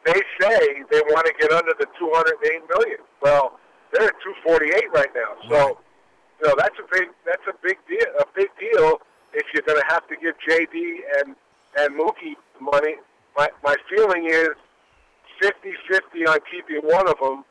they 0.05 0.21
say 0.39 0.83
they 0.91 1.01
want 1.09 1.25
to 1.25 1.33
get 1.39 1.51
under 1.51 1.73
the 1.79 1.87
208 1.99 2.61
million. 2.69 2.99
Well, 3.21 3.59
they're 3.91 4.07
at 4.07 4.15
248 4.23 4.91
right 4.93 5.09
now. 5.15 5.49
So, 5.49 5.79
you 6.41 6.47
know, 6.47 6.55
that's 6.57 6.75
a 6.79 6.87
big 6.91 7.09
that's 7.25 7.43
a 7.47 7.53
big 7.63 7.77
deal. 7.87 8.07
A 8.19 8.25
big 8.35 8.47
deal 8.59 8.99
if 9.33 9.45
you're 9.53 9.63
going 9.65 9.79
to 9.79 9.87
have 9.89 10.07
to 10.07 10.15
give 10.15 10.35
JD 10.47 10.99
and 11.19 11.35
and 11.79 11.99
Mookie 11.99 12.35
money. 12.61 12.95
My 13.35 13.49
my 13.63 13.75
feeling 13.89 14.27
is 14.29 14.49
50-50 15.41 16.27
on 16.27 16.39
keeping 16.49 16.81
one 16.89 17.07
of 17.07 17.15
them, 17.19 17.43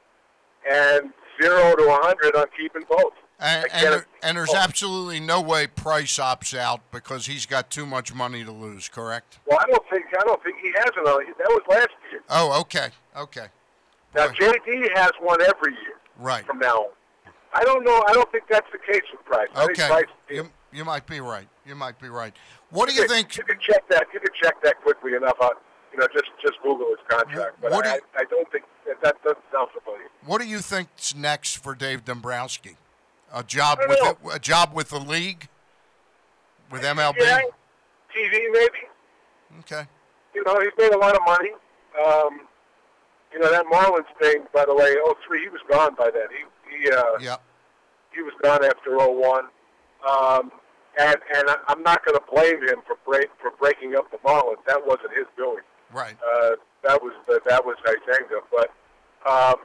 and 0.68 1.12
zero 1.40 1.76
to 1.76 1.86
100 1.86 2.36
on 2.36 2.46
keeping 2.58 2.82
both. 2.88 3.12
And, 3.38 3.66
and, 3.70 4.04
and 4.22 4.36
there's 4.38 4.54
absolutely 4.54 5.20
no 5.20 5.42
way 5.42 5.66
Price 5.66 6.18
opts 6.18 6.56
out 6.56 6.80
because 6.90 7.26
he's 7.26 7.44
got 7.44 7.70
too 7.70 7.84
much 7.84 8.14
money 8.14 8.44
to 8.44 8.50
lose. 8.50 8.88
Correct? 8.88 9.38
Well, 9.46 9.58
I 9.60 9.66
don't 9.70 9.84
think 9.90 10.06
I 10.18 10.22
don't 10.24 10.42
think 10.42 10.56
he 10.62 10.72
has 10.76 10.90
another. 10.96 11.24
That 11.38 11.48
was 11.48 11.62
last 11.68 11.90
year. 12.10 12.22
Oh, 12.30 12.58
okay, 12.62 12.88
okay, 13.14 13.48
Now 14.14 14.28
JD 14.28 14.88
has 14.96 15.10
one 15.20 15.42
every 15.42 15.72
year 15.72 16.00
right. 16.18 16.46
from 16.46 16.58
now 16.60 16.74
on. 16.76 16.88
I 17.52 17.62
don't 17.64 17.84
know. 17.84 18.02
I 18.08 18.12
don't 18.14 18.30
think 18.32 18.44
that's 18.48 18.70
the 18.72 18.78
case 18.78 19.02
with 19.12 19.24
Price. 19.26 19.48
Okay, 19.54 19.86
Price, 19.86 20.04
you, 20.30 20.48
you 20.72 20.84
might 20.84 21.06
be 21.06 21.20
right. 21.20 21.48
You 21.66 21.74
might 21.74 21.98
be 22.00 22.08
right. 22.08 22.34
What 22.70 22.88
do 22.88 22.94
you 22.94 23.02
could- 23.02 23.10
think? 23.10 23.36
You 23.36 23.44
can 23.44 23.58
check 23.60 23.86
that. 23.90 24.06
You 24.14 24.20
can 24.20 24.30
check 24.42 24.62
that 24.62 24.80
quickly 24.82 25.14
enough. 25.14 25.36
On, 25.40 25.50
you 25.92 25.98
know, 25.98 26.08
just 26.12 26.26
just 26.42 26.54
Google 26.62 26.88
his 26.88 26.98
contract. 27.06 27.56
But 27.60 27.70
What 27.72 27.84
do 27.84 27.90
I, 27.90 27.94
you- 27.96 28.00
I 28.16 28.24
don't 28.24 28.50
think 28.50 28.64
that, 28.86 29.00
that 29.02 29.22
doesn't 29.22 29.44
sound 29.52 29.68
familiar. 29.78 30.08
What 30.24 30.40
do 30.40 30.48
you 30.48 30.60
think's 30.60 31.14
next 31.14 31.56
for 31.58 31.74
Dave 31.74 32.02
Dombrowski? 32.04 32.76
A 33.34 33.42
job 33.42 33.78
with 33.88 33.98
a 34.32 34.38
job 34.38 34.72
with 34.72 34.90
the 34.90 34.98
league, 35.00 35.48
with 36.70 36.82
MLB. 36.82 37.16
Yeah, 37.18 37.40
TV 38.16 38.46
maybe. 38.52 39.58
Okay. 39.60 39.84
You 40.34 40.44
know, 40.44 40.60
he's 40.60 40.70
made 40.78 40.92
a 40.92 40.98
lot 40.98 41.14
of 41.16 41.22
money. 41.26 41.50
Um, 42.06 42.40
you 43.32 43.38
know 43.40 43.50
that 43.50 43.64
Marlins 43.66 44.06
thing, 44.20 44.44
by 44.54 44.64
the 44.64 44.74
way. 44.74 44.94
Oh 45.00 45.14
three, 45.26 45.42
he 45.42 45.48
was 45.48 45.60
gone 45.70 45.94
by 45.96 46.10
then. 46.10 46.28
He 46.30 46.78
he 46.78 46.90
uh, 46.90 47.02
Yep. 47.20 47.42
he 48.14 48.22
was 48.22 48.32
gone 48.42 48.64
after 48.64 49.00
oh 49.00 49.10
one. 49.10 49.44
Um, 50.08 50.52
and 50.98 51.16
and 51.34 51.44
I'm 51.68 51.82
not 51.82 52.04
going 52.04 52.16
to 52.16 52.24
blame 52.32 52.62
him 52.62 52.78
for 52.86 52.96
break 53.06 53.28
for 53.40 53.50
breaking 53.58 53.96
up 53.96 54.10
the 54.10 54.18
Marlins. 54.18 54.64
That 54.66 54.86
wasn't 54.86 55.12
his 55.16 55.26
doing. 55.36 55.62
Right. 55.92 56.16
Uh, 56.22 56.50
that 56.84 57.02
was 57.02 57.12
the, 57.26 57.40
that 57.48 57.64
was 57.64 57.76
Huizenga. 57.84 58.40
But 58.50 58.70
um, 59.30 59.56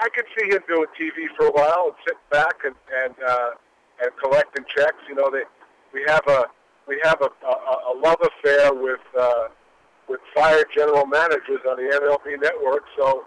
I 0.00 0.08
could 0.08 0.24
see 0.36 0.48
him 0.48 0.60
doing 0.68 0.86
TV 0.98 1.28
for 1.36 1.46
a 1.46 1.52
while 1.52 1.86
and 1.86 1.94
sitting 2.04 2.28
back 2.30 2.64
and 2.64 2.74
and 3.04 3.14
uh, 3.26 3.50
and 4.02 4.10
collecting 4.22 4.64
checks. 4.74 4.98
You 5.08 5.14
know, 5.14 5.30
they 5.30 5.42
we 5.92 6.04
have 6.06 6.26
a 6.26 6.46
we 6.88 7.00
have 7.04 7.20
a, 7.20 7.30
a, 7.46 7.92
a 7.92 7.94
love 8.02 8.18
affair 8.20 8.72
with 8.72 9.00
uh, 9.18 9.48
with 10.08 10.20
fired 10.34 10.66
general 10.74 11.06
managers 11.06 11.60
on 11.68 11.76
the 11.76 11.88
MLB 12.00 12.40
network. 12.40 12.84
So 12.96 13.24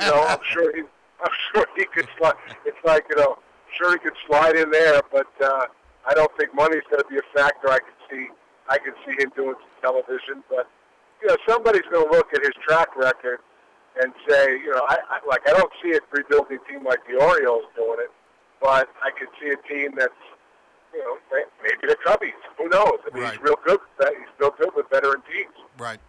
you 0.00 0.06
know, 0.06 0.24
I'm 0.26 0.38
sure 0.42 0.74
he 0.74 0.82
I'm 1.20 1.32
sure 1.52 1.66
he 1.76 1.84
could 1.86 2.08
slide. 2.18 2.34
It's 2.64 2.78
like 2.84 3.04
you 3.10 3.16
know, 3.16 3.38
sure 3.76 3.92
he 3.92 3.98
could 3.98 4.16
slide 4.26 4.56
in 4.56 4.70
there, 4.70 5.00
but 5.12 5.28
uh, 5.42 5.66
I 6.06 6.14
don't 6.14 6.30
think 6.38 6.54
money's 6.54 6.82
going 6.90 7.02
to 7.02 7.08
be 7.08 7.18
a 7.18 7.38
factor. 7.38 7.68
I 7.68 7.78
could 7.78 8.00
see 8.10 8.28
I 8.68 8.78
could 8.78 8.94
see 9.04 9.22
him 9.22 9.32
doing 9.36 9.54
some 9.54 9.92
television, 9.92 10.42
but 10.48 10.68
you 11.22 11.28
know, 11.28 11.36
somebody's 11.48 11.86
going 11.90 12.06
to 12.06 12.12
look 12.16 12.32
at 12.34 12.42
his 12.42 12.52
track 12.66 12.96
record 12.96 13.40
and 14.02 14.12
say, 14.28 14.52
you 14.52 14.70
know, 14.70 14.82
I, 14.88 14.98
I 15.10 15.18
like 15.28 15.42
I 15.48 15.52
don't 15.52 15.72
see 15.82 15.92
a 15.92 16.00
rebuilding 16.12 16.58
team 16.68 16.84
like 16.84 17.00
the 17.08 17.22
Orioles 17.22 17.64
doing 17.74 17.98
it, 18.00 18.10
but 18.60 18.88
I 19.02 19.10
could 19.18 19.28
see 19.40 19.50
a 19.50 19.68
team 19.68 19.92
that's, 19.96 20.12
you 20.92 21.00
know, 21.00 21.16
maybe 21.62 21.86
the 21.86 21.96
Cubbies. 22.06 22.36
Who 22.58 22.68
knows? 22.68 22.98
I 23.10 23.14
mean, 23.14 23.30
he's 23.30 23.40
real 23.40 23.56
good. 23.64 23.80
with 23.80 23.98
that. 24.00 24.12
He's 24.16 24.28
real 24.38 24.54
good 24.58 24.70
with 24.74 24.86
veteran 24.90 25.22
teams. 25.30 25.54
Right. 25.78 26.00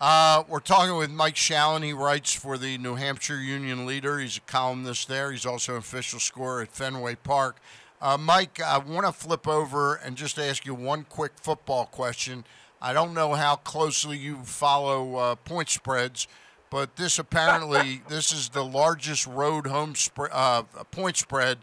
Uh, 0.00 0.42
we're 0.48 0.58
talking 0.58 0.96
with 0.96 1.12
Mike 1.12 1.36
Shalin. 1.36 1.84
He 1.84 1.92
writes 1.92 2.32
for 2.32 2.58
the 2.58 2.76
New 2.78 2.96
Hampshire 2.96 3.40
Union 3.40 3.86
Leader. 3.86 4.18
He's 4.18 4.38
a 4.38 4.40
columnist 4.40 5.06
there. 5.06 5.30
He's 5.30 5.46
also 5.46 5.72
an 5.74 5.78
official 5.78 6.18
scorer 6.18 6.62
at 6.62 6.72
Fenway 6.72 7.14
Park. 7.16 7.58
Uh, 8.00 8.18
Mike, 8.18 8.60
I 8.60 8.78
want 8.78 9.06
to 9.06 9.12
flip 9.12 9.46
over 9.46 9.94
and 9.94 10.16
just 10.16 10.40
ask 10.40 10.66
you 10.66 10.74
one 10.74 11.06
quick 11.08 11.34
football 11.36 11.86
question. 11.86 12.44
I 12.80 12.92
don't 12.92 13.14
know 13.14 13.34
how 13.34 13.54
closely 13.54 14.18
you 14.18 14.38
follow 14.38 15.14
uh, 15.14 15.34
point 15.36 15.68
spreads, 15.68 16.26
but 16.72 16.96
this 16.96 17.18
apparently 17.18 18.00
this 18.08 18.32
is 18.32 18.48
the 18.48 18.64
largest 18.64 19.26
road 19.26 19.66
home 19.66 19.94
spread 19.94 20.30
uh, 20.32 20.62
point 20.90 21.18
spread, 21.18 21.58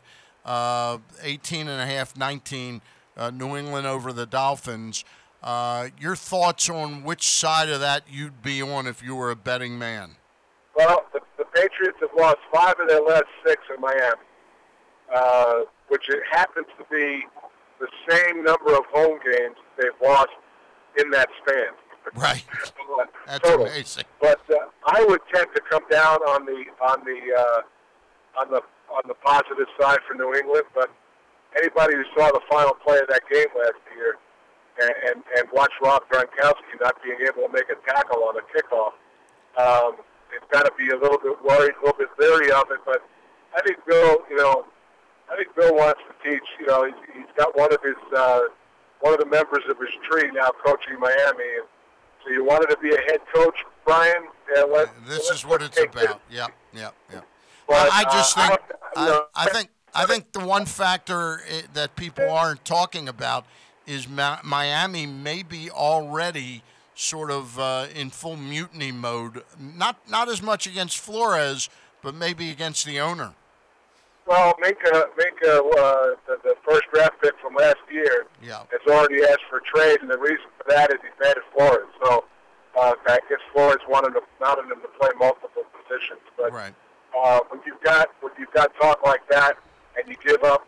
uh, 0.46 1.00
18 1.24 1.68
and 1.68 1.82
a 1.82 1.86
half, 1.86 2.16
19, 2.16 2.82
uh, 3.18 3.32
New 3.32 3.58
England 3.58 3.88
over 3.88 4.14
the 4.14 4.28
Dolphins. 4.28 5.04
Uh, 5.42 5.88
your 6.00 6.16
thoughts 6.16 6.70
on 6.70 7.04
which 7.04 7.24
side 7.24 7.70
of 7.70 7.80
that 7.80 8.04
you'd 8.10 8.44
be 8.44 8.62
on 8.62 8.86
if 8.86 9.02
you 9.02 9.16
were 9.16 9.32
a 9.32 9.36
betting 9.36 9.80
man? 9.80 10.12
Well, 10.76 11.06
the, 11.14 11.22
the 11.38 11.46
Patriots 11.46 11.98
have 12.02 12.10
lost 12.18 12.38
five 12.54 12.76
of 12.80 12.88
their 12.88 13.02
last 13.02 13.26
six 13.46 13.62
in 13.74 13.82
Miami, 13.82 14.22
uh, 15.16 15.62
which 15.88 16.04
it 16.10 16.20
happens 16.30 16.68
to 16.78 16.86
be 16.92 17.26
the 17.80 17.88
same 18.10 18.44
number 18.44 18.76
of 18.76 18.84
home 18.94 19.18
games 19.26 19.56
they've 19.78 19.90
lost 20.04 20.30
in 20.98 21.10
that 21.12 21.30
span. 21.42 21.74
Right. 22.16 22.44
That's 23.28 23.40
Total. 23.48 23.66
amazing. 23.66 24.06
But 24.20 24.42
uh, 24.50 24.68
I 24.88 25.04
would 25.06 25.22
tend 25.34 25.48
to 25.56 25.62
come 25.70 25.84
down 25.90 26.18
on 26.34 26.46
the 26.46 26.66
on 26.82 27.04
the 27.06 27.20
uh, 27.38 28.42
on 28.42 28.50
the 28.50 28.62
on 28.90 29.04
the 29.08 29.14
positive 29.16 29.68
side 29.80 30.00
for 30.08 30.16
New 30.16 30.34
England. 30.34 30.66
But 30.74 30.90
anybody 31.56 31.96
who 31.96 32.04
saw 32.18 32.32
the 32.32 32.42
final 32.50 32.74
play 32.86 33.00
of 33.00 33.08
that 33.10 33.22
game 33.32 33.48
last 33.58 33.80
year 33.96 34.18
and 34.82 34.94
and, 35.10 35.24
and 35.38 35.48
watched 35.54 35.76
Rob 35.82 36.04
Gronkowski 36.12 36.82
not 36.82 36.96
being 37.04 37.20
able 37.22 37.48
to 37.48 37.54
make 37.54 37.70
a 37.70 37.78
tackle 37.88 38.24
on 38.24 38.36
a 38.38 38.46
kickoff, 38.50 38.94
um, 39.58 39.98
it's 40.34 40.46
got 40.52 40.66
to 40.66 40.72
be 40.78 40.90
a 40.90 40.98
little 40.98 41.20
bit 41.20 41.38
worried, 41.44 41.74
a 41.82 41.86
little 41.86 41.98
bit 41.98 42.10
leery 42.20 42.52
of 42.52 42.66
it. 42.72 42.80
But 42.86 43.04
I 43.56 43.62
think 43.62 43.78
Bill, 43.88 44.18
you 44.30 44.38
know, 44.38 44.66
I 45.32 45.36
think 45.36 45.56
Bill 45.56 45.76
wants 45.76 46.02
to 46.10 46.30
teach. 46.30 46.46
You 46.60 46.68
know, 46.68 46.86
he's, 46.86 47.00
he's 47.14 47.32
got 47.38 47.56
one 47.58 47.72
of 47.72 47.80
his 47.84 48.00
uh, 48.16 48.42
one 49.02 49.14
of 49.14 49.20
the 49.20 49.28
members 49.28 49.64
of 49.70 49.78
his 49.80 49.94
tree 50.10 50.30
now 50.34 50.50
coaching 50.66 51.00
Miami. 51.00 51.62
And 51.62 51.68
so 52.30 52.34
you 52.34 52.44
wanted 52.44 52.70
to 52.70 52.78
be 52.78 52.90
a 52.94 52.98
head 52.98 53.20
coach, 53.34 53.56
Brian? 53.86 54.28
Yeah, 54.56 54.64
let, 54.64 54.90
This 55.08 55.30
is 55.30 55.46
what 55.46 55.62
it's 55.62 55.76
take 55.76 55.92
this. 55.92 56.04
about. 56.06 56.22
Yep, 56.32 56.52
yep, 56.74 56.96
yep. 57.12 57.28
But, 57.68 57.90
I 57.92 58.04
just 58.04 58.38
uh, 58.38 58.48
think 58.48 58.60
you 58.70 59.02
I, 59.02 59.06
know, 59.08 59.26
I 59.36 59.46
think 59.50 59.70
I 59.94 60.06
think 60.06 60.32
the 60.32 60.40
one 60.40 60.66
factor 60.66 61.42
that 61.74 61.96
people 61.96 62.30
aren't 62.30 62.66
talking 62.66 63.08
about 63.08 63.46
is 63.86 64.08
Miami 64.08 65.06
may 65.06 65.44
be 65.44 65.70
already 65.70 66.64
sort 66.96 67.32
of 67.32 67.60
uh, 67.60 67.88
in 67.96 68.10
full 68.10 68.36
mutiny 68.38 68.92
mode. 68.92 69.44
Not 69.60 69.98
not 70.10 70.30
as 70.30 70.42
much 70.42 70.66
against 70.68 70.98
Flores, 70.98 71.70
but 72.02 72.16
maybe 72.16 72.50
against 72.50 72.86
the 72.86 73.00
owner. 73.00 73.34
Well, 74.30 74.54
Minkah, 74.62 75.06
Minkah, 75.18 75.58
uh, 75.58 76.14
the, 76.30 76.38
the 76.44 76.54
first 76.64 76.84
draft 76.94 77.20
pick 77.20 77.34
from 77.42 77.56
last 77.56 77.82
year, 77.90 78.28
Yeah. 78.44 78.62
has 78.70 78.80
already 78.88 79.24
asked 79.24 79.42
for 79.50 79.60
trade, 79.74 80.02
and 80.02 80.10
the 80.12 80.20
reason 80.20 80.46
for 80.56 80.70
that 80.70 80.92
is 80.94 81.00
he's 81.02 81.18
mad 81.20 81.34
at 81.36 81.44
Flores. 81.58 81.90
So 82.06 82.26
uh, 82.80 82.94
I 83.08 83.18
guess 83.28 83.40
Flores 83.52 83.82
wanted 83.90 84.14
to, 84.14 84.22
wanted 84.40 84.70
him 84.72 84.82
to 84.86 84.88
play 85.02 85.10
multiple 85.18 85.64
positions. 85.74 86.22
But 86.38 86.54
Right. 86.54 86.76
uh, 87.18 87.40
when 87.50 87.62
you've 87.66 87.82
got 87.82 88.10
when 88.22 88.32
you've 88.38 88.54
got 88.54 88.70
talk 88.80 89.04
like 89.04 89.26
that, 89.32 89.58
and 89.98 90.08
you 90.08 90.16
give 90.24 90.44
up 90.44 90.62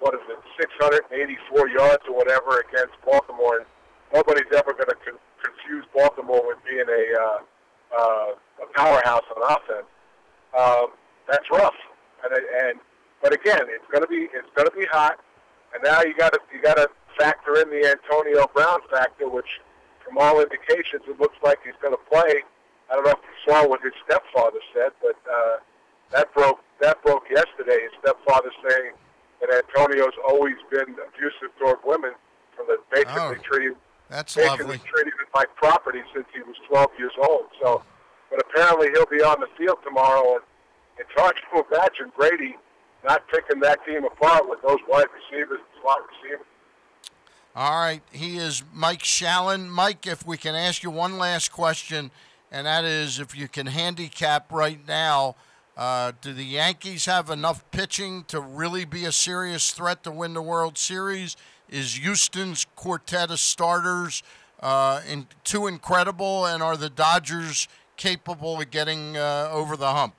what 0.00 0.14
is 0.14 0.20
it, 0.30 0.38
684 0.58 1.68
yards 1.68 2.02
or 2.08 2.16
whatever 2.16 2.64
against 2.64 2.94
Baltimore, 3.04 3.58
and 3.58 3.66
nobody's 4.14 4.50
ever 4.56 4.72
going 4.72 4.88
to 4.88 4.96
con- 5.04 5.20
confuse 5.44 5.84
Baltimore 5.94 6.40
with 6.48 6.56
being 6.64 6.88
a 6.88 7.04
uh, 7.20 7.38
uh, 7.92 8.64
a 8.64 8.66
powerhouse 8.74 9.28
on 9.36 9.42
offense. 9.52 9.86
Um, 10.58 10.86
that's 11.28 11.44
rough, 11.52 11.76
and 12.24 12.32
and 12.32 12.80
but 13.22 13.32
again, 13.32 13.62
it's 13.70 13.86
going 13.90 14.02
to 14.02 14.08
be 14.08 14.28
it's 14.34 14.50
to 14.56 14.70
be 14.76 14.84
hot, 14.86 15.18
and 15.72 15.82
now 15.82 16.02
you 16.02 16.14
got 16.14 16.32
to 16.32 16.40
you 16.52 16.60
got 16.60 16.74
to 16.76 16.90
factor 17.16 17.60
in 17.62 17.70
the 17.70 17.86
Antonio 17.88 18.46
Brown 18.52 18.80
factor, 18.90 19.28
which 19.28 19.60
from 20.04 20.18
all 20.18 20.40
indications 20.40 21.02
it 21.06 21.18
looks 21.20 21.36
like 21.42 21.58
he's 21.64 21.78
going 21.80 21.94
to 21.94 22.02
play. 22.10 22.42
I 22.90 22.94
don't 22.94 23.04
know 23.04 23.12
if 23.12 23.22
you 23.22 23.52
saw 23.52 23.66
what 23.66 23.80
his 23.82 23.92
stepfather 24.04 24.58
said, 24.74 24.90
but 25.00 25.16
uh, 25.30 25.56
that 26.10 26.34
broke 26.34 26.60
that 26.80 27.02
broke 27.02 27.24
yesterday. 27.30 27.78
His 27.86 27.94
stepfather 28.02 28.50
saying 28.68 28.92
that 29.40 29.50
Antonio's 29.54 30.18
always 30.26 30.58
been 30.70 30.94
abusive 30.98 31.54
toward 31.58 31.78
women, 31.86 32.12
from 32.56 32.66
the 32.66 32.78
basically 32.90 33.38
Oh, 33.38 33.42
treating 33.42 33.76
That's 34.10 34.34
basically 34.34 34.66
lovely. 34.66 34.90
treating 34.90 35.14
him 35.14 35.30
like 35.34 35.54
property 35.56 36.02
since 36.12 36.26
he 36.34 36.42
was 36.42 36.56
12 36.68 36.90
years 36.98 37.12
old. 37.22 37.46
So, 37.62 37.82
but 38.30 38.42
apparently 38.42 38.90
he'll 38.92 39.06
be 39.06 39.22
on 39.22 39.40
the 39.40 39.48
field 39.56 39.78
tomorrow, 39.84 40.34
and 40.34 40.44
it's 40.98 41.10
hard 41.16 41.34
to 41.36 41.64
imagine 41.70 42.12
Brady 42.16 42.56
not 43.04 43.26
picking 43.28 43.60
that 43.60 43.84
team 43.84 44.04
apart 44.04 44.48
with 44.48 44.60
those 44.62 44.78
wide 44.88 45.06
receivers, 45.14 45.58
and 45.58 45.82
slot 45.82 45.98
receivers. 46.22 46.46
All 47.54 47.80
right, 47.80 48.02
he 48.12 48.38
is 48.38 48.62
Mike 48.72 49.02
Shalin. 49.02 49.68
Mike, 49.68 50.06
if 50.06 50.26
we 50.26 50.38
can 50.38 50.54
ask 50.54 50.82
you 50.82 50.90
one 50.90 51.18
last 51.18 51.52
question, 51.52 52.10
and 52.50 52.66
that 52.66 52.84
is 52.84 53.20
if 53.20 53.36
you 53.36 53.46
can 53.46 53.66
handicap 53.66 54.50
right 54.50 54.80
now, 54.86 55.36
uh, 55.76 56.12
do 56.20 56.32
the 56.32 56.44
Yankees 56.44 57.06
have 57.06 57.30
enough 57.30 57.70
pitching 57.70 58.24
to 58.28 58.40
really 58.40 58.84
be 58.84 59.04
a 59.04 59.12
serious 59.12 59.70
threat 59.70 60.02
to 60.04 60.10
win 60.10 60.34
the 60.34 60.42
World 60.42 60.78
Series? 60.78 61.36
Is 61.68 61.96
Houston's 61.96 62.66
quartet 62.76 63.30
of 63.30 63.40
starters 63.40 64.22
uh, 64.60 65.00
in, 65.08 65.26
too 65.44 65.66
incredible, 65.66 66.46
and 66.46 66.62
are 66.62 66.76
the 66.76 66.90
Dodgers 66.90 67.68
capable 67.96 68.60
of 68.60 68.70
getting 68.70 69.16
uh, 69.16 69.48
over 69.50 69.76
the 69.76 69.92
hump? 69.92 70.14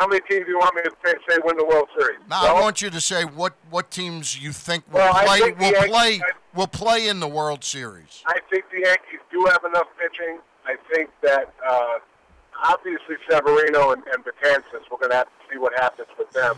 How 0.00 0.06
many 0.06 0.22
teams 0.30 0.46
do 0.46 0.52
you 0.52 0.58
want 0.58 0.74
me 0.74 0.80
to 0.80 0.90
say, 1.04 1.12
say 1.28 1.38
win 1.44 1.58
the 1.58 1.64
World 1.66 1.86
Series? 1.98 2.20
Now, 2.26 2.56
I 2.56 2.58
want 2.58 2.80
you 2.80 2.88
to 2.88 3.00
say 3.02 3.24
what, 3.24 3.52
what 3.68 3.90
teams 3.90 4.42
you 4.42 4.50
think 4.50 4.82
will 4.90 4.94
Well, 5.00 5.12
play 5.12 5.40
think 5.40 5.58
will 5.58 5.72
Yankees- 5.72 5.90
play 5.90 6.20
will 6.54 6.66
play 6.66 7.08
in 7.08 7.20
the 7.20 7.28
World 7.28 7.62
Series. 7.62 8.22
I 8.26 8.38
think 8.50 8.64
the 8.72 8.80
Yankees 8.80 9.20
do 9.30 9.44
have 9.50 9.62
enough 9.62 9.88
pitching. 10.00 10.38
I 10.64 10.76
think 10.90 11.10
that 11.22 11.52
uh, 11.68 11.98
obviously 12.64 13.16
Severino 13.30 13.92
and, 13.92 14.02
and 14.14 14.24
Betances, 14.24 14.80
we're 14.90 14.96
going 14.98 15.10
to 15.10 15.16
have 15.18 15.26
to 15.26 15.52
see 15.52 15.58
what 15.58 15.74
happens 15.78 16.08
with 16.18 16.30
them. 16.30 16.56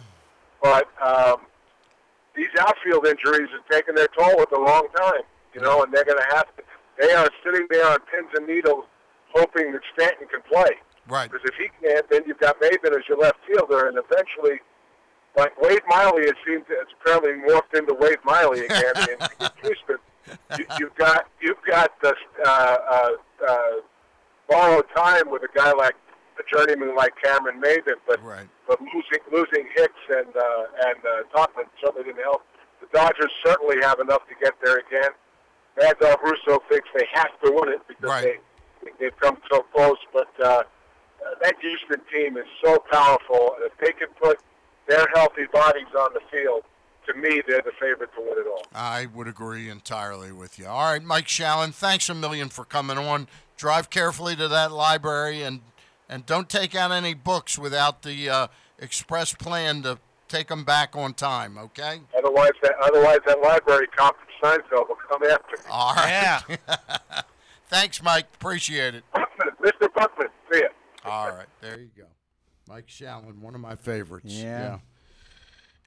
But 0.63 0.87
um, 1.05 1.39
these 2.37 2.47
outfield 2.61 3.09
injuries 3.09 3.49
are 3.53 3.65
taking 3.77 3.97
their 3.97 4.09
toll 4.17 4.41
at 4.41 4.53
a 4.53 4.61
long 4.61 4.87
time, 4.97 5.23
you 5.53 5.61
know, 5.61 5.83
and 5.83 5.93
they're 5.93 6.05
going 6.05 6.23
to 6.23 6.37
have 6.37 6.47
to. 6.57 6.63
They 7.01 7.13
are 7.13 7.29
sitting 7.45 7.67
there 7.71 7.87
on 7.91 7.99
pins 8.09 8.31
and 8.37 8.47
needles, 8.47 8.85
hoping 9.35 9.73
that 9.73 9.81
Stanton 9.95 10.29
can 10.29 10.43
play. 10.43 10.77
Right. 11.09 11.31
Because 11.31 11.49
if 11.49 11.55
he 11.57 11.69
can't, 11.85 12.09
then 12.11 12.23
you've 12.27 12.39
got 12.39 12.61
Maybin 12.61 12.97
as 12.97 13.07
your 13.09 13.19
left 13.19 13.39
fielder, 13.47 13.89
and 13.89 13.99
eventually, 13.99 14.61
like 15.37 15.61
Wade 15.61 15.83
Miley, 15.89 16.23
it 16.23 16.37
seems 16.47 16.65
it's 16.69 16.93
apparently 17.01 17.33
morphed 17.49 17.77
into 17.77 17.95
Wade 17.95 18.19
Miley 18.25 18.67
again 18.67 18.95
in 18.97 19.49
Houston. 19.63 19.97
You, 20.59 20.65
you've 20.79 20.95
got 20.95 21.27
you've 21.41 21.63
got 21.69 21.91
the 22.03 22.15
uh, 22.47 22.77
uh, 22.91 23.11
uh, 23.49 23.57
borrowed 24.49 24.85
time 24.95 25.31
with 25.31 25.43
a 25.43 25.49
guy 25.55 25.73
like 25.73 25.97
a 26.39 26.57
journeyman 26.57 26.95
like 26.95 27.13
Cameron 27.23 27.61
Maybin, 27.61 27.99
but 28.07 28.21
but 28.69 28.81
losing 28.81 29.23
losing 29.33 29.67
Hicks 29.75 29.95
and 30.09 30.37
uh, 30.37 30.65
and 30.87 30.99
uh, 31.05 31.37
Topman 31.37 31.67
certainly 31.83 32.05
didn't 32.05 32.23
help. 32.23 32.43
The 32.81 32.87
Dodgers 32.97 33.33
certainly 33.45 33.77
have 33.83 33.99
enough 33.99 34.23
to 34.29 34.35
get 34.41 34.55
there 34.63 34.77
again. 34.77 35.11
Mad 35.81 35.97
Dog 35.99 36.19
Russo 36.23 36.63
thinks 36.71 36.89
they 36.95 37.07
have 37.15 37.31
to 37.45 37.51
win 37.51 37.71
it 37.71 37.81
because 37.89 38.23
they 38.23 38.37
they've 39.01 39.19
come 39.19 39.39
so 39.51 39.63
close, 39.75 39.99
but. 40.13 40.29
Uh, 40.41 40.63
that 41.43 41.55
Houston 41.61 42.01
team 42.13 42.37
is 42.37 42.47
so 42.65 42.79
powerful. 42.91 43.55
If 43.61 43.73
they 43.79 43.93
can 43.93 44.09
put 44.21 44.39
their 44.89 45.07
healthy 45.15 45.47
bodies 45.53 45.87
on 45.99 46.13
the 46.15 46.21
field, 46.31 46.63
to 47.07 47.15
me, 47.15 47.43
they're 47.47 47.63
the 47.63 47.73
favorite 47.81 48.11
to 48.15 48.21
win 48.21 48.39
it 48.39 48.47
all. 48.49 48.65
I 48.75 49.07
would 49.07 49.27
agree 49.27 49.69
entirely 49.69 50.33
with 50.33 50.59
you. 50.59 50.67
All 50.67 50.93
right, 50.93 51.03
Mike 51.03 51.27
Shalin, 51.27 51.75
thanks 51.75 52.09
a 52.09 52.15
million 52.15 52.49
for 52.49 52.65
coming 52.65 52.99
on. 52.99 53.27
Drive 53.57 53.91
carefully 53.91 54.37
to 54.37 54.49
that 54.49 54.73
library 54.73 55.43
and 55.43 55.61
and 56.09 56.27
don't 56.27 56.49
take 56.49 56.75
out 56.75 56.91
any 56.91 57.15
books 57.15 57.59
without 57.59 58.03
the 58.03 58.29
uh, 58.29 58.47
express 58.79 59.33
plan 59.33 59.83
to 59.83 59.99
take 60.29 60.49
them 60.49 60.65
back 60.65 60.95
on 60.95 61.15
time. 61.15 61.57
Okay. 61.57 62.01
Otherwise, 62.17 62.53
that 62.63 62.75
otherwise 62.83 63.21
that 63.27 63.41
library 63.41 63.87
cop 63.97 64.17
from 64.17 64.51
Seinfeld 64.51 64.89
will 64.89 64.97
come 65.09 65.23
after 65.25 65.57
me. 65.57 65.65
All 65.71 65.95
right. 65.95 66.43
thanks, 67.69 68.03
Mike. 68.03 68.27
Appreciate 68.35 68.95
it. 68.95 69.05
Mr. 69.63 69.93
Buckman, 69.95 70.29
see 70.53 70.61
ya. 70.61 70.69
All 71.05 71.31
right, 71.31 71.47
there 71.61 71.79
you 71.79 71.91
go. 71.97 72.07
Mike 72.69 72.87
Shalin, 72.87 73.41
one 73.41 73.55
of 73.55 73.61
my 73.61 73.75
favorites. 73.75 74.33
Yeah. 74.33 74.79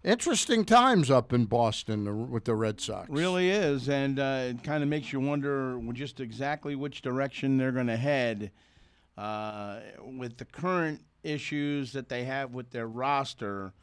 Interesting 0.03 0.65
times 0.65 1.09
up 1.09 1.33
in 1.33 1.45
Boston 1.45 2.29
with 2.29 2.45
the 2.45 2.53
Red 2.53 2.79
Sox. 2.79 3.09
Really 3.09 3.49
is, 3.49 3.89
and 3.89 4.19
uh, 4.19 4.43
it 4.49 4.63
kind 4.63 4.83
of 4.83 4.89
makes 4.89 5.11
you 5.11 5.19
wonder 5.19 5.79
just 5.93 6.19
exactly 6.19 6.75
which 6.75 7.01
direction 7.01 7.57
they're 7.57 7.71
going 7.71 7.87
to 7.87 7.97
head 7.97 8.51
uh, 9.17 9.79
with 10.03 10.37
the 10.37 10.45
current 10.45 11.01
issues 11.23 11.91
that 11.93 12.07
they 12.07 12.23
have 12.25 12.53
with 12.53 12.69
their 12.69 12.87
roster, 12.87 13.73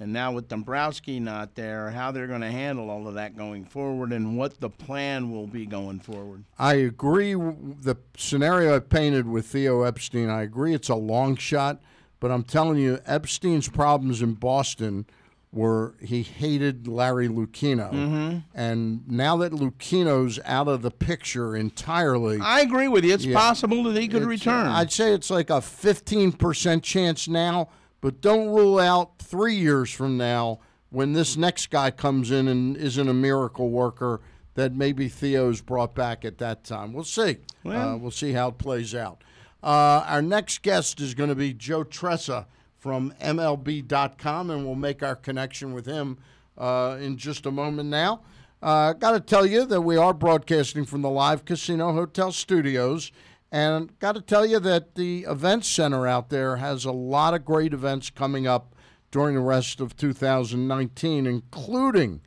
and 0.00 0.12
now 0.12 0.32
with 0.32 0.48
Dombrowski 0.48 1.18
not 1.20 1.54
there, 1.54 1.90
how 1.90 2.10
they're 2.12 2.26
going 2.26 2.40
to 2.40 2.50
handle 2.50 2.88
all 2.90 3.08
of 3.08 3.14
that 3.14 3.36
going 3.36 3.64
forward, 3.64 4.12
and 4.12 4.36
what 4.36 4.60
the 4.60 4.70
plan 4.70 5.30
will 5.30 5.46
be 5.46 5.66
going 5.66 6.00
forward. 6.00 6.44
I 6.58 6.74
agree. 6.74 7.34
The 7.34 7.96
scenario 8.16 8.76
I 8.76 8.80
painted 8.80 9.26
with 9.26 9.46
Theo 9.46 9.82
Epstein, 9.82 10.28
I 10.30 10.42
agree 10.42 10.74
it's 10.74 10.88
a 10.88 10.94
long 10.94 11.36
shot, 11.36 11.80
but 12.20 12.30
I'm 12.30 12.44
telling 12.44 12.78
you, 12.78 12.98
Epstein's 13.06 13.68
problems 13.68 14.22
in 14.22 14.34
Boston 14.34 15.06
were 15.50 15.94
he 16.02 16.22
hated 16.22 16.86
Larry 16.86 17.26
Lucchino. 17.26 17.90
Mhm. 17.90 18.44
And 18.54 19.08
now 19.08 19.38
that 19.38 19.50
Lucchino's 19.52 20.38
out 20.44 20.68
of 20.68 20.82
the 20.82 20.90
picture 20.90 21.56
entirely. 21.56 22.38
I 22.38 22.60
agree 22.60 22.86
with 22.86 23.02
you. 23.02 23.14
It's 23.14 23.24
Yeah. 23.24 23.34
possible 23.38 23.82
that 23.84 23.98
he 23.98 24.08
could 24.08 24.26
return. 24.26 24.66
I'd 24.66 24.92
say 24.92 25.14
it's 25.14 25.30
like 25.30 25.48
a 25.48 25.62
15% 25.62 26.82
chance 26.82 27.26
now, 27.28 27.68
but 28.00 28.20
don't 28.20 28.48
rule 28.48 28.78
out 28.78 29.18
three 29.18 29.54
years 29.54 29.90
from 29.92 30.16
now 30.16 30.60
when 30.90 31.12
this 31.12 31.36
next 31.36 31.70
guy 31.70 31.90
comes 31.90 32.30
in 32.30 32.48
and 32.48 32.76
isn't 32.76 33.08
a 33.08 33.14
miracle 33.14 33.70
worker 33.70 34.20
that 34.54 34.74
maybe 34.74 35.08
Theo's 35.08 35.60
brought 35.60 35.94
back 35.94 36.24
at 36.24 36.38
that 36.38 36.64
time. 36.64 36.92
We'll 36.92 37.04
see. 37.04 37.38
Well- 37.64 37.90
uh, 37.90 37.96
we'll 37.96 38.10
see 38.10 38.32
how 38.32 38.48
it 38.48 38.58
plays 38.58 38.94
out. 38.94 39.22
Uh, 39.62 40.04
our 40.06 40.22
next 40.22 40.62
guest 40.62 41.00
is 41.00 41.14
going 41.14 41.28
to 41.30 41.34
be 41.34 41.52
Joe 41.52 41.84
Trezza 41.84 42.46
from 42.78 43.12
MLB.com, 43.20 44.50
and 44.50 44.64
we'll 44.64 44.74
make 44.76 45.02
our 45.02 45.16
connection 45.16 45.72
with 45.74 45.86
him 45.86 46.18
uh, 46.56 46.96
in 47.00 47.16
just 47.16 47.44
a 47.46 47.50
moment 47.50 47.88
now. 47.88 48.20
Uh, 48.62 48.92
Got 48.92 49.12
to 49.12 49.20
tell 49.20 49.46
you 49.46 49.64
that 49.66 49.80
we 49.82 49.96
are 49.96 50.12
broadcasting 50.14 50.84
from 50.84 51.02
the 51.02 51.10
Live 51.10 51.44
Casino 51.44 51.92
Hotel 51.92 52.32
Studios. 52.32 53.12
And 53.50 53.98
got 53.98 54.14
to 54.14 54.20
tell 54.20 54.44
you 54.44 54.58
that 54.60 54.94
the 54.94 55.24
event 55.24 55.64
center 55.64 56.06
out 56.06 56.28
there 56.28 56.56
has 56.56 56.84
a 56.84 56.92
lot 56.92 57.34
of 57.34 57.44
great 57.44 57.72
events 57.72 58.10
coming 58.10 58.46
up 58.46 58.74
during 59.10 59.36
the 59.36 59.40
rest 59.40 59.80
of 59.80 59.96
2019, 59.96 61.26
including 61.26 62.20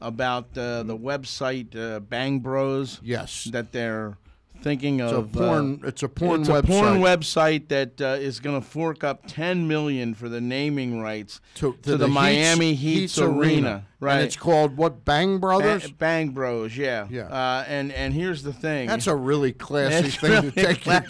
about 0.01 0.57
uh, 0.57 0.83
the 0.85 0.97
website 0.97 1.77
uh, 1.77 2.01
Bang 2.01 2.39
Bros? 2.41 3.01
Yes. 3.03 3.45
That 3.53 3.73
they're 3.73 4.17
thinking 4.63 4.99
It's 4.99 5.13
a 5.13 5.17
of. 5.19 5.33
porn- 5.33 5.81
uh, 5.85 5.89
it's 5.89 6.03
a 6.03 6.09
porn 6.09 6.41
it's 6.41 6.49
a 6.49 6.63
porn 6.63 6.99
website. 6.99 7.65
website 7.65 7.69
that 7.69 8.01
uh, 8.01 8.05
is 8.21 8.41
going 8.41 8.61
to 8.61 8.67
fork 8.67 9.05
up 9.05 9.23
ten 9.29 9.69
million 9.69 10.15
for 10.15 10.29
the 10.29 10.41
naming 10.41 11.01
rights 11.01 11.41
to, 11.57 11.75
to, 11.83 11.97
the, 11.97 12.07
Heats- 12.07 12.15
Miami 12.15 12.75
Heats, 12.75 13.19
Arena. 13.21 13.87
Right. 14.01 14.15
And 14.17 14.23
it's 14.25 14.37
called 14.37 14.77
what? 14.77 15.05
Bang 15.05 15.39
Brothers? 15.39 15.89
Ba- 15.89 15.95
Bang 15.99 16.31
Bros, 16.31 16.77
yeah. 16.77 17.07
Yeah. 17.11 17.23
Uh, 17.29 17.65
and 17.69 17.93
and 17.93 18.13
here's 18.15 18.43
the 18.43 18.53
thing. 18.53 18.89
That's 18.89 19.07
a 19.07 19.15
really 19.15 19.53
classy 19.53 20.07
It's 20.09 20.17
thing 20.17 20.31
really 20.31 20.51
to 20.53 20.75
take 20.75 20.87
your, 20.87 21.01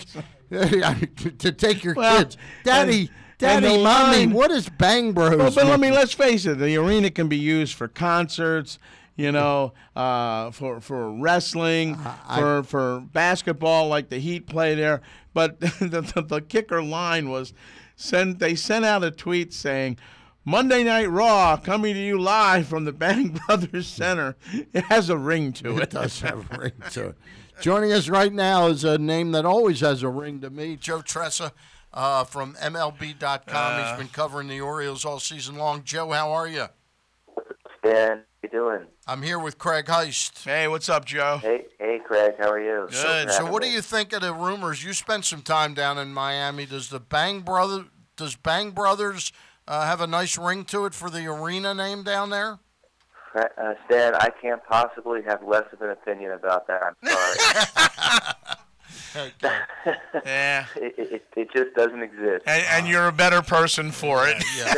to 1.38 1.52
take 1.52 1.84
your 1.84 1.94
Well, 1.94 2.18
kids. 2.18 2.36
Daddy, 2.64 3.00
and- 3.00 3.10
Daddy, 3.38 3.66
and 3.74 3.84
mommy, 3.84 4.18
line- 4.18 4.32
what 4.32 4.50
is 4.50 4.68
Bang 4.68 5.12
Bros? 5.12 5.36
Well, 5.36 5.50
but 5.50 5.66
let 5.66 5.80
mean, 5.80 5.92
me 5.92 5.96
let's 5.96 6.12
face 6.12 6.44
it. 6.44 6.58
The 6.58 6.76
arena 6.76 7.10
can 7.10 7.28
be 7.28 7.38
used 7.38 7.74
for 7.74 7.88
concerts. 7.88 8.78
You 9.16 9.32
know, 9.32 9.72
uh, 9.96 10.52
for 10.52 10.80
for 10.80 11.10
wrestling, 11.10 11.98
for 12.36 12.62
for 12.62 13.00
basketball, 13.00 13.88
like 13.88 14.10
the 14.10 14.18
Heat 14.18 14.46
play 14.46 14.76
there. 14.76 15.02
But 15.34 15.58
the, 15.60 16.12
the, 16.14 16.22
the 16.22 16.40
kicker 16.40 16.82
line 16.82 17.28
was, 17.28 17.52
send 17.96 18.38
they 18.38 18.54
sent 18.54 18.84
out 18.84 19.02
a 19.02 19.10
tweet 19.10 19.52
saying, 19.52 19.98
Monday 20.44 20.82
Night 20.82 21.10
Raw 21.10 21.56
coming 21.56 21.94
to 21.94 22.00
you 22.00 22.18
live 22.18 22.68
from 22.68 22.84
the 22.84 22.92
Bang 22.92 23.38
Brothers 23.46 23.86
Center. 23.86 24.36
It 24.72 24.84
has 24.84 25.10
a 25.10 25.18
ring 25.18 25.52
to 25.54 25.76
it. 25.78 25.82
It 25.82 25.90
does 25.90 26.20
have 26.20 26.50
a 26.52 26.58
ring 26.58 26.72
to 26.92 27.08
it. 27.08 27.18
Joining 27.60 27.92
us 27.92 28.08
right 28.08 28.32
now 28.32 28.68
is 28.68 28.84
a 28.84 28.98
name 28.98 29.32
that 29.32 29.44
always 29.44 29.80
has 29.80 30.02
a 30.02 30.08
ring 30.08 30.40
to 30.42 30.50
me, 30.50 30.76
Joe 30.76 31.00
Trezza 31.00 31.50
uh, 31.92 32.24
from 32.24 32.54
MLB.com. 32.54 33.38
Uh. 33.48 33.88
He's 33.88 33.98
been 33.98 34.08
covering 34.12 34.48
the 34.48 34.60
Orioles 34.60 35.04
all 35.04 35.18
season 35.18 35.56
long. 35.56 35.84
Joe, 35.84 36.10
how 36.10 36.32
are 36.32 36.48
you? 36.48 36.66
Stan, 37.78 38.18
how 38.18 38.24
you 38.42 38.48
doing? 38.48 38.86
I'm 39.06 39.22
here 39.22 39.38
with 39.38 39.58
Craig 39.58 39.86
Heist. 39.86 40.44
Hey, 40.44 40.68
what's 40.68 40.88
up, 40.88 41.04
Joe? 41.04 41.38
Hey, 41.40 41.64
hey, 41.78 42.00
Craig, 42.06 42.34
how 42.38 42.50
are 42.50 42.60
you? 42.60 42.88
So, 42.90 43.26
so 43.28 43.50
what 43.50 43.62
do 43.62 43.68
you 43.68 43.80
think 43.80 44.12
of 44.12 44.20
the 44.20 44.34
rumors? 44.34 44.84
You 44.84 44.92
spent 44.92 45.24
some 45.24 45.42
time 45.42 45.74
down 45.74 45.98
in 45.98 46.12
Miami. 46.12 46.66
Does 46.66 46.90
the 46.90 47.00
Bang 47.00 47.40
Brother, 47.40 47.86
does 48.16 48.36
Bang 48.36 48.72
Brothers 48.72 49.32
uh, 49.66 49.86
have 49.86 50.00
a 50.00 50.06
nice 50.06 50.36
ring 50.36 50.64
to 50.66 50.84
it 50.84 50.94
for 50.94 51.08
the 51.08 51.26
arena 51.26 51.72
name 51.74 52.02
down 52.02 52.30
there? 52.30 52.58
Uh, 53.34 53.74
Stan, 53.86 54.14
I 54.14 54.30
can't 54.42 54.62
possibly 54.64 55.20
have 55.26 55.42
less 55.42 55.64
of 55.72 55.80
an 55.82 55.90
opinion 55.90 56.32
about 56.32 56.66
that. 56.66 56.82
I'm 56.82 57.08
sorry. 57.08 58.56
yeah. 59.14 60.66
It, 60.76 60.94
it, 60.98 61.24
it 61.36 61.48
just 61.52 61.74
doesn't 61.74 62.02
exist. 62.02 62.44
And, 62.46 62.64
and 62.70 62.88
you're 62.88 63.08
a 63.08 63.12
better 63.12 63.42
person 63.42 63.90
for 63.90 64.26
it. 64.26 64.42
Yeah. 64.56 64.74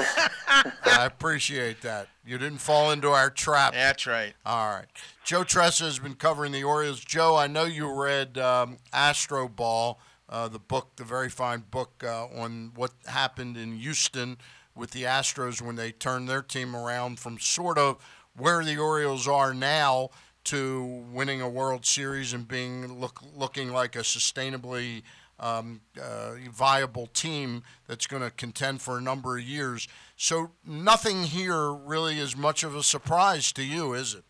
I 0.85 1.07
appreciate 1.07 1.83
that. 1.83 2.09
You 2.24 2.39
didn't 2.39 2.59
fall 2.59 2.91
into 2.91 3.09
our 3.09 3.31
trap. 3.31 3.72
That's 3.72 4.07
right. 4.07 4.35
All 4.45 4.74
right. 4.74 4.87
Joe 5.24 5.43
Trezza 5.43 5.83
has 5.83 5.99
been 5.99 6.14
covering 6.14 6.53
the 6.53 6.64
Orioles. 6.64 7.01
Joe, 7.01 7.37
I 7.37 7.47
know 7.47 7.64
you 7.64 7.93
read 7.93 8.39
um, 8.39 8.78
Astroball, 8.93 9.97
uh, 10.28 10.49
the 10.49 10.59
book, 10.59 10.97
the 10.97 11.05
very 11.05 11.28
fine 11.28 11.64
book 11.70 12.05
uh, 12.05 12.26
on 12.26 12.72
what 12.74 12.93
happened 13.07 13.57
in 13.57 13.78
Houston 13.78 14.39
with 14.74 14.93
the 14.93 15.03
Astros 15.03 15.61
when 15.61 15.76
they 15.76 15.93
turned 15.93 16.28
their 16.28 16.43
team 16.43 16.76
around 16.76 17.18
from 17.18 17.39
sort 17.39 17.78
of 17.78 17.97
where 18.37 18.64
the 18.64 18.78
Orioles 18.78 19.26
are 19.26 19.53
now 19.53 20.11
to 20.45 21.05
winning 21.12 21.41
a 21.41 21.49
World 21.49 21.84
Series 21.84 22.32
and 22.32 22.47
being 22.47 23.01
look, 23.01 23.20
looking 23.36 23.72
like 23.72 23.97
a 23.97 24.01
sustainably 24.01 25.03
um, 25.38 25.80
uh, 26.01 26.32
viable 26.51 27.07
team 27.07 27.62
that's 27.86 28.07
going 28.07 28.22
to 28.22 28.30
contend 28.30 28.82
for 28.82 28.99
a 28.99 29.01
number 29.01 29.38
of 29.38 29.45
years. 29.45 29.88
So 30.16 30.51
nothing 30.66 31.24
here 31.24 31.72
really 31.72 32.18
is 32.18 32.36
much 32.36 32.62
of 32.62 32.76
a 32.76 32.82
surprise 32.82 33.53
to 33.53 33.64
you, 33.64 33.95
is 33.95 34.14
it? 34.14 34.24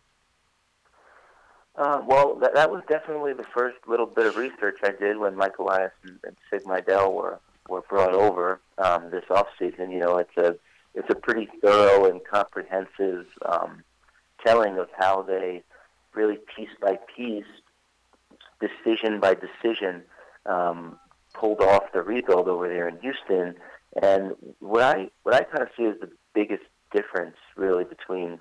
Uh, 1.75 2.01
well, 2.05 2.35
that, 2.35 2.53
that 2.53 2.69
was 2.69 2.83
definitely 2.87 3.33
the 3.33 3.45
first 3.55 3.77
little 3.87 4.05
bit 4.05 4.25
of 4.25 4.35
research 4.35 4.77
I 4.83 4.91
did 4.91 5.17
when 5.17 5.35
Mike 5.35 5.57
Elias 5.57 5.91
and, 6.03 6.19
and 6.25 6.35
Sig 6.49 6.63
Mejdal 6.63 7.13
were 7.13 7.39
were 7.69 7.81
brought 7.89 8.13
over 8.13 8.59
um, 8.77 9.09
this 9.11 9.23
off 9.29 9.47
season. 9.57 9.91
You 9.91 9.99
know, 9.99 10.17
it's 10.17 10.35
a 10.37 10.57
it's 10.93 11.09
a 11.09 11.15
pretty 11.15 11.47
thorough 11.61 12.05
and 12.05 12.21
comprehensive 12.23 13.25
um, 13.45 13.83
telling 14.45 14.77
of 14.77 14.89
how 14.97 15.21
they 15.21 15.63
really 16.15 16.37
piece 16.55 16.69
by 16.81 16.97
piece, 17.15 17.43
decision 18.59 19.19
by 19.19 19.35
decision, 19.35 20.03
um, 20.45 20.97
pulled 21.33 21.61
off 21.61 21.83
the 21.93 22.01
rebuild 22.01 22.47
over 22.47 22.67
there 22.67 22.87
in 22.87 22.99
Houston. 22.99 23.55
And 24.01 24.35
what 24.59 24.83
I 24.83 25.09
what 25.23 25.35
I 25.35 25.43
kind 25.43 25.63
of 25.63 25.69
see 25.77 25.85
as 25.85 25.99
the 25.99 26.09
biggest 26.33 26.63
difference, 26.93 27.37
really, 27.55 27.83
between 27.83 28.39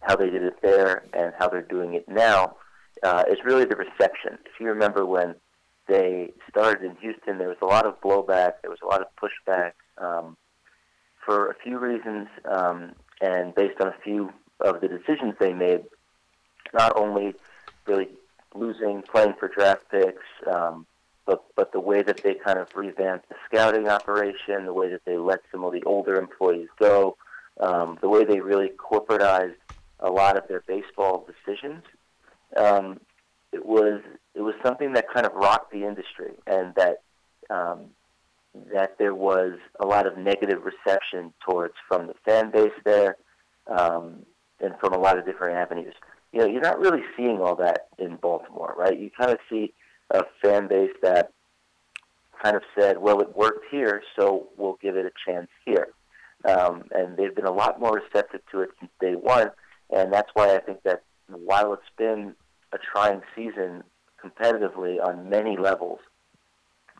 how 0.00 0.16
they 0.16 0.30
did 0.30 0.42
it 0.42 0.60
there 0.62 1.04
and 1.12 1.32
how 1.38 1.48
they're 1.48 1.62
doing 1.62 1.94
it 1.94 2.08
now, 2.08 2.56
uh, 3.02 3.24
is 3.28 3.38
really 3.44 3.64
the 3.64 3.76
reception. 3.76 4.38
If 4.44 4.60
you 4.60 4.68
remember 4.68 5.06
when 5.06 5.34
they 5.88 6.32
started 6.48 6.84
in 6.84 6.96
Houston, 6.96 7.38
there 7.38 7.48
was 7.48 7.58
a 7.62 7.66
lot 7.66 7.86
of 7.86 8.00
blowback, 8.00 8.54
there 8.62 8.70
was 8.70 8.80
a 8.82 8.86
lot 8.86 9.00
of 9.00 9.08
pushback 9.20 9.72
um, 9.98 10.36
for 11.24 11.50
a 11.50 11.54
few 11.62 11.78
reasons, 11.78 12.28
um, 12.50 12.92
and 13.20 13.54
based 13.54 13.80
on 13.80 13.88
a 13.88 13.94
few 14.02 14.32
of 14.60 14.80
the 14.80 14.88
decisions 14.88 15.34
they 15.38 15.52
made, 15.52 15.84
not 16.74 16.96
only 16.96 17.34
really 17.86 18.08
losing, 18.54 19.02
playing 19.02 19.34
for 19.38 19.48
draft 19.48 19.84
picks, 19.90 20.24
um, 20.52 20.86
but 21.26 21.44
but 21.56 21.72
the 21.72 21.80
way 21.80 22.02
that 22.02 22.22
they 22.22 22.34
kind 22.34 22.58
of 22.58 22.68
revamped 22.74 23.28
the 23.28 23.36
scouting 23.46 23.88
operation, 23.88 24.66
the 24.66 24.72
way 24.72 24.90
that 24.90 25.04
they 25.06 25.16
let 25.16 25.40
some 25.50 25.64
of 25.64 25.72
the 25.72 25.82
older 25.84 26.16
employees 26.16 26.68
go, 26.78 27.16
um, 27.60 27.98
the 28.00 28.08
way 28.08 28.24
they 28.24 28.40
really 28.40 28.70
corporatized 28.70 29.54
a 30.00 30.10
lot 30.10 30.36
of 30.36 30.46
their 30.48 30.62
baseball 30.66 31.26
decisions. 31.26 31.82
Um, 32.56 33.00
it 33.52 33.64
was 33.64 34.02
it 34.34 34.42
was 34.42 34.54
something 34.62 34.92
that 34.94 35.06
kind 35.12 35.26
of 35.26 35.32
rocked 35.34 35.72
the 35.72 35.84
industry, 35.84 36.32
and 36.46 36.74
that 36.74 37.02
um, 37.48 37.86
that 38.72 38.98
there 38.98 39.14
was 39.14 39.52
a 39.80 39.86
lot 39.86 40.06
of 40.06 40.18
negative 40.18 40.62
reception 40.64 41.32
towards 41.48 41.74
from 41.88 42.06
the 42.06 42.14
fan 42.24 42.50
base 42.50 42.72
there, 42.84 43.16
um, 43.66 44.26
and 44.60 44.74
from 44.78 44.92
a 44.92 44.98
lot 44.98 45.18
of 45.18 45.24
different 45.24 45.56
avenues. 45.56 45.94
You 46.34 46.40
know, 46.40 46.46
you're 46.46 46.60
not 46.60 46.80
really 46.80 47.02
seeing 47.16 47.40
all 47.40 47.54
that 47.56 47.88
in 47.98 48.16
Baltimore, 48.16 48.74
right? 48.76 48.98
You 48.98 49.10
kind 49.16 49.30
of 49.30 49.38
see 49.48 49.72
a 50.10 50.24
fan 50.42 50.66
base 50.66 50.90
that 51.00 51.32
kind 52.42 52.56
of 52.56 52.62
said, 52.78 52.98
"Well, 52.98 53.20
it 53.20 53.36
worked 53.36 53.66
here, 53.70 54.02
so 54.18 54.48
we'll 54.56 54.78
give 54.82 54.96
it 54.96 55.06
a 55.06 55.12
chance 55.30 55.48
here," 55.64 55.88
um, 56.44 56.84
and 56.90 57.16
they've 57.16 57.34
been 57.34 57.46
a 57.46 57.52
lot 57.52 57.78
more 57.78 57.92
receptive 57.92 58.40
to 58.50 58.62
it 58.62 58.70
since 58.80 58.90
day 59.00 59.14
one, 59.14 59.52
and 59.90 60.12
that's 60.12 60.30
why 60.34 60.54
I 60.56 60.58
think 60.58 60.82
that 60.82 61.04
while 61.28 61.72
it's 61.72 61.82
been 61.96 62.34
a 62.72 62.78
trying 62.78 63.22
season 63.36 63.84
competitively 64.22 65.00
on 65.04 65.28
many 65.30 65.56
levels 65.56 66.00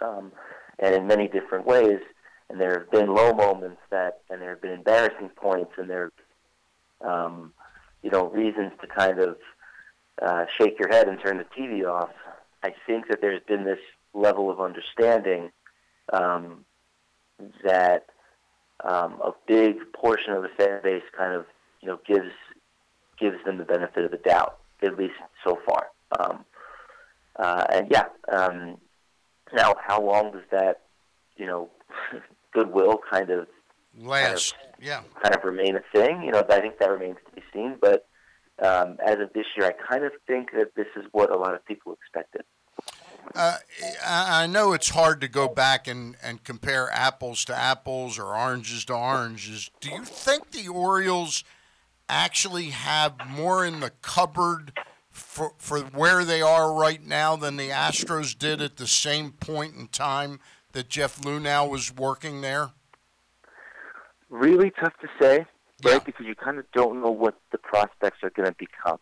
um, 0.01 0.33
and 0.79 0.95
in 0.95 1.07
many 1.07 1.29
different 1.29 1.67
ways. 1.67 2.01
And 2.51 2.61
there 2.61 2.79
have 2.79 2.91
been 2.91 3.15
low 3.15 3.33
moments 3.33 3.81
that, 3.91 4.21
and 4.29 4.41
there 4.41 4.51
have 4.51 4.61
been 4.61 4.73
embarrassing 4.73 5.31
points, 5.35 5.73
and 5.79 5.89
there, 5.89 6.13
um, 7.01 7.53
you 8.05 8.11
know, 8.11 8.29
reasons 8.29 8.71
to 8.83 8.87
kind 8.87 9.19
of 9.19 9.37
uh, 10.21 10.45
shake 10.59 10.79
your 10.79 10.91
head 10.91 11.09
and 11.09 11.19
turn 11.19 11.39
the 11.39 11.45
TV 11.59 11.89
off. 11.89 12.11
I 12.63 12.75
think 12.87 13.09
that 13.09 13.23
there's 13.23 13.41
been 13.49 13.65
this 13.65 13.79
level 14.13 14.51
of 14.51 14.61
understanding 14.61 15.51
um, 16.13 16.67
that 17.65 18.05
um, 18.85 19.21
a 19.25 19.33
big 19.47 19.77
portion 19.95 20.35
of 20.35 20.43
the 20.43 20.51
fan 20.59 20.81
base 20.83 21.03
kind 21.17 21.35
of, 21.35 21.47
you 21.81 21.89
know, 21.89 21.99
gives 22.07 22.31
gives 23.19 23.43
them 23.45 23.57
the 23.57 23.65
benefit 23.65 24.05
of 24.05 24.11
the 24.11 24.19
doubt, 24.19 24.59
at 24.83 24.99
least 24.99 25.15
so 25.43 25.59
far. 25.67 25.87
Um, 26.19 26.45
uh, 27.37 27.65
and 27.73 27.89
yeah, 27.91 28.07
um, 28.31 28.77
now 29.53 29.75
how 29.83 30.03
long 30.03 30.33
does 30.33 30.43
that, 30.51 30.83
you 31.37 31.47
know, 31.47 31.71
goodwill 32.53 33.01
kind 33.11 33.31
of 33.31 33.47
Last, 33.97 34.57
yeah. 34.81 35.03
kind 35.23 35.35
of 35.35 35.45
remain 35.45 35.77
a 35.77 35.83
thing? 35.93 36.23
You 36.23 36.33
know, 36.33 36.45
I 36.49 36.61
think 36.61 36.79
that 36.79 36.91
remains 36.91 37.17
to 37.27 37.35
be 37.35 37.43
seen. 37.53 37.77
But 37.81 38.07
um, 38.63 38.99
as 39.05 39.19
of 39.21 39.33
this 39.33 39.47
year, 39.57 39.69
I 39.69 39.93
kind 39.93 40.05
of 40.05 40.13
think 40.27 40.53
that 40.53 40.75
this 40.77 40.87
is 40.97 41.05
what 41.13 41.31
a 41.31 41.37
lot 41.37 41.55
of 41.55 41.65
people 41.65 41.93
expected. 41.93 42.43
Uh, 43.35 43.57
I 44.05 44.45
I 44.45 44.47
know 44.47 44.73
it's 44.73 44.91
hard 44.91 45.21
to 45.23 45.29
go 45.29 45.49
back 45.49 45.89
and, 45.89 46.17
and 46.23 46.45
compare 46.45 46.91
apples 46.93 47.45
to 47.47 47.57
apples 47.57 48.19
or 48.19 48.37
oranges 48.37 48.85
to 48.87 48.95
oranges. 48.95 49.71
Do 49.81 49.91
you 49.91 50.05
think 50.05 50.51
the 50.51 50.69
Orioles 50.69 51.43
actually 52.09 52.67
have 52.67 53.15
more 53.29 53.65
in 53.65 53.81
the 53.81 53.91
cupboard 54.03 54.73
for, 55.11 55.53
for 55.59 55.81
where 55.81 56.25
they 56.25 56.43
are 56.43 56.73
right 56.73 57.05
now 57.05 57.37
than 57.37 57.57
the 57.57 57.71
Astros 57.71 58.37
did 58.37 58.61
at 58.61 58.77
the 58.77 58.87
same 58.87 59.33
point 59.33 59.75
in 59.75 59.89
time 59.89 60.41
that 60.73 60.89
Jeff 60.89 61.21
Luhnow 61.21 61.69
was 61.69 61.95
working 61.95 62.41
there? 62.41 62.71
Really 64.35 64.71
tough 64.71 64.95
to 65.01 65.09
say, 65.21 65.47
right? 65.85 66.05
Because 66.05 66.27
you 66.27 66.35
kind 66.35 66.59
of 66.59 66.65
don't 66.73 67.01
know 67.01 67.11
what 67.11 67.37
the 67.53 67.59
prospects 67.59 68.19
are 68.23 68.31
going 68.31 68.49
to 68.49 68.57
become. 68.59 68.99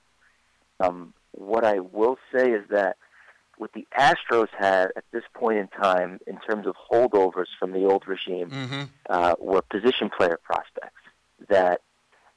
Um, 0.79 1.15
what 1.33 1.65
I 1.65 1.79
will 1.79 2.19
say 2.35 2.51
is 2.51 2.65
that 2.71 2.97
what 3.57 3.73
the 3.73 3.87
Astros 3.99 4.49
had 4.59 4.89
at 4.97 5.05
this 5.13 5.23
point 5.35 5.59
in 5.59 5.69
time, 5.69 6.19
in 6.27 6.39
terms 6.41 6.67
of 6.67 6.75
holdovers 6.91 7.47
from 7.59 7.73
the 7.73 7.85
old 7.87 8.07
regime, 8.07 8.51
Mm-hmm. 8.51 8.83
uh, 9.09 9.35
were 9.39 9.63
position 9.63 10.11
player 10.17 10.39
prospects 10.43 11.03
that 11.49 11.81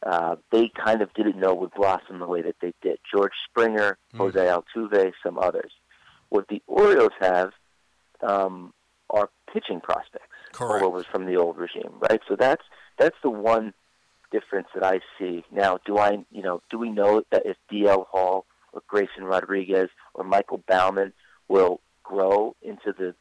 uh, 0.05 0.35
they 0.51 0.69
kind 0.85 1.01
of 1.01 1.13
didn't 1.15 1.37
know 1.37 1.53
would 1.53 1.73
blossom 1.73 2.19
the 2.19 2.27
way 2.27 2.41
that 2.43 2.55
they 2.61 2.73
did. 2.81 2.99
George 3.11 3.33
Springer, 3.49 3.97
Jose 4.15 4.39
Altuve, 4.39 5.11
some 5.23 5.37
others. 5.37 5.71
What 6.29 6.47
the 6.47 6.61
Orioles 6.67 7.11
have 7.19 7.51
um, 8.21 8.73
are 9.09 9.29
pitching 9.51 9.81
prospects, 9.81 10.27
Correct. 10.55 11.09
from 11.11 11.25
the 11.25 11.37
old 11.37 11.57
regime, 11.57 11.93
right? 11.99 12.21
So 12.27 12.35
that's 12.35 12.63
that's 12.97 13.15
the 13.23 13.29
one 13.29 13.73
difference 14.31 14.67
that 14.73 14.83
I 14.83 14.99
see. 15.19 15.43
Now, 15.51 15.79
do 15.85 15.97
I, 15.97 16.25
you 16.31 16.41
know, 16.41 16.61
do 16.69 16.77
we 16.77 16.89
know 16.89 17.23
that 17.31 17.45
if 17.45 17.57
DL 17.71 18.05
Hall 18.07 18.45
or 18.73 18.81
Grayson 18.87 19.23
Rodriguez 19.23 19.89
or 20.13 20.23
Michael 20.23 20.63
Baumann 20.67 21.13
will 21.47 21.79
grow 22.03 22.55
into 22.61 22.93
the 22.97 23.15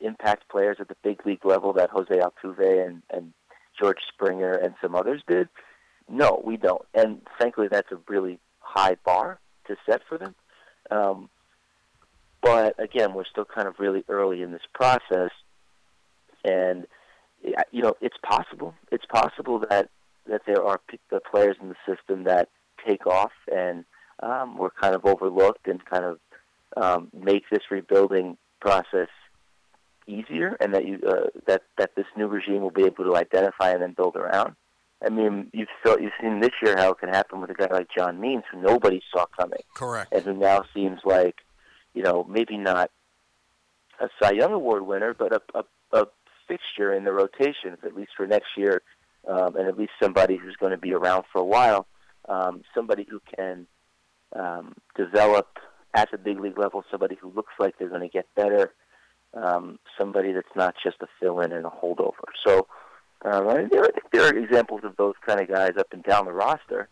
impact 0.00 0.48
players 0.48 0.76
at 0.80 0.88
the 0.88 0.96
big 1.02 1.24
league 1.24 1.44
level 1.44 1.72
that 1.74 1.90
Jose 1.90 2.14
Altuve 2.14 2.86
and, 2.86 3.02
and 3.10 3.32
George 3.78 3.98
Springer 4.12 4.52
and 4.52 4.74
some 4.80 4.94
others 4.94 5.22
did? 5.26 5.48
No, 6.08 6.42
we 6.44 6.56
don't. 6.56 6.84
And 6.94 7.22
frankly, 7.38 7.68
that's 7.70 7.90
a 7.92 7.98
really 8.08 8.38
high 8.60 8.96
bar 9.04 9.38
to 9.66 9.76
set 9.86 10.02
for 10.08 10.18
them. 10.18 10.34
Um, 10.90 11.28
but 12.42 12.78
again, 12.78 13.14
we're 13.14 13.24
still 13.24 13.46
kind 13.46 13.66
of 13.66 13.78
really 13.78 14.04
early 14.08 14.42
in 14.42 14.52
this 14.52 14.66
process, 14.74 15.30
and 16.44 16.86
you 17.72 17.82
know, 17.82 17.94
it's 18.00 18.16
possible. 18.22 18.74
It's 18.90 19.04
possible 19.06 19.64
that 19.70 19.88
that 20.26 20.42
there 20.46 20.64
are 20.64 20.80
the 21.10 21.20
players 21.30 21.56
in 21.60 21.68
the 21.68 21.76
system 21.86 22.24
that 22.24 22.48
take 22.86 23.06
off 23.06 23.32
and 23.54 23.84
um, 24.22 24.56
were 24.56 24.72
kind 24.80 24.94
of 24.94 25.04
overlooked 25.04 25.66
and 25.66 25.84
kind 25.84 26.04
of 26.04 26.18
um, 26.76 27.08
make 27.12 27.44
this 27.50 27.62
rebuilding 27.70 28.36
process 28.60 29.08
easier, 30.06 30.56
and 30.60 30.74
that 30.74 30.86
you 30.86 31.00
uh, 31.06 31.28
that 31.46 31.62
that 31.78 31.94
this 31.96 32.06
new 32.16 32.26
regime 32.26 32.62
will 32.62 32.70
be 32.70 32.84
able 32.84 33.04
to 33.04 33.16
identify 33.16 33.70
and 33.70 33.82
then 33.82 33.94
build 33.94 34.16
around. 34.16 34.54
I 35.04 35.10
mean, 35.10 35.50
you've 35.52 35.68
you've 35.84 36.12
seen 36.20 36.40
this 36.40 36.52
year 36.62 36.76
how 36.76 36.92
it 36.92 36.98
can 36.98 37.10
happen 37.10 37.40
with 37.40 37.50
a 37.50 37.54
guy 37.54 37.68
like 37.70 37.88
John 37.96 38.20
Means, 38.20 38.44
who 38.50 38.60
nobody 38.60 39.02
saw 39.12 39.26
coming, 39.38 39.60
Correct. 39.74 40.12
and 40.12 40.22
who 40.24 40.32
now 40.32 40.64
seems 40.72 41.00
like, 41.04 41.36
you 41.92 42.02
know, 42.02 42.24
maybe 42.28 42.56
not 42.56 42.90
a 44.00 44.08
Cy 44.20 44.32
Young 44.32 44.52
Award 44.52 44.86
winner, 44.86 45.14
but 45.14 45.32
a, 45.32 45.42
a, 45.54 45.64
a 46.00 46.06
fixture 46.46 46.92
in 46.92 47.04
the 47.04 47.12
rotations, 47.12 47.78
at 47.84 47.94
least 47.94 48.12
for 48.16 48.26
next 48.26 48.48
year, 48.56 48.82
um, 49.28 49.56
and 49.56 49.66
at 49.68 49.78
least 49.78 49.92
somebody 50.02 50.36
who's 50.36 50.56
going 50.56 50.72
to 50.72 50.78
be 50.78 50.92
around 50.92 51.24
for 51.32 51.40
a 51.40 51.44
while. 51.44 51.86
um, 52.28 52.62
somebody 52.74 53.06
who 53.08 53.20
can 53.36 53.66
um, 54.34 54.74
develop 54.96 55.58
at 55.94 56.10
the 56.10 56.18
big 56.18 56.40
league 56.40 56.58
level, 56.58 56.84
somebody 56.90 57.16
who 57.20 57.30
looks 57.34 57.52
like 57.58 57.78
they're 57.78 57.88
going 57.88 58.00
to 58.00 58.08
get 58.08 58.26
better, 58.34 58.72
um, 59.34 59.78
somebody 59.98 60.32
that's 60.32 60.46
not 60.56 60.74
just 60.82 60.96
a 61.02 61.06
fill-in 61.20 61.52
and 61.52 61.66
a 61.66 61.70
holdover. 61.70 62.24
So 62.46 62.66
um, 63.24 63.48
I 63.48 63.58
mean, 63.58 63.68
there, 63.70 63.84
are, 63.84 63.92
there 64.12 64.22
are 64.22 64.36
examples 64.36 64.82
of 64.84 64.96
those 64.96 65.14
kind 65.26 65.40
of 65.40 65.48
guys 65.48 65.72
up 65.78 65.88
and 65.92 66.02
down 66.02 66.26
the 66.26 66.32
roster. 66.32 66.88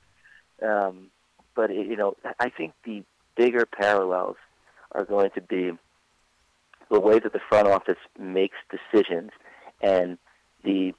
Um, 0.63 1.11
but 1.55 1.71
it, 1.71 1.87
you 1.87 1.97
know, 1.97 2.15
I 2.39 2.51
think 2.51 2.73
the 2.85 3.03
bigger 3.37 3.67
parallels 3.67 4.37
are 4.93 5.05
going 5.05 5.31
to 5.35 5.41
be 5.41 5.73
the 6.93 7.01
way 7.01 7.19
that 7.19 7.33
the 7.33 7.41
front 7.49 7.67
office 7.67 7.99
makes 8.19 8.57
decisions 8.71 9.31
and 9.81 10.19
the 10.63 10.95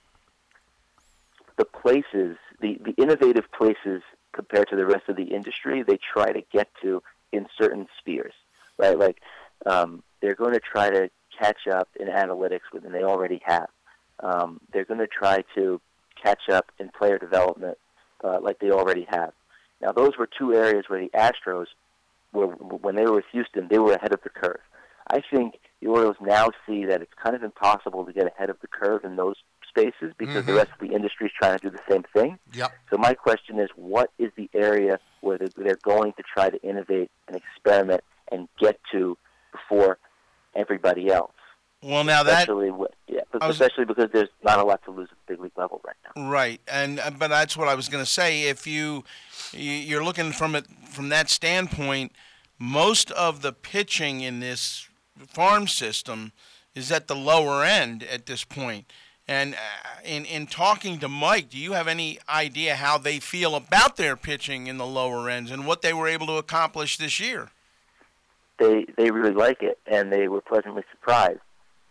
the 1.56 1.66
places, 1.66 2.36
the, 2.62 2.80
the 2.84 2.96
innovative 2.98 3.46
places 3.56 4.02
compared 4.32 4.68
to 4.70 4.76
the 4.76 4.88
rest 4.88 5.04
of 5.08 5.16
the 5.16 5.26
industry 5.26 5.84
they 5.84 6.00
try 6.12 6.32
to 6.32 6.42
get 6.52 6.68
to 6.82 7.04
in 7.32 7.46
certain 7.62 7.88
spheres, 8.00 8.34
right? 8.80 8.98
Like 8.98 9.22
um, 9.68 10.02
they're 10.20 10.34
going 10.34 10.54
to 10.54 10.60
try 10.60 10.90
to 10.90 11.12
catch 11.40 11.68
up 11.72 11.90
in 12.00 12.08
analytics 12.08 12.62
than 12.74 12.92
they 12.92 13.04
already 13.04 13.40
have. 13.46 13.68
Um, 14.20 14.60
they're 14.72 14.86
going 14.86 15.00
to 15.00 15.08
try 15.08 15.44
to 15.54 15.80
catch 16.22 16.50
up 16.52 16.72
in 16.80 16.90
player 16.90 17.20
development 17.20 17.78
uh, 18.24 18.40
like 18.42 18.58
they 18.58 18.72
already 18.72 19.06
have. 19.10 19.34
Now, 19.80 19.92
those 19.92 20.18
were 20.18 20.28
two 20.28 20.54
areas 20.54 20.86
where 20.88 21.02
the 21.02 21.12
Astros 21.16 21.68
were, 22.32 22.48
when 22.48 22.96
they 22.96 23.04
were 23.04 23.16
with 23.18 23.26
Houston, 23.32 23.68
they 23.70 23.78
were 23.78 23.94
ahead 23.94 24.14
of 24.14 24.22
the 24.24 24.30
curve. 24.30 24.62
I 25.10 25.22
think 25.32 25.56
the 25.82 25.88
Orioles 25.88 26.16
now 26.22 26.50
see 26.66 26.86
that 26.86 27.02
it's 27.02 27.12
kind 27.22 27.36
of 27.36 27.44
impossible 27.44 28.06
to 28.06 28.14
get 28.14 28.26
ahead 28.28 28.50
of 28.50 28.58
the 28.62 28.68
curve 28.68 29.04
in 29.04 29.16
those 29.18 29.36
spaces 29.68 30.14
because 30.18 30.44
Mhm. 30.44 30.48
the 30.48 30.54
rest 30.54 30.70
of 30.72 30.80
the 30.88 30.94
industry 30.96 31.28
is 31.28 31.34
trying 31.38 31.58
to 31.58 31.70
do 31.70 31.76
the 31.76 31.82
same 31.90 32.04
thing. 32.14 32.40
Yep. 32.54 32.72
So 32.92 32.98
my 32.98 33.14
question 33.14 33.60
is, 33.60 33.70
what 33.76 34.12
is 34.20 34.32
the 34.38 34.50
area 34.54 35.00
where 35.22 35.38
they're, 35.38 35.76
going 35.84 36.14
to 36.14 36.24
try 36.24 36.50
to 36.50 36.62
innovate 36.62 37.10
and 37.28 37.36
experiment 37.36 38.04
and 38.32 38.48
get 38.60 38.80
to 38.92 39.18
before 39.52 39.98
everybody 40.56 41.10
else? 41.12 41.32
Well, 41.82 42.04
now 42.06 42.24
that 42.24 42.44
especially 42.44 42.68
wi- 42.70 42.88
yeah, 43.08 43.22
was- 43.34 43.60
especially 43.60 43.84
because 43.86 44.10
there's 44.14 44.30
not 44.44 44.60
a 44.60 44.64
lot 44.64 44.82
to 44.86 44.92
lose 44.92 45.10
at 45.12 45.18
the 45.28 45.34
big 45.34 45.42
league 45.42 45.58
level 45.58 45.82
right 45.86 45.98
now. 46.16 46.30
Right, 46.30 46.62
and 46.68 47.00
uh, 47.00 47.10
but 47.12 47.28
that's 47.28 47.58
what 47.58 47.68
I 47.68 47.76
was 47.76 47.90
going 47.90 48.04
to 48.04 48.10
say. 48.10 48.44
If 48.44 48.66
you 48.66 49.04
you- 49.52 49.60
you're 49.72 50.04
looking 50.04 50.32
from 50.32 50.56
it 50.56 50.66
from 50.90 51.10
that 51.10 51.30
standpoint, 51.30 52.14
most 52.58 53.12
of 53.12 53.42
the 53.42 53.52
pitching 53.52 54.22
in 54.22 54.40
this 54.40 54.88
farm 55.28 55.68
system 55.68 56.32
is 56.76 56.92
at 56.92 57.08
the 57.08 57.16
lower 57.16 57.64
end 57.64 58.04
at 58.04 58.26
this 58.26 58.44
point. 58.44 58.92
And 59.28 59.54
uh, 59.54 59.58
in 60.04 60.26
in 60.26 60.48
talking 60.48 61.00
to 61.00 61.08
Mike, 61.08 61.50
do 61.50 61.58
you 61.58 61.74
have 61.74 61.88
any 61.88 62.20
idea 62.28 62.76
how 62.76 62.98
they 62.98 63.20
feel 63.20 63.56
about 63.56 63.96
their 63.96 64.18
pitching 64.18 64.68
in 64.68 64.78
the 64.78 64.86
lower 64.86 65.30
ends 65.30 65.50
and 65.50 65.66
what 65.66 65.82
they 65.82 65.94
were 65.94 66.08
able 66.08 66.28
to 66.28 66.34
accomplish 66.34 66.98
this 66.98 67.20
year? 67.20 67.50
They 68.60 68.86
they 68.98 69.12
really 69.12 69.34
like 69.34 69.64
it, 69.64 69.80
and 69.88 70.12
they 70.12 70.28
were 70.28 70.42
pleasantly 70.42 70.84
surprised. 70.92 71.40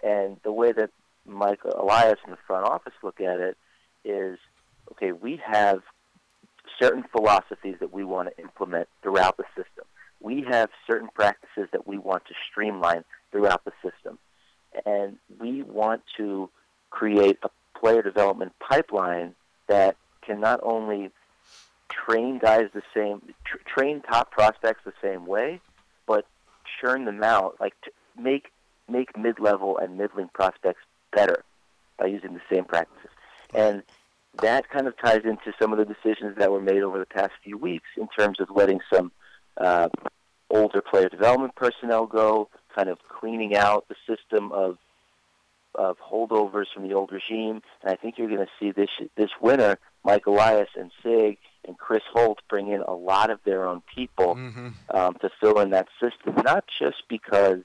And 0.02 0.36
the 0.42 0.52
way 0.52 0.72
that 0.72 0.90
Mike 1.24 1.60
Elias 1.64 2.18
and 2.24 2.32
the 2.32 2.38
front 2.46 2.66
office 2.66 2.92
look 3.02 3.20
at 3.20 3.40
it 3.40 3.56
is, 4.04 4.38
okay, 4.90 5.12
we 5.12 5.40
have 5.44 5.80
certain 6.78 7.04
philosophies 7.12 7.76
that 7.80 7.92
we 7.92 8.04
want 8.04 8.28
to 8.28 8.42
implement 8.42 8.88
throughout 9.02 9.36
the 9.36 9.44
system. 9.56 9.84
We 10.22 10.42
have 10.48 10.70
certain 10.86 11.08
practices 11.14 11.68
that 11.72 11.86
we 11.86 11.98
want 11.98 12.24
to 12.26 12.34
streamline 12.50 13.04
throughout 13.30 13.64
the 13.64 13.72
system. 13.82 14.18
And 14.86 15.18
we 15.38 15.62
want 15.62 16.02
to 16.16 16.48
create 16.90 17.38
a 17.42 17.50
player 17.78 18.02
development 18.02 18.52
pipeline 18.60 19.34
that 19.68 19.96
can 20.24 20.40
not 20.40 20.60
only 20.62 21.10
train 21.90 22.38
guys 22.38 22.68
the 22.72 22.82
same, 22.94 23.20
tr- 23.44 23.58
train 23.66 24.00
top 24.00 24.30
prospects 24.30 24.80
the 24.84 24.92
same 25.02 25.26
way, 25.26 25.60
but 26.06 26.26
churn 26.80 27.04
them 27.04 27.22
out, 27.22 27.56
like 27.60 27.74
make 28.18 28.50
make 28.88 29.16
mid-level 29.16 29.78
and 29.78 29.96
middling 29.96 30.28
prospects 30.34 30.80
better 31.14 31.44
by 31.98 32.06
using 32.06 32.34
the 32.34 32.40
same 32.50 32.64
practices. 32.64 33.10
And 33.54 33.82
that 34.40 34.68
kind 34.70 34.86
of 34.86 34.96
ties 34.98 35.22
into 35.24 35.52
some 35.60 35.72
of 35.72 35.78
the 35.78 35.84
decisions 35.84 36.36
that 36.38 36.50
were 36.50 36.60
made 36.60 36.82
over 36.82 36.98
the 36.98 37.06
past 37.06 37.32
few 37.44 37.58
weeks 37.58 37.88
in 37.96 38.08
terms 38.18 38.40
of 38.40 38.48
letting 38.54 38.80
some 38.92 39.12
uh, 39.56 39.88
older 40.50 40.82
player 40.82 41.08
development 41.08 41.54
personnel 41.54 42.06
go, 42.06 42.48
kind 42.74 42.88
of 42.88 42.98
cleaning 43.08 43.54
out 43.56 43.86
the 43.88 43.96
system 44.06 44.52
of 44.52 44.78
of 45.74 45.96
holdovers 45.98 46.66
from 46.74 46.86
the 46.86 46.94
old 46.94 47.10
regime. 47.10 47.62
And 47.82 47.90
I 47.90 47.96
think 47.96 48.18
you're 48.18 48.28
going 48.28 48.40
to 48.40 48.52
see 48.60 48.72
this 48.72 48.90
this 49.16 49.30
winter, 49.40 49.78
Mike 50.04 50.26
Elias 50.26 50.68
and 50.76 50.90
Sig 51.02 51.38
and 51.66 51.78
Chris 51.78 52.02
Holt 52.12 52.40
bring 52.48 52.68
in 52.68 52.82
a 52.82 52.92
lot 52.92 53.30
of 53.30 53.40
their 53.44 53.66
own 53.66 53.82
people 53.94 54.32
um, 54.90 55.14
to 55.20 55.30
fill 55.40 55.60
in 55.60 55.70
that 55.70 55.88
system, 56.00 56.42
not 56.44 56.64
just 56.78 57.02
because 57.08 57.58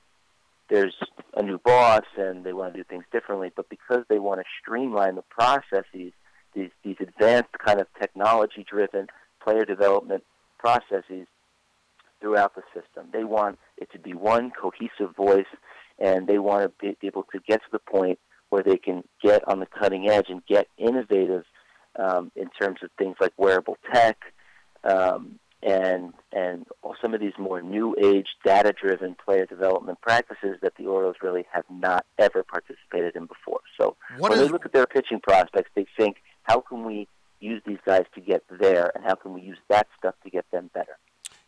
there's 0.69 0.95
a 1.35 1.41
new 1.41 1.57
boss 1.57 2.03
and 2.17 2.43
they 2.43 2.53
want 2.53 2.73
to 2.73 2.79
do 2.79 2.83
things 2.83 3.05
differently, 3.11 3.51
but 3.55 3.69
because 3.69 4.03
they 4.09 4.19
want 4.19 4.39
to 4.39 4.45
streamline 4.61 5.15
the 5.15 5.23
processes, 5.23 6.13
these 6.53 6.69
these 6.83 6.97
advanced 6.99 7.51
kind 7.63 7.79
of 7.81 7.87
technology 7.99 8.65
driven 8.69 9.07
player 9.43 9.65
development 9.65 10.23
processes 10.59 11.27
throughout 12.19 12.55
the 12.55 12.63
system. 12.73 13.09
They 13.11 13.23
want 13.23 13.59
it 13.77 13.91
to 13.91 13.99
be 13.99 14.13
one 14.13 14.51
cohesive 14.51 15.15
voice 15.15 15.45
and 15.99 16.27
they 16.27 16.39
want 16.39 16.63
to 16.79 16.95
be 16.95 17.07
able 17.07 17.23
to 17.31 17.39
get 17.47 17.61
to 17.61 17.69
the 17.71 17.79
point 17.79 18.19
where 18.49 18.63
they 18.63 18.77
can 18.77 19.03
get 19.21 19.47
on 19.47 19.59
the 19.59 19.65
cutting 19.65 20.09
edge 20.09 20.27
and 20.29 20.45
get 20.45 20.67
innovative 20.77 21.43
um, 21.97 22.31
in 22.35 22.49
terms 22.49 22.79
of 22.83 22.89
things 22.97 23.15
like 23.19 23.33
wearable 23.37 23.77
tech 23.93 24.17
um, 24.83 25.39
and 25.63 26.13
and 26.31 26.65
some 27.01 27.13
of 27.13 27.19
these 27.19 27.33
more 27.37 27.61
new 27.61 27.95
age 28.01 28.27
data 28.45 28.71
driven 28.79 29.15
player 29.25 29.45
development 29.45 29.99
practices 30.01 30.57
that 30.61 30.73
the 30.77 30.85
Orioles 30.85 31.15
really 31.21 31.45
have 31.51 31.65
not 31.69 32.05
ever 32.19 32.43
participated 32.43 33.15
in 33.15 33.25
before. 33.25 33.59
So 33.79 33.95
What 34.17 34.29
when 34.31 34.39
is- 34.39 34.45
they 34.45 34.51
look 34.51 34.65
at 34.65 34.73
their 34.73 34.85
pitching 34.85 35.19
prospects, 35.19 35.71
they 35.75 35.87
think, 35.97 36.17
how 36.43 36.61
can 36.61 36.85
we 36.85 37.07
use 37.39 37.61
these 37.65 37.79
guys 37.85 38.05
to 38.15 38.21
get 38.21 38.43
there, 38.49 38.91
and 38.95 39.03
how 39.03 39.15
can 39.15 39.33
we 39.33 39.41
use 39.41 39.57
that 39.69 39.87
stuff 39.97 40.15
to 40.23 40.29
get 40.29 40.49
them 40.51 40.69
better? 40.73 40.97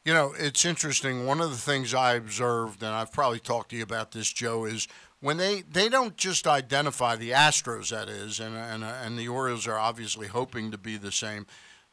You 0.05 0.13
know, 0.13 0.33
it's 0.37 0.65
interesting. 0.65 1.25
One 1.25 1.41
of 1.41 1.51
the 1.51 1.57
things 1.57 1.93
I 1.93 2.15
observed, 2.15 2.81
and 2.81 2.93
I've 2.93 3.11
probably 3.11 3.39
talked 3.39 3.69
to 3.71 3.75
you 3.75 3.83
about 3.83 4.11
this, 4.11 4.31
Joe, 4.31 4.65
is 4.65 4.87
when 5.19 5.37
they, 5.37 5.61
they 5.61 5.89
don't 5.89 6.15
just 6.15 6.47
identify 6.47 7.15
the 7.15 7.31
Astros, 7.31 7.89
that 7.89 8.07
is, 8.07 8.39
and, 8.39 8.55
and, 8.55 8.83
and 8.83 9.19
the 9.19 9.27
Orioles 9.27 9.67
are 9.67 9.77
obviously 9.77 10.27
hoping 10.27 10.71
to 10.71 10.77
be 10.77 10.97
the 10.97 11.11
same. 11.11 11.45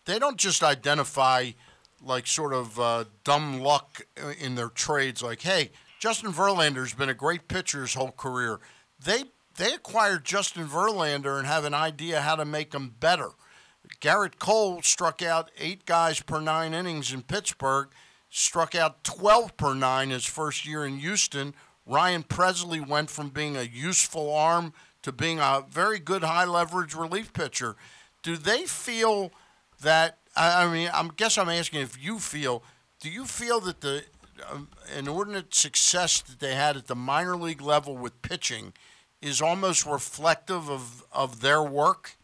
They 0.04 0.18
don't 0.18 0.38
just 0.38 0.62
identify 0.62 1.50
like 2.02 2.26
sort 2.26 2.52
of 2.52 2.78
uh, 2.78 3.04
dumb 3.24 3.60
luck 3.60 4.06
in 4.40 4.54
their 4.54 4.68
trades, 4.68 5.22
like, 5.22 5.42
hey, 5.42 5.70
Justin 5.98 6.32
Verlander's 6.32 6.94
been 6.94 7.08
a 7.08 7.14
great 7.14 7.48
pitcher 7.48 7.82
his 7.82 7.94
whole 7.94 8.12
career. 8.12 8.60
They 9.02 9.24
they 9.56 9.72
acquired 9.72 10.24
Justin 10.24 10.66
Verlander 10.66 11.38
and 11.38 11.46
have 11.46 11.64
an 11.64 11.72
idea 11.72 12.20
how 12.20 12.36
to 12.36 12.44
make 12.44 12.74
him 12.74 12.94
better. 13.00 13.30
Gerrit 14.00 14.38
Cole 14.38 14.82
struck 14.82 15.22
out 15.22 15.50
eight 15.58 15.86
guys 15.86 16.20
per 16.20 16.40
nine 16.40 16.74
innings 16.74 17.12
in 17.12 17.22
Pittsburgh, 17.22 17.88
struck 18.30 18.74
out 18.74 19.04
12 19.04 19.56
per 19.56 19.74
nine 19.74 20.10
his 20.10 20.26
first 20.26 20.66
year 20.66 20.84
in 20.84 20.98
Houston. 20.98 21.54
Ryan 21.86 22.24
Pressly 22.24 22.86
went 22.86 23.10
from 23.10 23.28
being 23.28 23.56
a 23.56 23.62
useful 23.62 24.34
arm 24.34 24.72
to 25.02 25.12
being 25.12 25.38
a 25.38 25.64
very 25.70 25.98
good 25.98 26.24
high 26.24 26.44
leverage 26.44 26.94
relief 26.94 27.32
pitcher. 27.32 27.76
Do 28.22 28.36
they 28.36 28.64
feel 28.64 29.30
that? 29.82 30.18
I 30.36 30.70
mean, 30.70 30.90
I 30.92 31.08
guess 31.16 31.38
I'm 31.38 31.48
asking 31.48 31.80
if 31.80 32.02
you 32.02 32.18
feel. 32.18 32.62
Do 33.00 33.08
you 33.08 33.24
feel 33.24 33.60
that 33.60 33.80
the 33.82 34.04
um, 34.50 34.68
inordinate 34.96 35.54
success 35.54 36.20
that 36.22 36.40
they 36.40 36.54
had 36.54 36.76
at 36.76 36.88
the 36.88 36.96
minor 36.96 37.36
league 37.36 37.60
level 37.60 37.96
with 37.96 38.20
pitching 38.22 38.72
is 39.22 39.40
almost 39.40 39.86
reflective 39.86 40.68
of, 40.68 41.04
of 41.12 41.40
their 41.40 41.62
work? 41.62 42.15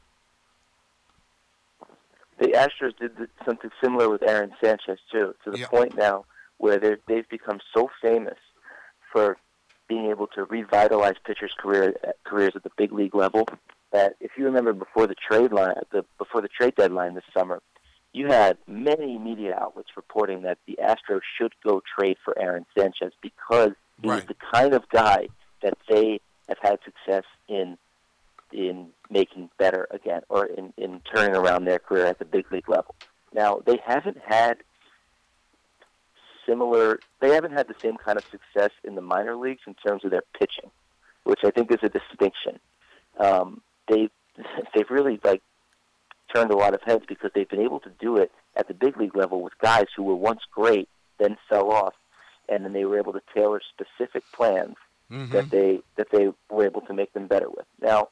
The 2.42 2.52
Astros 2.52 2.96
did 2.98 3.12
something 3.44 3.70
similar 3.82 4.08
with 4.10 4.22
Aaron 4.22 4.52
Sanchez 4.62 4.98
too, 5.10 5.34
to 5.44 5.50
the 5.50 5.58
Yeah. 5.60 5.68
point 5.68 5.96
now 5.96 6.24
where 6.58 6.78
they 6.78 6.96
they've 7.06 7.28
become 7.28 7.60
so 7.74 7.88
famous 8.00 8.38
for 9.12 9.36
being 9.88 10.06
able 10.10 10.26
to 10.28 10.44
revitalize 10.44 11.14
pitchers' 11.24 11.54
career 11.58 11.94
careers 12.24 12.52
at 12.56 12.62
the 12.62 12.70
big 12.76 12.92
league 12.92 13.14
level 13.14 13.46
that 13.92 14.14
if 14.20 14.32
you 14.36 14.44
remember 14.44 14.72
before 14.72 15.06
the 15.06 15.14
trade 15.14 15.52
line 15.52 15.74
the 15.90 16.04
before 16.18 16.40
the 16.40 16.48
trade 16.48 16.74
deadline 16.76 17.14
this 17.14 17.24
summer, 17.32 17.60
you 18.12 18.26
had 18.26 18.56
many 18.66 19.18
media 19.18 19.56
outlets 19.60 19.90
reporting 19.96 20.42
that 20.42 20.58
the 20.66 20.78
Astros 20.82 21.20
should 21.38 21.52
go 21.64 21.82
trade 21.98 22.16
for 22.24 22.38
Aaron 22.38 22.66
Sanchez 22.76 23.12
because 23.20 23.72
he 24.00 24.08
was 24.08 24.24
the 24.24 24.36
kind 24.52 24.74
of 24.74 24.88
guy 24.88 25.28
that 25.62 25.78
they 25.88 26.20
have 26.48 26.58
had 26.60 26.78
success 26.84 27.24
in 27.48 27.76
in 28.52 28.88
making 29.12 29.50
better 29.58 29.86
again 29.90 30.22
or 30.28 30.46
in, 30.46 30.72
in 30.76 31.00
turning 31.14 31.36
around 31.36 31.64
their 31.64 31.78
career 31.78 32.06
at 32.06 32.18
the 32.18 32.24
big 32.24 32.50
league 32.50 32.68
level. 32.68 32.94
Now, 33.34 33.60
they 33.64 33.78
haven't 33.84 34.18
had 34.26 34.58
similar, 36.46 36.98
they 37.20 37.30
haven't 37.34 37.52
had 37.52 37.68
the 37.68 37.74
same 37.80 37.96
kind 37.96 38.18
of 38.18 38.24
success 38.24 38.70
in 38.84 38.94
the 38.94 39.00
minor 39.00 39.36
leagues 39.36 39.62
in 39.66 39.74
terms 39.74 40.04
of 40.04 40.10
their 40.10 40.22
pitching, 40.38 40.70
which 41.24 41.40
I 41.44 41.50
think 41.50 41.70
is 41.70 41.78
a 41.82 41.88
distinction. 41.88 42.58
Um, 43.18 43.60
they, 43.88 44.08
they've 44.74 44.90
really 44.90 45.20
like 45.22 45.42
turned 46.34 46.50
a 46.50 46.56
lot 46.56 46.74
of 46.74 46.80
heads 46.82 47.04
because 47.06 47.30
they've 47.34 47.48
been 47.48 47.60
able 47.60 47.80
to 47.80 47.90
do 48.00 48.16
it 48.16 48.32
at 48.56 48.68
the 48.68 48.74
big 48.74 48.96
league 48.96 49.16
level 49.16 49.42
with 49.42 49.52
guys 49.60 49.86
who 49.96 50.02
were 50.02 50.14
once 50.14 50.40
great, 50.50 50.88
then 51.18 51.36
fell 51.48 51.70
off, 51.70 51.94
and 52.48 52.64
then 52.64 52.72
they 52.72 52.84
were 52.84 52.98
able 52.98 53.12
to 53.12 53.22
tailor 53.34 53.60
specific 53.74 54.24
plans 54.32 54.76
Mhm. 55.10 55.30
that 55.32 55.50
they 55.50 55.82
that 55.96 56.08
they 56.10 56.32
were 56.50 56.64
able 56.64 56.80
to 56.82 56.94
make 56.94 57.12
them 57.12 57.26
better 57.26 57.50
with. 57.50 57.66
Now, 57.82 58.08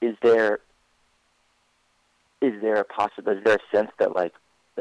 is 0.00 0.16
there 0.22 0.60
is 2.40 2.54
there 2.62 2.76
a 2.76 2.84
possible 2.84 3.32
is 3.32 3.44
there 3.44 3.56
a 3.56 3.76
sense 3.76 3.90
that 3.98 4.14
like 4.14 4.32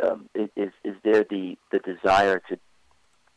um, 0.02 0.30
is 0.36 0.72
is 0.84 0.96
there 1.04 1.26
the 1.30 1.58
the 1.72 1.80
desire 1.80 2.42
to 2.50 2.58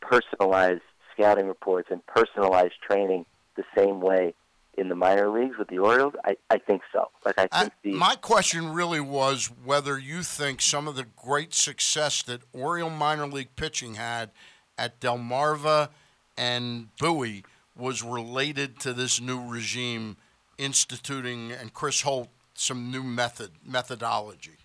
personalize 0.01 0.81
scouting 1.13 1.47
reports 1.47 1.89
and 1.91 2.01
personalize 2.05 2.71
training 2.87 3.25
the 3.55 3.63
same 3.75 4.01
way 4.01 4.33
in 4.77 4.89
the 4.89 4.95
minor 4.95 5.29
leagues 5.29 5.57
with 5.57 5.67
the 5.67 5.77
Orioles? 5.77 6.13
I, 6.25 6.35
I 6.49 6.57
think 6.57 6.81
so. 6.91 7.09
Like 7.25 7.35
I 7.37 7.47
think 7.47 7.73
the 7.83 7.93
My 7.93 8.15
question 8.15 8.73
really 8.73 8.99
was 8.99 9.49
whether 9.63 9.97
you 9.97 10.23
think 10.23 10.61
some 10.61 10.87
of 10.87 10.95
the 10.95 11.05
great 11.15 11.53
success 11.53 12.23
that 12.23 12.41
Oriole 12.53 12.89
minor 12.89 13.27
league 13.27 13.55
pitching 13.55 13.95
had 13.95 14.31
at 14.77 14.99
Delmarva 14.99 15.89
and 16.37 16.87
Bowie 16.97 17.43
was 17.75 18.03
related 18.03 18.79
to 18.79 18.93
this 18.93 19.19
new 19.19 19.45
regime 19.47 20.17
instituting 20.57 21.51
and 21.51 21.73
Chris 21.73 22.01
Holt 22.01 22.29
some 22.55 22.91
new 22.91 23.03
method 23.03 23.51
methodology. 23.65 24.57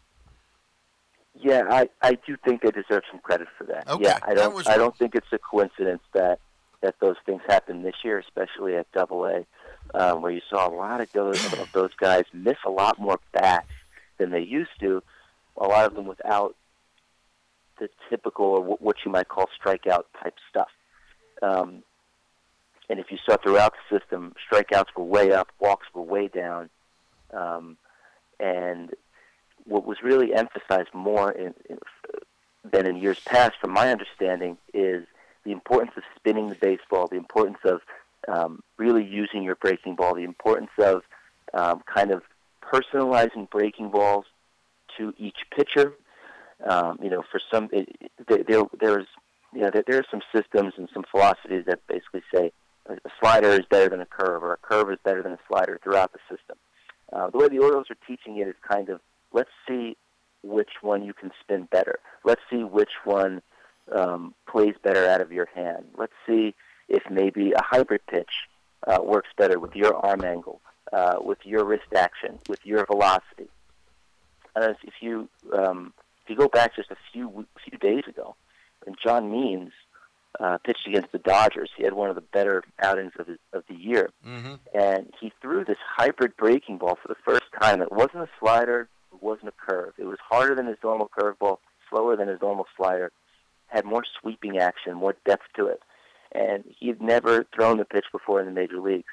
Yeah, 1.40 1.62
I, 1.70 1.88
I 2.02 2.18
do 2.26 2.36
think 2.44 2.62
they 2.62 2.70
deserve 2.70 3.02
some 3.10 3.20
credit 3.20 3.48
for 3.56 3.64
that. 3.64 3.88
Okay, 3.88 4.04
yeah, 4.04 4.18
I 4.22 4.34
don't 4.34 4.54
was 4.54 4.66
I 4.66 4.76
don't 4.76 4.96
think 4.96 5.14
it's 5.14 5.32
a 5.32 5.38
coincidence 5.38 6.02
that 6.12 6.40
that 6.80 6.96
those 7.00 7.16
things 7.26 7.40
happened 7.48 7.84
this 7.84 7.94
year, 8.04 8.18
especially 8.18 8.76
at 8.76 8.90
Double 8.92 9.24
A, 9.24 9.46
um, 9.94 10.22
where 10.22 10.32
you 10.32 10.40
saw 10.50 10.68
a 10.68 10.74
lot 10.74 11.00
of 11.00 11.10
those 11.12 11.44
of 11.52 11.68
those 11.72 11.94
guys 11.94 12.24
miss 12.32 12.56
a 12.66 12.70
lot 12.70 12.98
more 12.98 13.18
bats 13.32 13.68
than 14.18 14.30
they 14.30 14.40
used 14.40 14.70
to. 14.80 15.02
A 15.56 15.66
lot 15.66 15.86
of 15.86 15.94
them 15.94 16.06
without 16.06 16.54
the 17.78 17.88
typical 18.10 18.46
or 18.46 18.60
what 18.62 18.96
you 19.04 19.10
might 19.10 19.28
call 19.28 19.48
strikeout 19.60 20.04
type 20.22 20.34
stuff. 20.50 20.68
Um, 21.42 21.82
and 22.88 22.98
if 22.98 23.10
you 23.10 23.18
saw 23.24 23.36
throughout 23.36 23.74
the 23.74 23.98
system, 23.98 24.34
strikeouts 24.50 24.96
were 24.96 25.04
way 25.04 25.32
up, 25.32 25.48
walks 25.60 25.86
were 25.94 26.02
way 26.02 26.28
down, 26.28 26.70
um, 27.32 27.76
and 28.40 28.94
what 29.64 29.86
was 29.86 29.98
really 30.02 30.34
emphasized 30.34 30.92
more 30.94 31.30
in, 31.30 31.54
in, 31.68 31.78
than 32.70 32.86
in 32.86 32.96
years 32.96 33.20
past, 33.20 33.54
from 33.60 33.70
my 33.70 33.90
understanding, 33.90 34.56
is 34.72 35.04
the 35.44 35.52
importance 35.52 35.92
of 35.96 36.02
spinning 36.16 36.48
the 36.48 36.54
baseball, 36.54 37.06
the 37.06 37.16
importance 37.16 37.58
of 37.64 37.80
um, 38.26 38.62
really 38.78 39.04
using 39.04 39.42
your 39.42 39.56
breaking 39.56 39.94
ball, 39.94 40.14
the 40.14 40.24
importance 40.24 40.70
of 40.78 41.02
um, 41.54 41.82
kind 41.92 42.10
of 42.10 42.22
personalizing 42.62 43.48
breaking 43.50 43.90
balls 43.90 44.24
to 44.96 45.12
each 45.18 45.38
pitcher. 45.54 45.92
Um, 46.68 46.98
you 47.02 47.08
know, 47.08 47.22
for 47.30 47.40
some, 47.52 47.68
it, 47.72 47.88
it, 48.28 48.46
there, 48.48 48.62
there's 48.80 49.06
you 49.52 49.60
know, 49.60 49.70
there, 49.72 49.84
there 49.86 49.98
are 49.98 50.06
some 50.10 50.20
systems 50.34 50.74
and 50.76 50.88
some 50.92 51.04
philosophies 51.10 51.64
that 51.66 51.86
basically 51.86 52.22
say 52.34 52.52
a, 52.88 52.96
slider 53.20 53.50
is 53.50 53.66
better 53.70 53.88
than 53.88 54.00
a 54.00 54.06
curve, 54.06 54.42
or 54.42 54.52
a 54.52 54.56
curve 54.56 54.90
is 54.90 54.98
better 55.04 55.22
than 55.22 55.32
a 55.32 55.38
slider 55.48 55.78
throughout 55.82 56.12
the 56.12 56.18
system. 56.28 56.56
Uh, 57.12 57.30
the 57.30 57.38
way 57.38 57.48
the 57.48 57.58
Orioles 57.58 57.90
are 57.90 57.96
teaching 58.06 58.38
it 58.38 58.48
is 58.48 58.54
kind 58.66 58.88
of 58.88 59.00
let's 59.32 59.50
see 59.66 59.96
which 60.42 60.70
one 60.82 61.02
you 61.02 61.12
can 61.12 61.30
spin 61.40 61.68
better. 61.70 61.98
Let's 62.24 62.40
see 62.50 62.62
which 62.64 62.92
one 63.04 63.42
um, 63.94 64.34
plays 64.48 64.74
better 64.82 65.06
out 65.06 65.20
of 65.20 65.32
your 65.32 65.48
hand. 65.54 65.86
Let's 65.96 66.12
see 66.26 66.54
if 66.88 67.02
maybe 67.10 67.52
a 67.52 67.62
hybrid 67.62 68.02
pitch 68.06 68.30
uh, 68.86 68.98
works 69.02 69.30
better 69.36 69.58
with 69.58 69.74
your 69.74 69.94
arm 69.94 70.24
angle, 70.24 70.60
uh, 70.92 71.16
with 71.20 71.38
your 71.44 71.64
wrist 71.64 71.92
action, 71.94 72.38
with 72.48 72.64
your 72.64 72.86
velocity. 72.86 73.48
And 74.54 74.76
if 74.82 74.94
you 75.00 75.28
um, 75.56 75.92
if 76.22 76.30
you 76.30 76.36
go 76.36 76.48
back 76.48 76.76
just 76.76 76.90
a 76.90 76.96
few 77.12 77.46
few 77.64 77.78
days 77.78 78.04
ago, 78.08 78.36
when 78.84 78.96
John 79.02 79.30
Means 79.30 79.72
uh, 80.40 80.58
pitched 80.58 80.86
against 80.86 81.10
the 81.12 81.18
Dodgers, 81.18 81.70
he 81.76 81.82
had 81.84 81.94
one 81.94 82.08
of 82.10 82.14
the 82.14 82.20
better 82.20 82.62
outings 82.80 83.12
of 83.18 83.26
his, 83.26 83.38
of 83.52 83.64
the 83.68 83.74
year 83.74 84.10
Mm-hmm. 84.26 84.54
and 84.74 85.12
he 85.20 85.32
threw 85.42 85.64
this 85.64 85.78
hybrid 85.96 86.36
breaking 86.36 86.78
ball 86.78 86.96
for 87.00 87.08
the 87.08 87.16
first 87.24 87.44
time. 87.60 87.82
It 87.82 87.90
wasn't 87.90 88.22
a 88.24 88.28
slider, 88.40 88.88
it 89.12 89.22
wasn't 89.22 89.48
a 89.48 89.52
curve. 89.70 89.94
It 89.98 90.04
was 90.04 90.18
harder 90.28 90.54
than 90.54 90.66
his 90.66 90.76
normal 90.84 91.10
curveball, 91.18 91.58
slower 91.90 92.16
than 92.16 92.28
his 92.28 92.40
normal 92.40 92.66
slider, 92.76 93.10
had 93.66 93.84
more 93.84 94.04
sweeping 94.20 94.58
action, 94.58 94.94
more 94.94 95.16
depth 95.26 95.44
to 95.56 95.66
it. 95.66 95.82
And 96.32 96.64
he 96.78 96.88
had 96.88 97.00
never 97.02 97.44
thrown 97.54 97.78
the 97.78 97.84
pitch 97.84 98.04
before 98.12 98.38
in 98.40 98.46
the 98.46 98.52
major 98.52 98.78
leagues. 98.80 99.08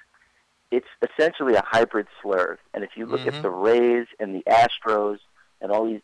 It's 0.71 0.87
essentially 1.01 1.55
a 1.55 1.63
hybrid 1.65 2.07
slurve. 2.23 2.57
And 2.73 2.83
if 2.83 2.91
you 2.95 3.05
look 3.05 3.21
Mhm. 3.21 3.33
at 3.35 3.41
the 3.41 3.49
Rays 3.49 4.07
and 4.19 4.35
the 4.35 4.43
Astros 4.49 5.19
and 5.61 5.71
all 5.71 5.85
these 5.85 6.01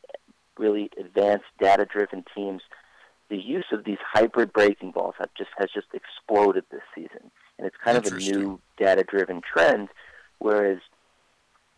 really 0.58 0.90
advanced 0.98 1.46
data-driven 1.60 2.24
teams, 2.36 2.62
the 3.32 3.38
use 3.38 3.66
of 3.72 3.86
these 3.86 3.98
hybrid 4.14 4.52
breaking 4.52 4.92
balls 4.92 5.16
have 5.18 5.30
just 5.38 5.50
has 5.58 5.70
just 5.74 5.88
exploded 5.94 6.66
this 6.70 6.82
season, 6.94 7.32
and 7.58 7.66
it's 7.66 7.78
kind 7.84 7.98
of 7.98 8.06
a 8.06 8.16
new 8.18 8.60
data-driven 8.78 9.42
trend. 9.42 9.88
Whereas, 10.40 10.80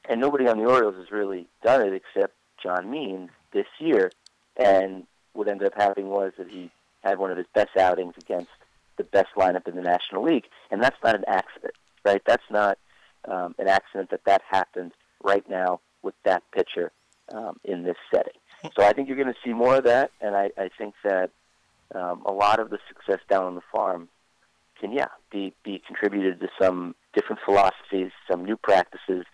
and 0.09 0.19
nobody 0.19 0.47
on 0.47 0.57
the 0.57 0.65
Orioles 0.65 0.95
has 0.95 1.11
really 1.11 1.47
done 1.63 1.85
it 1.85 1.93
except 1.93 2.33
John 2.61 2.89
Means 2.89 3.29
this 3.51 3.67
year. 3.77 4.11
And 4.57 5.05
what 5.33 5.47
ended 5.47 5.67
up 5.67 5.75
happening 5.75 6.09
was 6.09 6.31
that 6.37 6.49
he 6.49 6.71
had 7.03 7.19
one 7.19 7.29
of 7.29 7.37
his 7.37 7.47
best 7.53 7.77
outings 7.77 8.15
against 8.17 8.49
the 8.97 9.03
best 9.03 9.29
lineup 9.37 9.67
in 9.67 9.75
the 9.75 9.81
National 9.81 10.23
League, 10.23 10.45
and 10.71 10.81
that's 10.81 11.01
not 11.03 11.15
an 11.15 11.25
accident, 11.27 11.75
right? 12.03 12.21
That's 12.25 12.49
not 12.49 12.79
um, 13.27 13.53
an 13.59 13.67
accident 13.67 14.09
that 14.09 14.25
that 14.25 14.41
happened 14.49 14.93
right 15.23 15.47
now 15.47 15.81
with 16.01 16.15
that 16.23 16.41
pitcher 16.51 16.91
um, 17.31 17.59
in 17.63 17.83
this 17.83 17.97
setting. 18.13 18.33
So 18.75 18.83
I 18.83 18.93
think 18.93 19.07
you're 19.07 19.17
going 19.17 19.33
to 19.33 19.39
see 19.45 19.53
more 19.53 19.75
of 19.75 19.83
that, 19.83 20.09
and 20.19 20.35
I, 20.35 20.49
I 20.57 20.69
think 20.77 20.95
that 21.03 21.29
um, 21.95 22.23
a 22.25 22.31
lot 22.31 22.59
of 22.59 22.69
the 22.69 22.79
success 22.87 23.19
down 23.29 23.43
on 23.43 23.55
the 23.55 23.61
farm 23.73 24.09
can, 24.79 24.91
yeah, 24.91 25.07
be 25.31 25.53
be 25.63 25.81
contributed 25.85 26.39
to 26.41 26.47
some 26.61 26.95
different 27.13 27.41
philosophies, 27.45 28.11
some 28.29 28.43
new 28.43 28.57
practices, 28.57 29.25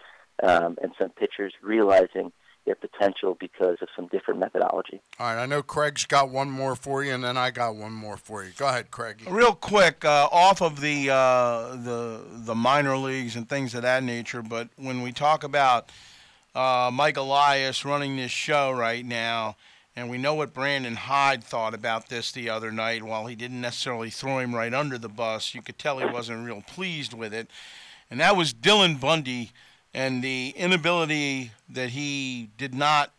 um, 0.43 0.77
and 0.81 0.91
some 0.99 1.09
pitchers 1.09 1.53
realizing 1.61 2.31
their 2.65 2.75
potential 2.75 3.35
because 3.39 3.77
of 3.81 3.87
some 3.95 4.07
different 4.07 4.39
methodology. 4.39 5.01
All 5.19 5.27
right, 5.27 5.41
I 5.41 5.45
know 5.45 5.63
Craig's 5.63 6.05
got 6.05 6.29
one 6.29 6.51
more 6.51 6.75
for 6.75 7.03
you, 7.03 7.13
and 7.13 7.23
then 7.23 7.37
I 7.37 7.51
got 7.51 7.75
one 7.75 7.93
more 7.93 8.17
for 8.17 8.43
you. 8.43 8.51
Go 8.55 8.67
ahead, 8.67 8.91
Craig. 8.91 9.23
Real 9.27 9.55
quick, 9.55 10.05
uh, 10.05 10.27
off 10.31 10.61
of 10.61 10.79
the 10.79 11.09
uh, 11.09 11.75
the 11.77 12.21
the 12.29 12.55
minor 12.55 12.95
leagues 12.97 13.35
and 13.35 13.49
things 13.49 13.73
of 13.73 13.81
that 13.81 14.03
nature, 14.03 14.41
but 14.41 14.69
when 14.75 15.01
we 15.01 15.11
talk 15.11 15.43
about 15.43 15.91
uh, 16.53 16.91
Mike 16.93 17.17
Elias 17.17 17.85
running 17.85 18.17
this 18.17 18.31
show 18.31 18.71
right 18.71 19.05
now, 19.05 19.55
and 19.95 20.09
we 20.09 20.17
know 20.17 20.33
what 20.33 20.53
Brandon 20.53 20.95
Hyde 20.95 21.43
thought 21.43 21.73
about 21.73 22.09
this 22.09 22.31
the 22.31 22.49
other 22.49 22.71
night. 22.71 23.03
While 23.03 23.27
he 23.27 23.35
didn't 23.35 23.61
necessarily 23.61 24.09
throw 24.09 24.39
him 24.39 24.55
right 24.55 24.73
under 24.73 24.97
the 24.97 25.09
bus, 25.09 25.53
you 25.53 25.61
could 25.61 25.77
tell 25.77 25.99
he 25.99 26.05
wasn't 26.05 26.45
real 26.45 26.63
pleased 26.65 27.13
with 27.13 27.33
it, 27.33 27.49
and 28.09 28.19
that 28.19 28.37
was 28.37 28.53
Dylan 28.53 28.99
Bundy 28.99 29.51
and 29.93 30.23
the 30.23 30.53
inability 30.55 31.51
that 31.69 31.89
he 31.89 32.49
did 32.57 32.73
not 32.73 33.11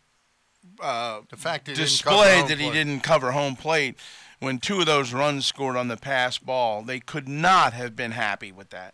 uh, 0.81 1.21
the 1.29 1.37
fact 1.37 1.67
he 1.67 1.73
didn't 1.73 1.85
display 1.85 2.41
that 2.47 2.57
he 2.57 2.65
plate. 2.65 2.73
didn't 2.73 3.01
cover 3.01 3.31
home 3.31 3.55
plate 3.55 3.97
when 4.39 4.57
two 4.57 4.79
of 4.79 4.85
those 4.85 5.13
runs 5.13 5.45
scored 5.45 5.75
on 5.75 5.87
the 5.87 5.97
pass 5.97 6.37
ball. 6.37 6.81
They 6.81 6.99
could 6.99 7.27
not 7.27 7.73
have 7.73 7.95
been 7.95 8.11
happy 8.11 8.51
with 8.51 8.69
that. 8.71 8.93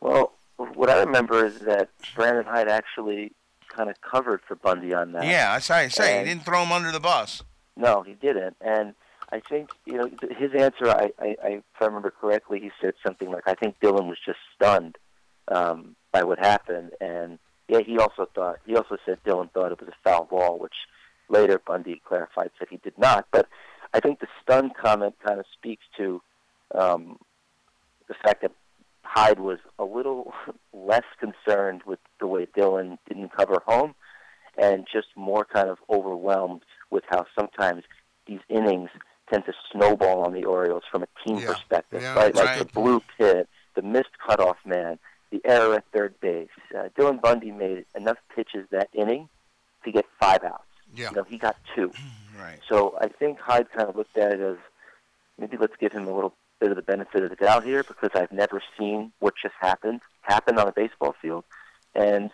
Well, 0.00 0.32
what 0.56 0.90
I 0.90 1.00
remember 1.00 1.46
is 1.46 1.60
that 1.60 1.88
Brandon 2.14 2.44
Hyde 2.44 2.68
actually 2.68 3.32
kind 3.74 3.90
of 3.90 4.00
covered 4.00 4.40
for 4.46 4.54
Bundy 4.54 4.94
on 4.94 5.12
that. 5.12 5.24
Yeah, 5.24 5.52
I 5.52 5.58
say, 5.58 5.88
say 5.88 6.18
And- 6.18 6.28
he 6.28 6.34
didn't 6.34 6.44
throw 6.46 6.62
him 6.62 6.72
under 6.72 6.92
the 6.92 7.00
bus. 7.00 7.42
No, 7.76 8.02
he 8.02 8.12
didn't. 8.14 8.56
And 8.60 8.94
I 9.30 9.40
think 9.40 9.70
you 9.86 9.94
know 9.94 10.10
his 10.38 10.50
answer. 10.56 10.88
I, 10.88 11.10
I, 11.18 11.36
I 11.42 11.48
if 11.48 11.62
I 11.80 11.86
remember 11.86 12.10
correctly, 12.10 12.60
he 12.60 12.70
said 12.82 12.92
something 13.04 13.30
like, 13.30 13.44
"I 13.46 13.54
think 13.54 13.80
Dylan 13.80 14.08
was 14.08 14.18
just 14.24 14.38
stunned 14.54 14.98
um, 15.48 15.96
by 16.12 16.22
what 16.22 16.38
happened." 16.38 16.90
And 17.00 17.38
yeah, 17.68 17.80
he 17.80 17.98
also 17.98 18.28
thought 18.34 18.58
he 18.66 18.76
also 18.76 18.98
said 19.06 19.18
Dylan 19.24 19.50
thought 19.52 19.72
it 19.72 19.80
was 19.80 19.88
a 19.88 19.96
foul 20.08 20.26
ball, 20.26 20.58
which 20.58 20.74
later 21.30 21.58
Bundy 21.66 22.02
clarified 22.06 22.50
said 22.58 22.68
he 22.70 22.76
did 22.76 22.98
not. 22.98 23.26
But 23.32 23.48
I 23.94 24.00
think 24.00 24.20
the 24.20 24.26
stunned 24.42 24.72
comment 24.76 25.14
kind 25.26 25.40
of 25.40 25.46
speaks 25.56 25.84
to 25.96 26.20
um, 26.74 27.18
the 28.08 28.14
fact 28.22 28.42
that 28.42 28.52
Hyde 29.14 29.40
was 29.40 29.58
a 29.78 29.84
little 29.84 30.32
less 30.72 31.04
concerned 31.20 31.82
with 31.86 31.98
the 32.20 32.26
way 32.26 32.46
Dylan 32.56 32.96
didn't 33.08 33.30
cover 33.36 33.62
home, 33.66 33.94
and 34.56 34.86
just 34.90 35.08
more 35.16 35.44
kind 35.44 35.68
of 35.68 35.78
overwhelmed 35.90 36.62
with 36.90 37.04
how 37.08 37.26
sometimes 37.38 37.84
these 38.26 38.40
innings 38.48 38.88
tend 39.30 39.44
to 39.46 39.52
snowball 39.70 40.24
on 40.24 40.32
the 40.32 40.44
Orioles 40.44 40.82
from 40.90 41.02
a 41.02 41.08
team 41.26 41.38
Yeah. 41.38 41.48
perspective, 41.52 42.02
Yeah, 42.02 42.14
right? 42.14 42.34
Like 42.34 42.58
the 42.58 42.64
blue 42.64 43.02
pit, 43.18 43.48
the 43.74 43.82
missed 43.82 44.18
cutoff 44.26 44.56
man, 44.64 44.98
the 45.30 45.40
error 45.44 45.74
at 45.74 45.84
third 45.92 46.18
base. 46.20 46.48
Uh, 46.74 46.88
Dylan 46.98 47.20
Bundy 47.20 47.50
made 47.50 47.84
enough 47.94 48.18
pitches 48.34 48.66
that 48.70 48.88
inning 48.94 49.28
to 49.84 49.92
get 49.92 50.04
five 50.20 50.42
outs. 50.44 50.64
Yeah. 50.94 51.10
You 51.10 51.16
know, 51.16 51.22
he 51.24 51.36
got 51.38 51.56
two. 51.74 51.92
Right. 52.40 52.60
So 52.66 52.96
I 52.98 53.08
think 53.08 53.38
Hyde 53.38 53.70
kind 53.76 53.90
of 53.90 53.94
looked 53.94 54.16
at 54.16 54.32
it 54.32 54.40
as 54.40 54.56
maybe 55.38 55.58
let's 55.58 55.74
give 55.78 55.92
him 55.92 56.08
a 56.08 56.14
little 56.14 56.32
bit 56.62 56.70
of 56.70 56.76
the 56.76 56.82
benefit 56.82 57.24
of 57.24 57.30
the 57.30 57.36
doubt 57.36 57.64
here 57.64 57.82
because 57.82 58.10
I've 58.14 58.30
never 58.30 58.62
seen 58.78 59.12
what 59.18 59.34
just 59.42 59.54
happened 59.60 60.00
happen 60.20 60.58
on 60.58 60.68
a 60.68 60.72
baseball 60.72 61.14
field, 61.20 61.44
and 61.94 62.30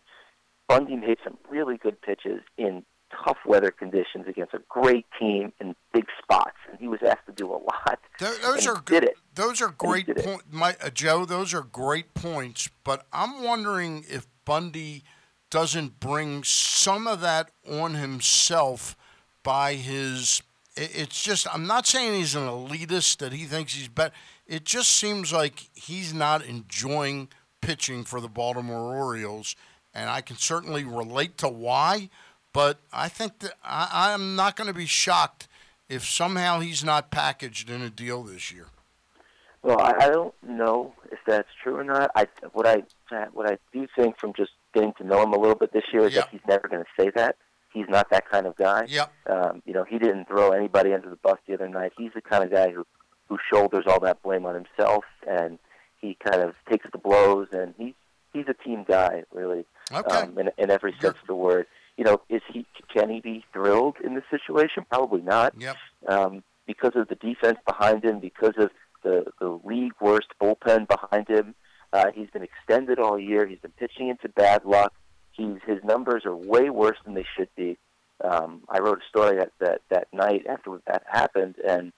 Bundy 0.68 0.96
made 0.96 1.16
some 1.24 1.38
really 1.48 1.78
good 1.78 2.00
pitches 2.02 2.42
in 2.58 2.84
tough 3.24 3.38
weather 3.46 3.70
conditions 3.70 4.26
against 4.28 4.52
a 4.52 4.60
great 4.68 5.06
team 5.18 5.50
in 5.60 5.74
big 5.94 6.04
spots, 6.22 6.58
and 6.70 6.78
he 6.78 6.88
was 6.88 7.00
asked 7.02 7.24
to 7.24 7.32
do 7.32 7.50
a 7.50 7.56
lot. 7.56 7.98
Th- 8.18 8.38
those 8.42 8.66
are 8.66 8.76
he 8.76 8.94
did 8.94 9.04
it. 9.04 9.14
Those 9.34 9.62
are 9.62 9.70
great 9.70 10.06
points, 10.14 10.44
uh, 10.84 10.90
Joe. 10.90 11.24
Those 11.24 11.54
are 11.54 11.62
great 11.62 12.12
points. 12.12 12.68
But 12.84 13.06
I'm 13.10 13.42
wondering 13.42 14.04
if 14.10 14.26
Bundy 14.44 15.04
doesn't 15.48 16.00
bring 16.00 16.44
some 16.44 17.06
of 17.06 17.22
that 17.22 17.50
on 17.66 17.94
himself 17.94 18.94
by 19.42 19.74
his. 19.74 20.42
It- 20.82 20.90
It's 20.94 21.22
just. 21.22 21.46
I'm 21.52 21.66
not 21.66 21.86
saying 21.86 22.14
he's 22.14 22.34
an 22.34 22.46
elitist 22.46 23.18
that 23.18 23.32
he 23.32 23.44
thinks 23.44 23.74
he's 23.74 23.88
better. 23.88 24.14
It 24.46 24.64
just 24.64 24.90
seems 24.90 25.32
like 25.32 25.68
he's 25.74 26.14
not 26.14 26.44
enjoying 26.44 27.28
pitching 27.60 28.04
for 28.04 28.20
the 28.20 28.28
Baltimore 28.28 28.94
Orioles, 28.96 29.56
and 29.94 30.08
I 30.08 30.20
can 30.20 30.36
certainly 30.36 30.84
relate 30.84 31.36
to 31.38 31.48
why. 31.48 32.08
But 32.52 32.78
I 32.92 33.08
think 33.08 33.40
that 33.40 33.52
I, 33.62 34.12
I'm 34.14 34.34
not 34.36 34.56
going 34.56 34.68
to 34.68 34.74
be 34.74 34.86
shocked 34.86 35.48
if 35.88 36.04
somehow 36.06 36.60
he's 36.60 36.82
not 36.84 37.10
packaged 37.10 37.68
in 37.68 37.82
a 37.82 37.90
deal 37.90 38.22
this 38.22 38.50
year. 38.52 38.66
Well, 39.62 39.80
I, 39.80 39.92
I 40.06 40.08
don't 40.08 40.34
know 40.42 40.94
if 41.12 41.18
that's 41.26 41.48
true 41.62 41.76
or 41.76 41.84
not. 41.84 42.10
I 42.14 42.26
what 42.52 42.66
I 42.66 42.84
what 43.32 43.50
I 43.50 43.58
do 43.72 43.86
think 43.96 44.18
from 44.18 44.32
just 44.34 44.52
getting 44.72 44.92
to 44.94 45.04
know 45.04 45.22
him 45.22 45.32
a 45.32 45.38
little 45.38 45.56
bit 45.56 45.72
this 45.72 45.84
year 45.92 46.06
is 46.06 46.14
that 46.14 46.28
he's 46.30 46.40
never 46.46 46.68
going 46.68 46.84
to 46.84 47.02
say 47.02 47.10
that. 47.16 47.36
He's 47.78 47.88
not 47.88 48.10
that 48.10 48.28
kind 48.28 48.46
of 48.46 48.56
guy. 48.56 48.86
Yep. 48.88 49.12
Um, 49.30 49.62
you 49.64 49.72
know, 49.72 49.84
he 49.84 49.98
didn't 49.98 50.26
throw 50.26 50.50
anybody 50.50 50.92
under 50.92 51.08
the 51.08 51.16
bus 51.16 51.38
the 51.46 51.54
other 51.54 51.68
night. 51.68 51.92
He's 51.96 52.10
the 52.14 52.20
kind 52.22 52.42
of 52.44 52.50
guy 52.50 52.70
who 52.72 52.84
who 53.28 53.38
shoulders 53.52 53.84
all 53.86 54.00
that 54.00 54.22
blame 54.22 54.46
on 54.46 54.54
himself, 54.54 55.04
and 55.28 55.58
he 56.00 56.16
kind 56.26 56.40
of 56.42 56.54
takes 56.68 56.86
the 56.90 56.98
blows, 56.98 57.48
and 57.52 57.74
he's 57.78 57.94
he's 58.32 58.46
a 58.48 58.54
team 58.64 58.84
guy, 58.88 59.22
really, 59.32 59.64
Okay. 59.92 60.16
um, 60.16 60.38
in, 60.38 60.50
in 60.58 60.70
every 60.70 60.92
sense 61.00 61.16
of 61.20 61.26
the 61.28 61.34
word. 61.34 61.66
You 61.96 62.04
know, 62.04 62.20
is 62.28 62.42
he 62.52 62.66
can 62.92 63.10
he 63.10 63.20
be 63.20 63.44
thrilled 63.52 63.96
in 64.02 64.14
this 64.14 64.24
situation? 64.30 64.84
Probably 64.90 65.20
not. 65.20 65.54
Yep. 65.58 65.76
Um, 66.08 66.42
because 66.66 66.92
of 66.96 67.08
the 67.08 67.14
defense 67.16 67.58
behind 67.66 68.04
him, 68.04 68.18
because 68.18 68.54
of 68.58 68.70
the 69.04 69.24
the 69.40 69.60
league 69.64 69.92
worst 70.00 70.28
bullpen 70.40 70.88
behind 70.88 71.28
him, 71.28 71.54
uh, 71.92 72.06
he's 72.14 72.30
been 72.30 72.42
extended 72.42 72.98
all 72.98 73.18
year. 73.18 73.46
He's 73.46 73.60
been 73.60 73.72
pitching 73.72 74.08
into 74.08 74.28
bad 74.28 74.64
luck. 74.64 74.92
He's 75.38 75.56
his 75.66 75.82
numbers 75.84 76.26
are 76.26 76.34
way 76.34 76.68
worse 76.68 76.98
than 77.04 77.14
they 77.14 77.24
should 77.36 77.48
be. 77.56 77.78
Um, 78.22 78.62
I 78.68 78.80
wrote 78.80 78.98
a 78.98 79.08
story 79.08 79.36
that, 79.38 79.52
that 79.60 79.82
that 79.88 80.08
night 80.12 80.44
after 80.48 80.80
that 80.86 81.04
happened, 81.10 81.54
and 81.66 81.92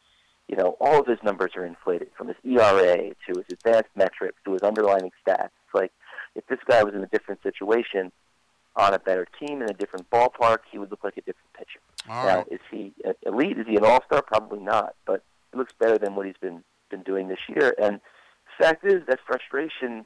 you 0.46 0.56
know 0.56 0.76
all 0.78 1.00
of 1.00 1.06
his 1.06 1.18
numbers 1.24 1.52
are 1.56 1.64
inflated 1.64 2.10
from 2.16 2.28
his 2.28 2.36
ERA 2.44 3.14
to 3.26 3.38
his 3.38 3.46
advanced 3.50 3.90
metrics 3.96 4.36
to 4.44 4.52
his 4.52 4.62
underlying 4.62 5.10
stats. 5.26 5.48
It's 5.64 5.74
like 5.74 5.92
if 6.34 6.46
this 6.48 6.58
guy 6.68 6.84
was 6.84 6.94
in 6.94 7.02
a 7.02 7.06
different 7.06 7.42
situation, 7.42 8.12
on 8.76 8.92
a 8.92 8.98
better 8.98 9.26
team 9.38 9.62
in 9.62 9.70
a 9.70 9.74
different 9.74 10.08
ballpark, 10.10 10.58
he 10.70 10.78
would 10.78 10.90
look 10.90 11.02
like 11.02 11.16
a 11.16 11.22
different 11.22 11.52
pitcher. 11.56 11.80
All 12.08 12.26
now, 12.26 12.36
right. 12.38 12.48
is 12.50 12.60
he 12.70 12.92
elite? 13.24 13.58
Is 13.58 13.66
he 13.66 13.76
an 13.76 13.84
all 13.84 14.02
star? 14.04 14.22
Probably 14.22 14.60
not, 14.60 14.94
but 15.06 15.24
he 15.50 15.58
looks 15.58 15.72
better 15.78 15.98
than 15.98 16.14
what 16.14 16.26
he's 16.26 16.38
been 16.40 16.62
been 16.90 17.02
doing 17.02 17.28
this 17.28 17.38
year. 17.48 17.74
And 17.80 18.00
the 18.58 18.64
fact 18.64 18.84
is, 18.84 19.02
that 19.08 19.20
frustration 19.26 20.04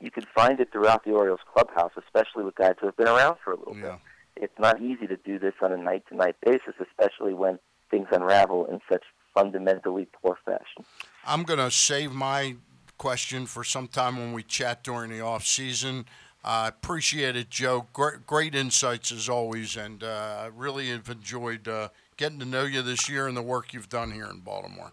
you 0.00 0.10
can 0.10 0.24
find 0.34 0.60
it 0.60 0.70
throughout 0.72 1.04
the 1.04 1.12
Orioles 1.12 1.40
clubhouse, 1.52 1.92
especially 1.96 2.44
with 2.44 2.54
guys 2.54 2.74
who 2.80 2.86
have 2.86 2.96
been 2.96 3.08
around 3.08 3.36
for 3.44 3.52
a 3.52 3.56
little 3.58 3.74
bit. 3.74 3.94
It's 4.36 4.58
not 4.58 4.80
easy 4.80 5.06
to 5.06 5.16
do 5.16 5.38
this 5.38 5.54
on 5.60 5.72
a 5.72 5.76
night 5.76 6.04
to 6.08 6.16
night 6.16 6.36
basis, 6.44 6.74
especially 6.80 7.34
when 7.34 7.58
things 7.90 8.08
unravel 8.12 8.66
in 8.66 8.80
such 8.90 9.02
fundamentally 9.34 10.06
poor 10.22 10.38
fashion. 10.44 10.84
I'm 11.26 11.42
going 11.42 11.58
to 11.58 11.70
save 11.70 12.12
my 12.12 12.56
question 12.98 13.46
for 13.46 13.64
some 13.64 13.88
time 13.88 14.16
when 14.16 14.32
we 14.32 14.42
chat 14.42 14.82
during 14.84 15.10
the 15.10 15.20
off 15.20 15.44
season. 15.44 16.06
I 16.44 16.68
appreciate 16.68 17.36
it, 17.36 17.50
Joe. 17.50 17.86
Great, 17.92 18.26
great 18.26 18.54
insights 18.54 19.10
as 19.10 19.28
always, 19.28 19.76
and 19.76 20.04
uh, 20.04 20.42
I 20.42 20.50
really 20.56 20.88
have 20.90 21.08
enjoyed 21.08 21.66
uh, 21.66 21.88
getting 22.16 22.38
to 22.38 22.44
know 22.44 22.64
you 22.64 22.80
this 22.82 23.08
year 23.08 23.26
and 23.26 23.36
the 23.36 23.42
work 23.42 23.74
you've 23.74 23.88
done 23.88 24.12
here 24.12 24.26
in 24.26 24.40
Baltimore. 24.40 24.92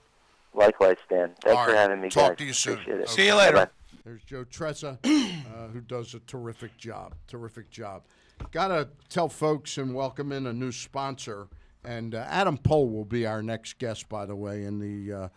Likewise, 0.53 0.98
Stan. 1.06 1.36
Thanks 1.44 1.57
All 1.57 1.65
for 1.65 1.72
right. 1.72 1.77
having 1.77 2.02
me, 2.02 2.10
Talk 2.10 2.30
guys. 2.32 2.38
to 2.38 2.45
you 2.45 2.53
soon. 2.53 3.07
See 3.07 3.27
you 3.27 3.36
later. 3.36 3.57
Bye-bye. 3.57 3.72
There's 4.06 4.23
Joe 4.23 4.45
Trezza, 4.45 4.99
uh, 5.03 5.68
who 5.73 5.82
does 5.82 6.14
a 6.14 6.19
terrific 6.19 6.77
job. 6.77 7.15
Terrific 7.26 7.72
job. 7.72 8.03
Got 8.52 8.68
to 8.68 8.88
tell 9.10 9.27
folks 9.30 9.80
and 9.80 9.95
welcome 9.95 10.32
in 10.32 10.45
a 10.45 10.53
new 10.53 10.72
sponsor. 10.72 11.48
And 11.84 12.14
uh, 12.14 12.23
Adam 12.27 12.60
Pohl 12.60 12.88
will 12.88 13.06
be 13.06 13.26
our 13.26 13.41
next 13.41 13.80
guest, 13.80 14.07
by 14.07 14.27
the 14.27 14.36
way, 14.36 14.64
in 14.65 14.77
the 14.77 15.11
uh, 15.11 15.27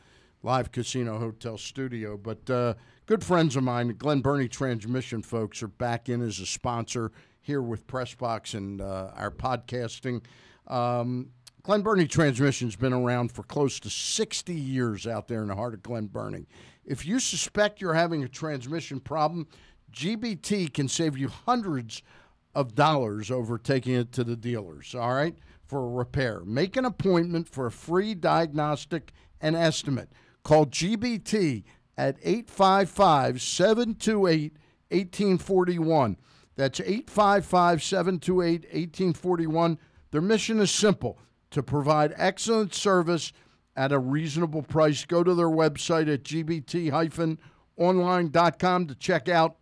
live 0.43 0.70
casino 0.70 1.19
hotel 1.19 1.57
studio. 1.57 2.19
But 2.19 2.51
uh, 2.51 2.74
good 3.07 3.24
friends 3.24 3.57
of 3.57 3.65
mine, 3.65 3.95
Glen 3.97 4.20
Burnie 4.20 4.49
Transmission 4.49 5.23
folks, 5.23 5.62
are 5.62 5.69
back 5.69 6.11
in 6.11 6.20
as 6.20 6.39
a 6.39 6.47
sponsor 6.47 7.11
here 7.40 7.62
with 7.62 7.86
Pressbox 7.86 8.53
and 8.53 8.82
uh, 8.82 9.12
our 9.16 9.31
podcasting. 9.31 10.23
Um, 10.66 11.31
Glen 11.62 11.82
Burnie 11.82 12.07
Transmission's 12.07 12.77
been 12.77 12.93
around 12.93 13.32
for 13.32 13.43
close 13.43 13.81
to 13.81 13.90
60 13.90 14.55
years 14.55 15.07
out 15.07 15.28
there 15.28 15.43
in 15.43 15.49
the 15.49 15.55
heart 15.55 15.74
of 15.74 15.82
Glen 15.82 16.07
Burnie. 16.07 16.47
If 16.89 17.05
you 17.05 17.20
suspect 17.20 17.82
you're 17.82 17.93
having 17.93 18.24
a 18.24 18.28
transmission 18.28 18.98
problem, 18.98 19.47
GBT 19.93 20.73
can 20.73 20.89
save 20.89 21.19
you 21.19 21.28
hundreds 21.28 22.02
of 22.55 22.74
dollars 22.74 23.31
over 23.31 23.59
taking 23.59 23.94
it 23.94 24.10
to 24.12 24.24
the 24.24 24.36
dealers, 24.36 24.94
all 24.94 25.12
right, 25.12 25.36
for 25.66 25.85
a 25.85 25.90
repair. 25.90 26.40
Make 26.47 26.78
an 26.78 26.86
appointment 26.86 27.47
for 27.47 27.66
a 27.66 27.70
free 27.70 28.15
diagnostic 28.15 29.12
and 29.39 29.55
estimate. 29.55 30.10
Call 30.44 30.65
GBT 30.65 31.65
at 31.98 32.16
855 32.23 33.43
728 33.43 34.52
1841. 34.89 36.16
That's 36.56 36.81
855 36.81 37.82
728 37.82 38.62
1841. 38.62 39.78
Their 40.10 40.23
mission 40.23 40.59
is 40.59 40.70
simple 40.70 41.19
to 41.51 41.62
provide 41.62 42.15
excellent 42.16 42.74
service 42.74 43.35
at 43.79 43.93
a 43.93 43.99
reasonable 43.99 44.63
price. 44.63 45.05
Go 45.05 45.23
to 45.23 45.35
their 45.35 45.49
website 45.49 46.13
at 46.13 46.25
gbt 46.25 47.39
online.com 47.77 48.87
to 48.89 48.95
check 48.97 49.29
out 49.29 49.57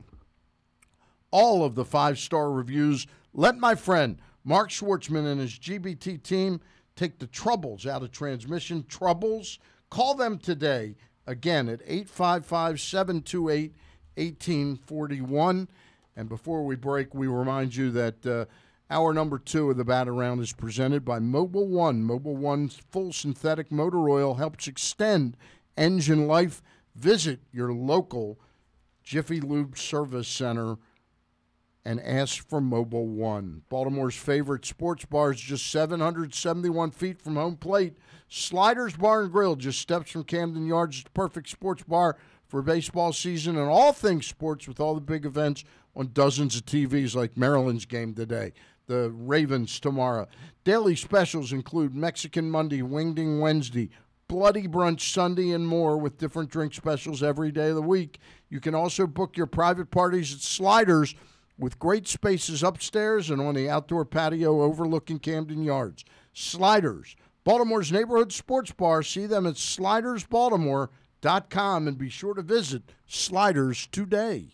all 1.31 1.63
of 1.63 1.75
the 1.75 1.85
five 1.85 2.19
star 2.19 2.51
reviews. 2.51 3.07
Let 3.35 3.59
my 3.59 3.75
friend 3.75 4.19
Mark 4.43 4.71
Schwartzman 4.71 5.31
and 5.31 5.39
his 5.39 5.53
GBT 5.59 6.23
team 6.23 6.63
take 6.97 7.19
the 7.19 7.27
troubles 7.27 7.87
out 7.87 8.03
of 8.03 8.11
transmission 8.11 8.87
troubles. 8.89 9.59
Call 9.91 10.15
them 10.15 10.39
today 10.39 10.97
again 11.27 11.69
at 11.69 11.83
855 11.85 12.81
728 12.81 13.75
1841. 14.15 15.69
And 16.17 16.29
before 16.31 16.65
we 16.65 16.75
break, 16.75 17.15
we 17.15 17.27
remind 17.27 17.77
you 17.77 17.91
that 17.91 18.25
uh, 18.25 18.47
hour 18.91 19.13
number 19.13 19.39
two 19.39 19.71
of 19.71 19.77
the 19.77 19.85
Bat 19.85 20.09
Around 20.09 20.41
is 20.41 20.53
presented 20.53 21.05
by 21.05 21.19
Mobil 21.19 21.67
One. 21.67 22.03
Mobil 22.03 22.37
One's 22.37 22.81
full 22.91 23.13
synthetic 23.13 23.73
motor 23.73 24.09
oil 24.09 24.35
helps 24.35 24.69
extend 24.69 25.37
engine 25.77 26.27
life. 26.27 26.63
Visit 26.95 27.41
your 27.53 27.73
local 27.73 28.39
Jiffy 29.03 29.41
Lube 29.41 29.77
Service 29.77 30.29
Center 30.29 30.77
and 31.85 32.01
ask 32.01 32.49
for 32.49 32.61
Mobil 32.61 33.07
One. 33.07 33.63
Baltimore's 33.69 34.17
favorite 34.17 34.65
sports 34.65 35.05
bar 35.05 35.33
is 35.33 35.41
just 35.41 35.71
771 35.71 36.91
feet 36.91 37.21
from 37.21 37.37
home 37.37 37.57
plate. 37.57 37.97
Sliders 38.29 38.97
Bar 38.97 39.23
and 39.23 39.33
Grill, 39.33 39.55
just 39.55 39.81
steps 39.81 40.11
from 40.11 40.25
Camden 40.25 40.67
Yards, 40.67 41.05
the 41.05 41.11
perfect 41.11 41.49
sports 41.49 41.85
bar 41.85 42.17
for 42.49 42.63
baseball 42.63 43.13
season 43.13 43.57
and 43.57 43.69
all 43.69 43.93
things 43.93 44.27
sports 44.27 44.67
with 44.67 44.81
all 44.81 44.95
the 44.95 45.01
big 45.01 45.25
events 45.25 45.65
on 45.95 46.11
dozens 46.13 46.57
of 46.57 46.67
TVs 46.67 47.15
like 47.15 47.37
Maryland's 47.37 47.87
game 47.87 48.15
today, 48.15 48.53
the 48.87 49.11
Ravens 49.11 49.81
tomorrow. 49.81 50.27
Daily 50.65 50.97
specials 50.97 51.53
include 51.53 51.95
Mexican 51.95 52.51
Monday, 52.51 52.83
Wingding 52.83 53.41
Wednesday, 53.41 53.91
Bloody 54.29 54.67
Brunch 54.67 55.13
Sunday, 55.13 55.53
and 55.53 55.67
more 55.67 55.99
with 55.99 56.19
different 56.19 56.51
drink 56.51 56.75
specials 56.75 57.23
every 57.23 57.53
day 57.53 57.69
of 57.69 57.77
the 57.77 57.83
week. 57.83 58.19
You 58.49 58.61
can 58.61 58.75
also 58.75 59.07
book 59.07 59.37
your 59.37 59.47
private 59.47 59.91
parties 59.91 60.35
at 60.35 60.41
Sliders 60.41 61.15
with 61.59 61.79
great 61.79 62.07
spaces 62.07 62.63
upstairs 62.63 63.31
and 63.31 63.41
on 63.41 63.55
the 63.55 63.67
outdoor 63.69 64.05
patio 64.05 64.61
overlooking 64.63 65.19
Camden 65.19 65.63
Yards. 65.63 66.05
Sliders, 66.33 67.17
Baltimore's 67.45 67.93
neighborhood 67.93 68.33
sports 68.33 68.73
bar. 68.73 69.03
See 69.03 69.27
them 69.27 69.47
at 69.47 69.55
slidersbaltimore.com 69.55 71.89
and 71.89 71.97
be 71.97 72.09
sure 72.09 72.35
to 72.35 72.43
visit 72.43 72.83
Sliders 73.07 73.87
today. 73.93 74.49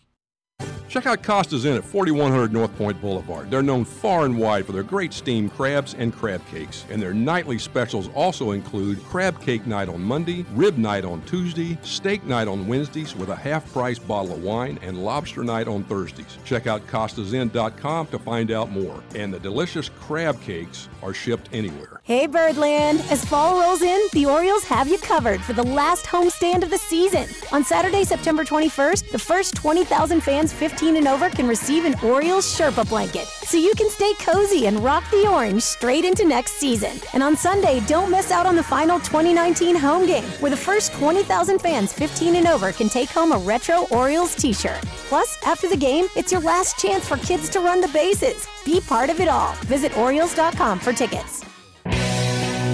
Check 0.93 1.07
out 1.07 1.23
Costas 1.23 1.65
Inn 1.65 1.75
at 1.75 1.83
4100 1.83 2.53
North 2.53 2.77
Point 2.77 3.01
Boulevard. 3.01 3.49
They're 3.49 3.63
known 3.63 3.83
far 3.83 4.25
and 4.25 4.37
wide 4.37 4.63
for 4.63 4.73
their 4.73 4.83
great 4.83 5.11
steamed 5.11 5.51
crabs 5.51 5.95
and 5.95 6.13
crab 6.13 6.45
cakes. 6.49 6.85
And 6.91 7.01
their 7.01 7.15
nightly 7.15 7.57
specials 7.57 8.09
also 8.09 8.51
include 8.51 9.03
crab 9.05 9.41
cake 9.41 9.65
night 9.65 9.89
on 9.89 10.03
Monday, 10.03 10.45
rib 10.53 10.77
night 10.77 11.03
on 11.03 11.23
Tuesday, 11.23 11.79
steak 11.81 12.23
night 12.25 12.47
on 12.47 12.67
Wednesdays 12.67 13.15
with 13.15 13.29
a 13.29 13.35
half 13.35 13.73
price 13.73 13.97
bottle 13.97 14.33
of 14.33 14.43
wine, 14.43 14.77
and 14.83 15.03
lobster 15.03 15.43
night 15.43 15.67
on 15.67 15.83
Thursdays. 15.85 16.37
Check 16.45 16.67
out 16.67 16.85
CostasInn.com 16.85 18.05
to 18.05 18.19
find 18.19 18.51
out 18.51 18.69
more. 18.69 19.01
And 19.15 19.33
the 19.33 19.39
delicious 19.39 19.89
crab 19.89 20.39
cakes 20.41 20.89
are 21.01 21.15
shipped 21.15 21.49
anywhere. 21.53 21.92
Hey 22.05 22.27
Birdland! 22.27 22.99
As 23.09 23.23
fall 23.23 23.61
rolls 23.61 23.81
in, 23.81 23.99
the 24.11 24.25
Orioles 24.25 24.65
have 24.65 24.89
you 24.89 24.97
covered 24.97 25.41
for 25.41 25.53
the 25.53 25.63
last 25.63 26.05
homestand 26.05 26.61
of 26.61 26.69
the 26.69 26.77
season. 26.77 27.25
On 27.53 27.63
Saturday, 27.63 28.03
September 28.03 28.43
21st, 28.43 29.09
the 29.09 29.17
first 29.17 29.55
20,000 29.55 30.21
fans 30.21 30.51
15 30.51 30.73
15 30.83 30.97
and 30.97 31.07
over 31.07 31.29
can 31.29 31.47
receive 31.47 31.85
an 31.85 31.95
Orioles 32.03 32.45
Sherpa 32.45 32.87
blanket, 32.89 33.25
so 33.25 33.57
you 33.57 33.73
can 33.75 33.89
stay 33.89 34.13
cozy 34.15 34.67
and 34.67 34.83
rock 34.83 35.03
the 35.11 35.27
orange 35.27 35.61
straight 35.61 36.03
into 36.03 36.25
next 36.25 36.53
season. 36.53 36.99
And 37.13 37.23
on 37.23 37.37
Sunday, 37.37 37.79
don't 37.87 38.11
miss 38.11 38.31
out 38.31 38.45
on 38.45 38.55
the 38.55 38.63
final 38.63 38.99
2019 38.99 39.75
home 39.75 40.05
game, 40.05 40.25
where 40.41 40.51
the 40.51 40.57
first 40.57 40.91
20,000 40.93 41.59
fans 41.59 41.93
15 41.93 42.35
and 42.35 42.47
over 42.47 42.71
can 42.71 42.89
take 42.89 43.09
home 43.09 43.31
a 43.31 43.37
retro 43.37 43.85
Orioles 43.91 44.35
t-shirt. 44.35 44.81
Plus, 45.09 45.37
after 45.45 45.69
the 45.69 45.77
game, 45.77 46.07
it's 46.15 46.31
your 46.31 46.41
last 46.41 46.77
chance 46.77 47.07
for 47.07 47.17
kids 47.17 47.49
to 47.49 47.59
run 47.59 47.79
the 47.79 47.87
bases. 47.89 48.47
Be 48.65 48.81
part 48.81 49.09
of 49.09 49.19
it 49.19 49.27
all. 49.27 49.53
Visit 49.65 49.97
Orioles.com 49.97 50.79
for 50.79 50.91
tickets. 50.91 51.45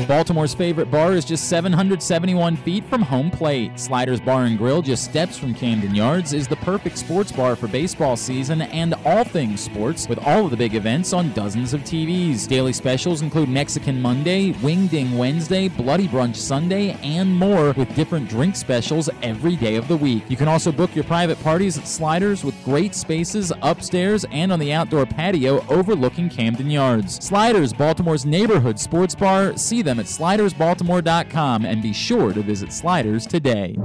Baltimore's 0.10 0.56
favorite 0.56 0.90
bar 0.90 1.14
is 1.14 1.24
just 1.24 1.48
771 1.50 2.56
feet 2.58 2.84
from 2.86 3.04
home 3.04 3.30
plate. 3.30 3.80
Sliders 3.80 4.20
Bar 4.20 4.46
and 4.46 4.58
Grill, 4.58 4.82
just 4.82 5.04
steps 5.04 5.38
from 5.38 5.54
Camden 5.54 5.94
Yards, 5.94 6.34
is 6.34 6.48
the 6.48 6.56
perfect 6.56 6.98
sports 6.98 7.32
bar 7.32 7.56
for 7.56 7.68
baseball 7.68 8.18
season 8.18 8.64
and 8.64 8.96
all 9.06 9.24
things 9.24 9.62
sports, 9.62 10.10
with 10.10 10.18
all 10.26 10.46
of 10.46 10.50
the 10.50 10.58
big 10.58 10.74
events 10.74 11.14
on 11.14 11.32
dozens 11.34 11.76
of 11.76 11.82
TVs. 11.82 12.48
Daily 12.48 12.74
specials 12.74 13.22
include 13.22 13.50
Mexican 13.50 14.02
Monday, 14.02 14.54
Wing 14.64 14.88
Ding 14.88 15.16
Wednesday, 15.16 15.68
Bloody 15.68 16.08
Brunch 16.08 16.38
Sunday, 16.38 16.98
and 17.04 17.32
more, 17.32 17.74
with 17.74 17.94
different 17.94 18.28
drink 18.28 18.56
specials 18.56 19.12
every 19.22 19.58
day 19.58 19.76
of 19.76 19.88
the 19.88 19.98
week. 19.98 20.24
You 20.28 20.38
can 20.38 20.48
also 20.48 20.72
book 20.72 20.96
your 20.96 21.04
private 21.04 21.40
parties 21.44 21.78
at 21.78 21.88
Sliders 21.88 22.44
with 22.44 22.56
great 22.66 22.96
spaces 22.96 23.54
upstairs 23.62 24.26
and 24.32 24.52
on 24.52 24.58
the 24.58 24.74
outdoor 24.74 25.06
patio 25.06 25.64
overlooking 25.68 26.30
Camden 26.30 26.72
Yards. 26.72 27.24
Sliders, 27.24 27.74
Baltimore's 27.74 28.26
neighborhood 28.26 28.80
sports 28.80 29.14
bar. 29.14 29.56
See 29.56 29.84
them 29.84 29.99
at 30.00 30.06
slidersbaltimore.com 30.06 31.66
and 31.66 31.82
be 31.82 31.94
sure 31.94 32.34
to 32.34 32.42
visit 32.42 32.74
Sliders 32.74 33.28
today. 33.28 33.76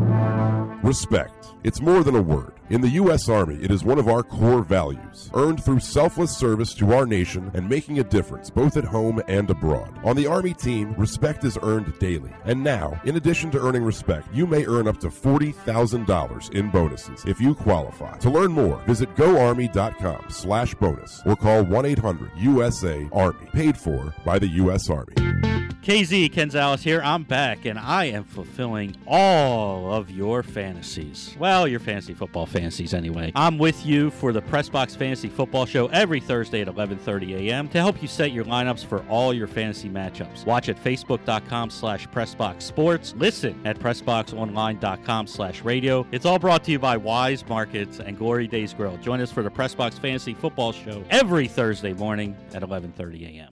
Respect. 0.84 1.46
It's 1.64 1.80
more 1.80 2.04
than 2.04 2.14
a 2.14 2.20
word. 2.20 2.52
In 2.68 2.82
the 2.82 2.90
U.S. 2.90 3.30
Army, 3.30 3.56
it 3.62 3.70
is 3.70 3.84
one 3.84 3.98
of 3.98 4.06
our 4.06 4.22
core 4.22 4.62
values, 4.62 5.30
earned 5.32 5.64
through 5.64 5.80
selfless 5.80 6.36
service 6.36 6.74
to 6.74 6.92
our 6.92 7.06
nation 7.06 7.50
and 7.54 7.66
making 7.66 8.00
a 8.00 8.04
difference 8.04 8.50
both 8.50 8.76
at 8.76 8.84
home 8.84 9.22
and 9.28 9.48
abroad. 9.48 9.98
On 10.04 10.14
the 10.14 10.26
Army 10.26 10.52
team, 10.52 10.94
respect 10.98 11.44
is 11.44 11.58
earned 11.62 11.98
daily. 11.98 12.34
And 12.44 12.62
now, 12.62 13.00
in 13.04 13.16
addition 13.16 13.50
to 13.52 13.66
earning 13.66 13.82
respect, 13.82 14.28
you 14.34 14.46
may 14.46 14.66
earn 14.66 14.86
up 14.86 14.98
to 15.00 15.08
$40,000 15.08 16.54
in 16.54 16.70
bonuses 16.70 17.24
if 17.26 17.40
you 17.40 17.54
qualify. 17.54 18.18
To 18.18 18.28
learn 18.28 18.52
more, 18.52 18.76
visit 18.86 19.14
goarmy.com 19.16 20.26
slash 20.28 20.74
bonus 20.74 21.22
or 21.24 21.34
call 21.34 21.64
1-800-USA-ARMY, 21.64 23.46
paid 23.54 23.78
for 23.78 24.14
by 24.22 24.38
the 24.38 24.48
U.S. 24.48 24.90
Army. 24.90 25.63
KZ 25.84 26.32
Kenzales 26.32 26.82
here. 26.82 27.02
I'm 27.04 27.22
back, 27.24 27.66
and 27.66 27.78
I 27.78 28.06
am 28.06 28.24
fulfilling 28.24 28.96
all 29.06 29.92
of 29.92 30.10
your 30.10 30.42
fantasies. 30.42 31.36
Well, 31.38 31.68
your 31.68 31.78
fantasy 31.78 32.14
football 32.14 32.46
fantasies, 32.46 32.94
anyway. 32.94 33.32
I'm 33.36 33.58
with 33.58 33.84
you 33.84 34.10
for 34.10 34.32
the 34.32 34.40
Pressbox 34.40 34.96
Fantasy 34.96 35.28
Football 35.28 35.66
Show 35.66 35.88
every 35.88 36.20
Thursday 36.20 36.62
at 36.62 36.68
11:30 36.68 37.50
a.m. 37.50 37.68
to 37.68 37.76
help 37.78 38.00
you 38.00 38.08
set 38.08 38.32
your 38.32 38.46
lineups 38.46 38.86
for 38.86 39.04
all 39.10 39.34
your 39.34 39.46
fantasy 39.46 39.90
matchups. 39.90 40.46
Watch 40.46 40.70
at 40.70 40.82
facebook.com/slash 40.82 42.08
pressboxsports. 42.08 43.20
Listen 43.20 43.60
at 43.66 43.78
pressboxonline.com/radio. 43.78 46.06
It's 46.12 46.24
all 46.24 46.38
brought 46.38 46.64
to 46.64 46.70
you 46.70 46.78
by 46.78 46.96
Wise 46.96 47.46
Markets 47.46 48.00
and 48.00 48.16
Glory 48.16 48.48
Days 48.48 48.72
Grill. 48.72 48.96
Join 49.02 49.20
us 49.20 49.30
for 49.30 49.42
the 49.42 49.50
Pressbox 49.50 49.98
Fantasy 49.98 50.32
Football 50.32 50.72
Show 50.72 51.04
every 51.10 51.46
Thursday 51.46 51.92
morning 51.92 52.34
at 52.54 52.62
11:30 52.62 53.36
a.m. 53.36 53.50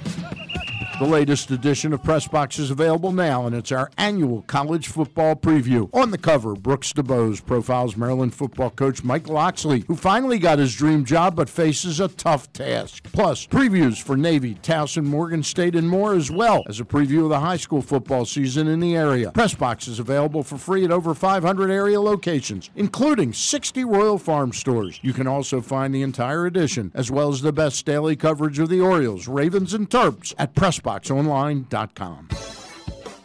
The 1.02 1.08
latest 1.08 1.50
edition 1.50 1.92
of 1.92 2.04
Press 2.04 2.28
Box 2.28 2.60
is 2.60 2.70
available 2.70 3.10
now, 3.10 3.44
and 3.44 3.56
it's 3.56 3.72
our 3.72 3.90
annual 3.98 4.42
college 4.42 4.86
football 4.86 5.34
preview. 5.34 5.90
On 5.92 6.12
the 6.12 6.16
cover, 6.16 6.54
Brooks 6.54 6.92
DuBose 6.92 7.44
profiles 7.44 7.96
Maryland 7.96 8.32
football 8.36 8.70
coach 8.70 9.02
Mike 9.02 9.26
Locksley, 9.26 9.80
who 9.88 9.96
finally 9.96 10.38
got 10.38 10.60
his 10.60 10.76
dream 10.76 11.04
job 11.04 11.34
but 11.34 11.48
faces 11.48 11.98
a 11.98 12.06
tough 12.06 12.52
task. 12.52 13.08
Plus, 13.12 13.48
previews 13.48 14.00
for 14.00 14.16
Navy, 14.16 14.54
Towson, 14.62 15.02
Morgan 15.02 15.42
State, 15.42 15.74
and 15.74 15.90
more, 15.90 16.14
as 16.14 16.30
well 16.30 16.62
as 16.68 16.78
a 16.78 16.84
preview 16.84 17.24
of 17.24 17.30
the 17.30 17.40
high 17.40 17.56
school 17.56 17.82
football 17.82 18.24
season 18.24 18.68
in 18.68 18.78
the 18.78 18.94
area. 18.94 19.32
Press 19.32 19.56
Box 19.56 19.88
is 19.88 19.98
available 19.98 20.44
for 20.44 20.56
free 20.56 20.84
at 20.84 20.92
over 20.92 21.14
500 21.14 21.68
area 21.68 22.00
locations, 22.00 22.70
including 22.76 23.32
60 23.32 23.84
Royal 23.84 24.18
Farm 24.18 24.52
stores. 24.52 25.00
You 25.02 25.12
can 25.12 25.26
also 25.26 25.60
find 25.60 25.92
the 25.92 26.02
entire 26.02 26.46
edition, 26.46 26.92
as 26.94 27.10
well 27.10 27.30
as 27.30 27.42
the 27.42 27.52
best 27.52 27.84
daily 27.84 28.14
coverage 28.14 28.60
of 28.60 28.68
the 28.68 28.80
Orioles, 28.80 29.26
Ravens, 29.26 29.74
and 29.74 29.90
Terps 29.90 30.32
at 30.38 30.54
PressBoxOnline.com. 31.00 32.28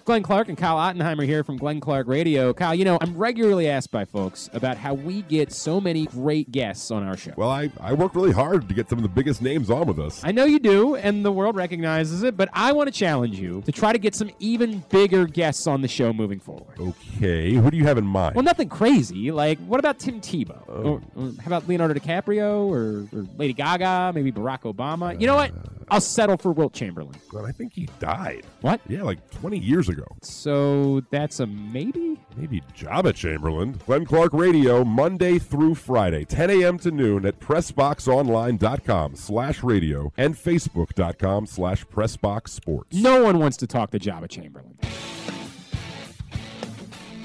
Glenn 0.05 0.23
Clark 0.23 0.47
and 0.47 0.57
Kyle 0.57 0.77
Ottenheimer 0.77 1.25
here 1.25 1.43
from 1.43 1.57
Glenn 1.57 1.81
Clark 1.81 2.07
Radio. 2.07 2.53
Kyle, 2.53 2.73
you 2.73 2.85
know, 2.85 2.97
I'm 3.01 3.17
regularly 3.17 3.67
asked 3.67 3.91
by 3.91 4.05
folks 4.05 4.49
about 4.53 4.77
how 4.77 4.93
we 4.93 5.21
get 5.23 5.51
so 5.51 5.81
many 5.81 6.05
great 6.05 6.49
guests 6.49 6.91
on 6.91 7.03
our 7.03 7.17
show. 7.17 7.33
Well, 7.35 7.49
I, 7.49 7.69
I 7.81 7.91
work 7.91 8.15
really 8.15 8.31
hard 8.31 8.69
to 8.69 8.73
get 8.73 8.87
some 8.87 8.97
of 8.99 9.03
the 9.03 9.09
biggest 9.09 9.41
names 9.41 9.69
on 9.69 9.85
with 9.85 9.99
us. 9.99 10.21
I 10.23 10.31
know 10.31 10.45
you 10.45 10.59
do, 10.59 10.95
and 10.95 11.25
the 11.25 11.31
world 11.33 11.57
recognizes 11.57 12.23
it, 12.23 12.37
but 12.37 12.47
I 12.53 12.71
want 12.71 12.87
to 12.87 12.97
challenge 12.97 13.37
you 13.37 13.61
to 13.63 13.71
try 13.73 13.91
to 13.91 13.99
get 13.99 14.15
some 14.15 14.31
even 14.39 14.81
bigger 14.87 15.25
guests 15.25 15.67
on 15.67 15.81
the 15.81 15.89
show 15.89 16.13
moving 16.13 16.39
forward. 16.39 16.79
Okay, 16.79 17.55
who 17.55 17.69
do 17.69 17.75
you 17.75 17.83
have 17.83 17.97
in 17.97 18.05
mind? 18.05 18.33
Well, 18.33 18.45
nothing 18.45 18.69
crazy. 18.69 19.29
Like, 19.31 19.59
what 19.59 19.81
about 19.81 19.99
Tim 19.99 20.21
Tebow? 20.21 20.63
Oh. 20.69 20.73
Or, 20.73 21.01
or 21.17 21.31
how 21.41 21.47
about 21.47 21.67
Leonardo 21.67 21.93
DiCaprio 21.93 22.65
or, 22.69 23.09
or 23.13 23.27
Lady 23.37 23.51
Gaga? 23.51 24.13
Maybe 24.15 24.31
Barack 24.31 24.61
Obama? 24.73 25.19
you 25.19 25.27
know 25.27 25.35
what? 25.35 25.51
I'll 25.89 26.01
settle 26.01 26.37
for 26.37 26.51
Wilt 26.51 26.73
Chamberlain. 26.73 27.15
Well, 27.31 27.45
I 27.45 27.51
think 27.51 27.73
he 27.73 27.87
died. 27.99 28.45
What? 28.61 28.81
Yeah, 28.87 29.03
like 29.03 29.29
20 29.31 29.57
years 29.57 29.87
ago. 29.89 30.05
So 30.21 31.01
that's 31.11 31.39
a 31.39 31.47
maybe? 31.47 32.19
Maybe 32.35 32.61
Jabba 32.75 33.15
Chamberlain. 33.15 33.79
Glenn 33.85 34.05
Clark 34.05 34.33
Radio, 34.33 34.83
Monday 34.83 35.39
through 35.39 35.75
Friday, 35.75 36.25
10 36.25 36.49
a.m. 36.49 36.77
to 36.79 36.91
noon 36.91 37.25
at 37.25 37.39
PressBoxOnline.com 37.39 39.15
slash 39.15 39.63
radio 39.63 40.11
and 40.17 40.35
Facebook.com 40.35 41.45
slash 41.45 41.85
PressBoxSports. 41.85 42.93
No 42.93 43.23
one 43.23 43.39
wants 43.39 43.57
to 43.57 43.67
talk 43.67 43.91
to 43.91 43.99
Jabba 43.99 44.29
Chamberlain. 44.29 44.77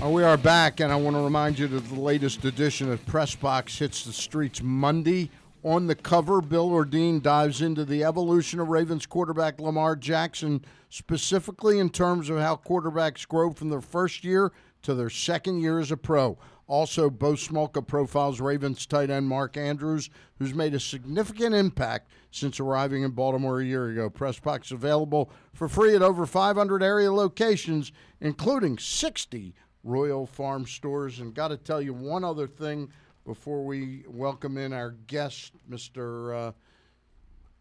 Uh, 0.03 0.09
we 0.09 0.25
are 0.25 0.37
back, 0.37 0.81
and 0.81 0.93
I 0.93 0.97
want 0.97 1.15
to 1.15 1.23
remind 1.23 1.59
you 1.61 1.69
that 1.69 1.89
the 1.89 2.01
latest 2.01 2.45
edition 2.45 2.91
of 2.91 3.05
Press 3.07 3.37
Box 3.37 3.79
hits 3.79 4.05
the 4.05 4.13
streets 4.13 4.61
Monday. 4.61 5.31
On 5.65 5.87
the 5.87 5.95
cover, 5.95 6.41
Bill 6.41 6.71
Ordine 6.71 7.23
dives 7.23 7.63
into 7.63 7.85
the 7.85 8.03
evolution 8.03 8.59
of 8.59 8.67
Ravens 8.67 9.07
quarterback 9.07 9.61
Lamar 9.61 9.95
Jackson, 9.95 10.65
specifically 10.89 11.79
in 11.79 11.89
terms 11.89 12.29
of 12.29 12.41
how 12.41 12.57
quarterbacks 12.57 13.29
grow 13.29 13.53
from 13.53 13.69
their 13.69 13.81
first 13.81 14.25
year 14.25 14.51
to 14.83 14.93
their 14.93 15.11
second 15.11 15.61
year 15.61 15.79
as 15.79 15.93
a 15.93 15.97
pro. 15.97 16.37
Also, 16.67 17.09
Bo 17.09 17.35
Smolka 17.35 17.87
profiles 17.87 18.41
Ravens 18.41 18.87
tight 18.87 19.09
end 19.09 19.29
Mark 19.29 19.57
Andrews, 19.57 20.11
who's 20.39 20.53
made 20.53 20.75
a 20.75 20.81
significant 20.81 21.55
impact 21.55 22.11
since 22.33 22.59
arriving 22.59 23.05
in 23.05 23.13
Baltimore 23.13 23.61
a 23.61 23.65
year 23.65 23.89
ago. 23.89 24.11
Press 24.11 24.41
Box 24.41 24.73
available 24.73 25.31
for 25.53 25.69
free 25.69 25.95
at 25.95 26.03
over 26.03 26.27
500 26.27 26.83
area 26.83 27.13
locations, 27.13 27.93
including 28.21 28.79
60 28.79 29.55
Royal 29.85 30.27
Farm 30.27 30.67
stores. 30.67 31.21
And 31.21 31.35
got 31.35 31.49
to 31.49 31.57
tell 31.57 31.81
you 31.81 31.95
one 31.95 32.25
other 32.25 32.49
thing 32.49 32.91
before 33.25 33.65
we 33.65 34.05
welcome 34.09 34.57
in 34.57 34.73
our 34.73 34.93
guest, 35.07 35.53
Mr. 35.71 36.49
Uh, 36.49 36.53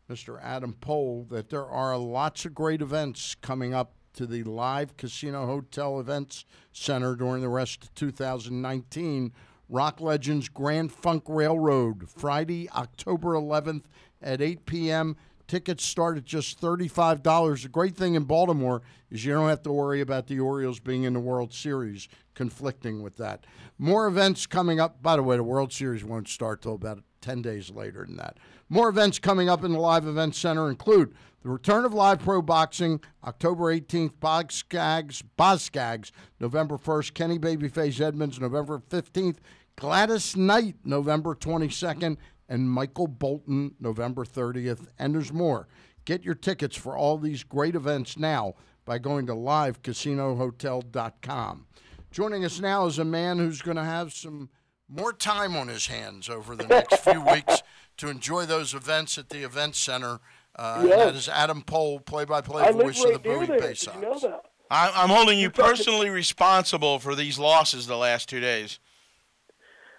Mr. 0.09 0.41
Adam 0.43 0.73
Pohl, 0.73 1.25
that 1.29 1.49
there 1.49 1.65
are 1.65 1.97
lots 1.97 2.45
of 2.45 2.53
great 2.53 2.81
events 2.81 3.35
coming 3.35 3.73
up 3.73 3.93
to 4.13 4.25
the 4.25 4.43
live 4.43 4.97
Casino 4.97 5.45
Hotel 5.45 5.99
Events 5.99 6.45
Center 6.73 7.15
during 7.15 7.41
the 7.41 7.49
rest 7.49 7.83
of 7.83 7.95
2019. 7.95 9.31
Rock 9.69 10.01
Legends 10.01 10.49
Grand 10.49 10.91
Funk 10.91 11.23
Railroad, 11.27 12.09
Friday, 12.09 12.69
October 12.71 13.29
11th 13.35 13.83
at 14.21 14.41
8 14.41 14.65
p.m. 14.65 15.15
Tickets 15.47 15.85
start 15.85 16.17
at 16.17 16.25
just 16.25 16.59
$35. 16.59 17.63
The 17.63 17.69
great 17.69 17.95
thing 17.95 18.15
in 18.15 18.23
Baltimore 18.23 18.81
is 19.09 19.23
you 19.23 19.33
don't 19.33 19.47
have 19.47 19.63
to 19.63 19.71
worry 19.71 20.01
about 20.01 20.27
the 20.27 20.39
Orioles 20.39 20.79
being 20.79 21.03
in 21.03 21.13
the 21.13 21.19
World 21.21 21.53
Series, 21.53 22.09
conflicting 22.35 23.01
with 23.01 23.17
that. 23.17 23.45
More 23.77 24.07
events 24.07 24.45
coming 24.45 24.79
up. 24.79 25.01
By 25.01 25.15
the 25.15 25.23
way, 25.23 25.37
the 25.37 25.43
World 25.43 25.73
Series 25.73 26.03
won't 26.03 26.27
start 26.27 26.61
till 26.61 26.75
about 26.75 27.03
10 27.21 27.41
days 27.41 27.69
later 27.69 28.05
than 28.05 28.17
that. 28.17 28.37
More 28.69 28.89
events 28.89 29.19
coming 29.19 29.49
up 29.49 29.63
in 29.63 29.73
the 29.73 29.79
Live 29.79 30.07
Event 30.07 30.35
Center 30.35 30.69
include 30.69 31.13
the 31.43 31.49
return 31.49 31.85
of 31.85 31.93
live 31.93 32.19
pro 32.19 32.41
boxing, 32.41 32.99
October 33.23 33.73
18th, 33.73 34.19
Boz 34.19 34.53
Scaggs, 34.53 35.23
Bozskags, 35.37 36.11
November 36.39 36.77
1st, 36.77 37.13
Kenny 37.15 37.39
Babyface 37.39 37.99
Edmonds, 37.99 38.39
November 38.39 38.79
15th, 38.89 39.37
Gladys 39.75 40.37
Knight, 40.37 40.75
November 40.83 41.33
22nd, 41.33 42.17
and 42.47 42.69
Michael 42.69 43.07
Bolton, 43.07 43.73
November 43.79 44.23
30th. 44.23 44.87
And 44.99 45.15
there's 45.15 45.33
more. 45.33 45.67
Get 46.05 46.23
your 46.23 46.35
tickets 46.35 46.75
for 46.75 46.95
all 46.95 47.17
these 47.17 47.43
great 47.43 47.73
events 47.75 48.17
now 48.17 48.53
by 48.85 48.99
going 48.99 49.25
to 49.27 49.33
livecasinohotel.com. 49.33 51.65
Joining 52.11 52.43
us 52.43 52.59
now 52.59 52.85
is 52.88 52.99
a 52.99 53.05
man 53.05 53.38
who's 53.38 53.61
going 53.61 53.77
to 53.77 53.83
have 53.83 54.11
some 54.13 54.49
more 54.89 55.13
time 55.13 55.55
on 55.55 55.69
his 55.69 55.88
hands 55.88 56.27
over 56.29 56.55
the 56.55 56.67
next 56.67 56.97
few 56.97 57.21
weeks 57.31 57.63
to 57.97 58.09
enjoy 58.09 58.45
those 58.45 58.73
events 58.73 59.17
at 59.17 59.29
the 59.29 59.43
event 59.43 59.75
center. 59.75 60.19
Uh, 60.55 60.83
Yes. 60.85 61.05
that 61.05 61.15
is 61.15 61.29
Adam 61.29 61.61
Pohl, 61.61 62.01
play-by-play 62.01 62.63
I 62.63 62.71
live 62.71 62.85
voice 62.88 63.03
of 63.05 63.05
the 63.05 63.13
right 63.13 63.25
near 63.25 63.38
Bowie 63.38 63.45
there. 63.47 63.59
Bay 63.59 63.67
Did 63.69 63.77
Sox. 63.77 63.95
you 63.95 64.01
know 64.01 64.19
that? 64.19 64.41
I, 64.69 64.91
I'm 64.95 65.09
holding 65.09 65.39
you 65.39 65.49
personally 65.49 66.09
responsible 66.09 66.99
for 66.99 67.15
these 67.15 67.39
losses 67.39 67.88
the 67.88 67.95
last 67.97 68.27
two 68.27 68.41
days. 68.41 68.79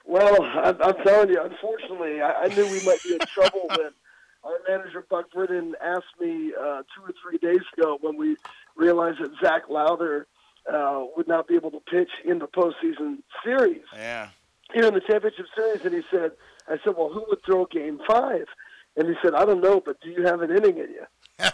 Well, 0.04 0.42
I'm, 0.42 0.76
I'm 0.82 0.96
telling 1.04 1.30
you, 1.30 1.40
unfortunately, 1.42 2.20
I, 2.20 2.42
I 2.42 2.48
knew 2.48 2.64
we 2.66 2.84
might 2.84 3.02
be 3.02 3.14
in 3.14 3.20
trouble 3.20 3.62
when 3.70 3.90
our 4.44 4.58
manager 4.68 5.06
Buck 5.08 5.30
Britton 5.32 5.74
asked 5.82 6.04
me 6.20 6.52
uh, 6.60 6.82
two 6.94 7.02
or 7.04 7.12
three 7.22 7.38
days 7.38 7.62
ago 7.78 7.96
when 8.02 8.18
we 8.18 8.36
realized 8.76 9.20
that 9.22 9.30
Zach 9.42 9.62
Lowther 9.70 10.26
uh, 10.72 11.04
would 11.16 11.28
not 11.28 11.48
be 11.48 11.54
able 11.54 11.70
to 11.70 11.80
pitch 11.80 12.10
in 12.24 12.38
the 12.38 12.46
postseason 12.46 13.18
series. 13.44 13.82
Yeah. 13.94 14.28
Here 14.74 14.86
in 14.86 14.94
the 14.94 15.00
championship 15.00 15.46
series, 15.56 15.84
and 15.84 15.94
he 15.94 16.02
said, 16.10 16.32
"I 16.68 16.76
said, 16.84 16.94
well, 16.96 17.10
who 17.12 17.24
would 17.28 17.44
throw 17.44 17.66
Game 17.66 18.00
Five? 18.08 18.46
And 18.96 19.08
he 19.08 19.14
said, 19.22 19.34
"I 19.34 19.44
don't 19.44 19.62
know, 19.62 19.82
but 19.84 20.00
do 20.00 20.10
you 20.10 20.24
have 20.24 20.40
an 20.40 20.50
inning 20.50 20.78
in 20.78 20.88
you?" 20.90 21.06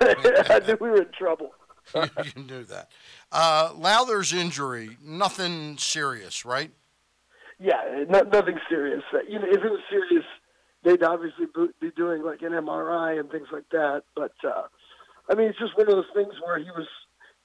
I 0.00 0.60
knew 0.66 0.76
we 0.80 0.90
were 0.90 1.02
in 1.02 1.12
trouble. 1.16 1.52
you 1.94 2.32
can 2.32 2.46
do 2.46 2.64
that. 2.64 2.90
Uh, 3.32 3.72
Lowther's 3.76 4.32
injury, 4.32 4.96
nothing 5.02 5.78
serious, 5.78 6.44
right? 6.44 6.70
Yeah, 7.58 8.04
no, 8.08 8.20
nothing 8.22 8.58
serious. 8.68 9.02
Uh, 9.12 9.18
You 9.28 9.38
know, 9.38 9.46
if 9.46 9.62
it 9.62 9.70
was 9.70 9.80
serious, 9.90 10.24
they'd 10.82 11.02
obviously 11.02 11.46
be 11.80 11.90
doing 11.96 12.22
like 12.22 12.42
an 12.42 12.52
MRI 12.52 13.18
and 13.18 13.30
things 13.30 13.48
like 13.52 13.68
that. 13.72 14.02
But 14.14 14.32
uh, 14.44 14.62
I 15.30 15.34
mean, 15.34 15.48
it's 15.48 15.58
just 15.58 15.76
one 15.76 15.88
of 15.88 15.94
those 15.94 16.10
things 16.14 16.32
where 16.44 16.58
he 16.58 16.70
was 16.70 16.86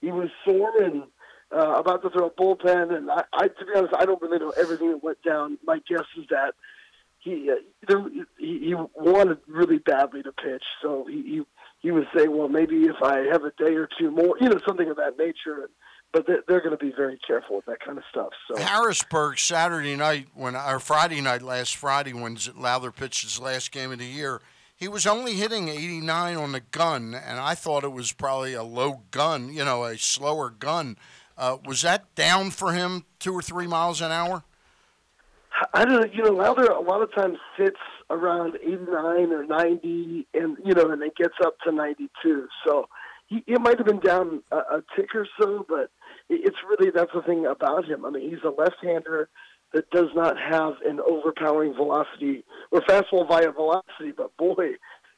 he 0.06 0.12
was 0.12 0.30
sore 0.46 0.72
and 0.84 1.04
uh, 1.52 1.74
about 1.80 2.04
to 2.04 2.10
throw 2.12 2.28
a 2.28 2.32
bullpen, 2.32 2.96
and 2.96 3.10
I, 3.10 3.24
I, 3.34 3.48
to 3.48 3.66
be 3.66 3.72
honest, 3.76 3.96
I 3.98 4.06
don't 4.06 4.22
really 4.22 4.38
know 4.38 4.54
everything 4.56 4.92
that 4.92 5.04
went 5.04 5.22
down. 5.24 5.58
My 5.66 5.80
guess 5.90 6.06
is 6.18 6.26
that 6.30 6.54
he 7.20 7.50
uh, 7.50 7.56
there, 7.88 8.04
he, 8.38 8.60
he 8.60 8.76
wanted 8.96 9.40
really 9.48 9.80
badly 9.80 10.22
to 10.24 10.32
pitch, 10.32 10.64
so 10.84 11.06
he, 11.10 11.22
he 11.24 11.42
he 11.80 11.92
was 11.92 12.06
saying, 12.16 12.36
well, 12.36 12.50
maybe 12.50 12.84
if 12.84 13.02
I 13.04 13.20
have 13.32 13.44
a 13.44 13.52
day 13.58 13.74
or 13.76 13.90
two 14.00 14.12
more, 14.12 14.36
you 14.40 14.50
know, 14.50 14.60
something 14.68 14.90
of 14.90 14.98
that 14.98 15.18
nature. 15.18 15.70
But 16.14 16.28
they're, 16.28 16.44
they're 16.48 16.62
going 16.62 16.78
to 16.78 16.78
be 16.78 16.94
very 16.96 17.20
careful 17.28 17.58
with 17.58 17.66
that 17.66 17.82
kind 17.86 17.98
of 17.98 18.04
stuff. 18.10 18.30
So 18.50 18.62
Harrisburg 18.62 19.38
Saturday 19.38 19.98
night 19.98 20.28
when 20.34 20.56
or 20.56 20.80
Friday 20.80 21.20
night 21.20 21.42
last 21.42 21.76
Friday 21.76 22.14
when 22.14 22.38
Lowther 22.56 22.92
pitched 22.92 23.24
his 23.24 23.38
last 23.38 23.74
game 23.74 23.92
of 23.92 24.00
the 24.00 24.06
year, 24.06 24.40
he 24.76 24.88
was 24.88 25.08
only 25.08 25.34
hitting 25.36 25.70
89 25.70 26.36
on 26.36 26.52
the 26.52 26.60
gun, 26.60 27.16
and 27.16 27.40
I 27.40 27.56
thought 27.56 27.84
it 27.84 27.94
was 27.94 28.12
probably 28.12 28.54
a 28.54 28.64
low 28.64 29.04
gun, 29.12 29.54
you 29.54 29.64
know, 29.64 29.86
a 29.86 29.98
slower 29.98 30.50
gun. 30.50 30.98
Uh, 31.38 31.58
was 31.66 31.82
that 31.82 32.14
down 32.16 32.52
for 32.52 32.74
him 32.74 33.06
two 33.20 33.34
or 33.34 33.42
three 33.42 33.68
miles 33.68 34.02
an 34.02 34.12
hour? 34.12 34.44
I 35.74 35.86
don't 35.86 36.02
know. 36.02 36.10
You 36.12 36.24
know, 36.24 36.32
Lowther 36.32 36.66
a 36.66 36.82
lot 36.82 37.02
of 37.02 37.14
times 37.14 37.38
sits 37.58 37.80
around 38.10 38.58
89 38.62 39.32
or 39.32 39.46
90, 39.46 40.28
and 40.34 40.58
you 40.64 40.74
know, 40.74 40.92
and 40.92 41.02
it 41.02 41.16
gets 41.16 41.36
up 41.46 41.58
to 41.66 41.72
92. 41.72 42.48
So 42.66 42.90
he 43.28 43.44
it 43.48 43.62
might 43.62 43.78
have 43.78 43.88
been 43.88 44.00
down 44.00 44.44
a, 44.52 44.58
a 44.58 44.84
tick 44.96 45.16
or 45.16 45.28
so, 45.40 45.66
but 45.68 45.90
it's 46.30 46.58
really 46.68 46.92
that's 46.94 47.14
the 47.14 47.22
thing 47.22 47.46
about 47.46 47.86
him. 47.86 48.06
I 48.06 48.10
mean, 48.10 48.30
he's 48.30 48.44
a 48.44 48.50
left-hander 48.50 49.30
that 49.76 49.92
does 49.92 50.08
not 50.16 50.38
have 50.40 50.76
an 50.86 51.02
overpowering 51.02 51.76
velocity 51.76 52.44
or 52.72 52.82
fastball 52.82 53.28
via 53.28 53.52
velocity, 53.52 54.12
but 54.16 54.36
boy. 54.38 54.72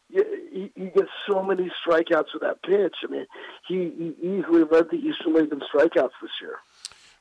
He, 0.09 0.71
he 0.73 0.85
gets 0.85 1.09
so 1.29 1.43
many 1.43 1.69
strikeouts 1.85 2.33
with 2.33 2.41
that 2.41 2.63
pitch. 2.63 2.95
I 3.03 3.11
mean, 3.11 3.25
he, 3.67 3.91
he 3.97 4.15
easily 4.25 4.63
led 4.63 4.85
the 4.89 4.95
Eastern 4.95 5.33
League 5.33 5.51
in 5.51 5.59
strikeouts 5.59 6.11
this 6.21 6.31
year. 6.41 6.59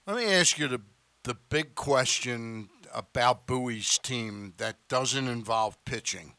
Let 0.07 0.17
me 0.17 0.33
ask 0.33 0.57
you 0.57 0.69
the 0.69 0.81
the 1.25 1.35
big 1.49 1.75
question 1.75 2.69
about 2.95 3.49
Bowie's 3.49 3.99
team 3.99 4.55
that 4.59 4.77
doesn't 4.89 5.27
involve 5.27 5.85
pitching, 5.85 6.35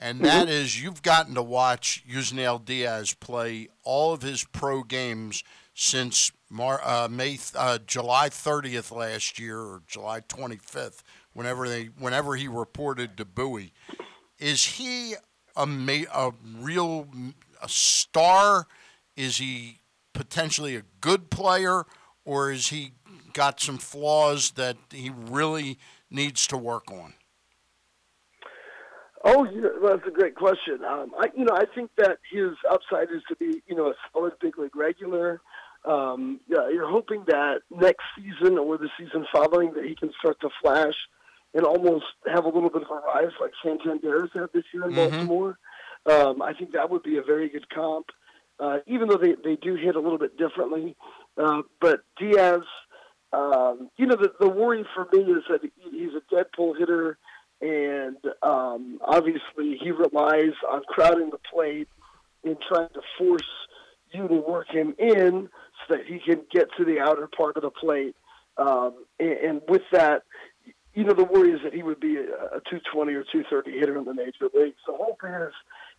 and 0.00 0.16
mm-hmm. 0.20 0.24
that 0.24 0.48
is 0.48 0.82
you've 0.82 1.02
gotten 1.02 1.34
to 1.34 1.42
watch 1.42 2.02
Yusniel 2.10 2.64
Diaz 2.64 3.12
play 3.12 3.68
all 3.84 4.14
of 4.14 4.22
his 4.22 4.42
pro 4.44 4.82
games 4.82 5.44
since 5.74 6.32
Mar- 6.50 6.80
uh, 6.84 7.08
May 7.08 7.38
uh, 7.54 7.78
July 7.86 8.28
30th 8.28 8.94
last 8.94 9.38
year 9.38 9.58
or 9.58 9.82
July 9.86 10.20
25th, 10.20 11.02
whenever 11.32 11.68
they 11.68 11.90
whenever 11.98 12.34
he 12.34 12.48
reported 12.48 13.16
to 13.16 13.24
Bowie. 13.24 13.72
Is 14.38 14.64
he 14.64 15.14
a 15.56 15.64
ma- 15.64 16.10
a 16.12 16.32
real 16.58 17.08
a 17.62 17.68
star? 17.68 18.66
Is 19.16 19.38
he 19.38 19.78
potentially 20.12 20.74
a 20.74 20.82
good 21.00 21.30
player, 21.30 21.84
or 22.24 22.50
is 22.50 22.68
he 22.68 22.92
got 23.32 23.60
some 23.60 23.78
flaws 23.78 24.52
that 24.52 24.76
he 24.90 25.10
really 25.10 25.78
needs 26.10 26.46
to 26.48 26.56
work 26.56 26.90
on? 26.90 27.14
Oh, 29.22 29.46
that's 29.84 30.06
a 30.06 30.10
great 30.10 30.34
question. 30.34 30.80
Um, 30.86 31.12
I, 31.18 31.26
you 31.36 31.44
know, 31.44 31.54
I 31.54 31.64
think 31.74 31.90
that 31.98 32.18
his 32.32 32.52
upside 32.70 33.10
is 33.14 33.22
to 33.28 33.36
be, 33.36 33.62
you 33.66 33.74
know, 33.74 33.88
a 33.88 33.94
solid 34.12 34.32
big 34.40 34.58
league 34.58 34.74
regular. 34.74 35.42
Um, 35.84 36.40
yeah, 36.46 36.68
you're 36.68 36.90
hoping 36.90 37.24
that 37.26 37.62
next 37.70 38.04
season 38.16 38.58
or 38.58 38.76
the 38.76 38.90
season 38.98 39.26
following 39.32 39.72
that 39.74 39.84
he 39.84 39.94
can 39.94 40.10
start 40.18 40.38
to 40.40 40.50
flash 40.62 40.94
and 41.54 41.64
almost 41.64 42.04
have 42.26 42.44
a 42.44 42.48
little 42.48 42.68
bit 42.70 42.82
of 42.82 42.90
a 42.90 42.94
rise 43.06 43.32
like 43.40 43.52
Santander's 43.64 44.30
had 44.34 44.50
this 44.52 44.64
year 44.72 44.84
in 44.84 44.92
Mhm. 44.92 45.10
Baltimore. 45.10 45.58
Um, 46.06 46.42
I 46.42 46.52
think 46.54 46.72
that 46.72 46.90
would 46.90 47.02
be 47.02 47.16
a 47.16 47.22
very 47.22 47.48
good 47.48 47.68
comp, 47.70 48.06
uh, 48.58 48.78
even 48.86 49.08
though 49.08 49.16
they, 49.16 49.34
they 49.42 49.56
do 49.56 49.74
hit 49.74 49.96
a 49.96 50.00
little 50.00 50.18
bit 50.18 50.36
differently. 50.36 50.96
Uh, 51.36 51.62
but 51.80 52.00
Diaz, 52.18 52.62
um, 53.32 53.90
you 53.96 54.06
know, 54.06 54.16
the, 54.16 54.32
the 54.38 54.48
worry 54.48 54.84
for 54.94 55.08
me 55.12 55.20
is 55.32 55.42
that 55.48 55.60
he- 55.62 55.90
he's 55.98 56.14
a 56.14 56.22
dead 56.34 56.46
pull 56.54 56.74
hitter, 56.74 57.18
and 57.60 58.16
um, 58.42 58.98
obviously 59.04 59.76
he 59.78 59.90
relies 59.90 60.52
on 60.68 60.82
crowding 60.88 61.30
the 61.30 61.38
plate 61.52 61.88
and 62.44 62.56
trying 62.68 62.88
to 62.90 63.02
force 63.18 63.42
you 64.12 64.26
to 64.28 64.34
work 64.36 64.68
him 64.68 64.94
in 64.98 65.48
that 65.90 66.06
he 66.06 66.18
can 66.18 66.42
get 66.50 66.68
to 66.78 66.84
the 66.84 67.00
outer 67.00 67.28
part 67.28 67.56
of 67.56 67.62
the 67.62 67.70
plate. 67.70 68.16
Um, 68.56 69.04
and, 69.18 69.32
and 69.32 69.60
with 69.68 69.82
that, 69.92 70.22
you 70.94 71.04
know, 71.04 71.14
the 71.14 71.24
worry 71.24 71.52
is 71.52 71.60
that 71.62 71.72
he 71.72 71.82
would 71.82 72.00
be 72.00 72.16
a, 72.16 72.22
a 72.22 72.60
220 72.68 73.12
or 73.14 73.22
230 73.22 73.78
hitter 73.78 73.96
in 73.96 74.04
the 74.04 74.14
major 74.14 74.48
leagues. 74.54 74.76
The 74.86 74.94
hope 74.94 75.20
is 75.24 75.52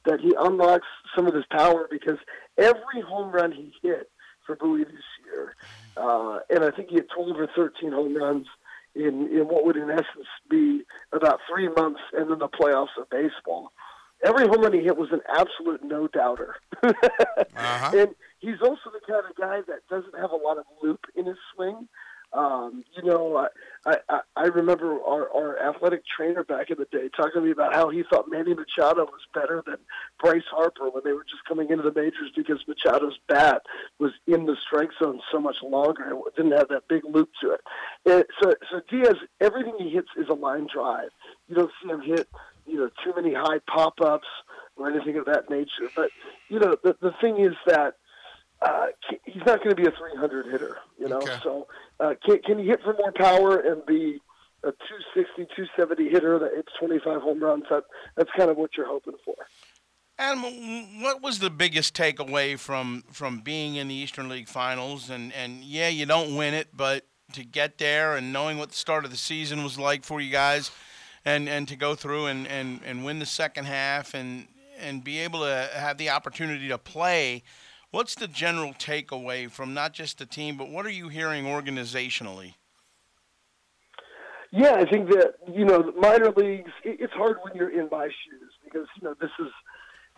that 0.06 0.20
he 0.20 0.34
unlocks 0.38 0.88
some 1.16 1.28
of 1.28 1.34
his 1.34 1.46
power 1.50 1.88
because 1.90 2.18
every 2.58 3.02
home 3.06 3.32
run 3.32 3.52
he 3.52 3.74
hit 3.82 4.10
for 4.46 4.56
Bowie 4.56 4.84
this 4.84 4.94
year, 5.26 5.56
uh, 5.96 6.40
and 6.50 6.64
I 6.64 6.72
think 6.72 6.90
he 6.90 6.96
had 6.96 7.06
12 7.16 7.40
or 7.40 7.48
13 7.56 7.92
home 7.92 8.16
runs 8.18 8.48
in, 8.96 9.30
in 9.32 9.48
what 9.48 9.66
would 9.66 9.78
in 9.78 9.90
essence 9.90 10.28
be 10.50 10.82
about 11.12 11.40
three 11.50 11.70
months 11.70 12.02
and 12.14 12.30
then 12.30 12.40
the 12.40 12.50
playoffs 12.50 12.98
of 13.00 13.10
baseball. 13.10 13.72
Every 14.24 14.48
home 14.48 14.62
run 14.62 14.74
he 14.74 14.82
hit 14.82 14.98
was 14.98 15.12
an 15.12 15.22
absolute 15.34 15.84
no 15.84 16.08
doubter. 16.08 16.56
And 17.94 18.10
he's 18.42 18.62
also 18.62 18.92
the 18.92 19.00
kind 19.08 19.24
of 19.30 19.36
guy 19.36 19.62
that 19.68 19.88
doesn't 19.90 20.20
have 20.20 20.32
a 20.32 20.36
lot 20.36 20.58
of 20.58 20.66
loop 20.84 21.06
in 21.16 21.26
his 21.26 21.38
swing. 21.56 21.88
Um, 22.34 22.86
you 22.96 23.04
know, 23.04 23.46
I, 23.86 23.98
I, 24.08 24.20
I 24.38 24.44
remember 24.44 25.02
our, 25.06 25.30
our 25.36 25.60
athletic 25.60 26.04
trainer 26.16 26.46
back 26.46 26.70
in 26.70 26.78
the 26.78 26.86
day 26.86 27.10
talking 27.14 27.34
to 27.36 27.42
me 27.42 27.52
about 27.52 27.76
how 27.76 27.90
he 27.90 28.04
thought 28.10 28.32
Manny 28.32 28.54
Machado 28.54 29.04
was 29.04 29.20
better 29.34 29.62
than 29.66 29.76
Bryce 30.18 30.48
Harper 30.50 30.90
when 30.90 31.04
they 31.04 31.12
were 31.12 31.26
just 31.26 31.44
coming 31.46 31.70
into 31.70 31.84
the 31.84 31.92
majors 31.94 32.32
because 32.34 32.64
Machado's 32.70 33.20
bat 33.28 33.64
was 34.00 34.12
in 34.28 34.46
the 34.46 34.56
strike 34.66 34.92
zone 35.04 35.20
so 35.30 35.42
much 35.42 35.58
longer. 35.62 36.06
It 36.26 36.36
didn't 36.38 36.58
have 36.58 36.70
that 36.70 36.88
big 36.88 37.02
loop 37.04 37.32
to 37.42 37.52
it. 37.52 37.62
And 38.06 38.24
so, 38.42 38.54
so 38.72 38.80
Diaz, 38.90 39.18
everything 39.42 39.76
he 39.78 39.90
hits 39.90 40.10
is 40.18 40.30
a 40.30 40.34
line 40.34 40.68
drive. 40.74 41.10
You 41.50 41.56
don't 41.56 41.72
see 41.84 41.90
him 41.90 42.02
hit, 42.02 42.30
you 42.66 42.78
know, 42.78 42.90
too 43.04 43.12
many 43.14 43.34
high 43.34 43.60
pop-ups 43.68 44.28
or 44.78 44.90
anything 44.90 45.18
of 45.18 45.26
that 45.26 45.50
nature. 45.50 45.92
But, 45.98 46.12
you 46.48 46.60
know, 46.60 46.78
the, 46.82 46.96
the 47.02 47.12
thing 47.20 47.42
is 47.42 47.56
that 47.68 47.96
uh, 48.62 48.88
he's 49.26 49.44
not 49.46 49.64
going 49.64 49.76
to 49.76 49.82
be 49.82 49.88
a 49.88 49.92
300 49.92 50.48
hitter, 50.52 50.78
you 51.00 51.08
know. 51.08 51.22
So 51.44 51.68
uh, 52.00 52.14
can 52.24 52.40
can 52.40 52.60
he 52.60 52.66
hit 52.66 52.82
for 52.84 52.94
more 52.94 53.12
power 53.12 53.58
and 53.58 53.86
be 53.86 54.20
a 54.64 54.72
260, 54.72 55.46
270 55.56 56.10
hitter 56.10 56.38
that 56.40 56.52
hits 56.56 56.70
25 56.80 57.22
home 57.22 57.44
runs? 57.44 57.64
That 57.70 57.84
that's 58.16 58.30
kind 58.38 58.50
of 58.50 58.58
what 58.58 58.72
you're 58.78 58.88
hoping 58.88 59.16
for. 59.26 59.36
Adam, 60.20 61.02
what 61.02 61.24
was 61.24 61.40
the 61.40 61.50
biggest 61.50 61.96
takeaway 61.96 62.58
from 62.60 63.04
from 63.12 63.40
being 63.40 63.76
in 63.76 63.88
the 63.88 63.96
Eastern 63.96 64.30
League 64.30 64.48
Finals? 64.48 65.10
And 65.10 65.34
and 65.34 65.64
yeah, 65.64 65.88
you 65.88 66.06
don't 66.06 66.36
win 66.36 66.54
it, 66.54 66.68
but 66.72 67.08
to 67.34 67.44
get 67.44 67.80
there 67.80 68.16
and 68.16 68.32
knowing 68.32 68.58
what 68.58 68.70
the 68.70 68.76
start 68.76 69.06
of 69.06 69.12
the 69.12 69.18
season 69.18 69.64
was 69.64 69.80
like 69.80 70.04
for 70.04 70.22
you 70.22 70.32
guys, 70.32 70.70
and 71.26 71.50
and 71.50 71.68
to 71.68 71.76
go 71.76 71.96
through 71.96 72.28
and 72.28 72.48
and 72.48 72.82
and 72.86 73.04
win 73.04 73.18
the 73.18 73.26
second 73.26 73.66
half 73.66 74.14
and 74.14 74.48
and 74.80 75.04
be 75.04 75.18
able 75.20 75.40
to 75.40 75.70
have 75.74 75.98
the 75.98 76.12
opportunity 76.12 76.68
to 76.68 76.78
play. 76.78 77.42
What's 77.92 78.16
the 78.16 78.28
general 78.28 78.74
takeaway 78.74 79.52
from 79.52 79.74
not 79.74 79.94
just 79.94 80.18
the 80.18 80.26
team, 80.26 80.56
but 80.56 80.70
what 80.70 80.86
are 80.86 80.92
you 80.92 81.10
hearing 81.10 81.44
organizationally? 81.44 82.54
Yeah, 84.52 84.76
I 84.76 84.86
think 84.86 85.10
that 85.10 85.36
you 85.54 85.66
know 85.66 85.92
minor 85.98 86.32
leagues. 86.32 86.72
It's 86.84 87.14
hard 87.14 87.38
when 87.42 87.56
you're 87.56 87.70
in 87.70 87.90
my 87.92 88.08
shoes 88.08 88.52
because 88.64 88.88
you 88.96 89.04
know 89.04 89.16
this 89.20 89.32
is 89.40 89.52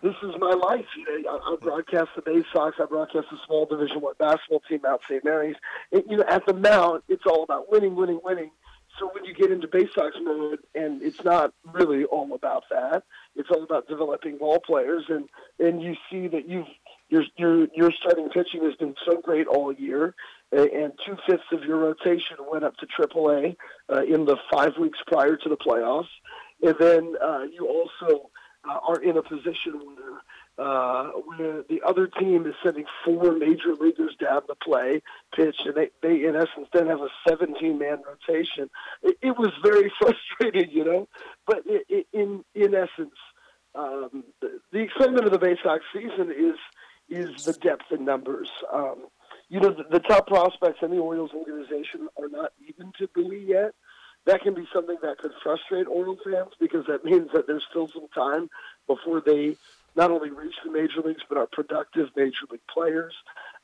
this 0.02 0.14
is 0.22 0.34
my 0.38 0.52
life. 0.52 0.86
You 0.96 1.22
know, 1.22 1.30
I, 1.30 1.52
I 1.52 1.56
broadcast 1.60 2.10
the 2.14 2.22
Bay 2.22 2.44
Sox. 2.52 2.76
I 2.80 2.84
broadcast 2.84 3.26
the 3.30 3.38
small 3.46 3.66
Division 3.66 4.00
One 4.00 4.14
basketball 4.18 4.60
team 4.68 4.80
out 4.86 5.02
St. 5.08 5.24
Mary's. 5.24 5.56
It, 5.90 6.04
you 6.08 6.18
know, 6.18 6.24
at 6.28 6.46
the 6.46 6.54
Mount, 6.54 7.04
it's 7.08 7.24
all 7.26 7.42
about 7.42 7.70
winning, 7.70 7.96
winning, 7.96 8.20
winning. 8.22 8.50
So 8.98 9.10
when 9.12 9.24
you 9.24 9.34
get 9.34 9.50
into 9.50 9.66
Bay 9.66 9.88
Sox 9.92 10.14
mode, 10.22 10.60
and 10.74 11.02
it's 11.02 11.24
not 11.24 11.52
really 11.72 12.04
all 12.04 12.32
about 12.34 12.64
that. 12.70 13.02
It's 13.34 13.50
all 13.50 13.64
about 13.64 13.88
developing 13.88 14.38
ball 14.38 14.60
players, 14.60 15.04
and 15.08 15.28
and 15.58 15.82
you 15.82 15.96
see 16.10 16.28
that 16.28 16.48
you've 16.48 16.68
your 17.08 17.24
your 17.36 17.68
your 17.74 17.90
starting 17.92 18.28
pitching 18.30 18.64
has 18.64 18.74
been 18.76 18.94
so 19.06 19.20
great 19.20 19.46
all 19.46 19.72
year, 19.72 20.14
and 20.52 20.92
two 21.04 21.16
fifths 21.26 21.44
of 21.52 21.64
your 21.64 21.78
rotation 21.78 22.36
went 22.50 22.64
up 22.64 22.76
to 22.78 22.86
AAA 22.86 23.56
uh, 23.92 24.02
in 24.02 24.24
the 24.24 24.36
five 24.52 24.76
weeks 24.78 24.98
prior 25.06 25.36
to 25.36 25.48
the 25.48 25.56
playoffs, 25.56 26.08
and 26.62 26.74
then 26.78 27.14
uh, 27.22 27.42
you 27.42 27.66
also 27.66 28.30
uh, 28.68 28.78
are 28.88 29.00
in 29.02 29.16
a 29.16 29.22
position 29.22 29.74
where 29.74 30.22
uh, 30.56 31.08
where 31.08 31.62
the 31.68 31.82
other 31.84 32.06
team 32.06 32.46
is 32.46 32.54
sending 32.62 32.84
four 33.04 33.32
major 33.32 33.74
leaguers 33.74 34.14
down 34.20 34.46
to 34.46 34.54
play 34.62 35.02
pitch, 35.34 35.56
and 35.64 35.74
they, 35.74 35.90
they 36.00 36.24
in 36.24 36.36
essence 36.36 36.68
then 36.72 36.86
have 36.86 37.00
a 37.00 37.08
17 37.28 37.76
man 37.76 37.98
rotation. 38.06 38.70
It, 39.02 39.18
it 39.20 39.36
was 39.36 39.50
very 39.62 39.92
frustrating, 40.00 40.70
you 40.70 40.84
know, 40.84 41.08
but 41.46 41.62
it, 41.66 41.84
it, 41.88 42.06
in 42.12 42.44
in 42.54 42.74
essence, 42.74 43.16
um, 43.74 44.24
the, 44.40 44.60
the 44.72 44.78
excitement 44.78 45.26
of 45.26 45.32
the 45.32 45.38
Bay 45.38 45.56
Sox 45.62 45.82
season 45.92 46.30
is 46.30 46.56
is 47.08 47.44
the 47.44 47.52
depth 47.52 47.90
in 47.90 48.04
numbers. 48.04 48.48
Um, 48.72 49.06
you 49.48 49.60
know, 49.60 49.70
the, 49.70 49.84
the 49.90 50.00
top 50.00 50.26
prospects 50.26 50.78
in 50.82 50.90
the 50.90 50.98
Orioles 50.98 51.32
organization 51.32 52.08
are 52.20 52.28
not 52.28 52.52
even 52.66 52.92
to 52.98 53.08
Bowie 53.14 53.44
yet. 53.46 53.74
That 54.26 54.40
can 54.40 54.54
be 54.54 54.66
something 54.72 54.96
that 55.02 55.18
could 55.18 55.32
frustrate 55.42 55.86
Orioles 55.86 56.20
fans 56.24 56.52
because 56.58 56.86
that 56.86 57.04
means 57.04 57.28
that 57.34 57.46
there's 57.46 57.64
still 57.68 57.88
some 57.88 58.08
time 58.14 58.48
before 58.86 59.20
they 59.20 59.56
not 59.96 60.10
only 60.10 60.30
reach 60.30 60.54
the 60.64 60.70
major 60.70 61.00
leagues 61.02 61.22
but 61.28 61.38
are 61.38 61.46
productive 61.46 62.08
major 62.16 62.46
league 62.50 62.66
players. 62.72 63.14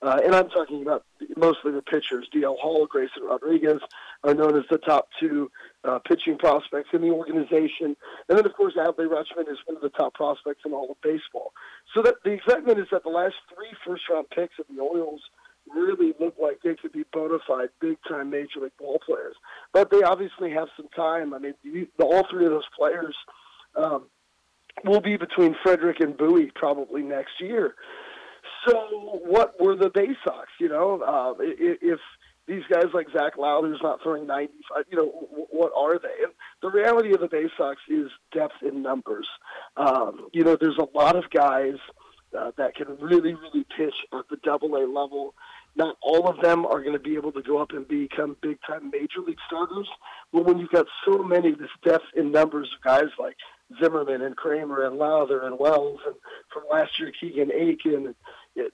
Uh, 0.02 0.18
and 0.24 0.34
I'm 0.34 0.48
talking 0.48 0.80
about 0.82 1.04
mostly 1.36 1.72
the 1.72 1.82
pitchers. 1.82 2.26
DL 2.34 2.58
Hall, 2.58 2.86
Grayson 2.86 3.22
Rodriguez 3.22 3.80
are 4.24 4.34
known 4.34 4.56
as 4.56 4.64
the 4.70 4.78
top 4.78 5.08
two 5.18 5.50
uh, 5.84 5.98
pitching 5.98 6.38
prospects 6.38 6.88
in 6.92 7.02
the 7.02 7.10
organization. 7.10 7.96
And 8.28 8.38
then, 8.38 8.46
of 8.46 8.54
course, 8.54 8.74
Adley 8.76 9.06
Rutschman 9.06 9.50
is 9.50 9.58
one 9.66 9.76
of 9.76 9.82
the 9.82 9.90
top 9.90 10.14
prospects 10.14 10.62
in 10.64 10.72
all 10.72 10.90
of 10.90 11.00
baseball. 11.02 11.52
So 11.94 12.02
that 12.02 12.14
the 12.24 12.32
excitement 12.32 12.78
is 12.78 12.86
that 12.92 13.02
the 13.02 13.10
last 13.10 13.34
three 13.54 13.72
first-round 13.86 14.28
picks 14.30 14.58
of 14.58 14.66
the 14.74 14.80
Orioles 14.80 15.20
really 15.68 16.14
look 16.18 16.34
like 16.40 16.60
they 16.64 16.74
could 16.74 16.92
be 16.92 17.04
bona 17.12 17.38
fide 17.46 17.68
big-time 17.80 18.30
major 18.30 18.60
league 18.60 18.72
ball 18.78 18.98
players. 19.04 19.36
But 19.72 19.90
they 19.90 20.02
obviously 20.02 20.50
have 20.52 20.68
some 20.76 20.88
time. 20.96 21.34
I 21.34 21.38
mean, 21.38 21.54
the, 21.62 22.04
all 22.04 22.26
three 22.30 22.46
of 22.46 22.52
those 22.52 22.68
players 22.76 23.14
um, 23.76 24.06
will 24.84 25.00
be 25.00 25.16
between 25.16 25.54
Frederick 25.62 26.00
and 26.00 26.16
Bowie 26.16 26.50
probably 26.54 27.02
next 27.02 27.40
year. 27.40 27.74
So, 28.66 29.20
what 29.24 29.60
were 29.60 29.76
the 29.76 29.90
Bay 29.90 30.08
Sox? 30.24 30.48
You 30.58 30.68
know, 30.68 31.02
uh, 31.02 31.34
if 31.40 32.00
these 32.46 32.62
guys 32.70 32.86
like 32.92 33.06
Zach 33.16 33.38
Lowther's 33.38 33.80
not 33.82 34.02
throwing 34.02 34.26
95, 34.26 34.84
you 34.90 34.98
know, 34.98 35.06
what 35.50 35.72
are 35.76 35.98
they? 35.98 36.24
And 36.24 36.32
the 36.62 36.70
reality 36.70 37.14
of 37.14 37.20
the 37.20 37.28
Bay 37.28 37.46
Sox 37.56 37.80
is 37.88 38.10
depth 38.32 38.62
in 38.62 38.82
numbers. 38.82 39.28
Um, 39.76 40.28
you 40.32 40.42
know, 40.42 40.56
there's 40.60 40.78
a 40.78 40.96
lot 40.96 41.16
of 41.16 41.30
guys 41.30 41.76
uh, 42.36 42.50
that 42.56 42.74
can 42.74 42.96
really, 43.00 43.34
really 43.34 43.64
pitch 43.76 43.94
at 44.12 44.28
the 44.28 44.36
double 44.42 44.74
A 44.76 44.84
level. 44.86 45.34
Not 45.76 45.96
all 46.02 46.28
of 46.28 46.40
them 46.42 46.66
are 46.66 46.80
going 46.80 46.94
to 46.94 46.98
be 46.98 47.14
able 47.14 47.32
to 47.32 47.42
go 47.42 47.58
up 47.58 47.70
and 47.70 47.86
become 47.86 48.36
big 48.42 48.58
time 48.66 48.90
major 48.90 49.20
league 49.24 49.38
starters. 49.46 49.88
But 50.32 50.44
when 50.44 50.58
you've 50.58 50.70
got 50.70 50.86
so 51.04 51.18
many, 51.18 51.52
this 51.52 51.70
depth 51.84 52.06
in 52.16 52.32
numbers 52.32 52.68
of 52.74 52.82
guys 52.82 53.10
like 53.18 53.36
Zimmermann 53.80 54.22
and 54.22 54.36
Kremer 54.36 54.84
and 54.84 54.96
Lowther 54.96 55.42
and 55.42 55.58
Wells 55.58 56.00
and 56.06 56.16
from 56.52 56.64
last 56.70 56.98
year 56.98 57.12
Keegan 57.20 57.50
Akin, 57.50 58.14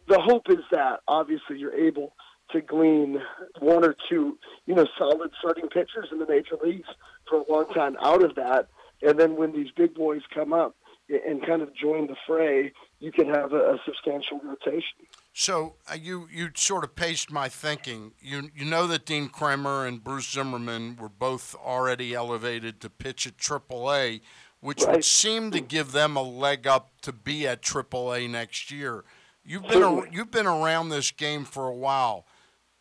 the 0.09 0.21
hope 0.21 0.49
is 0.49 0.65
that 0.71 1.01
obviously 1.09 1.59
you're 1.59 1.75
able 1.75 2.13
to 2.53 2.61
glean 2.61 3.21
one 3.61 3.85
or 3.85 3.95
two, 4.09 4.39
you 4.67 4.75
know, 4.75 4.87
solid 4.99 5.31
starting 5.39 5.69
pitchers 5.69 6.09
in 6.13 6.19
the 6.19 6.27
major 6.27 6.57
leagues 6.63 6.89
for 7.29 7.41
a 7.41 7.53
long 7.53 7.67
time 7.75 7.97
out 8.03 8.23
of 8.23 8.35
that. 8.37 8.69
And 9.03 9.19
then 9.19 9.37
when 9.37 9.53
these 9.53 9.71
big 9.77 9.95
boys 9.95 10.23
come 10.33 10.53
up 10.53 10.77
and 11.09 11.45
kind 11.45 11.63
of 11.63 11.75
join 11.75 12.07
the 12.07 12.17
fray, 12.27 12.73
you 12.99 13.13
can 13.13 13.29
have 13.29 13.53
a, 13.53 13.75
a 13.75 13.79
substantial 13.85 14.41
rotation. 14.43 15.07
So 15.33 15.75
uh, 15.91 15.97
you 16.01 16.29
you 16.33 16.49
sort 16.55 16.83
of 16.83 16.97
paced 16.97 17.31
my 17.31 17.49
thinking. 17.49 18.13
You 18.21 18.51
you 18.55 18.65
know 18.65 18.87
that 18.87 19.05
Dean 19.05 19.29
Kremer 19.29 19.87
and 19.87 20.03
Bruce 20.03 20.31
Zimmermann 20.31 20.97
were 20.97 21.11
both 21.11 21.55
already 21.55 22.15
elevated 22.15 22.81
to 22.81 22.91
pitch 22.91 23.27
at 23.27 23.37
AAA, 23.37 24.23
which 24.61 24.83
would 24.87 25.05
seem 25.05 25.51
to 25.51 25.61
give 25.61 25.93
them 25.93 26.17
a 26.17 26.23
leg 26.23 26.67
up 26.67 27.01
to 27.03 27.13
be 27.13 27.47
at 27.47 27.61
AAA 27.63 28.31
next 28.31 28.71
year. 28.71 29.05
You've 29.47 29.69
been 29.69 29.83
a, 29.83 30.11
you've 30.11 30.33
been 30.33 30.47
around 30.47 30.89
this 30.89 31.13
game 31.13 31.45
for 31.45 31.69
a 31.69 31.75
while. 31.75 32.27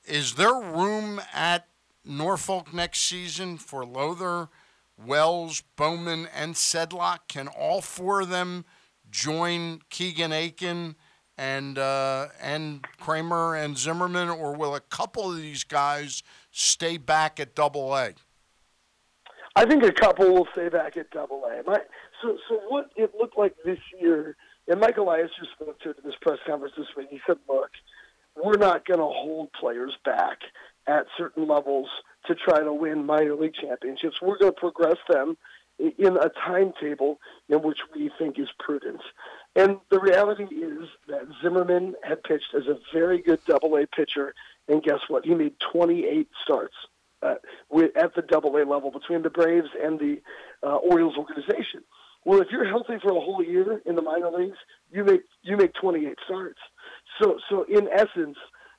Is 0.04 0.34
there 0.34 0.54
room 0.54 1.22
at 1.32 1.68
Norfolk 2.04 2.74
next 2.74 3.02
season 3.02 3.58
for 3.58 3.86
Lowther, 3.86 4.50
Wells, 4.98 5.62
Baumann, 5.76 6.28
and 6.36 6.56
Sedlock? 6.56 7.28
Can 7.28 7.48
all 7.48 7.82
four 7.82 8.22
of 8.22 8.30
them 8.30 8.66
join 9.12 9.82
Keegan 9.92 10.32
Akin 10.32 10.96
and 11.38 11.78
uh, 11.78 12.28
and 12.42 12.84
Kremer 13.00 13.56
and 13.56 13.78
Zimmermann, 13.78 14.30
or 14.30 14.56
will 14.56 14.74
a 14.74 14.80
couple 14.80 15.30
of 15.30 15.38
these 15.38 15.64
guys 15.64 16.24
stay 16.50 16.98
back 16.98 17.40
at 17.40 17.54
Double 17.54 17.96
A? 17.96 18.14
I 19.56 19.66
think 19.66 19.84
a 19.84 19.92
couple 19.92 20.34
will 20.34 20.48
stay 20.54 20.70
back 20.70 20.98
at 20.98 21.12
Double 21.12 21.44
A. 21.46 21.62
My, 21.70 21.78
so, 22.22 22.38
so 22.50 22.60
what 22.70 22.90
it 22.96 23.14
looked 23.20 23.38
like 23.38 23.54
this 23.64 23.80
year, 24.02 24.36
and 24.68 24.80
Mike 24.80 24.98
Elias 24.98 25.32
just 25.38 25.52
spoke 25.52 25.80
to 25.82 25.92
it 25.92 25.98
in 25.98 26.10
this 26.10 26.20
press 26.22 26.40
conference 26.46 26.74
this 26.78 26.88
week. 26.98 27.08
He 27.10 27.20
said, 27.28 27.38
"Look, 27.48 27.72
we're 28.36 28.58
not 28.58 28.86
going 28.86 29.00
to 29.00 29.06
hold 29.06 29.52
players 29.54 29.94
back 30.04 30.40
at 30.88 31.06
certain 31.18 31.48
levels 31.48 31.90
to 32.28 32.36
try 32.36 32.60
to 32.60 32.74
win 32.74 33.06
minor 33.06 33.36
league 33.36 33.56
championships. 33.56 34.22
We're 34.22 34.38
going 34.38 34.54
to 34.54 34.60
progress 34.60 34.98
them 35.10 35.38
in 35.78 36.18
a 36.18 36.30
timetable 36.30 37.20
in 37.50 37.62
which 37.62 37.80
we 37.96 38.10
think 38.18 38.40
is 38.40 38.50
prudent." 38.60 39.02
And 39.56 39.78
the 39.90 40.00
reality 40.00 40.44
is 40.44 40.90
that 41.08 41.28
Zimmermann 41.42 41.96
had 42.04 42.24
pitched 42.24 42.54
as 42.56 42.68
a 42.68 42.78
very 42.94 43.22
good 43.22 43.40
Double 43.46 43.78
A 43.78 43.88
pitcher, 43.88 44.34
and 44.68 44.84
guess 44.84 45.00
what? 45.08 45.26
He 45.26 45.34
made 45.34 45.54
28 45.72 46.28
starts 46.44 46.76
uh, 47.22 47.36
at 47.96 48.16
the 48.16 48.22
Double 48.22 48.56
A 48.58 48.64
level 48.66 48.92
between 48.92 49.22
the 49.22 49.30
Braves 49.30 49.70
and 49.82 50.00
the 50.00 50.22
uh, 50.62 50.76
Orioles 50.76 51.18
organization. 51.18 51.84
Well, 52.26 52.42
if 52.42 52.48
you're 52.52 52.68
healthy 52.68 52.96
for 53.02 53.12
a 53.12 53.22
whole 53.22 53.44
year 53.44 53.82
in 53.86 53.96
the 53.96 54.02
minor 54.02 54.32
leagues, 54.32 54.58
you 54.92 55.04
make 55.04 55.22
you 55.44 55.56
make 55.56 55.74
28 55.80 56.18
starts. 56.26 56.60
So, 57.22 57.38
so 57.50 57.66
in 57.70 57.88
essence, 57.88 58.38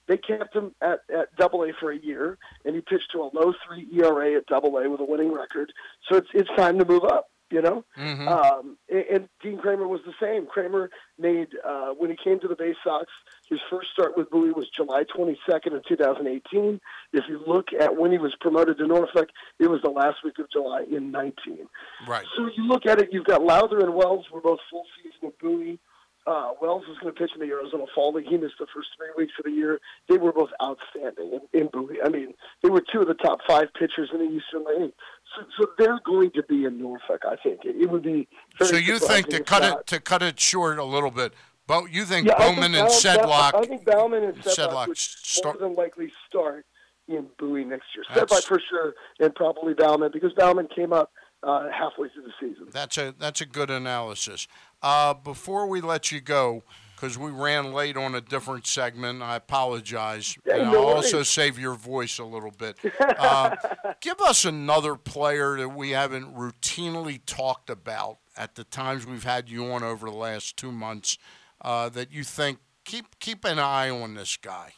they 0.09 0.17
kept 0.17 0.55
him 0.55 0.75
at, 0.83 1.01
at 1.17 1.35
Double 1.37 1.63
A 1.63 1.73
for 1.81 1.93
a 1.93 1.99
year, 1.99 2.39
and 2.65 2.75
he 2.75 2.81
pitched 2.81 3.11
to 3.13 3.23
a 3.23 3.31
low 3.33 3.55
three 3.67 3.89
ERA 3.97 4.37
at 4.37 4.47
Double 4.47 4.77
A 4.79 4.91
with 4.91 5.01
a 5.01 5.05
winning 5.05 5.33
record. 5.33 5.73
So 6.11 6.17
it's 6.19 6.29
it's 6.35 6.51
time 6.57 6.79
to 6.79 6.85
move 6.85 7.05
up. 7.05 7.29
You 7.51 7.63
know, 7.63 7.85
Mhm. 7.97 8.27
um, 8.29 8.77
and, 8.89 9.05
and 9.09 9.29
Dean 9.41 9.59
Kremer 9.59 9.87
was 9.87 10.01
the 10.05 10.13
same. 10.21 10.47
Kremer 10.47 10.91
made 11.17 11.47
uh, 11.65 11.91
when 11.91 12.11
he 12.11 12.17
came 12.17 12.41
to 12.41 12.49
the 12.49 12.57
Bay 12.57 12.75
Sox, 12.83 13.07
his 13.49 13.61
first 13.71 13.91
start 13.93 14.17
with 14.17 14.29
Bowie 14.31 14.51
was 14.51 14.69
July 14.71 15.05
22nd 15.05 15.73
of 15.77 15.85
2018. 15.85 16.81
If 17.13 17.25
you 17.29 17.41
look 17.47 17.69
at 17.73 17.97
when 17.97 18.11
he 18.11 18.19
was 18.19 18.35
promoted 18.41 18.79
to 18.79 18.87
Norfolk, 18.89 19.29
it 19.61 19.69
was 19.71 19.81
the 19.83 19.91
last 19.91 20.25
week 20.25 20.41
of 20.41 20.51
July 20.51 20.87
in 20.91 21.13
19. 21.13 21.69
Right. 22.09 22.27
So 22.37 22.47
you 22.57 22.65
look 22.67 22.85
at 22.85 22.99
it, 23.01 23.11
you've 23.13 23.27
got 23.27 23.43
Lowther 23.45 23.79
and 23.79 23.95
Wells 23.95 24.27
were 24.33 24.41
both 24.41 24.59
full 24.69 24.85
season 24.97 25.19
with 25.23 25.39
Bowie. 25.39 25.79
Uh, 26.27 26.51
Wells 26.61 26.83
was 26.89 26.99
going 26.99 27.15
to 27.15 27.21
pitch 27.21 27.31
in 27.37 27.41
the 27.41 27.55
Arizona 27.55 27.85
Fall 27.95 28.13
League. 28.13 28.27
He 28.27 28.37
missed 28.37 28.59
the 28.59 28.67
first 28.75 28.89
three 28.97 29.11
weeks 29.17 29.35
of 29.39 29.45
the 29.45 29.53
year. 29.53 29.79
They 30.09 30.17
were 30.19 30.33
both 30.33 30.51
outstanding 30.61 31.39
in, 31.53 31.61
in 31.61 31.67
Bowie. 31.69 31.99
I 32.05 32.09
mean, 32.09 32.35
they 32.65 32.69
were 32.69 32.81
two 32.81 33.01
of 33.03 33.07
the 33.07 33.15
top 33.15 33.39
five 33.47 33.69
pitchers 33.79 34.11
in 34.13 34.19
the 34.19 34.25
Eastern 34.25 34.65
League. 34.65 34.93
So, 35.37 35.43
so 35.59 35.67
they're 35.79 36.01
going 36.05 36.31
to 36.33 36.43
be 36.45 36.65
in 36.65 36.81
Norfolk. 36.81 37.23
I 37.29 37.37
think 37.37 37.65
it, 37.65 37.77
it 37.81 37.91
would 37.91 38.03
be. 38.03 38.27
Very 38.59 38.71
So 38.71 38.77
you 38.77 38.99
think 38.99 39.29
to 39.29 39.43
cut 39.43 39.63
not. 39.63 39.81
it 39.81 39.87
to 39.89 40.01
cut 40.01 40.23
it 40.23 40.41
short 40.41 40.79
a 40.79 40.85
little 40.85 41.11
bit, 41.11 41.33
Bo, 41.67 41.87
you 41.87 42.05
think 42.05 42.27
Yeah, 42.29 42.39
Baumann 42.39 42.73
think 42.73 42.77
and 42.77 42.89
Sedlock? 42.89 43.55
I 43.55 43.65
think 43.67 43.85
Baumann 43.85 44.25
and 44.25 44.37
Sedlock, 44.43 44.89
would 44.89 44.97
start- 44.99 45.61
more 45.61 45.69
than 45.69 45.77
likely 45.77 46.13
start 46.29 46.65
in 47.09 47.27
Bowie 47.39 47.65
next 47.65 47.87
year. 47.95 48.05
Sedlock 48.15 48.45
for 48.45 48.61
sure, 48.69 48.95
and 49.21 49.35
probably 49.35 49.75
Baumann 49.75 50.11
because 50.13 50.33
Baumann 50.33 50.69
came 50.75 50.93
up 50.93 51.13
uh, 51.43 51.69
halfway 51.71 52.09
through 52.09 52.23
the 52.25 52.33
season. 52.41 52.69
That's 52.73 52.97
a 52.99 53.15
that's 53.19 53.41
a 53.41 53.47
good 53.47 53.71
analysis. 53.71 54.49
Uh, 54.83 55.15
before 55.15 55.67
we 55.67 55.81
let 55.81 56.11
you 56.11 56.21
go, 56.21 56.63
because 56.97 57.19
we 57.19 57.31
ran 57.31 57.73
late 57.73 57.97
on 57.97 58.15
a 58.15 58.21
different 58.23 58.67
segment, 58.67 59.23
I 59.23 59.37
apologize, 59.37 60.37
and 60.51 60.73
no 60.73 60.89
I'll 60.89 60.95
also 60.97 61.23
save 61.23 61.59
your 61.59 61.75
voice 61.75 62.19
a 62.19 62.25
little 62.25 62.51
bit. 62.51 62.79
Uh, 63.01 63.55
give 64.01 64.19
us 64.23 64.45
another 64.47 64.97
player 64.97 65.57
that 65.59 65.69
we 65.69 65.91
haven't 65.91 66.35
routinely 66.35 67.21
talked 67.27 67.69
about 67.69 68.19
at 68.37 68.55
the 68.55 68.65
times 68.65 69.07
we've 69.07 69.25
had 69.25 69.49
you 69.51 69.71
on 69.71 69.83
over 69.83 70.09
the 70.11 70.17
last 70.17 70.57
two 70.57 70.73
months 70.73 71.19
uh, 71.61 71.89
that 71.91 72.11
you 72.13 72.25
think 72.25 72.59
keep 72.85 73.19
keep 73.19 73.45
an 73.45 73.59
eye 73.59 73.91
on 73.91 74.15
this 74.15 74.37
guy. 74.39 74.73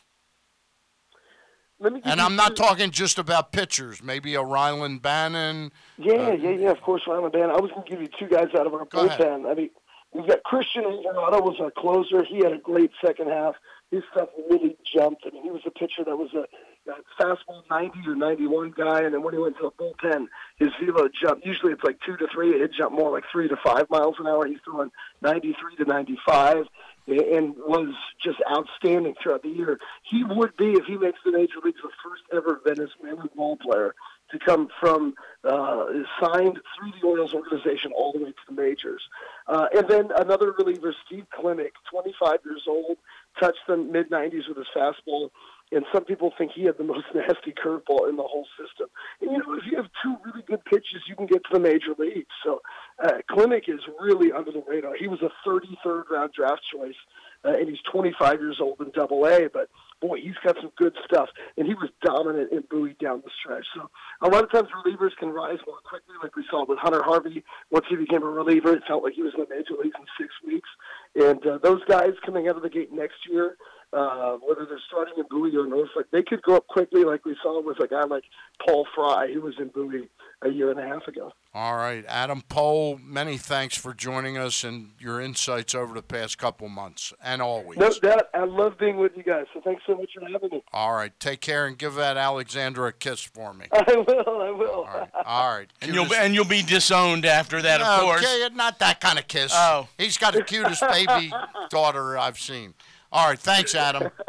Let 1.81 1.93
me 1.93 2.01
And 2.05 2.20
I'm 2.20 2.35
not 2.35 2.57
two- 2.57 2.62
talking 2.65 2.90
just 2.90 3.19
about 3.20 3.53
pitchers. 3.53 4.03
Maybe 4.03 4.35
a 4.35 4.40
Rylan 4.40 5.01
Bannon. 5.01 5.70
Yeah, 5.97 6.15
Uh, 6.15 6.32
yeah, 6.32 6.51
yeah. 6.51 6.70
Of 6.70 6.81
course, 6.81 7.03
Ryan 7.07 7.31
Band. 7.31 7.53
I 7.53 7.61
was 7.61 7.70
going 7.70 7.85
to 7.85 7.90
give 7.90 8.01
you 8.03 8.09
two 8.19 8.27
guys 8.27 8.49
out 8.59 8.66
of 8.66 8.74
our 8.74 8.85
bullpen. 8.85 9.49
I 9.49 9.55
mean, 9.55 9.70
we've 10.13 10.27
got 10.27 10.43
Christian 10.43 10.85
Alvarado 10.85 11.43
was 11.43 11.61
our 11.61 11.71
closer. 11.71 12.25
He 12.25 12.39
had 12.39 12.53
a 12.53 12.59
great 12.59 12.91
second 13.03 13.29
half 13.29 13.55
his 13.91 14.03
stuff 14.13 14.29
really 14.51 14.77
jumped. 14.85 15.25
I 15.27 15.31
mean, 15.31 15.43
he 15.43 15.51
was 15.51 15.63
a 15.67 15.71
pitcher 15.71 16.05
that 16.05 16.17
was 16.17 16.31
a, 16.35 16.45
a 16.91 16.97
fastball 17.21 17.63
90 17.71 18.01
or 18.07 18.17
91 18.17 18.75
guy, 18.77 19.03
and 19.03 19.15
then 19.15 19.23
when 19.23 19.35
he 19.35 19.41
went 19.41 19.57
to 19.59 19.71
the 19.71 19.83
bullpen, 19.83 20.27
his 20.57 20.69
velo 20.81 21.09
jumped. 21.09 21.47
Usually 21.47 21.73
it's 21.73 21.85
like 21.85 21.99
two 22.05 22.17
to 22.19 22.27
three. 22.33 22.51
It 22.51 22.73
jumped 22.77 22.99
more 22.99 23.11
like 23.11 23.25
three 23.33 23.49
to 23.49 23.57
five 23.57 23.89
miles 23.89 24.17
an 24.19 24.27
hour. 24.27 24.47
He's 24.47 24.59
throwing 24.65 24.91
93 25.23 25.77
to 25.77 25.85
95 25.85 26.67
and 27.07 27.55
was 27.57 27.95
just 28.23 28.39
outstanding 28.51 29.15
throughout 29.23 29.43
the 29.43 29.49
year. 29.49 29.79
He 30.03 30.23
would 30.23 30.55
be, 30.59 30.73
if 30.73 30.85
he 30.85 30.99
makes 30.99 31.19
the 31.25 31.33
major 31.33 31.57
leagues, 31.65 31.81
the 31.83 31.89
first 32.05 32.23
ever 32.35 32.61
Venezuelan 32.63 33.31
ball 33.35 33.57
player 33.57 33.95
to 34.31 34.39
come 34.39 34.69
from 34.81 35.15
uh, 35.45 35.85
signed 36.21 36.59
through 36.77 36.93
the 37.01 37.07
Orioles 37.07 37.33
organization 37.33 37.93
all 37.93 38.13
the 38.13 38.19
way 38.19 38.31
to 38.31 38.45
the 38.49 38.61
majors. 38.61 39.03
Uh, 39.47 39.67
and 39.75 39.89
then 39.89 40.09
another 40.17 40.53
reliever, 40.53 40.95
Steve 41.07 41.27
Klimek, 41.37 41.73
25 41.91 42.39
years 42.45 42.63
old, 42.69 42.97
touched 43.41 43.61
the 43.67 43.77
mid 43.77 44.11
90s 44.11 44.49
with 44.49 44.59
his 44.59 44.67
fastball. 44.77 45.31
And 45.71 45.85
some 45.93 46.05
people 46.05 46.33
think 46.37 46.53
he 46.53 46.65
had 46.65 46.79
the 46.79 46.85
most 46.85 47.05
nasty 47.15 47.53
curveball 47.53 48.09
in 48.09 48.17
the 48.17 48.23
whole 48.23 48.47
system. 48.59 48.89
And 49.21 49.33
you 49.33 49.39
know, 49.39 49.55
if 49.55 49.65
you 49.71 49.77
have 49.77 49.87
two 50.03 50.17
really 50.25 50.43
good 50.47 50.65
pitches, 50.65 51.03
you 51.07 51.15
can 51.15 51.27
get 51.27 51.45
to 51.45 51.51
the 51.53 51.61
major 51.61 51.95
leagues. 51.99 52.33
So, 52.43 52.63
uh, 53.03 53.19
Klimek 53.31 53.69
is 53.69 53.81
really 54.01 54.33
under 54.33 54.51
the 54.51 54.63
radar. 54.67 54.95
He 54.95 55.09
was 55.09 55.21
a 55.23 55.31
33rd 55.47 56.09
round 56.11 56.33
draft 56.33 56.63
choice, 56.75 56.97
uh, 57.45 57.51
and 57.51 57.69
he's 57.69 57.81
25 57.93 58.41
years 58.41 58.59
old 58.61 58.81
in 58.81 58.91
Double 58.91 59.27
A. 59.27 59.49
But 59.53 59.69
boy, 60.01 60.19
he's 60.23 60.39
got 60.45 60.57
some 60.61 60.73
good 60.77 60.95
stuff, 61.05 61.29
and 61.57 61.66
he 61.66 61.75
was 61.75 61.91
dominant 62.05 62.53
in 62.53 62.62
Bowie 62.70 62.97
down 63.01 63.23
the 63.25 63.31
stretch. 63.41 63.66
So 63.75 63.91
a 64.23 64.29
lot 64.29 64.45
of 64.45 64.53
times 64.53 64.69
relievers 64.85 65.16
can 65.19 65.31
rise 65.31 65.59
more 65.66 65.79
quickly, 65.85 66.15
like 66.23 66.37
we 66.37 66.45
saw 66.51 66.65
with 66.66 66.79
Hunter 66.79 67.03
Harvey. 67.03 67.45
Once 67.70 67.87
he 67.89 67.97
became 67.97 68.23
a 68.23 68.27
reliever, 68.27 68.73
it 68.73 68.83
felt 68.87 69.03
like 69.03 69.15
he 69.15 69.23
was 69.23 69.33
in 69.35 69.45
the 69.49 69.55
major 69.55 69.75
leagues 69.83 69.97
in 69.99 70.07
six 70.19 70.33
weeks. 70.47 70.69
And 71.15 71.45
uh, 71.47 71.59
those 71.62 71.83
guys 71.89 72.12
coming 72.25 72.49
out 72.49 72.57
of 72.57 72.62
the 72.62 72.70
gate 72.70 72.93
next 72.93 73.16
year, 73.29 73.57
uh, 73.93 74.36
whether 74.47 74.66
they're 74.66 74.81
starting 74.86 75.15
in 75.16 75.24
Bowie 75.31 75.56
or 75.56 75.66
Norfolk, 75.66 76.06
they 76.12 76.23
could 76.23 76.43
go 76.43 76.56
up 76.56 76.66
quickly, 76.66 77.05
like 77.05 77.24
we 77.24 77.36
saw 77.43 77.62
with 77.62 77.81
a 77.81 77.89
guy 77.89 78.05
like 78.05 78.24
Paul 78.65 78.86
Fry, 78.94 79.32
who 79.32 79.40
was 79.40 79.55
in 79.59 79.69
Bowie 79.69 80.09
a 80.43 80.51
year 80.51 80.70
and 80.70 80.78
a 80.78 80.86
half 80.86 81.09
ago. 81.09 81.32
All 81.55 81.77
right, 81.77 82.05
Adam 82.06 82.43
Pohl, 82.48 83.01
many 83.02 83.39
thanks 83.39 83.77
for 83.77 83.94
joining 83.94 84.36
us 84.36 84.62
and 84.62 84.90
your 85.01 85.20
insights 85.20 85.74
over 85.74 85.94
the 85.94 86.02
past 86.02 86.39
couple 86.39 86.69
months, 86.69 87.12
and 87.23 87.40
always. 87.40 87.78
No 87.78 87.90
doubt. 87.90 88.28
I 88.35 88.44
love 88.44 88.78
being 88.78 88.98
with 88.98 89.12
you 89.16 89.23
guys, 89.23 89.47
so 89.55 89.60
thanks 89.62 89.82
so 89.86 89.97
much 89.97 90.10
for 90.15 90.24
having 90.31 90.51
me. 90.51 90.62
All 90.73 90.93
right, 90.94 91.19
take 91.19 91.40
care 91.40 91.66
and 91.66 91.77
give 91.77 91.94
that 91.94 92.16
Alexandra 92.16 92.89
a 92.89 92.93
kiss 92.93 93.20
for 93.20 93.55
me. 93.55 93.66
I 93.73 93.97
will, 93.97 94.43
I 94.43 94.51
will. 94.51 94.70
All 94.70 94.85
right, 94.85 95.10
all 95.24 95.56
right. 95.56 95.69
And 95.81 95.94
you'll 95.94 96.12
and 96.15 96.35
you'll 96.35 96.44
be 96.44 96.62
disowned 96.62 97.24
after 97.24 97.62
that, 97.62 97.81
of 97.81 98.01
course. 98.01 98.23
Okay, 98.23 98.55
not 98.55 98.78
that 98.81 99.01
kind 99.01 99.19
of 99.19 99.27
kiss. 99.27 99.51
Oh. 99.55 99.89
He's 99.97 100.19
got 100.19 100.35
the 100.35 100.44
cutest 100.44 100.82
baby 100.82 101.32
daughter 101.70 102.19
I've 102.19 102.39
seen. 102.39 102.74
All 103.11 103.29
right, 103.29 103.39
thanks, 103.39 103.75
Adam. 103.75 104.11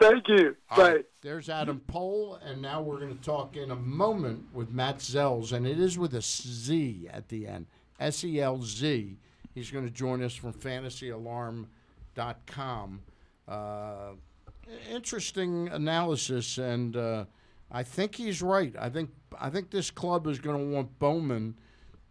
Thank 0.00 0.28
you. 0.28 0.56
All 0.70 0.78
right, 0.78 1.04
There's 1.22 1.48
Adam 1.48 1.80
Pohl, 1.88 2.38
and 2.44 2.62
now 2.62 2.80
we're 2.80 3.00
going 3.00 3.16
to 3.16 3.22
talk 3.22 3.56
in 3.56 3.72
a 3.72 3.76
moment 3.76 4.44
with 4.54 4.70
Matt 4.70 4.98
Selz, 4.98 5.52
and 5.52 5.66
it 5.66 5.80
is 5.80 5.98
with 5.98 6.14
a 6.14 6.22
Z 6.22 7.08
at 7.12 7.28
the 7.28 7.46
end, 7.46 7.66
S 7.98 8.24
E 8.24 8.40
L 8.40 8.62
Z. 8.62 9.16
He's 9.54 9.70
going 9.70 9.84
to 9.84 9.90
join 9.90 10.22
us 10.22 10.34
from 10.34 10.52
FantasyAlarm.com. 10.52 13.00
Uh, 13.48 14.10
interesting 14.90 15.68
analysis, 15.68 16.58
and 16.58 16.96
uh, 16.96 17.24
I 17.70 17.82
think 17.82 18.14
he's 18.14 18.40
right. 18.40 18.74
I 18.78 18.88
think 18.88 19.10
I 19.38 19.50
think 19.50 19.70
this 19.70 19.90
club 19.90 20.26
is 20.28 20.38
going 20.38 20.58
to 20.58 20.74
want 20.74 20.98
Baumann 20.98 21.56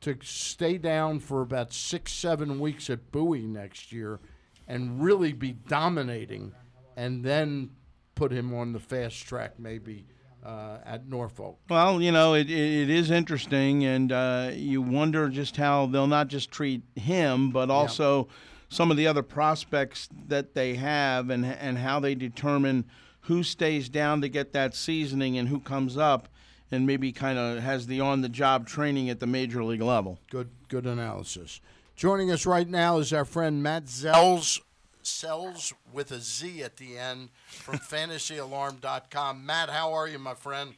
to 0.02 0.18
stay 0.22 0.78
down 0.78 1.20
for 1.20 1.42
about 1.42 1.74
six, 1.74 2.12
seven 2.12 2.60
weeks 2.60 2.90
at 2.90 3.12
Bowie 3.12 3.48
next 3.48 3.92
year, 3.92 4.20
and 4.68 5.02
really 5.02 5.34
be 5.34 5.54
dominating, 5.54 6.52
and 6.96 7.24
then 7.24 7.70
put 8.16 8.32
him 8.32 8.54
on 8.54 8.74
the 8.74 8.80
fast 8.80 9.26
track 9.26 9.60
maybe 9.60 10.06
uh, 10.46 10.78
at 10.86 11.08
Norfolk. 11.08 11.60
Well, 11.70 12.02
you 12.02 12.12
know, 12.12 12.34
it, 12.34 12.50
it, 12.50 12.82
it 12.82 12.90
is 12.90 13.12
interesting, 13.12 13.86
and 13.86 14.12
uh, 14.12 14.52
you 14.54 14.82
wonder 14.82 15.30
just 15.30 15.58
how 15.58 15.86
they'll 15.86 16.08
not 16.08 16.28
just 16.28 16.52
treat 16.52 16.82
him, 16.96 17.52
but 17.52 17.70
also 17.70 18.28
some 18.70 18.92
of 18.92 18.98
the 18.98 19.08
other 19.08 19.24
prospects 19.24 20.10
that 20.28 20.54
they 20.54 20.76
have, 20.76 21.30
and 21.30 21.46
and 21.46 21.78
how 21.78 22.00
they 22.00 22.16
determine 22.16 22.86
who 23.22 23.44
stays 23.44 23.90
down 23.90 24.22
to 24.22 24.30
get 24.30 24.54
that 24.54 24.74
seasoning 24.74 25.38
and 25.38 25.50
who 25.50 25.60
comes 25.60 25.98
up, 25.98 26.30
and 26.72 26.88
maybe 26.88 27.12
kind 27.12 27.38
of 27.38 27.60
has 27.60 27.88
the 27.88 28.00
on-the-job 28.00 28.66
training 28.68 29.10
at 29.10 29.20
the 29.20 29.28
major 29.28 29.64
league 29.64 29.82
level. 29.82 30.18
Good, 30.30 30.50
good 30.70 30.86
analysis. 30.86 31.62
Joining 31.98 32.30
us 32.30 32.46
right 32.46 32.70
now 32.70 33.00
is 33.00 33.12
our 33.12 33.26
friend 33.26 33.64
Matt 33.64 33.86
Selz, 33.86 34.62
Sells 35.02 35.74
with 35.92 36.12
a 36.12 36.20
Z 36.20 36.62
at 36.62 36.78
the 36.78 36.96
end 36.96 37.30
from 37.48 37.80
FantasyAlarm.com. 37.80 39.44
Matt, 39.44 39.72
how 39.72 39.92
are 39.94 40.08
you, 40.08 40.20
my 40.20 40.36
friend? 40.36 40.76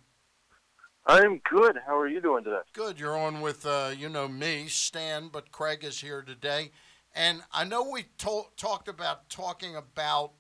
I'm 1.06 1.40
good. 1.40 1.76
How 1.86 1.98
are 1.98 2.08
you 2.08 2.22
doing 2.22 2.46
today? 2.46 2.62
Good. 2.72 3.02
You're 3.02 3.18
on 3.18 3.42
with, 3.42 3.66
uh, 3.66 3.92
you 3.98 4.08
know, 4.08 4.30
me, 4.30 4.68
Stan, 4.70 5.28
but 5.28 5.52
Craig 5.52 5.84
is 5.84 6.00
here 6.00 6.22
today. 6.22 6.72
And 7.14 7.42
I 7.52 7.66
know 7.66 7.84
we 7.84 8.04
to- 8.20 8.48
talked 8.56 8.88
about 8.88 9.30
talking 9.30 9.76
about 9.76 10.32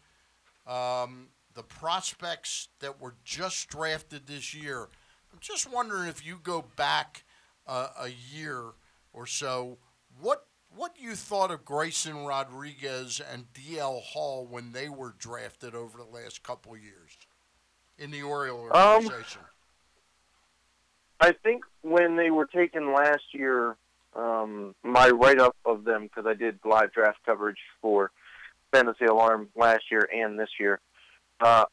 um, 0.65 1.27
the 1.55 1.63
prospects 1.63 2.69
that 2.79 3.01
were 3.01 3.15
just 3.25 3.67
drafted 3.67 4.27
this 4.27 4.53
year. 4.53 4.87
I'm 5.33 5.39
just 5.41 5.69
wondering 5.69 6.07
if 6.07 6.25
you 6.25 6.39
go 6.41 6.63
back 6.77 7.25
uh, 7.67 7.89
a 7.99 8.07
year 8.07 8.63
or 9.11 9.27
so, 9.27 9.77
what 10.21 10.45
what 10.75 10.95
you 10.99 11.15
thought 11.15 11.51
of 11.51 11.65
Grayson 11.65 12.25
Rodriguez 12.25 13.21
and 13.31 13.45
DL 13.53 14.01
Hall 14.01 14.45
when 14.49 14.71
they 14.71 14.89
were 14.89 15.13
drafted 15.17 15.75
over 15.75 15.97
the 15.97 16.03
last 16.03 16.43
couple 16.43 16.73
of 16.73 16.79
years 16.81 17.17
in 17.97 18.11
the 18.11 18.23
Oriole 18.23 18.75
Um. 18.75 19.09
I 21.21 21.33
think 21.33 21.65
when 21.81 22.15
they 22.15 22.31
were 22.31 22.45
taken 22.45 22.93
last 22.93 23.33
year, 23.33 23.75
um, 24.15 24.73
my 24.83 25.09
write 25.09 25.39
up 25.39 25.55
of 25.65 25.83
them, 25.83 26.03
because 26.03 26.25
I 26.25 26.33
did 26.33 26.59
live 26.63 26.93
draft 26.93 27.19
coverage 27.25 27.59
for 27.81 28.11
Fantasy 28.71 29.05
Alarm 29.05 29.49
last 29.55 29.83
year 29.91 30.07
and 30.13 30.39
this 30.39 30.49
year, 30.59 30.79
uh, 31.41 31.65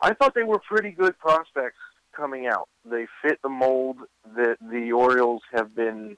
I 0.00 0.14
thought 0.14 0.34
they 0.34 0.42
were 0.42 0.58
pretty 0.58 0.90
good 0.90 1.18
prospects 1.18 1.78
coming 2.12 2.46
out. 2.46 2.68
They 2.84 3.06
fit 3.22 3.40
the 3.42 3.48
mold 3.48 3.98
that 4.36 4.58
the 4.60 4.92
Orioles 4.92 5.42
have 5.52 5.74
been 5.74 6.16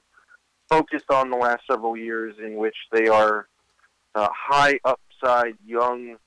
focused 0.69 1.11
on 1.11 1.29
the 1.29 1.37
last 1.37 1.63
several 1.69 1.95
years, 1.97 2.35
in 2.43 2.55
which 2.55 2.75
they 2.91 3.07
are 3.07 3.47
uh, 4.15 4.29
high 4.31 4.79
upside, 4.83 5.57
young 5.65 6.17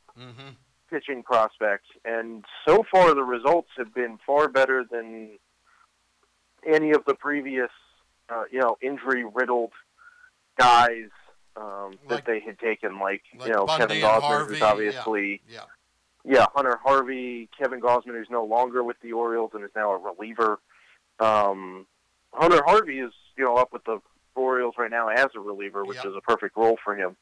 pitching 0.91 1.23
prospects. 1.23 1.89
And 2.05 2.45
so 2.67 2.85
far, 2.91 3.15
the 3.15 3.23
results 3.23 3.69
have 3.77 3.95
been 3.95 4.19
far 4.27 4.49
better 4.49 4.85
than 4.91 5.39
any 6.67 6.91
of 6.93 7.05
the 7.07 7.15
previous, 7.15 7.71
uh, 8.29 8.45
you 8.51 8.61
know, 8.61 8.77
injury 8.83 9.25
riddled 9.25 9.73
guys 10.59 11.11
um, 11.57 11.99
that 12.09 12.25
they 12.25 12.41
had 12.41 12.59
taken, 12.59 12.99
like, 12.99 13.23
like 13.39 13.49
you 13.49 13.55
know 13.55 13.67
Bundy 13.67 14.01
Kevin 14.01 14.03
Gausman, 14.03 14.49
who's 14.49 14.59
yeah, 14.61 14.67
obviously 14.67 15.41
yeah. 15.49 15.61
yeah, 16.25 16.47
Hunter 16.55 16.79
Harvey, 16.83 17.49
Kevin 17.59 17.81
Gausman, 17.81 18.17
who's 18.17 18.31
no 18.31 18.45
longer 18.45 18.83
with 18.85 18.97
the 19.03 19.13
Orioles 19.13 19.51
and 19.55 19.65
is 19.65 19.71
now 19.75 19.93
a 19.93 19.99
reliever. 19.99 20.59
Um, 21.21 21.87
Hunter 22.33 22.63
Harvey 22.65 23.01
is, 23.01 23.13
you 23.37 23.45
know, 23.45 23.57
up 23.57 23.73
with 23.73 23.85
the 23.85 23.99
Orioles 24.39 24.75
right 24.79 24.91
now 24.91 25.09
as 25.09 25.29
a 25.37 25.41
reliever, 25.41 25.85
which 25.85 25.99
is 26.11 26.17
a 26.17 26.21
perfect 26.21 26.57
role 26.57 26.79
for 26.85 26.97
him. 26.97 27.17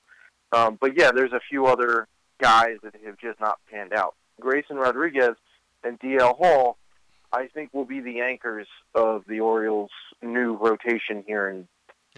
Um, 0.52 0.78
but 0.80 0.96
yeah, 0.96 1.10
there's 1.12 1.32
a 1.32 1.40
few 1.50 1.66
other 1.66 2.06
guys 2.40 2.76
that 2.82 2.94
have 3.04 3.18
just 3.18 3.40
not 3.40 3.58
panned 3.70 3.92
out. 3.92 4.14
Grayson 4.40 4.76
Rodriguez 4.76 5.36
and 5.82 5.98
DL 6.00 6.36
Hall, 6.36 6.78
I 7.32 7.46
think, 7.48 7.72
will 7.72 7.84
be 7.84 8.00
the 8.00 8.20
anchors 8.20 8.68
of 8.94 9.24
the 9.26 9.40
Orioles' 9.40 9.90
new 10.22 10.54
rotation 10.54 11.24
here 11.26 11.48
in 11.48 11.68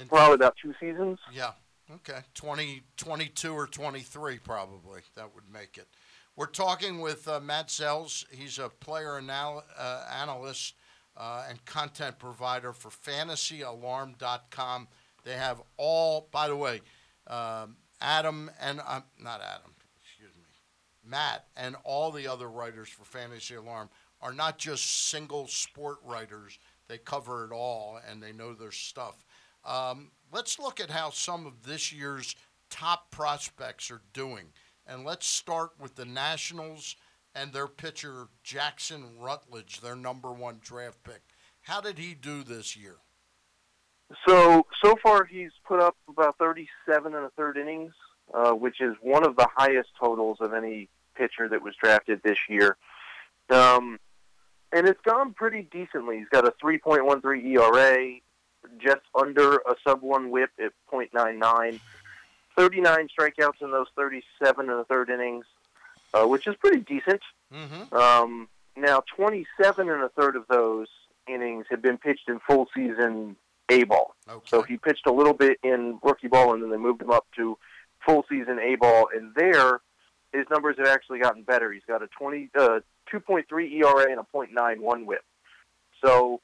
probably 0.09 0.35
about 0.35 0.55
two 0.63 0.75
seasons. 0.81 1.19
Yeah. 1.33 1.53
Okay. 1.93 2.21
20, 2.35 2.83
22 2.97 3.53
or 3.55 3.67
23 3.67 4.39
probably. 4.39 5.01
That 5.17 5.35
would 5.35 5.51
make 5.53 5.79
it. 5.79 5.89
We're 6.37 6.47
talking 6.47 7.01
with 7.01 7.27
uh, 7.27 7.41
Matt 7.41 7.69
Selz. 7.69 8.25
He's 8.31 8.59
a 8.59 8.69
player 8.69 9.19
anal- 9.19 9.65
uh, 9.77 10.05
analyst 10.21 10.75
uh, 11.19 11.45
and 11.49 11.63
content 11.65 12.19
provider 12.19 12.73
for 12.73 12.91
fantasyalarm.com. 12.91 14.89
They 15.25 15.35
have 15.35 15.61
all, 15.77 16.29
by 16.31 16.49
the 16.49 16.57
way, 16.57 16.81
um, 17.27 17.77
Adam 18.01 18.51
and, 18.61 18.81
uh, 18.81 19.01
not 19.21 19.43
Adam, 19.43 19.75
excuse 20.01 20.31
me, 20.37 20.45
Matt 21.05 21.47
and 21.57 21.77
all 21.85 22.13
the 22.13 22.29
other 22.29 22.49
writers 22.49 22.89
for 22.89 23.05
Fantasy 23.05 23.57
Alarm 23.57 23.91
are 24.23 24.33
not 24.33 24.59
just 24.59 25.09
single 25.09 25.49
sport 25.49 25.99
writers. 26.05 26.59
They 26.87 26.99
cover 26.99 27.45
it 27.45 27.53
all 27.53 28.01
and 28.09 28.23
they 28.23 28.33
know 28.33 28.55
their 28.55 28.71
stuff. 28.73 29.25
Um, 29.65 30.13
let's 30.33 30.59
look 30.59 30.81
at 30.81 30.91
how 30.91 31.11
some 31.11 31.47
of 31.47 31.65
this 31.65 31.93
year's 31.93 32.37
top 32.71 33.11
prospects 33.11 33.91
are 33.91 34.03
doing. 34.13 34.47
And 34.87 35.05
let's 35.05 35.27
start 35.27 35.73
with 35.79 35.97
the 35.97 36.05
Nationals 36.05 36.97
and 37.35 37.53
their 37.53 37.69
pitcher, 37.69 38.29
Jackson 38.43 39.05
Rutledge, 39.19 39.81
their 39.81 39.97
number 39.97 40.33
one 40.33 40.61
draft 40.63 41.03
pick. 41.05 41.23
How 41.63 41.81
did 41.81 41.99
he 41.99 42.15
do 42.15 42.43
this 42.43 42.77
year? 42.77 42.97
So 44.27 44.67
so 44.83 44.97
far, 45.03 45.25
he's 45.25 45.51
put 45.67 45.81
up 45.81 45.97
about 46.09 46.39
37 46.39 47.15
and 47.15 47.25
a 47.25 47.31
third 47.37 47.59
innings, 47.59 47.93
uh, 48.33 48.53
which 48.53 48.81
is 48.81 48.97
one 49.03 49.25
of 49.25 49.37
the 49.37 49.47
highest 49.55 49.91
totals 50.01 50.39
of 50.41 50.55
any 50.55 50.89
pitcher 51.15 51.49
that 51.49 51.63
was 51.63 51.75
drafted 51.83 52.23
this 52.23 52.39
year. 52.49 52.77
Um, 53.51 53.99
and 54.73 54.87
it's 54.87 55.01
gone 55.03 55.35
pretty 55.35 55.63
decently. 55.71 56.19
He's 56.19 56.29
got 56.29 56.47
a 56.47 56.53
3.13 56.63 57.45
ERA, 57.45 58.15
just 58.79 59.03
under 59.15 59.57
a 59.57 59.75
sub 59.87 60.03
one 60.03 60.31
WHIP 60.31 60.51
at 60.63 60.73
.99, 60.93 61.81
39 62.57 63.09
strikeouts 63.19 63.63
in 63.63 63.71
those 63.71 63.87
37 63.97 64.71
and 64.71 64.81
a 64.81 64.85
third 64.85 65.11
innings, 65.11 65.47
uh, 66.15 66.27
which 66.27 66.47
is 66.47 66.55
pretty 66.57 66.81
decent. 66.81 67.21
Mm-hmm. 67.53 67.95
Um, 67.95 68.49
now, 68.77 69.03
27 69.17 69.89
and 69.89 70.03
a 70.03 70.09
third 70.11 70.37
of 70.37 70.47
those 70.49 70.87
innings 71.27 71.67
had 71.69 71.83
been 71.83 71.99
pitched 71.99 72.29
in 72.29 72.41
full 72.41 72.69
season 72.75 73.37
A 73.71 73.85
ball. 73.85 74.15
So 74.45 74.63
he 74.63 74.77
pitched 74.77 75.07
a 75.07 75.13
little 75.13 75.35
bit 75.35 75.59
in 75.63 75.99
rookie 76.03 76.29
ball, 76.29 76.55
and 76.55 76.63
then 76.63 76.71
they 76.71 76.77
moved 76.77 77.03
him 77.03 77.11
up 77.11 77.27
to 77.37 77.59
full 78.05 78.25
season 78.29 78.59
A 78.59 78.77
ball. 78.77 79.09
And 79.15 79.35
there, 79.35 79.81
his 80.33 80.47
numbers 80.51 80.77
have 80.79 80.87
actually 80.87 81.19
gotten 81.19 81.43
better. 81.43 81.73
He's 81.73 81.83
got 81.87 82.03
a 82.03 82.09
20, 82.19 82.51
uh, 82.59 82.81
2.3 83.13 83.73
ERA 83.73 84.11
and 84.11 84.21
a 84.21 84.27
.91 84.35 85.05
WHIP. 85.05 85.25
So, 86.05 86.41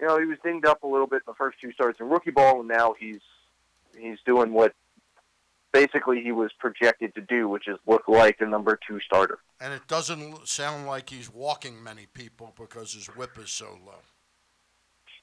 you 0.00 0.06
know, 0.06 0.18
he 0.18 0.26
was 0.26 0.38
dinged 0.44 0.66
up 0.66 0.82
a 0.84 0.86
little 0.86 1.06
bit 1.06 1.16
in 1.16 1.32
the 1.32 1.34
first 1.34 1.58
two 1.60 1.72
starts 1.72 2.00
in 2.00 2.08
rookie 2.08 2.30
ball, 2.30 2.60
and 2.60 2.68
now 2.68 2.94
he's 2.98 3.20
he's 3.98 4.18
doing 4.26 4.52
what 4.52 4.74
basically 5.76 6.22
he 6.22 6.32
was 6.32 6.50
projected 6.58 7.14
to 7.14 7.20
do, 7.20 7.48
which 7.48 7.68
is 7.68 7.76
look 7.86 8.08
like 8.08 8.36
a 8.40 8.46
number 8.46 8.78
two 8.88 8.98
starter. 9.00 9.38
And 9.60 9.72
it 9.72 9.86
doesn't 9.86 10.48
sound 10.48 10.86
like 10.86 11.10
he's 11.10 11.30
walking 11.32 11.82
many 11.82 12.06
people 12.12 12.54
because 12.58 12.94
his 12.94 13.06
whip 13.08 13.38
is 13.38 13.50
so 13.50 13.78
low. 13.84 14.00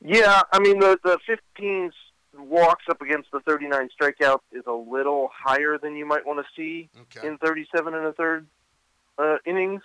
Yeah, 0.02 0.42
I 0.52 0.60
mean 0.60 0.80
the 0.80 1.00
the 1.04 1.18
15 1.26 1.92
walks 2.38 2.86
up 2.90 3.02
against 3.02 3.32
the 3.32 3.40
39 3.42 3.90
strikeouts 4.00 4.42
is 4.52 4.64
a 4.68 4.72
little 4.72 5.30
higher 5.34 5.78
than 5.78 5.96
you 5.96 6.06
might 6.06 6.26
want 6.26 6.40
to 6.40 6.46
see 6.56 6.90
in 7.24 7.38
37 7.38 7.94
and 7.94 8.06
a 8.08 8.14
third 8.14 8.48
uh, 9.18 9.38
innings, 9.46 9.82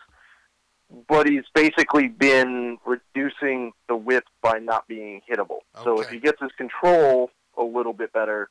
but 1.08 1.28
he's 1.28 1.44
basically 1.54 2.08
been 2.08 2.78
reducing 2.86 3.72
the 3.88 3.96
whip 3.96 4.24
by 4.42 4.58
not 4.58 4.88
being 4.88 5.20
hittable. 5.30 5.58
So 5.84 6.00
if 6.00 6.08
he 6.08 6.18
gets 6.18 6.40
his 6.40 6.50
control 6.56 7.30
a 7.56 7.62
little 7.62 7.92
bit 7.92 8.12
better, 8.12 8.48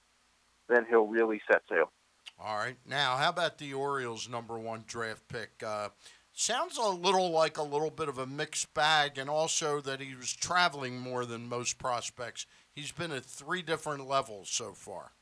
then 0.70 0.86
he'll 0.88 1.08
really 1.08 1.42
set 1.50 1.64
sail. 1.70 1.92
All 2.40 2.58
right. 2.58 2.78
Now, 2.86 3.18
how 3.18 3.30
about 3.30 3.58
the 3.58 3.74
Orioles' 3.74 4.30
number 4.30 4.58
one 4.60 4.84
draft 4.88 5.28
pick? 5.28 5.64
Uh, 5.66 5.90
sounds 6.34 6.78
a 6.78 6.88
little 6.88 7.32
like 7.32 7.58
a 7.58 7.64
little 7.64 7.90
bit 7.90 8.10
of 8.10 8.18
a 8.18 8.28
mixed 8.28 8.74
bag, 8.74 9.18
and 9.18 9.30
also 9.30 9.82
that 9.82 10.00
he 10.00 10.16
was 10.16 10.34
traveling 10.34 11.00
more 11.00 11.26
than 11.26 11.50
most 11.50 11.78
prospects. 11.80 12.46
He's 12.74 12.92
been 12.92 13.12
at 13.12 13.26
three 13.26 13.64
different 13.64 14.08
levels 14.08 14.50
so 14.50 14.74
far. 14.74 15.14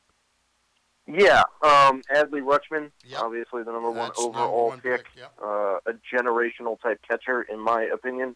Yeah, 1.08 1.44
um, 1.62 2.02
Adley 2.12 2.42
Rutschman, 2.42 2.92
obviously 3.18 3.62
the 3.64 3.72
number 3.72 3.92
one 3.92 4.08
That's 4.08 4.20
number 4.20 4.40
overall 4.40 4.70
one 4.70 4.82
pick, 4.82 5.06
uh, 5.42 5.78
a 5.86 5.94
generational 6.12 6.82
type 6.82 7.00
catcher, 7.08 7.44
in 7.44 7.60
my 7.60 7.84
opinion. 7.84 8.36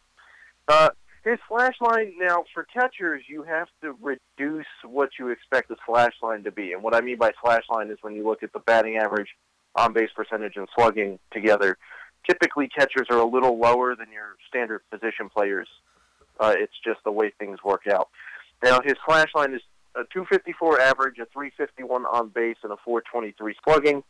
Uh, 0.68 0.90
his 1.24 1.38
slash 1.48 1.76
line 1.82 2.14
now 2.18 2.44
for 2.54 2.66
catchers, 2.74 3.24
you 3.28 3.44
have 3.44 3.68
to 3.82 3.96
reduce 4.02 4.66
what 4.86 5.10
you 5.20 5.30
expect 5.30 5.70
the 5.70 5.76
slash 5.86 6.14
line 6.22 6.44
to 6.44 6.52
be, 6.52 6.72
and 6.72 6.82
what 6.82 6.96
I 6.96 7.02
mean 7.02 7.18
by 7.18 7.32
slash 7.44 7.64
line 7.70 7.90
is 7.90 7.98
when 8.02 8.16
you 8.16 8.26
look 8.26 8.44
at 8.44 8.54
the 8.54 8.60
batting 8.60 8.98
average, 8.98 9.30
on 9.76 9.94
base 9.94 10.10
percentage, 10.16 10.54
and 10.56 10.68
slugging 10.76 11.20
together. 11.32 11.78
Typically, 12.28 12.68
catchers 12.68 13.08
are 13.10 13.18
a 13.20 13.26
little 13.26 13.60
lower 13.60 13.96
than 13.96 14.12
your 14.12 14.36
standard 14.48 14.82
position 14.92 15.30
players. 15.30 15.68
Uh, 16.40 16.54
it's 16.58 16.74
just 16.84 17.00
the 17.04 17.12
way 17.12 17.32
things 17.38 17.60
work 17.64 17.84
out. 17.92 18.10
Now, 18.64 18.82
his 18.84 18.96
slash 19.06 19.30
line 19.36 19.54
is 19.54 19.62
a 19.96 20.04
254 20.14 20.80
average, 20.80 21.20
a 21.20 21.26
351 21.34 22.06
on 22.06 22.30
base, 22.30 22.58
and 22.64 22.72
a 22.72 22.78
423 22.84 23.56
slugging. 23.64 24.04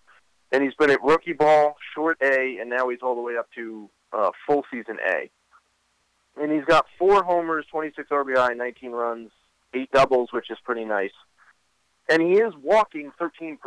And 0.52 0.64
he's 0.64 0.73
been 0.76 0.90
at 0.90 1.03
rookie 1.03 1.34
ball, 1.34 1.76
short 1.94 2.18
A, 2.22 2.57
and 2.60 2.69
now 2.69 2.90
he's 2.90 2.99
all 3.02 3.15
the 3.15 3.22
way 3.22 3.38
up 3.38 3.48
to 3.56 3.90
uh, 4.11 4.31
full 4.48 4.64
season 4.72 4.98
A. 5.07 5.30
And 6.40 6.52
he's 6.52 6.66
got 6.66 6.86
four 6.98 7.24
homers, 7.24 7.66
26 7.70 8.10
RBI, 8.10 8.56
19 8.56 8.91
runs, 8.91 9.32
eight 9.74 9.91
doubles, 9.91 10.30
which 10.32 10.49
is 10.49 10.57
pretty 10.64 10.86
nice. 10.86 11.11
And 12.10 12.22
he 12.22 12.34
is 12.34 12.53
walking 12.61 13.11
13% 13.20 13.57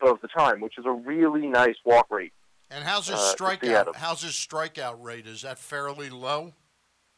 of 0.00 0.20
the 0.20 0.28
time, 0.28 0.60
which 0.60 0.78
is 0.78 0.86
a 0.86 0.90
really 0.90 1.46
nice 1.46 1.76
walk 1.84 2.06
rate. 2.10 2.32
And 2.70 2.84
how's 2.84 3.08
his 3.08 3.16
Uh, 3.18 3.34
to 3.34 3.58
see 3.60 3.74
out 3.74 3.86
strikeout? 3.86 3.96
How's 3.96 4.22
his 4.22 4.32
strikeout 4.32 5.02
rate? 5.02 5.26
Is 5.26 5.42
that 5.42 5.58
fairly 5.58 6.10
low? 6.10 6.52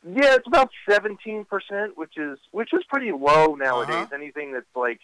Yeah, 0.03 0.35
it's 0.35 0.47
about 0.47 0.71
seventeen 0.89 1.45
percent, 1.45 1.99
which 1.99 2.17
is 2.17 2.39
which 2.53 2.73
is 2.73 2.83
pretty 2.89 3.12
low 3.12 3.55
nowadays. 3.55 3.97
Uh-huh. 4.07 4.15
Anything 4.15 4.53
that's 4.53 4.65
like 4.75 4.99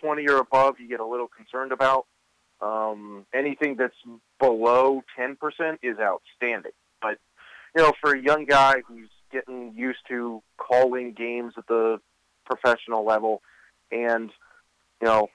twenty 0.00 0.28
or 0.28 0.36
above, 0.36 0.78
you 0.78 0.86
get 0.88 1.00
a 1.00 1.04
little 1.04 1.28
concerned 1.28 1.72
about. 1.72 2.06
Um, 2.60 3.26
anything 3.34 3.76
that's 3.76 3.96
below 4.38 5.02
ten 5.16 5.34
percent 5.36 5.80
is 5.82 5.98
outstanding. 5.98 6.72
But 7.02 7.18
you 7.74 7.82
know, 7.82 7.92
for 8.00 8.14
a 8.14 8.20
young 8.20 8.44
guy 8.44 8.82
who's 8.86 9.08
getting 9.32 9.74
used 9.74 10.00
to 10.08 10.42
calling 10.58 11.12
games 11.12 11.54
at 11.56 11.66
the 11.66 11.98
professional 12.44 13.04
level, 13.04 13.42
and 13.90 14.30
you 15.00 15.06
know, 15.06 15.28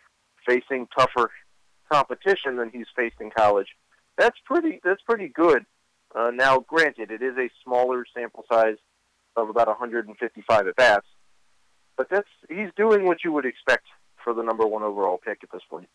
facing 0.47 0.87
tougher 0.97 1.31
competition 1.91 2.57
than 2.57 2.69
he's 2.69 2.87
faced 2.95 3.17
in 3.19 3.29
college, 3.29 3.67
that's 4.17 4.37
pretty 4.45 4.79
that's 4.83 5.01
pretty 5.03 5.27
good. 5.27 5.65
Uh, 6.13 6.31
now, 6.33 6.59
granted, 6.59 7.11
it 7.11 7.21
is 7.21 7.37
a 7.37 7.49
smaller 7.63 8.05
sample 8.13 8.43
size 8.51 8.75
of 9.35 9.49
about 9.49 9.67
155 9.67 10.67
at 10.67 10.75
bats, 10.75 11.07
but 11.95 12.07
that's 12.09 12.27
he's 12.49 12.69
doing 12.75 13.05
what 13.05 13.23
you 13.23 13.31
would 13.31 13.45
expect 13.45 13.85
for 14.23 14.33
the 14.33 14.43
number 14.43 14.65
one 14.65 14.83
overall 14.83 15.19
pick 15.23 15.39
at 15.43 15.51
this 15.51 15.61
point. 15.69 15.87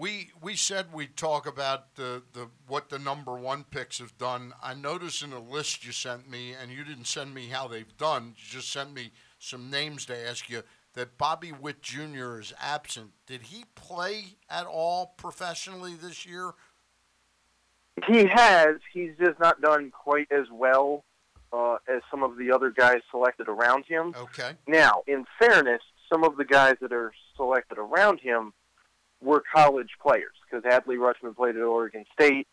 We 0.00 0.30
we 0.40 0.56
said 0.56 0.94
we'd 0.94 1.14
talk 1.14 1.46
about 1.46 1.94
the, 1.96 2.22
the 2.32 2.48
what 2.66 2.88
the 2.88 2.98
number 2.98 3.34
one 3.34 3.64
picks 3.64 3.98
have 3.98 4.16
done. 4.16 4.54
I 4.62 4.72
noticed 4.72 5.22
in 5.22 5.28
the 5.28 5.38
list 5.38 5.84
you 5.84 5.92
sent 5.92 6.28
me, 6.28 6.54
and 6.54 6.72
you 6.72 6.84
didn't 6.84 7.06
send 7.06 7.34
me 7.34 7.48
how 7.48 7.68
they've 7.68 7.96
done. 7.98 8.28
You 8.28 8.44
just 8.48 8.72
sent 8.72 8.94
me 8.94 9.12
some 9.38 9.70
names 9.70 10.06
to 10.06 10.28
ask 10.28 10.48
you. 10.48 10.62
That 10.94 11.18
Bobby 11.18 11.52
Witt 11.52 11.82
Jr. 11.82 12.40
is 12.40 12.52
absent. 12.60 13.10
Did 13.24 13.42
he 13.42 13.64
play 13.76 14.36
at 14.48 14.66
all 14.66 15.14
professionally 15.16 15.94
this 15.94 16.26
year? 16.26 16.54
He 18.08 18.26
has. 18.26 18.76
He's 18.92 19.12
just 19.20 19.38
not 19.38 19.60
done 19.60 19.92
quite 19.92 20.26
as 20.32 20.46
well 20.50 21.04
uh, 21.52 21.76
as 21.88 22.02
some 22.10 22.24
of 22.24 22.36
the 22.38 22.50
other 22.50 22.70
guys 22.70 23.02
selected 23.12 23.48
around 23.48 23.84
him. 23.86 24.14
Okay. 24.16 24.52
Now, 24.66 25.02
in 25.06 25.26
fairness, 25.38 25.82
some 26.12 26.24
of 26.24 26.36
the 26.36 26.44
guys 26.44 26.74
that 26.80 26.92
are 26.92 27.12
selected 27.36 27.78
around 27.78 28.18
him 28.18 28.52
were 29.20 29.42
college 29.54 29.90
players 30.00 30.34
because 30.44 30.64
Adley 30.64 30.96
Rutschman 30.96 31.36
played 31.36 31.56
at 31.56 31.62
Oregon 31.62 32.04
State. 32.12 32.48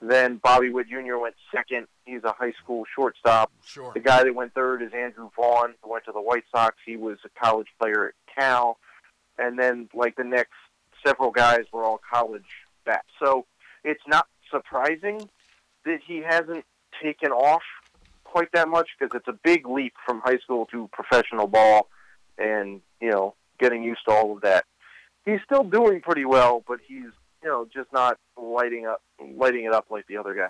Then 0.00 0.36
Bobby 0.36 0.70
Witt 0.70 0.88
Jr. 0.88 1.16
went 1.18 1.34
second. 1.52 1.88
He's 2.04 2.22
a 2.22 2.32
high 2.32 2.52
school 2.62 2.84
shortstop. 2.94 3.50
Sure. 3.64 3.92
The 3.92 4.00
guy 4.00 4.22
that 4.22 4.34
went 4.34 4.54
third 4.54 4.82
is 4.82 4.92
Andrew 4.92 5.28
Vaughn, 5.34 5.74
who 5.82 5.90
went 5.90 6.04
to 6.04 6.12
the 6.12 6.20
White 6.20 6.44
Sox. 6.54 6.76
He 6.86 6.96
was 6.96 7.18
a 7.24 7.40
college 7.40 7.66
player 7.80 8.08
at 8.08 8.14
Cal. 8.32 8.78
And 9.38 9.58
then, 9.58 9.88
like, 9.94 10.16
the 10.16 10.24
next 10.24 10.54
several 11.04 11.30
guys 11.30 11.64
were 11.72 11.84
all 11.84 12.00
college 12.12 12.46
bats. 12.84 13.08
So 13.20 13.46
it's 13.84 14.02
not 14.06 14.26
surprising 14.50 15.28
that 15.84 16.00
he 16.06 16.18
hasn't 16.18 16.64
taken 17.02 17.30
off 17.30 17.62
quite 18.24 18.52
that 18.52 18.68
much 18.68 18.88
because 18.98 19.16
it's 19.16 19.28
a 19.28 19.38
big 19.42 19.66
leap 19.66 19.94
from 20.06 20.20
high 20.20 20.38
school 20.38 20.66
to 20.66 20.88
professional 20.92 21.46
ball 21.46 21.88
and, 22.36 22.80
you 23.00 23.10
know, 23.10 23.34
getting 23.58 23.82
used 23.82 24.00
to 24.06 24.14
all 24.14 24.32
of 24.32 24.42
that. 24.42 24.64
He's 25.28 25.40
still 25.44 25.64
doing 25.64 26.00
pretty 26.00 26.24
well, 26.24 26.64
but 26.66 26.80
he's, 26.86 27.12
you 27.42 27.48
know, 27.48 27.68
just 27.70 27.92
not 27.92 28.18
lighting 28.40 28.86
up 28.86 29.02
lighting 29.20 29.64
it 29.64 29.74
up 29.74 29.86
like 29.90 30.06
the 30.06 30.16
other 30.16 30.34
guy. 30.34 30.48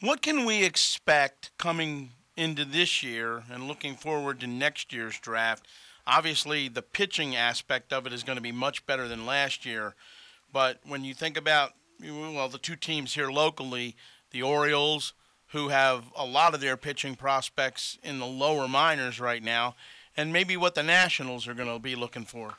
What 0.00 0.22
can 0.22 0.44
we 0.44 0.64
expect 0.64 1.52
coming 1.56 2.10
into 2.36 2.64
this 2.64 3.04
year 3.04 3.44
and 3.48 3.68
looking 3.68 3.94
forward 3.94 4.40
to 4.40 4.48
next 4.48 4.92
year's 4.92 5.20
draft? 5.20 5.68
Obviously, 6.04 6.68
the 6.68 6.82
pitching 6.82 7.36
aspect 7.36 7.92
of 7.92 8.08
it 8.08 8.12
is 8.12 8.24
going 8.24 8.36
to 8.36 8.42
be 8.42 8.50
much 8.50 8.84
better 8.86 9.06
than 9.06 9.24
last 9.24 9.64
year. 9.64 9.94
But 10.52 10.80
when 10.84 11.04
you 11.04 11.14
think 11.14 11.36
about, 11.36 11.72
well, 12.02 12.48
the 12.48 12.58
two 12.58 12.76
teams 12.76 13.14
here 13.14 13.30
locally, 13.30 13.94
the 14.32 14.42
Orioles, 14.42 15.12
who 15.52 15.68
have 15.68 16.06
a 16.16 16.26
lot 16.26 16.54
of 16.54 16.60
their 16.60 16.76
pitching 16.76 17.14
prospects 17.14 17.98
in 18.02 18.18
the 18.18 18.26
lower 18.26 18.66
minors 18.66 19.20
right 19.20 19.42
now, 19.42 19.76
and 20.16 20.32
maybe 20.32 20.56
what 20.56 20.74
the 20.74 20.82
Nationals 20.82 21.46
are 21.46 21.54
going 21.54 21.68
to 21.68 21.78
be 21.78 21.94
looking 21.94 22.24
for. 22.24 22.54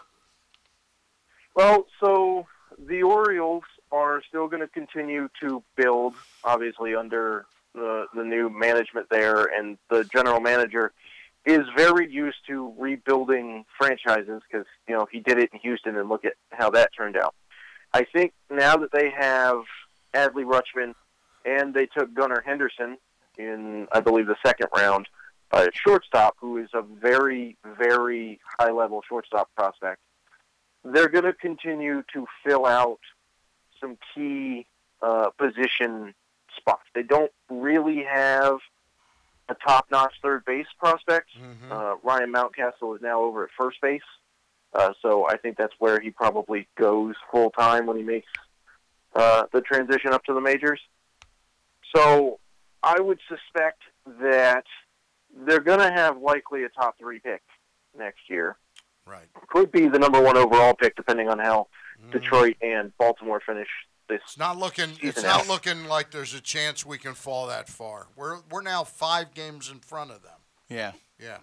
Well, 1.58 1.88
so 2.00 2.46
the 2.78 3.02
Orioles 3.02 3.64
are 3.92 4.22
still 4.30 4.48
going 4.48 4.62
to 4.62 4.68
continue 4.68 5.28
to 5.42 5.64
build, 5.76 6.14
obviously 6.44 6.94
under 6.94 7.48
the 7.74 8.06
the 8.14 8.24
new 8.24 8.48
management 8.48 9.08
there, 9.10 9.46
and 9.46 9.80
the 9.90 10.04
general 10.04 10.40
manager 10.40 10.92
is 11.48 11.62
very 11.76 12.12
used 12.12 12.38
to 12.46 12.76
rebuilding 12.78 13.66
franchises 13.76 14.44
because 14.48 14.68
you 14.88 14.94
know 14.94 15.08
he 15.12 15.20
did 15.20 15.40
it 15.40 15.50
in 15.52 15.60
Houston, 15.62 15.98
and 15.98 16.08
look 16.08 16.26
at 16.26 16.34
how 16.52 16.70
that 16.70 16.92
turned 16.96 17.18
out. 17.18 17.34
I 17.92 18.04
think 18.04 18.34
now 18.52 18.78
that 18.78 18.92
they 18.92 19.10
have 19.10 19.64
Adley 20.14 20.46
Rutschman 20.46 20.94
and 21.44 21.74
they 21.74 21.88
took 21.88 22.14
Gunnar 22.14 22.44
Henderson 22.46 23.00
in, 23.40 23.88
I 23.92 24.02
believe, 24.02 24.28
the 24.28 24.36
second 24.46 24.68
round, 24.76 25.08
uh, 25.52 25.66
shortstop, 25.74 26.36
who 26.40 26.58
is 26.58 26.70
a 26.76 26.84
very, 26.84 27.58
very 27.80 28.40
high 28.60 28.72
level 28.72 29.02
shortstop 29.10 29.50
prospect 29.56 30.02
they're 30.94 31.10
going 31.10 31.26
to 31.26 31.34
continue 31.34 32.04
to 32.14 32.26
fill 32.46 32.66
out 32.66 33.00
some 33.80 33.98
key 34.14 34.66
uh, 35.02 35.30
position 35.38 36.14
spots. 36.58 36.84
They 36.96 37.04
don't 37.04 37.32
really 37.50 38.04
have 38.04 38.58
a 39.50 39.56
top-notch 39.56 40.16
third 40.22 40.44
base 40.46 40.68
prospect. 40.80 41.30
Uh, 41.72 41.96
Ryan 42.04 42.34
Mountcastle 42.34 42.96
is 42.96 43.02
now 43.02 43.22
over 43.22 43.44
at 43.44 43.50
first 43.58 43.80
base, 43.82 44.02
uh, 44.74 44.94
so 45.02 45.28
I 45.28 45.38
think 45.38 45.58
that's 45.58 45.74
where 45.80 46.00
he 46.00 46.10
probably 46.10 46.68
goes 46.78 47.16
full 47.32 47.52
time 47.52 47.86
when 47.86 47.98
he 47.98 48.04
makes 48.04 48.28
uh, 49.16 49.44
the 49.54 49.62
transition 49.62 50.12
up 50.14 50.24
to 50.26 50.34
the 50.34 50.42
majors. 50.42 50.80
So 51.96 52.40
I 52.84 53.00
would 53.00 53.20
suspect 53.30 53.82
that 54.22 54.66
they're 55.46 55.60
going 55.62 55.80
to 55.80 55.92
have 55.92 56.22
likely 56.22 56.64
a 56.64 56.70
top 56.70 56.98
three 56.98 57.20
pick 57.20 57.42
next 57.98 58.30
year. 58.30 58.58
Right. 59.08 59.28
Could 59.50 59.72
be 59.72 59.88
the 59.88 60.00
number 60.00 60.22
one 60.22 60.38
overall 60.38 60.74
pick, 60.74 60.96
depending 60.96 61.30
on 61.30 61.40
how 61.40 61.68
Detroit 62.12 62.58
and 62.62 62.92
Baltimore 62.98 63.40
finish 63.46 63.68
this. 64.10 64.20
It's 64.24 64.38
not 64.38 64.58
looking. 64.58 64.92
It's 65.02 65.18
season 65.18 65.24
not 65.24 65.42
out. 65.42 65.48
looking 65.48 65.86
like 65.86 66.12
there's 66.12 66.34
a 66.34 66.42
chance 66.42 66.86
we 66.86 66.98
can 66.98 67.14
fall 67.14 67.48
that 67.48 67.68
far. 67.70 68.08
We're 68.16 68.40
we're 68.52 68.62
now 68.62 68.84
five 68.84 69.34
games 69.34 69.70
in 69.72 69.80
front 69.80 70.12
of 70.12 70.24
them. 70.24 70.40
Yeah. 70.70 70.92
Yeah. 71.20 71.38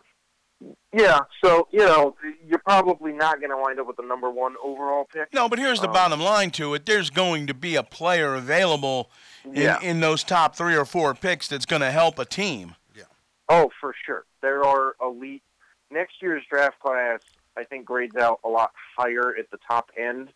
Yeah, 0.93 1.21
so 1.45 1.69
you 1.73 1.81
know 1.81 2.17
you're 2.47 2.61
probably 2.61 3.13
not 3.13 3.39
going 3.41 3.51
to 3.51 3.57
wind 3.59 3.79
up 3.81 3.87
with 3.87 3.97
the 3.97 4.03
number 4.07 4.31
one 4.31 4.55
overall 4.63 5.07
pick. 5.13 5.29
No, 5.35 5.49
but 5.49 5.59
here's 5.59 5.81
the 5.81 5.89
Um, 5.89 5.93
bottom 5.93 6.21
line 6.21 6.51
to 6.53 6.73
it. 6.75 6.87
There's 6.87 7.11
going 7.11 7.49
to 7.49 7.55
be 7.55 7.75
a 7.77 7.83
player 7.83 8.35
available 8.35 9.11
in, 9.45 9.55
Yeah. 9.57 9.81
in 9.81 10.01
those 10.01 10.23
top 10.25 10.55
three 10.57 10.75
or 10.77 10.85
four 10.87 11.13
picks 11.15 11.49
that's 11.49 11.67
going 11.67 11.83
to 11.83 11.91
help 11.91 12.19
a 12.19 12.25
team. 12.25 12.77
Yeah. 12.97 13.03
Oh, 13.49 13.71
for 13.81 13.95
sure. 14.07 14.25
There 14.41 14.65
are 14.65 14.95
elite. 15.03 15.43
Next 15.91 16.23
year's 16.23 16.43
draft 16.49 16.79
class, 16.81 17.21
I 17.57 17.65
think, 17.65 17.87
grades 17.87 18.17
out 18.17 18.41
a 18.45 18.49
lot 18.49 18.73
higher 18.97 19.35
at 19.39 19.51
the 19.51 19.59
top 19.69 19.91
end 19.97 20.29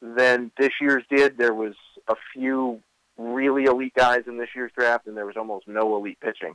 than 0.00 0.50
this 0.58 0.72
year's 0.80 1.04
did. 1.10 1.38
There 1.38 1.54
was 1.54 1.74
a 2.08 2.14
few 2.32 2.80
really 3.18 3.64
elite 3.64 3.94
guys 3.94 4.24
in 4.26 4.38
this 4.38 4.50
year's 4.54 4.72
draft, 4.76 5.06
and 5.06 5.16
there 5.16 5.26
was 5.26 5.36
almost 5.36 5.66
no 5.66 5.96
elite 5.96 6.20
pitching. 6.20 6.54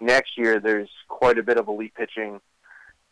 Next 0.00 0.36
year, 0.36 0.58
there's 0.58 0.90
quite 1.08 1.38
a 1.38 1.42
bit 1.42 1.58
of 1.58 1.68
elite 1.68 1.94
pitching, 1.94 2.40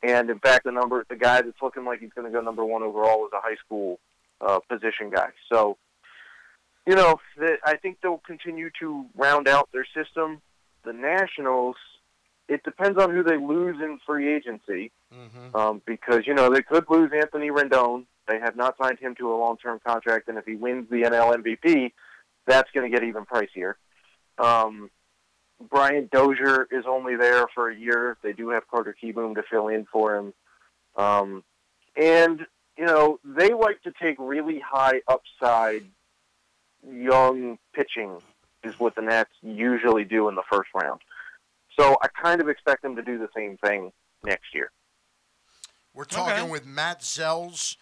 and 0.02 0.28
in 0.28 0.38
fact, 0.40 0.64
the 0.64 0.72
number 0.72 1.05
the 1.09 1.16
guy 1.16 1.40
that's 1.42 1.62
looking 1.62 1.84
like 1.84 2.01
he's 2.01 2.12
going 2.14 2.26
to 2.26 2.32
go 2.32 2.40
number 2.42 2.64
one 2.64 2.82
overall 2.82 3.26
is 3.26 3.32
a 3.32 3.40
high 3.40 3.56
school 3.64 4.01
uh, 4.40 4.59
position 4.68 5.10
guy. 5.10 5.28
So, 5.52 5.76
you 6.86 6.97
know, 6.97 7.20
the, 7.36 7.59
I 7.64 7.76
think 7.76 7.98
they'll 8.02 8.22
continue 8.26 8.70
to 8.80 9.06
round 9.16 9.47
out 9.47 9.68
their 9.72 9.86
system. 9.94 10.40
The 10.84 10.92
Nationals, 10.92 11.76
it 12.51 12.64
depends 12.64 12.98
on 13.01 13.10
who 13.12 13.22
they 13.22 13.36
lose 13.36 13.77
in 13.81 14.01
free 14.05 14.35
agency, 14.35 14.90
um, 15.55 15.81
because 15.86 16.27
you 16.27 16.35
know 16.35 16.51
they 16.52 16.62
could 16.62 16.85
lose 16.90 17.12
Anthony 17.14 17.51
Rendon. 17.51 18.06
They 18.27 18.40
have 18.40 18.56
not 18.56 18.77
signed 18.77 18.98
him 18.98 19.14
to 19.16 19.32
a 19.32 19.36
long-term 19.36 19.81
contract, 19.86 20.28
and 20.28 20.36
if 20.36 20.44
he 20.44 20.56
wins 20.56 20.90
the 20.90 21.02
NL 21.02 21.36
MVP, 21.36 21.93
that's 22.47 22.70
going 22.72 22.90
to 22.90 22.94
get 22.94 23.06
even 23.06 23.24
pricier. 23.24 23.74
Um, 24.39 24.90
Brian 25.70 26.09
Dozier 26.10 26.66
is 26.72 26.85
only 26.89 27.16
there 27.16 27.47
for 27.55 27.70
a 27.70 27.77
year. 27.77 28.16
They 28.22 28.32
do 28.32 28.51
have 28.51 28.68
Carter 28.68 28.97
Kieboom 29.01 29.36
to 29.36 29.43
fill 29.48 29.68
in 29.68 29.86
for 29.90 30.16
him, 30.16 30.35
um, 30.97 31.44
and 31.97 32.44
you 32.77 32.85
know 32.85 33.20
they 33.24 33.52
like 33.52 33.81
to 33.82 33.93
take 34.02 34.16
really 34.18 34.59
high 34.59 35.02
upside 35.06 35.85
young 36.90 37.59
pitching 37.74 38.18
is 38.64 38.78
what 38.78 38.97
the 38.97 39.02
Nats 39.02 39.31
usually 39.40 40.05
do 40.05 40.28
in 40.28 40.35
the 40.35 40.43
first 40.51 40.70
round. 40.74 41.01
So 41.81 41.97
I 42.02 42.09
kind 42.09 42.43
of 42.43 42.48
expect 42.51 42.82
them 42.82 42.94
to 42.97 43.02
do 43.02 43.16
the 43.16 43.31
same 43.35 43.57
thing 43.57 43.90
next 44.23 44.55
year. 44.55 44.70
We're 45.94 46.05
talking 46.05 46.51
with 46.51 46.66
Matt 46.66 47.01
Selz, 47.01 47.78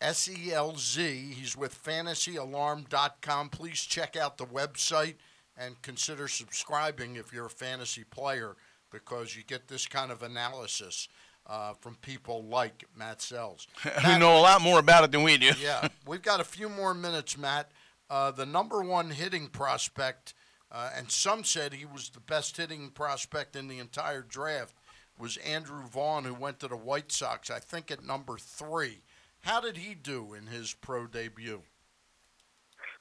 S 0.00 0.30
E 0.30 0.52
L 0.52 0.76
Z. 0.76 1.32
He's 1.34 1.56
with 1.56 1.74
fantasyalarm.com. 1.82 3.48
Please 3.48 3.80
check 3.80 4.16
out 4.16 4.38
the 4.38 4.46
website 4.46 5.16
and 5.56 5.82
consider 5.82 6.28
subscribing 6.28 7.16
if 7.16 7.32
you're 7.32 7.46
a 7.46 7.50
fantasy 7.50 8.04
player 8.04 8.54
because 8.92 9.34
you 9.34 9.42
get 9.42 9.66
this 9.66 9.84
kind 9.84 10.12
of 10.12 10.22
analysis 10.22 11.08
uh, 11.48 11.72
from 11.72 11.96
people 11.96 12.44
like 12.44 12.84
Matt 12.96 13.18
Selz. 13.18 13.66
Who 13.82 14.18
know 14.20 14.38
a 14.38 14.42
lot 14.42 14.62
more 14.62 14.78
about 14.78 15.02
it 15.02 15.10
than 15.10 15.24
we 15.24 15.36
do. 15.36 15.50
yeah, 15.60 15.88
we've 16.06 16.22
got 16.22 16.38
a 16.38 16.44
few 16.44 16.68
more 16.68 16.94
minutes, 16.94 17.36
Matt. 17.36 17.72
Uh, 18.08 18.30
the 18.30 18.46
number 18.46 18.80
one 18.80 19.10
hitting 19.10 19.48
prospect, 19.48 20.34
uh, 20.72 20.90
and 20.96 21.10
some 21.10 21.44
said 21.44 21.72
he 21.72 21.84
was 21.84 22.10
the 22.10 22.20
best 22.20 22.56
hitting 22.56 22.90
prospect 22.90 23.56
in 23.56 23.68
the 23.68 23.78
entire 23.78 24.22
draft, 24.22 24.74
was 25.18 25.36
Andrew 25.38 25.82
Vaughn, 25.82 26.24
who 26.24 26.34
went 26.34 26.60
to 26.60 26.68
the 26.68 26.76
White 26.76 27.12
Sox, 27.12 27.50
I 27.50 27.58
think 27.58 27.90
at 27.90 28.04
number 28.04 28.38
three. 28.38 28.98
How 29.42 29.60
did 29.60 29.76
he 29.78 29.94
do 29.94 30.34
in 30.34 30.46
his 30.46 30.74
pro 30.74 31.06
debut? 31.06 31.62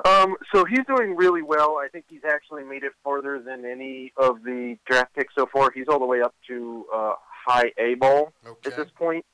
Um, 0.05 0.35
so 0.53 0.63
he's 0.63 0.85
doing 0.87 1.15
really 1.17 1.41
well. 1.41 1.77
I 1.77 1.89
think 1.91 2.05
he's 2.07 2.23
actually 2.25 2.63
made 2.63 2.83
it 2.83 2.93
farther 3.03 3.39
than 3.39 3.65
any 3.65 4.13
of 4.15 4.43
the 4.43 4.77
draft 4.85 5.13
picks 5.13 5.35
so 5.35 5.45
far. 5.45 5.71
He's 5.71 5.87
all 5.89 5.99
the 5.99 6.05
way 6.05 6.21
up 6.21 6.33
to 6.47 6.85
uh, 6.93 7.13
high 7.45 7.73
A 7.77 7.95
ball 7.95 8.31
at 8.45 8.75
this 8.75 8.89
point. 8.95 9.25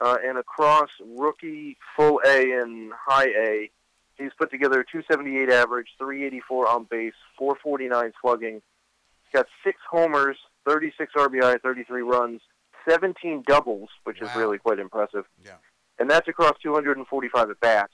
Uh, 0.00 0.16
and 0.24 0.38
across 0.38 0.88
rookie, 1.04 1.76
full 1.96 2.20
A, 2.24 2.52
and 2.52 2.92
high 2.96 3.26
A, 3.26 3.70
he's 4.18 4.32
put 4.38 4.50
together 4.50 4.80
a 4.80 4.84
278 4.84 5.50
average, 5.50 5.88
384 5.98 6.68
on 6.68 6.84
base, 6.84 7.12
449 7.38 8.12
slugging. 8.20 8.54
He's 8.54 9.32
got 9.32 9.46
six 9.64 9.78
homers, 9.90 10.36
36 10.66 11.12
RBI, 11.16 11.60
33 11.60 12.02
runs, 12.02 12.40
17 12.88 13.44
doubles, 13.46 13.88
which 14.04 14.20
is 14.20 14.28
really 14.36 14.58
quite 14.58 14.78
impressive. 14.78 15.24
Yeah. 15.44 15.52
And 15.98 16.08
that's 16.10 16.28
across 16.28 16.52
245 16.62 17.50
at 17.50 17.60
bats. 17.60 17.92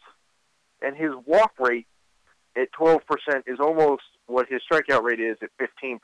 And 0.83 0.97
his 0.97 1.11
walk 1.27 1.53
rate 1.59 1.87
at 2.57 2.69
12% 2.79 3.01
is 3.47 3.59
almost 3.59 4.03
what 4.27 4.47
his 4.49 4.61
strikeout 4.71 5.03
rate 5.03 5.21
is 5.21 5.37
at 5.43 5.51
15%. 5.59 5.99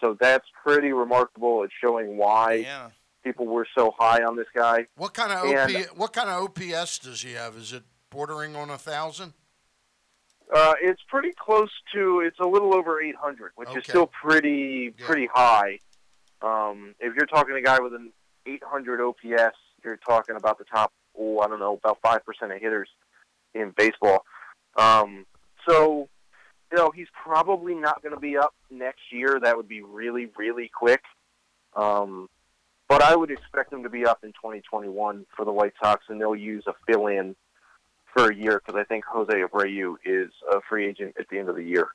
So 0.00 0.16
that's 0.18 0.46
pretty 0.64 0.92
remarkable. 0.92 1.62
It's 1.62 1.72
showing 1.80 2.16
why 2.16 2.66
people 3.22 3.46
were 3.46 3.66
so 3.76 3.94
high 3.96 4.24
on 4.24 4.36
this 4.36 4.48
guy. 4.54 4.86
What 4.96 5.14
kind 5.14 5.32
of 5.32 5.44
And- 5.44 5.86
what 5.96 6.12
kind 6.12 6.28
of 6.28 6.42
OPS 6.42 6.98
does 6.98 7.22
he 7.22 7.34
have? 7.34 7.56
Is 7.56 7.72
it 7.72 7.84
bordering 8.10 8.56
on 8.56 8.70
a 8.70 8.78
thousand? 8.78 9.34
Uh, 10.52 10.74
it's 10.82 11.00
pretty 11.08 11.32
close 11.32 11.70
to. 11.94 12.20
It's 12.20 12.38
a 12.38 12.46
little 12.46 12.74
over 12.74 13.00
800, 13.00 13.52
which 13.56 13.70
is 13.74 13.84
still 13.84 14.06
pretty 14.06 14.90
pretty 14.90 15.26
high. 15.32 15.78
Um, 16.42 16.94
if 17.00 17.14
you're 17.14 17.26
talking 17.26 17.54
a 17.54 17.62
guy 17.62 17.80
with 17.80 17.94
an 17.94 18.12
800 18.46 19.00
OPS, 19.00 19.56
you're 19.82 19.96
talking 19.96 20.36
about 20.36 20.58
the 20.58 20.64
top. 20.64 20.92
Oh, 21.18 21.40
I 21.40 21.48
don't 21.48 21.60
know, 21.60 21.78
about 21.82 21.98
five 22.02 22.24
percent 22.26 22.52
of 22.52 22.60
hitters 22.60 22.88
in 23.54 23.72
baseball. 23.76 24.24
Um, 24.76 25.24
so, 25.66 26.08
you 26.70 26.78
know, 26.78 26.90
he's 26.90 27.08
probably 27.22 27.74
not 27.74 28.02
going 28.02 28.14
to 28.14 28.20
be 28.20 28.36
up 28.36 28.54
next 28.70 29.10
year. 29.10 29.38
That 29.42 29.56
would 29.56 29.68
be 29.68 29.80
really 29.82 30.28
really 30.36 30.70
quick. 30.74 31.02
Um, 31.74 32.28
but 32.88 33.02
I 33.02 33.16
would 33.16 33.30
expect 33.30 33.72
him 33.72 33.84
to 33.84 33.88
be 33.88 34.04
up 34.04 34.18
in 34.22 34.32
2021 34.32 35.24
for 35.34 35.46
the 35.46 35.52
White 35.52 35.72
Sox, 35.82 36.04
and 36.10 36.20
they'll 36.20 36.36
use 36.36 36.64
a 36.66 36.74
fill-in 36.86 37.34
for 38.12 38.30
a 38.30 38.34
year 38.34 38.62
because 38.64 38.78
I 38.78 38.84
think 38.84 39.04
Jose 39.04 39.32
Abreu 39.32 39.94
is 40.04 40.30
a 40.50 40.60
free 40.68 40.86
agent 40.86 41.14
at 41.18 41.28
the 41.28 41.38
end 41.38 41.48
of 41.48 41.56
the 41.56 41.64
year 41.64 41.88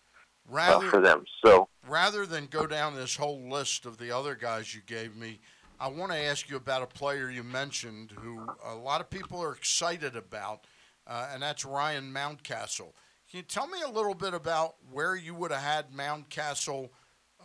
uh, 0.56 0.80
for 0.90 1.02
them. 1.02 1.26
So 1.44 1.68
rather 1.88 2.26
than 2.26 2.48
go 2.48 2.66
down 2.66 2.96
this 2.96 3.16
whole 3.16 3.50
list 3.50 3.86
of 3.86 3.98
the 3.98 4.16
other 4.16 4.36
guys 4.36 4.74
you 4.74 4.82
gave 4.86 5.16
me, 5.16 5.40
I 5.80 5.90
want 5.90 6.12
to 6.12 6.18
ask 6.18 6.50
you 6.50 6.56
about 6.56 6.82
a 6.82 6.88
player 6.88 7.30
you 7.30 7.44
mentioned 7.44 8.12
who 8.16 8.48
a 8.66 8.74
lot 8.74 9.00
of 9.00 9.10
people 9.10 9.42
are 9.44 9.54
excited 9.54 10.16
about, 10.16 10.66
uh, 11.06 11.30
and 11.32 11.42
that's 11.42 11.66
Ryan 11.66 12.12
Mountcastle. 12.12 12.94
Can 13.30 13.40
you 13.40 13.44
tell 13.44 13.68
me 13.68 13.80
a 13.86 13.90
little 13.90 14.16
bit 14.16 14.34
about 14.34 14.76
where 14.92 15.16
you 15.16 15.36
would 15.36 15.52
have 15.52 15.62
had 15.62 15.92
Mountcastle 15.92 16.90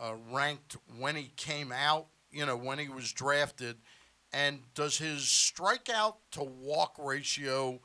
uh, 0.01 0.13
ranked 0.31 0.77
when 0.97 1.15
he 1.15 1.31
came 1.35 1.71
out? 1.71 2.07
You 2.31 2.47
know, 2.47 2.57
when 2.57 2.79
he 2.79 2.89
was 2.89 3.11
drafted, 3.11 3.75
and 4.31 4.61
does 4.73 4.97
his 4.97 5.21
strikeout 5.21 6.15
to 6.31 6.43
walk 6.43 6.95
ratio 6.97 7.79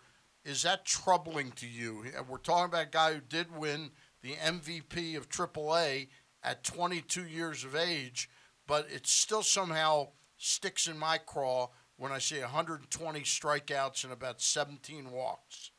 is 0.49 0.63
that 0.63 0.87
troubling 0.87 1.53
to 1.53 1.67
you? 1.67 2.05
We're 2.27 2.39
talking 2.39 2.65
about 2.65 2.87
a 2.87 2.91
guy 2.91 3.13
who 3.13 3.21
did 3.21 3.55
win 3.55 3.91
the 4.23 4.33
MVP 4.33 5.15
of 5.17 5.29
AAA 5.29 6.09
at 6.43 6.65
22 6.65 7.25
years 7.27 7.65
of 7.65 7.77
age, 7.77 8.31
but 8.67 8.87
it 8.91 9.07
still 9.07 9.43
somehow 9.43 10.09
sticks 10.39 10.87
in 10.89 10.99
my 10.99 11.19
craw 11.19 11.69
when 11.99 12.13
I 12.13 12.19
see 12.19 12.41
120 12.41 13.21
strikeouts 13.21 14.05
and 14.05 14.13
about 14.13 14.41
17 14.41 15.11
walks. 15.11 15.71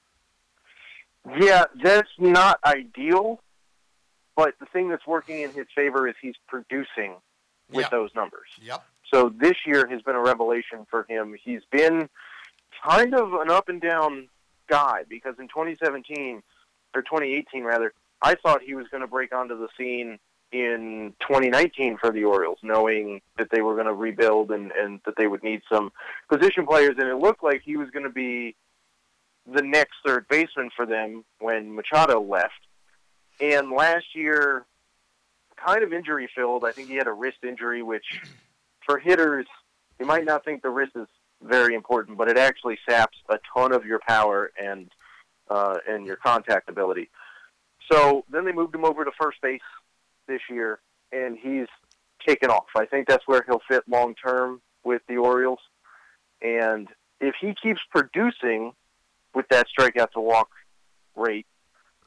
yeah, 1.39 1.65
that's 1.83 2.09
not 2.19 2.59
ideal. 2.63 3.41
But 4.35 4.53
the 4.59 4.65
thing 4.67 4.87
that's 4.89 5.05
working 5.05 5.41
in 5.41 5.51
his 5.51 5.65
favor 5.75 6.07
is 6.07 6.15
he's 6.21 6.35
producing 6.47 7.15
with 7.69 7.85
Yeah. 7.85 7.89
those 7.89 8.13
numbers. 8.15 8.47
Yep. 8.61 8.85
So 9.13 9.29
this 9.29 9.55
year 9.65 9.85
has 9.87 10.01
been 10.03 10.15
a 10.15 10.21
revelation 10.21 10.85
for 10.89 11.03
him. 11.09 11.33
He's 11.43 11.65
been 11.71 12.09
kind 12.87 13.13
of 13.15 13.33
an 13.33 13.49
up 13.49 13.67
and 13.67 13.81
down 13.81 14.29
guy 14.69 15.03
because 15.09 15.35
in 15.39 15.47
2017 15.47 16.41
or 16.95 17.01
2018 17.01 17.63
rather, 17.63 17.93
I 18.21 18.35
thought 18.35 18.61
he 18.61 18.75
was 18.75 18.87
going 18.89 19.01
to 19.01 19.07
break 19.07 19.33
onto 19.33 19.57
the 19.57 19.67
scene 19.77 20.19
in 20.51 21.13
2019 21.21 21.97
for 21.97 22.11
the 22.11 22.23
Orioles, 22.23 22.57
knowing 22.63 23.21
that 23.37 23.49
they 23.51 23.61
were 23.61 23.75
going 23.75 23.85
to 23.85 23.93
rebuild 23.93 24.51
and, 24.51 24.71
and 24.71 24.99
that 25.05 25.15
they 25.17 25.27
would 25.27 25.43
need 25.43 25.61
some 25.71 25.91
position 26.27 26.65
players, 26.65 26.95
and 26.97 27.07
it 27.07 27.17
looked 27.17 27.43
like 27.43 27.61
he 27.63 27.77
was 27.77 27.89
going 27.91 28.03
to 28.03 28.09
be 28.09 28.55
the 29.51 29.61
next 29.61 29.93
third 30.05 30.27
baseman 30.27 30.69
for 30.75 30.85
them 30.85 31.23
when 31.39 31.75
Machado 31.75 32.21
left. 32.21 32.53
And 33.39 33.71
last 33.71 34.15
year, 34.15 34.65
kind 35.55 35.83
of 35.83 35.93
injury 35.93 36.29
filled. 36.35 36.65
I 36.65 36.71
think 36.71 36.89
he 36.89 36.95
had 36.95 37.07
a 37.07 37.13
wrist 37.13 37.37
injury, 37.43 37.83
which 37.83 38.21
for 38.85 38.97
hitters, 38.97 39.45
you 39.99 40.05
might 40.05 40.25
not 40.25 40.43
think 40.43 40.61
the 40.61 40.69
wrist 40.69 40.93
is 40.95 41.07
very 41.41 41.75
important, 41.75 42.17
but 42.17 42.29
it 42.29 42.37
actually 42.37 42.77
saps 42.87 43.17
a 43.29 43.39
ton 43.53 43.73
of 43.73 43.85
your 43.85 43.99
power 44.07 44.51
and 44.61 44.89
uh, 45.49 45.77
and 45.87 46.05
your 46.05 46.15
contact 46.15 46.69
ability. 46.69 47.09
So 47.91 48.23
then 48.29 48.45
they 48.45 48.51
moved 48.51 48.75
him 48.75 48.85
over 48.85 49.03
to 49.03 49.11
first 49.19 49.41
base 49.41 49.61
this 50.27 50.41
year, 50.49 50.79
and 51.11 51.37
he's 51.37 51.67
taken 52.25 52.49
off. 52.49 52.67
I 52.75 52.85
think 52.85 53.07
that's 53.07 53.27
where 53.27 53.43
he'll 53.47 53.61
fit 53.67 53.83
long 53.87 54.15
term 54.15 54.61
with 54.83 55.01
the 55.07 55.17
Orioles. 55.17 55.59
And 56.41 56.87
if 57.19 57.35
he 57.41 57.55
keeps 57.61 57.81
producing 57.89 58.73
with 59.33 59.47
that 59.49 59.67
strikeout 59.67 60.11
to 60.11 60.19
walk 60.19 60.49
rate, 61.15 61.47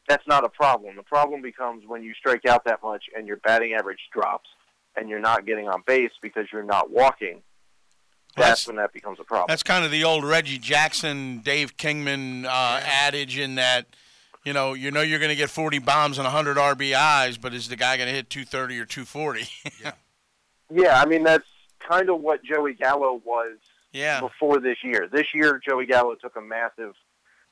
that's 0.09 0.27
not 0.27 0.45
a 0.45 0.49
problem. 0.49 0.97
The 0.97 1.03
problem 1.03 1.43
becomes 1.43 1.85
when 1.87 2.03
you 2.03 2.15
strike 2.15 2.47
out 2.47 2.65
that 2.65 2.81
much 2.83 3.05
and 3.17 3.27
your 3.27 3.37
batting 3.39 3.75
average 3.75 4.09
drops 4.13 4.49
and 4.97 5.09
you're 5.09 5.21
not 5.21 5.47
getting 5.47 5.69
on 5.69 5.83
base 5.87 6.11
because 6.21 6.47
you're 6.53 6.63
not 6.63 6.91
walking. 6.91 7.43
That's, 8.37 8.47
That's- 8.49 8.67
when 8.67 8.77
that 8.77 8.93
becomes 8.93 9.21
a 9.21 9.25
problem. 9.25 9.47
That's 9.49 9.63
kind 9.63 9.85
of 9.85 9.91
the 9.91 10.05
old 10.05 10.25
Reggie 10.25 10.59
Jackson, 10.59 11.39
Dave 11.39 11.77
Kingman 11.77 12.47
uh, 12.47 12.81
adage 12.83 13.39
in 13.39 13.57
that, 13.57 13.87
you 14.45 14.53
know, 14.53 14.73
you 14.75 14.91
know 14.91 15.03
you're 15.03 15.19
going 15.19 15.29
to 15.31 15.37
get 15.37 15.51
40 15.51 15.79
bombs 15.81 16.19
and 16.19 16.25
100 16.25 16.57
RBIs, 16.57 17.41
but 17.41 17.53
is 17.55 17.69
the 17.69 17.77
guy 17.77 17.97
going 17.97 18.09
to 18.09 18.15
hit 18.15 18.31
230 18.31 18.79
or 18.81 18.85
240? 18.87 19.49
Yeah, 19.83 19.93
Yeah, 20.71 21.01
I 21.01 21.05
mean 21.07 21.23
that's 21.25 21.45
kind 21.79 22.09
of 22.09 22.21
what 22.21 22.43
Joey 22.43 22.75
Gallo 22.75 23.21
was 23.25 23.59
Yeah. 23.93 24.21
before 24.21 24.61
this 24.61 24.79
year. 24.83 25.09
This 25.13 25.27
year, 25.35 25.61
Joey 25.67 25.85
Gallo 25.87 26.15
took 26.15 26.37
a 26.37 26.41
massive 26.41 26.95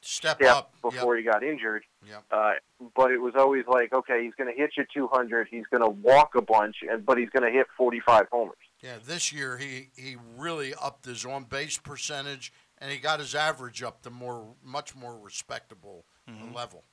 step, 0.01 0.41
up 0.43 0.73
before 0.81 1.17
he 1.17 1.23
got 1.23 1.43
injured. 1.43 1.83
Yep. 2.09 2.25
Uh, 2.31 2.53
but 2.97 3.11
it 3.11 3.19
was 3.19 3.35
always 3.37 3.67
like, 3.67 3.93
okay, 3.93 4.25
he's 4.25 4.35
going 4.35 4.51
to 4.51 4.57
hit 4.59 4.71
you 4.79 4.85
200, 4.95 5.49
he's 5.51 5.67
going 5.71 5.83
to 5.83 5.91
walk 5.91 6.35
a 6.37 6.41
bunch, 6.43 6.77
and 6.89 7.05
but 7.05 7.19
he's 7.19 7.29
going 7.29 7.43
to 7.43 7.51
hit 7.51 7.67
45 7.77 8.27
homers. 8.33 8.57
Yeah, 8.83 8.97
this 9.05 9.33
year 9.33 9.59
he, 9.59 9.91
he 9.97 10.17
really 10.39 10.73
upped 10.75 11.05
his 11.05 11.27
on 11.27 11.45
base 11.45 11.77
percentage 11.79 12.53
and 12.79 12.91
he 12.91 12.97
got 12.97 13.21
his 13.21 13.35
average 13.35 13.83
up 13.83 14.03
to 14.03 14.11
more 14.11 14.55
much 14.65 14.95
more 14.97 15.19
respectable 15.19 16.05
Mm-hmm. 16.29 16.55
level. 16.55 16.85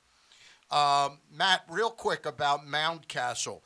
Um, 0.70 1.18
Matt, 1.32 1.62
real 1.68 1.90
quick 1.90 2.26
about 2.26 2.66
Mountcastle, 2.66 3.60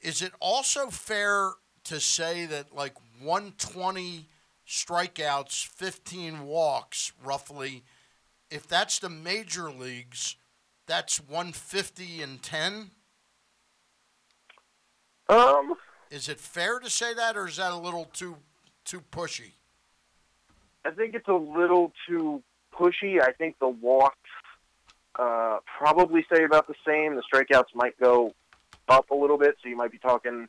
is 0.00 0.22
it 0.22 0.32
also 0.38 0.90
fair 0.90 1.52
to 1.84 1.98
say 1.98 2.46
that 2.46 2.72
like 2.74 2.94
120 3.20 4.26
strikeouts, 4.66 5.66
15 5.66 6.46
walks, 6.46 7.12
roughly, 7.24 7.82
if 8.50 8.68
that's 8.68 8.98
the 9.00 9.08
major 9.10 9.70
leagues, 9.70 10.36
that's 10.86 11.18
150 11.18 12.22
and 12.22 12.42
10? 12.42 12.90
Um, 15.28 15.74
is 16.10 16.28
it 16.28 16.40
fair 16.40 16.78
to 16.78 16.90
say 16.90 17.14
that, 17.14 17.36
or 17.36 17.46
is 17.48 17.56
that 17.56 17.72
a 17.72 17.76
little 17.76 18.06
too 18.12 18.36
too 18.84 19.02
pushy? 19.12 19.52
I 20.84 20.90
think 20.90 21.14
it's 21.14 21.28
a 21.28 21.34
little 21.34 21.92
too 22.08 22.42
pushy. 22.74 23.20
I 23.20 23.32
think 23.32 23.58
the 23.58 23.68
walks 23.68 24.16
uh, 25.18 25.58
probably 25.78 26.22
stay 26.32 26.44
about 26.44 26.66
the 26.66 26.74
same. 26.86 27.16
The 27.16 27.22
strikeouts 27.32 27.74
might 27.74 27.98
go 27.98 28.34
up 28.88 29.10
a 29.10 29.14
little 29.14 29.36
bit, 29.38 29.56
so 29.62 29.68
you 29.68 29.76
might 29.76 29.90
be 29.92 29.98
talking 29.98 30.48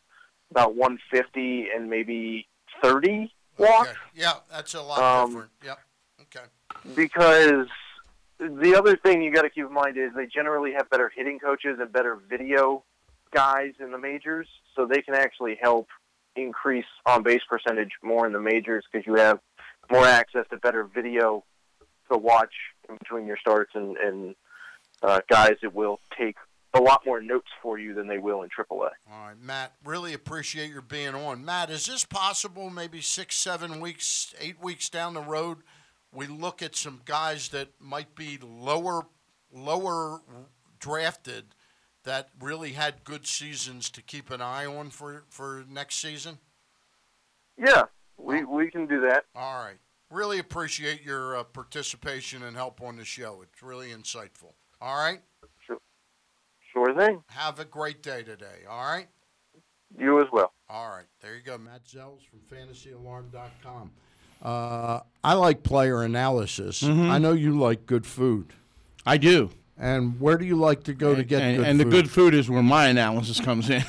about 0.51 0.75
150 0.75 1.67
and 1.75 1.89
maybe 1.89 2.47
30 2.81 3.31
walks. 3.57 3.89
Okay. 3.89 3.97
Yeah, 4.15 4.33
that's 4.49 4.73
a 4.75 4.81
lot 4.81 4.99
Um, 4.99 5.29
different. 5.31 5.51
Yep. 5.65 5.79
Okay. 6.21 6.45
because 6.95 7.67
the 8.39 8.75
other 8.75 8.95
thing 8.95 9.21
you 9.21 9.33
got 9.33 9.41
to 9.41 9.49
keep 9.49 9.65
in 9.65 9.73
mind 9.73 9.97
is 9.97 10.11
they 10.15 10.27
generally 10.27 10.71
have 10.73 10.89
better 10.89 11.11
hitting 11.13 11.39
coaches 11.39 11.77
and 11.81 11.91
better 11.91 12.15
video 12.29 12.83
guys 13.31 13.73
in 13.79 13.91
the 13.91 13.97
majors, 13.97 14.47
so 14.75 14.85
they 14.85 15.01
can 15.01 15.15
actually 15.15 15.57
help 15.61 15.87
increase 16.35 16.85
on 17.05 17.23
base 17.23 17.41
percentage 17.49 17.91
more 18.03 18.25
in 18.25 18.33
the 18.33 18.39
majors 18.39 18.85
because 18.91 19.05
you 19.05 19.15
have 19.15 19.39
more 19.91 20.05
access 20.05 20.45
to 20.49 20.57
better 20.57 20.83
video 20.83 21.43
to 22.11 22.17
watch 22.17 22.53
in 22.87 22.97
between 22.97 23.25
your 23.25 23.37
starts 23.37 23.71
and, 23.75 23.97
and 23.97 24.35
uh, 25.01 25.19
guys 25.29 25.55
that 25.61 25.73
will 25.73 25.99
take 26.17 26.35
a 26.73 26.79
lot 26.79 27.01
more 27.05 27.21
notes 27.21 27.47
for 27.61 27.79
you 27.79 27.93
than 27.93 28.07
they 28.07 28.19
will 28.19 28.43
in 28.43 28.49
AAA. 28.49 28.69
All 28.71 28.89
right, 29.09 29.41
Matt. 29.41 29.73
Really 29.83 30.13
appreciate 30.13 30.69
your 30.69 30.81
being 30.81 31.15
on. 31.15 31.43
Matt, 31.43 31.71
is 31.71 31.87
this 31.87 32.05
possible? 32.05 32.69
Maybe 32.69 33.01
six, 33.01 33.35
seven 33.35 33.79
weeks, 33.79 34.35
eight 34.39 34.61
weeks 34.61 34.89
down 34.89 35.15
the 35.15 35.21
road, 35.21 35.59
we 36.13 36.27
look 36.27 36.61
at 36.61 36.75
some 36.75 37.01
guys 37.05 37.49
that 37.49 37.69
might 37.79 38.15
be 38.15 38.37
lower, 38.41 39.07
lower 39.51 40.21
drafted, 40.79 41.55
that 42.03 42.29
really 42.39 42.71
had 42.71 43.03
good 43.03 43.27
seasons 43.27 43.89
to 43.91 44.01
keep 44.01 44.29
an 44.31 44.41
eye 44.41 44.65
on 44.65 44.89
for 44.89 45.23
for 45.29 45.65
next 45.69 45.95
season. 45.95 46.39
Yeah, 47.57 47.83
we, 48.17 48.43
we 48.45 48.71
can 48.71 48.85
do 48.87 49.01
that. 49.01 49.25
All 49.35 49.63
right. 49.63 49.77
Really 50.09 50.39
appreciate 50.39 51.03
your 51.03 51.37
uh, 51.37 51.43
participation 51.43 52.41
and 52.43 52.55
help 52.55 52.81
on 52.81 52.95
the 52.97 53.05
show. 53.05 53.41
It's 53.43 53.61
really 53.61 53.89
insightful. 53.89 54.53
All 54.81 54.95
right. 54.97 55.19
Sure 55.67 55.77
sure 56.71 56.93
thing. 56.95 57.21
Have 57.27 57.59
a 57.59 57.65
great 57.65 58.01
day 58.01 58.23
today. 58.23 58.65
All 58.69 58.83
right. 58.83 59.07
You 59.97 60.21
as 60.21 60.27
well. 60.31 60.53
All 60.69 60.89
right. 60.89 61.05
There 61.21 61.35
you 61.35 61.41
go. 61.41 61.57
Matt 61.57 61.85
Selz 61.85 62.19
from 62.29 62.39
fantasyalarm.com. 62.51 63.91
Uh, 64.41 65.01
I 65.23 65.33
like 65.33 65.63
player 65.63 66.01
analysis. 66.03 66.81
Mhm. 66.81 67.09
I 67.09 67.17
know 67.17 67.33
you 67.33 67.57
like 67.59 67.85
good 67.85 68.05
food. 68.05 68.53
I 69.05 69.17
do. 69.17 69.49
And 69.81 70.19
where 70.19 70.37
do 70.37 70.43
you 70.43 70.57
like 70.57 70.83
to 70.83 70.93
go 70.93 71.15
to 71.15 71.23
get 71.23 71.41
and, 71.41 71.57
good 71.57 71.65
and 71.65 71.79
food? 71.79 71.87
the 71.87 71.89
good 71.89 72.11
food 72.11 72.33
is 72.33 72.49
where 72.49 72.61
my 72.61 72.87
analysis 72.87 73.39
comes 73.39 73.69
in. 73.69 73.83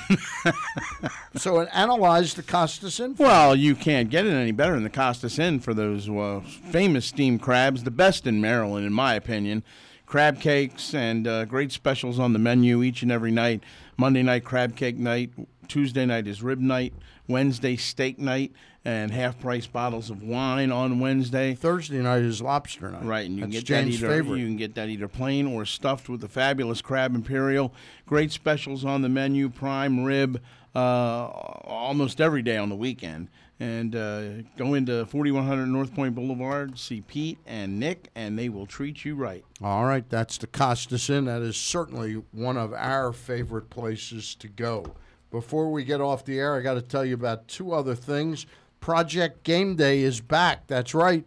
so 1.36 1.62
analyze 1.62 2.34
the 2.34 2.44
Costas 2.44 3.00
Inn. 3.00 3.16
Well, 3.18 3.56
you 3.56 3.74
can't 3.74 4.08
get 4.08 4.24
it 4.24 4.30
any 4.30 4.52
better 4.52 4.74
than 4.74 4.84
the 4.84 4.90
Costas 4.90 5.40
Inn 5.40 5.58
for 5.58 5.74
those 5.74 6.08
uh, 6.08 6.42
famous 6.70 7.06
steamed 7.06 7.42
crabs, 7.42 7.82
the 7.82 7.90
best 7.90 8.28
in 8.28 8.40
Maryland, 8.40 8.86
in 8.86 8.92
my 8.92 9.14
opinion. 9.14 9.64
Crab 10.06 10.40
cakes 10.40 10.94
and 10.94 11.26
uh, 11.26 11.44
great 11.44 11.72
specials 11.72 12.20
on 12.20 12.34
the 12.34 12.38
menu 12.38 12.84
each 12.84 13.02
and 13.02 13.10
every 13.10 13.32
night. 13.32 13.64
Monday 13.96 14.22
night 14.22 14.44
crab 14.44 14.76
cake 14.76 14.96
night. 14.96 15.30
Tuesday 15.66 16.06
night 16.06 16.28
is 16.28 16.40
rib 16.40 16.60
night. 16.60 16.94
Wednesday 17.26 17.76
steak 17.76 18.18
night 18.18 18.52
and 18.84 19.10
half 19.10 19.38
price 19.38 19.66
bottles 19.66 20.08
of 20.08 20.22
wine 20.22 20.72
on 20.72 21.00
Wednesday. 21.00 21.54
Thursday 21.54 21.98
night 21.98 22.22
is 22.22 22.40
lobster 22.40 22.90
night. 22.90 23.04
Right, 23.04 23.26
and 23.26 23.36
you 23.36 23.42
can 23.42 23.50
That's 23.50 23.64
get 23.64 23.84
that 23.84 23.88
either 23.88 24.08
favorite. 24.08 24.38
you 24.38 24.46
can 24.46 24.56
get 24.56 24.74
that 24.76 24.88
either 24.88 25.08
plain 25.08 25.46
or 25.46 25.64
stuffed 25.64 26.08
with 26.08 26.20
the 26.20 26.28
fabulous 26.28 26.80
crab 26.80 27.14
imperial. 27.14 27.74
Great 28.06 28.32
specials 28.32 28.84
on 28.84 29.02
the 29.02 29.08
menu: 29.08 29.48
prime 29.50 30.04
rib, 30.04 30.40
uh, 30.74 30.78
almost 31.26 32.20
every 32.20 32.42
day 32.42 32.56
on 32.56 32.68
the 32.68 32.76
weekend. 32.76 33.28
And 33.62 33.94
uh, 33.94 34.22
go 34.56 34.72
into 34.72 35.04
4100 35.04 35.66
North 35.66 35.94
Point 35.94 36.14
Boulevard, 36.14 36.78
see 36.78 37.02
Pete 37.02 37.36
and 37.46 37.78
Nick, 37.78 38.08
and 38.14 38.38
they 38.38 38.48
will 38.48 38.64
treat 38.64 39.04
you 39.04 39.14
right. 39.14 39.44
All 39.62 39.84
right, 39.84 40.08
that's 40.08 40.38
the 40.38 40.46
Costas 40.46 41.10
Inn. 41.10 41.26
That 41.26 41.42
is 41.42 41.58
certainly 41.58 42.22
one 42.32 42.56
of 42.56 42.72
our 42.72 43.12
favorite 43.12 43.68
places 43.68 44.34
to 44.36 44.48
go. 44.48 44.94
Before 45.30 45.70
we 45.70 45.84
get 45.84 46.00
off 46.00 46.24
the 46.24 46.38
air, 46.38 46.56
I 46.56 46.62
got 46.62 46.74
to 46.74 46.82
tell 46.82 47.04
you 47.04 47.12
about 47.12 47.48
two 47.48 47.72
other 47.72 47.94
things. 47.94 48.46
Project 48.80 49.44
Game 49.44 49.76
Day 49.76 50.00
is 50.00 50.20
back. 50.20 50.66
That's 50.66 50.94
right. 50.94 51.24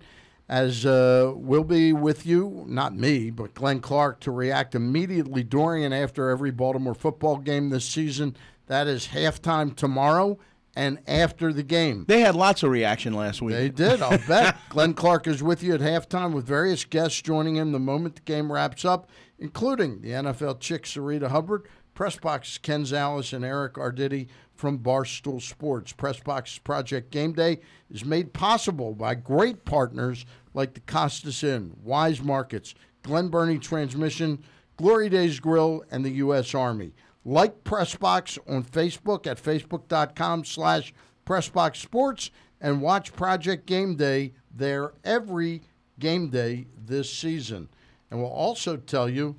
As 0.49 0.85
uh, 0.85 1.31
we'll 1.35 1.63
be 1.63 1.93
with 1.93 2.25
you, 2.25 2.65
not 2.67 2.95
me, 2.95 3.29
but 3.29 3.53
Glenn 3.53 3.79
Clark, 3.79 4.19
to 4.21 4.31
react 4.31 4.75
immediately 4.75 5.41
during 5.41 5.85
and 5.85 5.93
after 5.93 6.29
every 6.29 6.51
Baltimore 6.51 6.93
football 6.93 7.37
game 7.37 7.69
this 7.69 7.85
season. 7.85 8.35
That 8.67 8.87
is 8.87 9.07
halftime 9.07 9.75
tomorrow 9.75 10.37
and 10.75 10.99
after 11.07 11.53
the 11.53 11.63
game. 11.63 12.05
They 12.07 12.21
had 12.21 12.35
lots 12.35 12.63
of 12.63 12.71
reaction 12.71 13.13
last 13.13 13.41
week. 13.41 13.55
They 13.55 13.69
did, 13.69 14.01
I'll 14.01 14.17
bet. 14.27 14.57
Glenn 14.69 14.93
Clark 14.93 15.27
is 15.27 15.43
with 15.43 15.63
you 15.63 15.73
at 15.75 15.81
halftime 15.81 16.33
with 16.33 16.45
various 16.45 16.83
guests 16.83 17.21
joining 17.21 17.55
him 17.55 17.71
the 17.71 17.79
moment 17.79 18.15
the 18.15 18.21
game 18.21 18.51
wraps 18.51 18.83
up, 18.83 19.09
including 19.39 20.01
the 20.01 20.09
NFL 20.09 20.59
chick 20.59 20.83
Sarita 20.83 21.29
Hubbard, 21.29 21.67
Pressbox 21.95 22.61
Ken 22.61 22.83
Zales, 22.83 23.33
and 23.33 23.45
Eric 23.45 23.73
Arditi 23.73 24.27
from 24.53 24.79
Barstool 24.79 25.41
Sports. 25.41 25.93
Pressbox's 25.93 26.59
Project 26.59 27.11
Game 27.11 27.33
Day 27.33 27.59
is 27.89 28.05
made 28.05 28.33
possible 28.33 28.93
by 28.93 29.15
great 29.15 29.65
partners 29.65 30.25
like 30.53 30.73
the 30.73 30.79
Costas 30.81 31.43
Inn, 31.43 31.75
Wise 31.83 32.21
Markets, 32.21 32.73
Glen 33.03 33.29
Burnie 33.29 33.59
Transmission, 33.59 34.43
Glory 34.77 35.09
Days 35.09 35.39
Grill, 35.39 35.83
and 35.91 36.03
the 36.03 36.11
U.S. 36.11 36.55
Army. 36.55 36.93
Like 37.25 37.63
Pressbox 37.63 38.37
on 38.47 38.63
Facebook 38.63 39.27
at 39.27 39.41
facebook.com 39.41 40.45
slash 40.45 40.93
Pressbox 41.25 41.77
Sports 41.77 42.31
and 42.59 42.81
watch 42.81 43.13
Project 43.13 43.65
Game 43.65 43.95
Day 43.95 44.33
there 44.53 44.93
every 45.03 45.61
game 45.99 46.29
day 46.29 46.67
this 46.85 47.11
season. 47.11 47.69
And 48.09 48.19
we'll 48.21 48.31
also 48.31 48.77
tell 48.77 49.09
you 49.09 49.35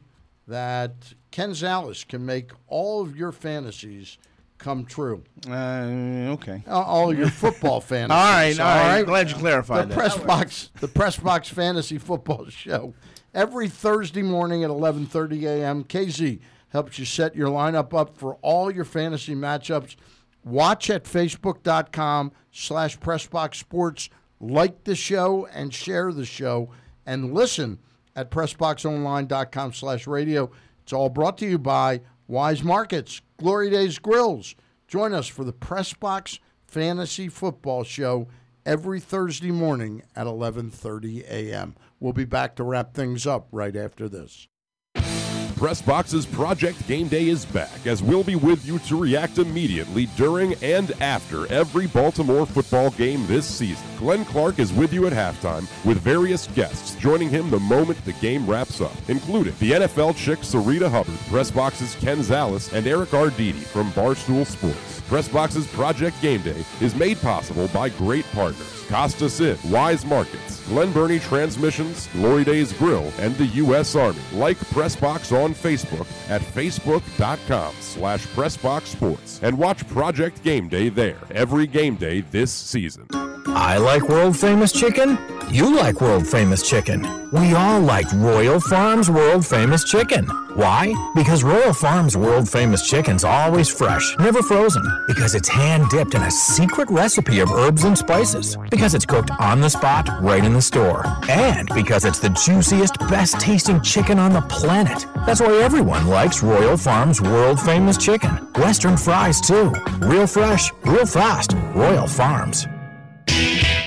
that 0.47 1.15
Ken 1.35 1.51
Zales 1.51 2.07
can 2.07 2.25
make 2.25 2.53
all 2.69 3.03
of 3.03 3.17
your 3.17 3.33
fantasies 3.33 4.19
come 4.57 4.85
true. 4.85 5.25
Uh, 5.51 6.31
okay. 6.35 6.63
All- 6.69 7.13
your 7.13 7.29
football 7.29 7.81
fantasies. 7.81 8.61
All 8.61 8.65
right, 8.67 8.81
all 8.81 8.89
right. 8.99 9.03
Glad 9.05 9.31
you 9.31 9.35
clarified 9.35 9.87
the 9.87 9.89
that. 9.89 9.99
Press 9.99 10.17
box, 10.17 10.71
the 10.79 10.87
Press 10.87 11.17
Box 11.19 11.49
Fantasy 11.49 11.99
Football 11.99 12.47
Show, 12.51 12.95
every 13.35 13.69
Thursday 13.69 14.23
morning 14.23 14.63
at 14.63 14.71
11:30 14.71 15.43
a.m. 15.43 15.83
KZ 15.83 16.39
helps 16.69 17.01
you 17.01 17.05
set 17.05 17.35
your 17.35 17.49
lineup 17.49 17.93
up 17.93 18.17
for 18.17 18.37
all 18.37 18.71
your 18.71 18.85
fantasy 18.85 19.35
matchups. 19.35 19.97
Watch 20.45 20.89
at 20.89 21.03
facebook.com 21.03 22.31
slash 22.53 22.97
pressboxsports. 23.01 24.09
Like 24.39 24.85
the 24.85 24.95
show 24.95 25.49
and 25.53 25.75
share 25.75 26.13
the 26.13 26.27
show. 26.27 26.71
And 27.05 27.35
listen 27.35 27.81
at 28.15 28.31
pressboxonline.com 28.31 29.73
slash 29.73 30.07
radio. 30.07 30.53
It's 30.85 30.93
all 30.93 31.09
brought 31.09 31.39
to 31.39 31.49
you 31.49 31.59
by 31.59 32.03
Wise 32.29 32.63
Markets, 32.63 33.23
Glory 33.39 33.71
Days 33.71 33.99
Grills. 33.99 34.55
Join 34.87 35.15
us 35.15 35.27
for 35.27 35.43
the 35.43 35.53
Press 35.53 35.95
Box 35.95 36.41
Fantasy 36.67 37.27
Football 37.27 37.85
Show 37.85 38.29
every 38.67 39.01
Thursday 39.01 39.51
morning 39.51 40.03
at 40.15 40.27
11:30 40.27 41.25
a.m. 41.27 41.75
We'll 42.01 42.13
be 42.13 42.27
back 42.27 42.55
to 42.57 42.65
wrap 42.65 42.93
things 42.93 43.27
up 43.27 43.49
right 43.51 43.75
after 43.75 44.11
this. 44.11 44.47
Pressbox's 45.65 46.27
Project 46.27 46.87
Game 46.87 47.09
Day 47.09 47.29
is 47.29 47.47
back 47.47 47.87
as 47.87 48.03
we'll 48.03 48.23
be 48.23 48.37
with 48.37 48.67
you 48.67 48.79
to 48.81 49.01
react 49.01 49.39
immediately 49.39 50.05
during 50.15 50.53
and 50.63 50.93
after 51.01 51.51
every 51.51 51.87
Baltimore 51.87 52.45
football 52.45 52.91
game 52.91 53.27
this 53.27 53.47
season. 53.47 53.83
Glenn 53.97 54.27
Clark 54.27 54.59
is 54.59 54.75
with 54.75 54.93
you 54.93 55.07
at 55.07 55.15
halftime 55.15 55.63
with 55.87 55.97
various 56.03 56.49
guests 56.49 56.95
joining 56.97 57.31
him 57.31 57.49
the 57.49 57.59
moment 57.61 58.05
the 58.05 58.13
game 58.15 58.47
wraps 58.47 58.83
up, 58.83 58.93
including 59.09 59.55
the 59.59 59.71
NFL 59.71 60.15
chick 60.17 60.41
Sarita 60.41 60.91
Hubbard, 60.91 61.19
Pressbox's 61.31 61.95
Ken 61.95 62.19
Zales, 62.19 62.71
and 62.75 62.87
Eric 62.87 63.09
Arditi 63.13 63.55
from 63.55 63.91
Barstool 63.93 64.47
Sports. 64.47 65.01
Pressbox's 65.09 65.67
Project 65.69 66.21
Game 66.21 66.43
Day 66.43 66.63
is 66.83 66.95
made 66.95 67.19
possible 67.23 67.69
by 67.69 67.89
great 67.89 68.27
partners. 68.33 68.84
Costas 68.95 69.41
Inn, 69.41 69.59
Wise 69.73 70.07
Markets, 70.07 70.65
Glen 70.69 70.93
Burnie 70.93 71.19
Transmissions, 71.19 72.09
Glory 72.13 72.45
Days 72.45 72.73
Grill, 72.73 73.13
and 73.19 73.37
the 73.37 73.47
U.S. 73.47 73.97
Army. 73.97 74.21
Like 74.33 74.57
Pressbox 74.57 75.37
on 75.37 75.53
Facebook 75.53 76.07
at 76.31 76.41
facebook.com 76.41 77.75
slash 77.81 78.25
pressboxsports 78.29 79.43
and 79.43 79.59
watch 79.59 79.85
Project 79.89 80.45
Game 80.45 80.69
Day 80.69 80.91
there 80.91 81.19
every 81.33 81.67
game 81.67 81.97
day 81.97 82.21
this 82.21 82.53
season. 82.53 83.09
I 83.57 83.79
like 83.79 84.09
world 84.09 84.37
famous 84.37 84.73
chicken. 84.73 85.17
You 85.49 85.77
like 85.77 86.01
world 86.01 86.27
famous 86.27 86.69
chicken. 86.69 87.03
We 87.31 87.55
all 87.55 87.81
like 87.81 88.11
Royal 88.13 88.59
Farms 88.59 89.09
world 89.09 89.47
famous 89.47 89.85
chicken. 89.85 90.27
Why? 90.57 90.93
Because 91.15 91.45
Royal 91.45 91.73
Farms 91.73 92.17
world 92.17 92.49
famous 92.49 92.89
chicken's 92.89 93.23
always 93.23 93.69
fresh, 93.69 94.17
never 94.19 94.43
frozen. 94.43 94.83
Because 95.07 95.37
it's 95.37 95.49
hand 95.49 95.89
dipped 95.89 96.15
in 96.15 96.23
a 96.23 96.31
secret 96.33 96.91
recipe 96.91 97.39
of 97.39 97.53
herbs 97.53 97.85
and 97.85 97.97
spices. 97.97 98.57
Because 98.71 98.84
it's 98.93 99.07
cooked 99.07 99.31
on 99.41 99.61
the 99.63 99.71
spot, 99.71 100.11
right 100.21 100.45
in 100.45 100.53
the 100.53 100.61
store. 100.61 101.05
And 101.31 101.69
because 101.75 102.05
it's 102.05 102.19
the 102.19 102.29
juiciest, 102.31 102.99
best 103.09 103.41
tasting 103.41 103.81
chicken 103.81 104.19
on 104.19 104.33
the 104.33 104.43
planet. 104.43 105.07
That's 105.25 105.41
why 105.41 105.55
everyone 105.63 106.09
likes 106.09 106.43
Royal 106.43 106.77
Farms 106.77 107.23
world 107.23 107.59
famous 107.61 107.97
chicken. 107.97 108.31
Western 108.57 108.97
fries, 108.97 109.41
too. 109.41 109.73
Real 110.01 110.27
fresh, 110.27 110.73
real 110.85 111.07
fast. 111.07 111.55
Royal 111.75 112.07
Farms. 112.07 112.67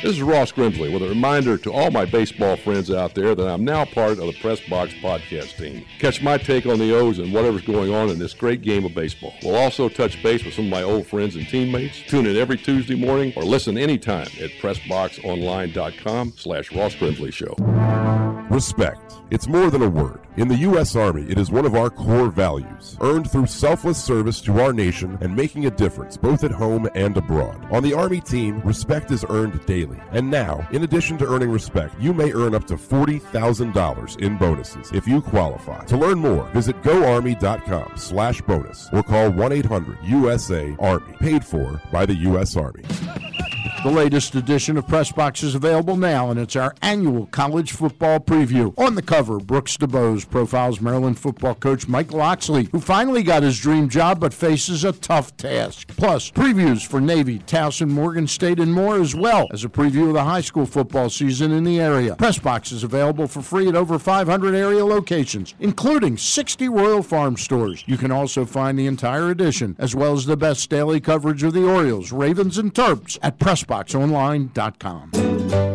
This 0.04 0.12
is 0.12 0.22
Ross 0.22 0.52
Grimsley 0.52 0.94
with 0.94 1.02
a 1.02 1.10
reminder 1.10 1.58
to 1.58 1.74
all 1.74 1.90
my 1.90 2.06
baseball 2.06 2.56
friends 2.56 2.92
out 2.92 3.16
there 3.16 3.34
that 3.34 3.48
I'm 3.48 3.66
now 3.66 3.84
part 3.84 4.12
of 4.12 4.28
the 4.28 4.38
Press 4.40 4.60
Box 4.70 4.94
podcast 4.94 5.58
team. 5.58 5.86
Catch 6.00 6.22
my 6.22 6.38
take 6.38 6.68
on 6.68 6.78
the 6.78 6.94
O's 6.96 7.18
and 7.18 7.34
whatever's 7.34 7.64
going 7.64 7.92
on 7.92 8.10
in 8.10 8.20
this 8.20 8.36
great 8.36 8.62
game 8.62 8.86
of 8.86 8.94
baseball. 8.94 9.34
We'll 9.42 9.56
also 9.56 9.90
touch 9.90 10.22
base 10.22 10.46
with 10.46 10.54
some 10.54 10.66
of 10.66 10.72
my 10.72 10.84
old 10.84 11.08
friends 11.08 11.36
and 11.36 11.48
teammates. 11.48 12.00
Tune 12.08 12.28
in 12.28 12.38
every 12.38 12.58
Tuesday 12.58 12.94
morning 12.96 13.34
or 13.36 13.44
listen 13.44 13.76
anytime 13.76 14.28
at 14.40 14.52
PressBoxOnline.com 14.62 16.34
slash 16.38 16.72
Ross 16.72 16.94
Grimsley 16.94 17.34
Show. 17.34 17.56
Respect. 18.54 19.16
It's 19.32 19.48
more 19.48 19.72
than 19.72 19.82
a 19.82 19.90
word. 19.90 20.27
In 20.38 20.48
the 20.48 20.56
U.S. 20.58 20.96
Army, 20.96 21.24
it 21.28 21.40
is 21.40 21.50
one 21.50 21.66
of 21.66 21.74
our 21.74 21.90
core 21.90 22.30
values, 22.30 22.96
earned 23.02 23.32
through 23.32 23.48
selfless 23.48 23.98
service 23.98 24.40
to 24.42 24.62
our 24.62 24.72
nation 24.72 25.18
and 25.22 25.36
making 25.36 25.66
a 25.66 25.72
difference 25.72 26.16
both 26.16 26.44
at 26.44 26.52
home 26.52 26.88
and 26.94 27.18
abroad. 27.18 27.66
On 27.72 27.82
the 27.82 27.96
Army 27.96 28.22
team, 28.22 28.62
respect 28.62 29.10
is 29.10 29.26
earned 29.30 29.66
daily. 29.66 30.00
And 30.12 30.30
now, 30.30 30.68
in 30.72 30.84
addition 30.84 31.18
to 31.18 31.28
earning 31.28 31.50
respect, 31.50 32.00
you 32.00 32.14
may 32.14 32.34
earn 32.34 32.54
up 32.54 32.68
to 32.68 32.76
$40,000 32.76 34.22
in 34.22 34.38
bonuses 34.38 34.92
if 34.92 35.08
you 35.08 35.24
qualify. 35.24 35.84
To 35.86 35.98
learn 35.98 36.20
more, 36.20 36.44
visit 36.50 36.84
goarmy.com 36.84 37.98
slash 37.98 38.40
bonus 38.42 38.90
or 38.94 39.02
call 39.02 39.32
1-800-USA-ARMY, 39.32 41.18
paid 41.18 41.44
for 41.44 41.82
by 41.92 42.06
the 42.06 42.16
U.S. 42.16 42.56
Army. 42.56 42.84
The 43.84 43.92
latest 43.92 44.34
edition 44.34 44.76
of 44.76 44.88
Press 44.88 45.12
Box 45.12 45.44
is 45.44 45.54
available 45.54 45.96
now, 45.98 46.32
and 46.32 46.40
it's 46.40 46.56
our 46.56 46.74
annual 46.82 47.28
college 47.28 47.72
football 47.72 48.20
preview. 48.20 48.74
On 48.78 48.96
the 48.96 49.04
cover, 49.04 49.38
Brooks 49.38 49.78
DuBose 49.78 50.27
profiles 50.30 50.82
Maryland 50.82 51.18
football 51.20 51.56
coach 51.56 51.88
Mike 51.88 52.12
Locksley, 52.12 52.70
who 52.72 52.80
finally 52.80 53.24
got 53.24 53.44
his 53.44 53.60
dream 53.60 53.90
job 53.90 54.20
but 54.20 54.34
faces 54.34 54.84
a 54.84 54.92
tough 54.92 55.36
task. 55.38 55.96
Plus, 55.98 56.32
previews 56.32 56.86
for 56.86 57.00
Navy, 57.00 57.40
Towson, 57.40 57.90
Morgan 57.90 58.28
State, 58.28 58.60
and 58.60 58.74
more, 58.74 59.00
as 59.00 59.16
well 59.16 59.48
as 59.52 59.64
a 59.64 59.70
preview 59.70 60.08
of 60.08 60.14
the 60.14 60.24
high 60.24 60.42
school 60.42 60.66
football 60.66 61.10
season 61.10 61.52
in 61.52 61.64
the 61.64 61.80
area. 61.80 62.16
Press 62.16 62.40
Box 62.40 62.72
is 62.72 62.84
available 62.84 63.28
for 63.28 63.42
free 63.42 63.68
at 63.68 63.76
over 63.76 64.00
500 64.00 64.56
area 64.56 64.86
locations, 64.86 65.56
including 65.60 66.18
60 66.18 66.70
Royal 66.70 67.04
Farm 67.04 67.38
stores. 67.38 67.84
You 67.88 67.98
can 67.98 68.12
also 68.12 68.46
find 68.46 68.78
the 68.78 68.88
entire 68.88 69.30
edition, 69.30 69.76
as 69.80 69.96
well 69.96 70.14
as 70.14 70.26
the 70.26 70.38
best 70.38 70.70
daily 70.70 71.00
coverage 71.00 71.44
of 71.44 71.54
the 71.54 71.68
Orioles, 71.68 72.12
Ravens, 72.12 72.58
and 72.58 72.74
Terps 72.74 73.18
at 73.22 73.40
PressBoxOnline.com. 73.40 75.12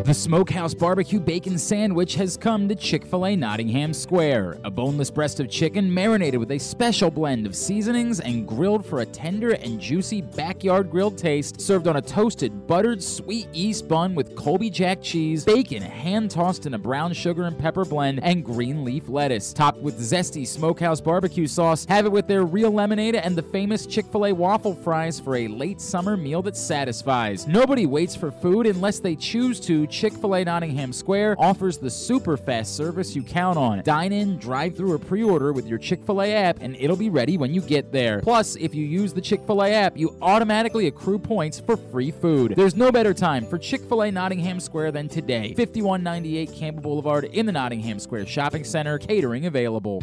The 0.03 0.13
Smokehouse 0.13 0.73
Barbecue 0.73 1.19
Bacon 1.19 1.57
Sandwich 1.57 2.15
has 2.15 2.37
come 2.37 2.67
to 2.67 2.75
Chick 2.75 3.05
fil 3.05 3.25
A 3.25 3.35
Nottingham 3.35 3.93
Square. 3.93 4.42
A 4.63 4.69
boneless 4.69 5.09
breast 5.09 5.39
of 5.39 5.49
chicken 5.49 5.91
marinated 5.93 6.39
with 6.39 6.51
a 6.51 6.59
special 6.59 7.09
blend 7.09 7.45
of 7.45 7.55
seasonings 7.55 8.19
and 8.19 8.47
grilled 8.47 8.85
for 8.85 9.01
a 9.01 9.05
tender 9.05 9.51
and 9.51 9.79
juicy 9.79 10.21
backyard 10.21 10.91
grilled 10.91 11.17
taste, 11.17 11.59
served 11.59 11.87
on 11.87 11.95
a 11.95 12.01
toasted, 12.01 12.67
buttered, 12.67 13.01
sweet 13.01 13.47
yeast 13.53 13.87
bun 13.87 14.15
with 14.15 14.35
Colby 14.35 14.69
Jack 14.69 15.01
cheese, 15.01 15.45
bacon 15.45 15.81
hand 15.81 16.29
tossed 16.29 16.65
in 16.65 16.73
a 16.73 16.77
brown 16.77 17.13
sugar 17.13 17.43
and 17.43 17.57
pepper 17.57 17.85
blend, 17.85 18.19
and 18.23 18.43
green 18.45 18.83
leaf 18.83 19.09
lettuce. 19.09 19.53
Topped 19.53 19.79
with 19.79 19.99
zesty 19.99 20.47
Smokehouse 20.47 21.01
barbecue 21.01 21.47
sauce, 21.47 21.85
have 21.85 22.05
it 22.05 22.11
with 22.11 22.27
their 22.27 22.43
real 22.43 22.71
lemonade 22.71 23.15
and 23.15 23.35
the 23.35 23.41
famous 23.41 23.85
Chick 23.85 24.05
fil 24.07 24.27
A 24.27 24.33
waffle 24.33 24.75
fries 24.75 25.19
for 25.19 25.35
a 25.37 25.47
late 25.47 25.81
summer 25.81 26.15
meal 26.15 26.41
that 26.41 26.57
satisfies. 26.57 27.47
Nobody 27.47 27.85
waits 27.85 28.15
for 28.15 28.31
food 28.31 28.67
unless 28.67 28.99
they 28.99 29.15
choose 29.15 29.59
to. 29.61 29.87
Chick 29.87 30.13
fil 30.13 30.35
A 30.35 30.43
Nottingham 30.43 30.93
Square 30.93 31.35
offers 31.39 31.77
the 31.77 31.89
super 31.89 32.37
fast 32.37 32.75
service 32.75 33.15
you 33.15 33.23
count 33.23 33.57
on. 33.57 33.81
Dine 33.83 34.11
in, 34.11 34.22
drive 34.37 34.75
through, 34.75 34.93
or 34.93 34.97
pre 34.97 35.23
order 35.23 35.53
with 35.53 35.67
your 35.67 35.77
Chick 35.77 36.05
fil 36.05 36.21
A 36.21 36.33
app, 36.33 36.57
and 36.61 36.75
it'll 36.79 36.95
be 36.95 37.09
ready 37.09 37.37
when 37.37 37.53
you 37.53 37.61
get 37.61 37.91
there. 37.91 38.21
Plus, 38.21 38.55
if 38.55 38.73
you 38.73 38.85
use 38.85 39.13
the 39.13 39.21
Chick 39.21 39.45
fil 39.45 39.61
A 39.61 39.71
app, 39.71 39.97
you 39.97 40.17
automatically 40.21 40.87
accrue 40.87 41.19
points 41.19 41.59
for 41.59 41.77
free 41.77 42.11
food. 42.11 42.53
There's 42.55 42.75
no 42.75 42.91
better 42.91 43.13
time 43.13 43.45
for 43.45 43.57
Chick 43.57 43.81
fil 43.87 44.03
A 44.03 44.11
Nottingham 44.11 44.59
Square 44.59 44.93
than 44.93 45.07
today. 45.07 45.53
5198 45.53 46.51
Campbell 46.53 46.81
Boulevard 46.81 47.25
in 47.25 47.45
the 47.45 47.51
Nottingham 47.51 47.99
Square 47.99 48.25
Shopping 48.27 48.63
Center, 48.63 48.97
catering 48.97 49.45
available. 49.45 50.01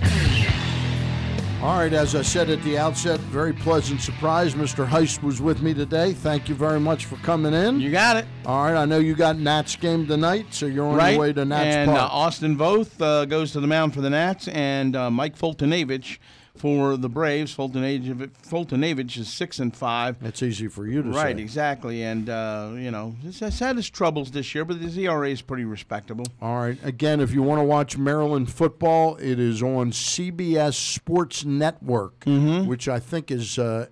All 1.63 1.77
right, 1.77 1.93
as 1.93 2.15
I 2.15 2.23
said 2.23 2.49
at 2.49 2.63
the 2.63 2.79
outset, 2.79 3.21
very 3.21 3.53
pleasant 3.53 4.01
surprise. 4.01 4.55
Mr. 4.55 4.89
Heist 4.89 5.23
was 5.23 5.43
with 5.43 5.61
me 5.61 5.75
today. 5.75 6.15
Thank 6.15 6.49
you 6.49 6.55
very 6.55 6.81
much 6.81 7.05
for 7.05 7.17
coming 7.17 7.53
in. 7.53 7.81
You 7.81 7.91
got 7.91 8.17
it. 8.17 8.25
All 8.47 8.65
right, 8.65 8.81
I 8.81 8.87
know 8.87 8.99
you 8.99 9.15
got 9.15 9.37
Nats 9.37 9.77
game 9.77 10.07
tonight, 10.07 10.47
so 10.55 10.65
you're 10.65 10.87
on 10.87 10.97
right. 10.97 11.11
your 11.11 11.21
way 11.21 11.33
to 11.35 11.45
Nats 11.45 11.77
and 11.77 11.91
uh, 11.91 11.99
Park. 11.99 12.13
Austin 12.15 12.57
Voth 12.57 12.99
uh, 13.03 13.27
goes 13.27 13.53
to 13.53 13.61
the 13.61 13.67
mound 13.67 13.93
for 13.93 14.01
the 14.01 14.09
Nats, 14.09 14.49
and 14.49 14.97
uh, 14.97 15.11
Mike 15.11 15.37
Foltynewicz 15.37 16.17
for 16.57 16.97
the 16.97 17.09
Braves. 17.09 17.53
Fulton 17.53 17.85
Age 17.85 18.05
Foltynewicz, 18.05 18.31
Foltynewicz 18.49 19.17
is 19.19 19.33
six 19.33 19.59
and 19.59 19.75
five. 19.75 20.17
That's 20.21 20.43
easy 20.43 20.69
for 20.69 20.87
you 20.87 21.03
to 21.03 21.11
right, 21.11 21.37
say. 21.37 21.43
exactly. 21.43 22.03
And 22.03 22.29
uh, 22.29 22.73
you 22.75 22.91
know, 22.91 23.15
he's 23.23 23.39
had 23.59 23.77
his 23.77 23.89
troubles 23.89 24.31
this 24.31 24.55
year, 24.55 24.65
but 24.65 24.77
his 24.77 24.97
ERA 24.99 25.29
is 25.31 25.43
pretty 25.43 25.65
respectable. 25.65 26.27
All 26.43 26.59
right. 26.59 26.79
Again, 26.85 27.21
if 27.21 27.33
you 27.33 27.43
want 27.43 27.61
to 27.61 27.65
watch 27.65 27.97
Maryland 27.97 28.51
football, 28.51 29.17
it 29.17 29.39
is 29.39 29.63
on 29.63 29.93
CBS 29.93 30.75
Sports 30.75 31.45
Network, 31.45 32.21
Mm-hmm. 32.21 32.67
which 32.69 32.89
I 32.89 32.99
think 32.99 33.31
is 33.31 33.59
uh, 33.59 33.87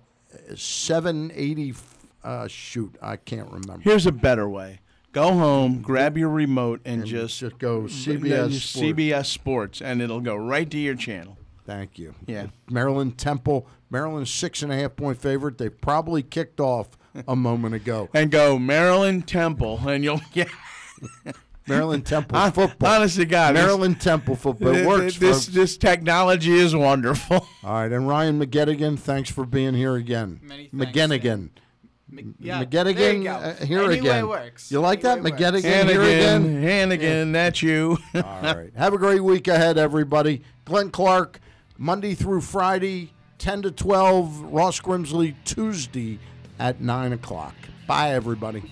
780. 0.55 1.73
Uh, 2.23 2.47
shoot, 2.47 2.95
I 3.01 3.15
can't 3.15 3.47
remember. 3.49 3.79
Here's 3.81 4.05
a 4.05 4.11
better 4.11 4.47
way. 4.49 4.81
Go 5.11 5.33
home, 5.33 5.81
grab 5.81 6.17
your 6.17 6.29
remote, 6.29 6.81
and, 6.85 7.03
just, 7.03 7.41
go 7.57 7.83
CBS 7.83 8.51
Sports. 8.51 8.75
CBS 8.75 9.25
Sports, 9.25 9.81
and 9.81 10.01
it'll 10.03 10.19
go 10.21 10.35
right 10.35 10.69
to 10.69 10.77
your 10.77 10.93
channel. 10.93 11.37
Thank 11.69 11.99
you. 11.99 12.15
Yeah. 12.25 12.47
Maryland 12.69 13.17
Temple. 13.19 13.67
Maryland's 13.91 14.31
six 14.31 14.63
and 14.63 14.71
a 14.71 14.75
half 14.75 14.95
point 14.95 15.19
favorite. 15.21 15.59
They 15.59 15.69
probably 15.69 16.23
kicked 16.23 16.59
off 16.59 16.89
a 17.27 17.35
moment 17.35 17.75
ago. 17.75 18.09
And 18.13 18.31
go 18.31 18.57
Maryland 18.57 19.27
Temple, 19.27 19.79
and 19.87 20.03
you'll 20.03 20.21
get 20.33 20.47
Maryland 21.67 22.05
Temple 22.05 22.37
Hon- 22.39 22.51
football. 22.51 22.89
Honest 22.95 23.17
to 23.17 23.25
God, 23.25 23.55
this- 23.55 23.61
Maryland 23.63 24.01
Temple 24.01 24.35
football. 24.35 24.75
It 24.75 24.85
works. 24.87 25.17
This 25.19 25.45
folks. 25.45 25.55
this 25.55 25.77
technology 25.77 26.53
is 26.53 26.75
wonderful. 26.75 27.47
All 27.63 27.73
right, 27.73 27.91
and 27.91 28.07
Ryan 28.07 28.39
McGettigan, 28.43 28.97
thanks 28.97 29.29
for 29.29 29.45
being 29.45 29.75
here 29.75 29.95
again. 29.95 30.39
Many 30.41 30.69
McGettigan. 30.69 31.49
yeah, 32.39 32.63
McGettigan, 32.63 32.95
there 32.95 33.13
you 33.13 33.23
go. 33.25 33.29
uh, 33.31 33.55
here 33.65 33.79
Any 33.83 33.87
way 33.89 33.97
again. 33.99 34.27
works. 34.27 34.71
You 34.71 34.79
like 34.79 35.01
that, 35.01 35.19
Any 35.19 35.25
way 35.25 35.31
works. 35.31 35.41
McGettigan? 35.43 35.89
Here 35.89 36.01
again. 36.01 36.41
Hannigan, 36.43 36.63
Hannigan, 36.63 37.31
that's 37.33 37.61
you. 37.61 37.97
All 38.15 38.21
right. 38.41 38.71
Have 38.75 38.93
a 38.93 38.97
great 38.97 39.23
week 39.23 39.47
ahead, 39.47 39.77
everybody. 39.77 40.41
Glenn 40.65 40.89
Clark, 40.89 41.39
Monday 41.81 42.13
through 42.13 42.41
Friday, 42.41 43.13
10 43.37 43.61
to 43.61 43.71
12. 43.71 44.41
Ross 44.51 44.81
Grimsley, 44.81 45.33
Tuesday 45.45 46.19
at 46.59 46.81
9 46.81 47.13
o'clock. 47.13 47.55
Bye, 47.87 48.11
everybody. 48.11 48.69